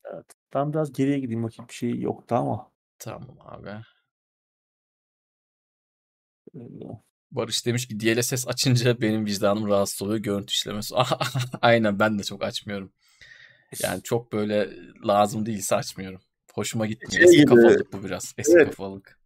Evet. 0.04 0.26
Ben 0.54 0.72
biraz 0.72 0.92
geriye 0.92 1.18
gideyim 1.18 1.42
bakayım 1.42 1.68
bir 1.68 1.74
şey 1.74 2.00
yoktu 2.00 2.34
ama. 2.34 2.73
Tamam 2.98 3.36
abi. 3.40 3.70
e, 6.54 6.60
Barış 7.30 7.66
demiş 7.66 7.88
ki 7.88 8.00
DLSS 8.00 8.48
açınca 8.48 9.00
benim 9.00 9.26
vicdanım 9.26 9.68
rahatsız 9.68 10.02
oluyor 10.02 10.18
görüntü 10.18 10.52
işlemesi. 10.52 10.94
Aynen 11.62 11.98
ben 11.98 12.18
de 12.18 12.22
çok 12.22 12.44
açmıyorum. 12.44 12.92
Yani 13.82 14.02
çok 14.04 14.32
böyle 14.32 14.70
lazım 15.06 15.46
değilse 15.46 15.76
açmıyorum. 15.76 16.20
Hoşuma 16.54 16.86
gitmiyor. 16.86 17.12
Şey 17.12 17.24
eski 17.24 17.36
gibi. 17.36 17.46
kafalılık 17.46 17.92
bu 17.92 18.04
biraz. 18.04 18.34
Eski 18.38 18.52
evet. 18.56 18.66
kafalılık. 18.66 19.18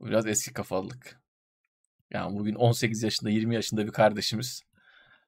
Bu 0.00 0.06
biraz 0.06 0.26
eski 0.26 0.52
kafalılık. 0.52 1.20
Yani 2.10 2.38
bugün 2.38 2.54
18 2.54 3.02
yaşında 3.02 3.30
20 3.30 3.54
yaşında 3.54 3.86
bir 3.86 3.92
kardeşimiz 3.92 4.62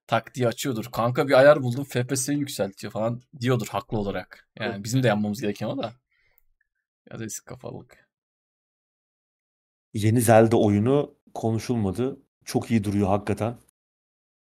taktiği 0.06 0.48
açıyordur. 0.48 0.84
Kanka 0.92 1.28
bir 1.28 1.32
ayar 1.32 1.62
buldum 1.62 1.84
FPS'yi 1.84 2.38
yükseltiyor 2.38 2.92
falan 2.92 3.22
diyordur 3.40 3.66
haklı 3.66 3.98
olarak. 3.98 4.48
Yani 4.58 4.84
bizim 4.84 5.02
de 5.02 5.08
yapmamız 5.08 5.40
gereken 5.40 5.66
o 5.66 5.78
da. 5.78 5.92
Biraz 7.12 7.22
eski 7.22 7.44
kafalılık. 7.44 8.08
Yeni 9.94 10.20
Zelda 10.20 10.56
oyunu 10.56 11.18
konuşulmadı. 11.34 12.22
Çok 12.44 12.70
iyi 12.70 12.84
duruyor 12.84 13.08
hakikaten. 13.08 13.58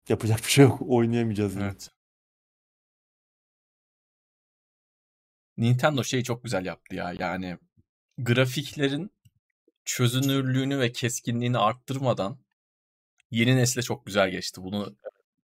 Yapacak 0.09 0.39
bir 0.39 0.51
şey 0.51 0.65
yok. 0.65 0.79
Oynayamayacağız. 0.87 1.57
Evet. 1.57 1.91
Nintendo 5.57 6.05
şeyi 6.05 6.25
çok 6.25 6.45
güzel 6.45 6.67
yaptı 6.67 6.95
ya. 6.95 7.13
Yani 7.19 7.59
grafiklerin 8.19 9.11
çözünürlüğünü 9.85 10.79
ve 10.81 10.93
keskinliğini 10.93 11.59
arttırmadan 11.59 12.39
yeni 13.31 13.57
nesle 13.57 13.83
çok 13.83 14.07
güzel 14.07 14.31
geçti. 14.31 14.63
Bunu 14.63 14.97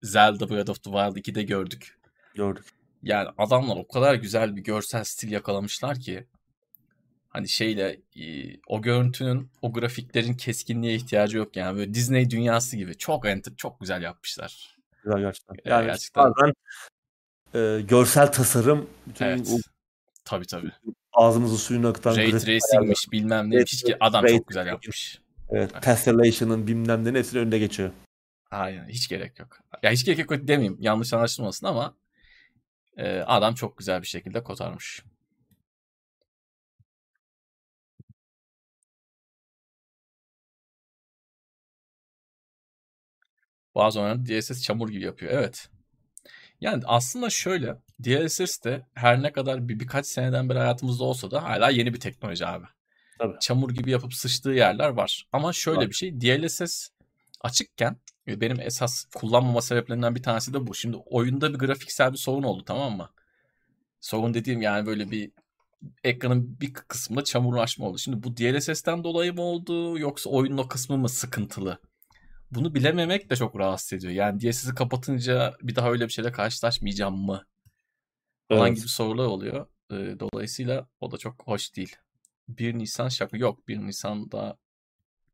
Zelda 0.02 0.50
Breath 0.50 0.70
of 0.70 0.84
the 0.84 0.92
Wild 0.92 1.16
2'de 1.16 1.44
gördük. 1.44 2.00
Gördük. 2.36 2.66
Yani 3.04 3.30
adamlar 3.38 3.78
o 3.78 3.88
kadar 3.88 4.16
güzel 4.16 4.56
bir 4.56 4.62
görsel 4.62 5.04
stil 5.04 5.32
yakalamışlar 5.32 6.00
ki 6.00 6.28
hani 7.30 7.50
şeyle 7.50 8.02
o 8.68 8.82
görüntünün 8.82 9.52
o 9.62 9.74
grafiklerin 9.74 10.34
keskinliğe 10.34 10.96
ihtiyacı 10.96 11.38
yok 11.38 11.56
yani 11.56 11.78
böyle 11.78 11.94
Disney 11.94 12.30
dünyası 12.30 12.78
gibi 12.78 12.98
çok 12.98 13.26
enter 13.26 13.56
çok 13.56 13.80
güzel 13.80 14.02
yapmışlar. 14.02 14.78
Güzel 15.04 15.20
gerçekten. 15.20 15.56
Yani 15.66 15.86
gerçekten. 15.86 16.24
bazen 16.24 16.54
e, 17.54 17.82
görsel 17.82 18.32
tasarım 18.32 18.90
bütün 19.08 19.26
evet. 19.26 19.50
o 19.54 19.58
Tabii 20.30 20.46
tabii. 20.46 20.72
Ağzımızı 21.14 21.58
suyunu 21.58 21.88
akıtan 21.88 22.16
Ray 22.16 22.32
Tracing'miş 22.32 23.12
bilmem 23.12 23.52
ne. 23.52 23.62
Hiç 23.62 23.84
ki 23.84 23.98
adam 24.00 24.24
Ray 24.24 24.38
çok 24.38 24.48
güzel 24.48 24.68
yapmış. 24.68 25.22
Evet, 25.50 25.72
evet. 25.74 25.84
Tessellation'ın 25.84 26.68
bilmem 26.68 27.06
ne 27.06 27.20
hepsinin 27.20 27.42
önünde 27.42 27.60
geçiyor. 27.60 27.92
Aynen 28.52 28.88
hiç 28.88 29.08
gerek 29.08 29.40
yok. 29.40 29.60
Ya 29.84 29.92
hiç 29.92 30.06
gerek 30.06 30.20
yok 30.20 30.48
demeyeyim 30.48 30.78
yanlış 30.80 31.14
anlaşılmasın 31.14 31.66
ama 31.68 31.96
e, 32.98 33.20
adam 33.20 33.54
çok 33.54 33.78
güzel 33.78 34.02
bir 34.02 34.08
şekilde 34.08 34.44
kotarmış. 34.44 35.04
Bazı 43.80 44.00
oyunlar 44.00 44.26
DSS 44.26 44.62
çamur 44.62 44.90
gibi 44.90 45.04
yapıyor. 45.04 45.32
Evet. 45.32 45.70
Yani 46.62 46.84
aslında 46.86 47.30
şöyle 47.30 47.76
DLSS 48.04 48.64
de 48.64 48.86
her 48.94 49.24
ne 49.24 49.32
kadar 49.32 49.68
bir 49.70 49.80
birkaç 49.80 50.06
seneden 50.06 50.50
beri 50.50 50.58
hayatımızda 50.58 51.04
olsa 51.04 51.32
da 51.32 51.44
hala 51.44 51.70
yeni 51.70 51.94
bir 51.94 52.00
teknoloji 52.00 52.46
abi. 52.46 52.66
Tabii. 53.20 53.40
Çamur 53.40 53.70
gibi 53.72 53.92
yapıp 53.92 54.14
sıçtığı 54.14 54.50
yerler 54.50 54.90
var. 54.90 55.28
Ama 55.34 55.54
şöyle 55.54 55.80
var. 55.80 55.90
bir 55.90 55.94
şey 55.94 56.22
DLSS 56.22 56.90
açıkken 57.42 57.98
e, 58.28 58.42
benim 58.42 58.60
esas 58.60 59.06
kullanmama 59.16 59.62
sebeplerinden 59.62 60.16
bir 60.16 60.24
tanesi 60.24 60.54
de 60.54 60.68
bu. 60.68 60.76
Şimdi 60.76 60.98
oyunda 60.98 61.54
bir 61.54 61.60
grafiksel 61.60 62.12
bir 62.12 62.18
sorun 62.18 62.44
oldu 62.44 62.64
tamam 62.66 62.98
mı? 62.98 63.10
Sorun 64.02 64.34
dediğim 64.34 64.62
yani 64.62 64.86
böyle 64.86 65.12
bir 65.12 65.32
ekranın 66.04 66.60
bir 66.62 66.74
kısmında 66.74 67.24
çamurlaşma 67.24 67.86
oldu. 67.86 67.98
Şimdi 67.98 68.24
bu 68.24 68.38
DLSS'ten 68.38 69.04
dolayı 69.04 69.34
mı 69.34 69.42
oldu 69.42 70.00
yoksa 70.00 70.30
oyunun 70.30 70.58
o 70.58 70.68
kısmı 70.68 70.98
mı 70.98 71.10
sıkıntılı? 71.10 71.80
Bunu 72.52 72.76
bilememek 72.76 73.30
de 73.30 73.36
çok 73.36 73.60
rahatsız 73.60 73.94
ediyor. 73.94 74.14
Yani 74.14 74.42
DLSS'i 74.42 74.76
kapatınca 74.76 75.54
bir 75.62 75.76
daha 75.76 75.92
öyle 75.92 76.08
bir 76.08 76.14
şeyle 76.14 76.32
karşılaşmayacağım 76.32 77.26
mı? 77.26 77.46
Falan 78.50 78.68
evet. 78.68 78.78
gibi 78.78 78.88
sorular 78.88 79.26
oluyor. 79.26 79.66
Dolayısıyla 79.92 80.88
o 81.02 81.12
da 81.12 81.18
çok 81.18 81.48
hoş 81.48 81.76
değil. 81.76 81.96
1 82.50 82.78
Nisan 82.78 83.10
şaka 83.10 83.38
yok. 83.38 83.68
1 83.68 83.78
Nisan'da 83.78 84.58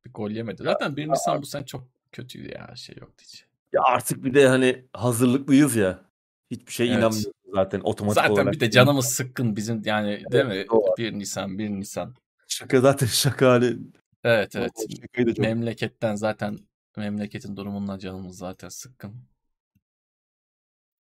bir 0.05 0.13
gol 0.13 0.31
yemedi. 0.31 0.63
Zaten 0.63 0.97
1 0.97 1.09
Nisan 1.09 1.41
bu 1.41 1.45
sene 1.45 1.65
çok 1.65 1.87
kötüydü 2.11 2.51
ya. 2.53 2.75
Şey 2.75 2.95
yoktu 2.99 3.23
hiç. 3.27 3.45
Ya 3.73 3.81
artık 3.83 4.23
bir 4.23 4.33
de 4.33 4.47
hani 4.47 4.85
hazırlıklıyız 4.93 5.75
ya. 5.75 6.05
Hiçbir 6.51 6.71
şey 6.71 6.87
evet. 6.87 6.97
inanmıyoruz 6.97 7.31
zaten 7.53 7.79
otomatik 7.79 8.15
zaten 8.15 8.33
olarak. 8.33 8.53
bir 8.53 8.59
de 8.59 8.71
canımız 8.71 9.05
sıkkın 9.05 9.55
bizim 9.55 9.81
yani 9.85 10.23
değil 10.31 10.45
mi? 10.45 10.65
Doğru. 10.71 10.97
1 10.97 11.13
Nisan 11.13 11.59
1 11.59 11.69
Nisan. 11.69 12.15
Şaka 12.47 12.81
zaten 12.81 13.07
şaka 13.07 13.51
hani. 13.51 13.77
Evet 14.23 14.55
evet. 14.55 15.37
Memleketten 15.37 16.15
zaten 16.15 16.59
memleketin 16.97 17.57
durumundan 17.57 17.99
canımız 17.99 18.37
zaten 18.37 18.69
sıkkın. 18.69 19.27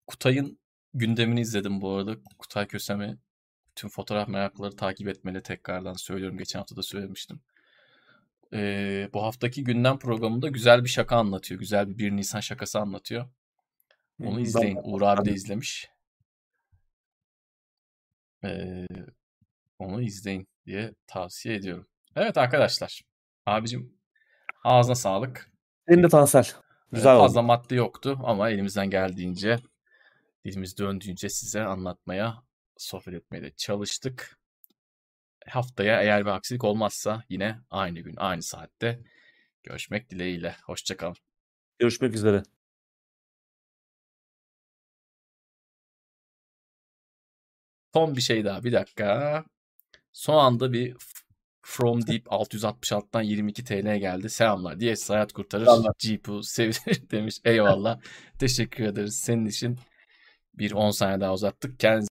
Kutay'ın 0.07 0.59
gündemini 0.93 1.41
izledim 1.41 1.81
bu 1.81 1.91
arada. 1.91 2.15
Kutay 2.39 2.67
Kösem'i 2.67 3.17
tüm 3.75 3.89
fotoğraf 3.89 4.27
meraklıları 4.27 4.75
takip 4.75 5.07
etmeli 5.07 5.43
tekrardan 5.43 5.93
söylüyorum. 5.93 6.37
Geçen 6.37 6.59
hafta 6.59 6.75
da 6.75 6.83
söylemiştim. 6.83 7.41
Ee, 8.53 9.09
bu 9.13 9.23
haftaki 9.23 9.63
gündem 9.63 9.99
programında 9.99 10.47
güzel 10.47 10.83
bir 10.83 10.89
şaka 10.89 11.17
anlatıyor. 11.17 11.59
Güzel 11.59 11.89
bir 11.89 11.97
1 11.97 12.11
Nisan 12.11 12.39
şakası 12.39 12.79
anlatıyor. 12.79 13.29
Onu 14.23 14.39
izleyin. 14.39 14.79
Uğur 14.83 15.01
abi 15.01 15.25
de 15.29 15.33
izlemiş. 15.33 15.89
Ee, 18.43 18.87
onu 19.79 20.01
izleyin 20.01 20.47
diye 20.65 20.93
tavsiye 21.07 21.55
ediyorum. 21.55 21.87
Evet 22.15 22.37
arkadaşlar. 22.37 23.01
Abicim 23.45 23.93
ağzına 24.63 24.95
sağlık. 24.95 25.48
Senin 25.89 26.03
de 26.03 26.09
Tansel. 26.09 26.47
Güzel 26.91 27.15
ee, 27.15 27.19
Fazla 27.19 27.39
oldu. 27.39 27.47
madde 27.47 27.75
yoktu 27.75 28.19
ama 28.23 28.49
elimizden 28.49 28.89
geldiğince 28.89 29.59
dilimiz 30.45 30.77
döndüğünce 30.77 31.29
size 31.29 31.61
anlatmaya, 31.63 32.43
sohbet 32.77 33.13
etmeye 33.13 33.43
de 33.43 33.51
çalıştık. 33.57 34.39
Haftaya 35.47 36.01
eğer 36.01 36.25
bir 36.25 36.29
aksilik 36.31 36.63
olmazsa 36.63 37.23
yine 37.29 37.59
aynı 37.69 37.99
gün, 37.99 38.15
aynı 38.17 38.43
saatte 38.43 38.99
görüşmek 39.63 40.09
dileğiyle. 40.09 40.55
Hoşçakalın. 40.63 41.15
Görüşmek 41.79 42.13
üzere. 42.15 42.43
Son 47.93 48.15
bir 48.15 48.21
şey 48.21 48.45
daha 48.45 48.63
bir 48.63 48.73
dakika. 48.73 49.43
Son 50.13 50.37
anda 50.45 50.73
bir 50.73 50.97
From 51.71 52.07
Deep 52.07 52.25
666'dan 52.25 53.21
22 53.21 53.63
TL 53.63 53.95
geldi. 53.99 54.29
Selamlar. 54.29 54.79
diye 54.79 54.95
hayat 55.07 55.33
kurtarır. 55.33 55.67
Jeep'u 55.99 56.43
sevilir 56.43 57.09
demiş. 57.11 57.37
Eyvallah. 57.45 57.99
Teşekkür 58.39 58.83
ederiz 58.83 59.21
senin 59.25 59.45
için. 59.45 59.77
Bir 60.53 60.71
10 60.71 60.91
saniye 60.91 61.19
daha 61.21 61.33
uzattık. 61.33 61.79
Kendinize 61.79 62.07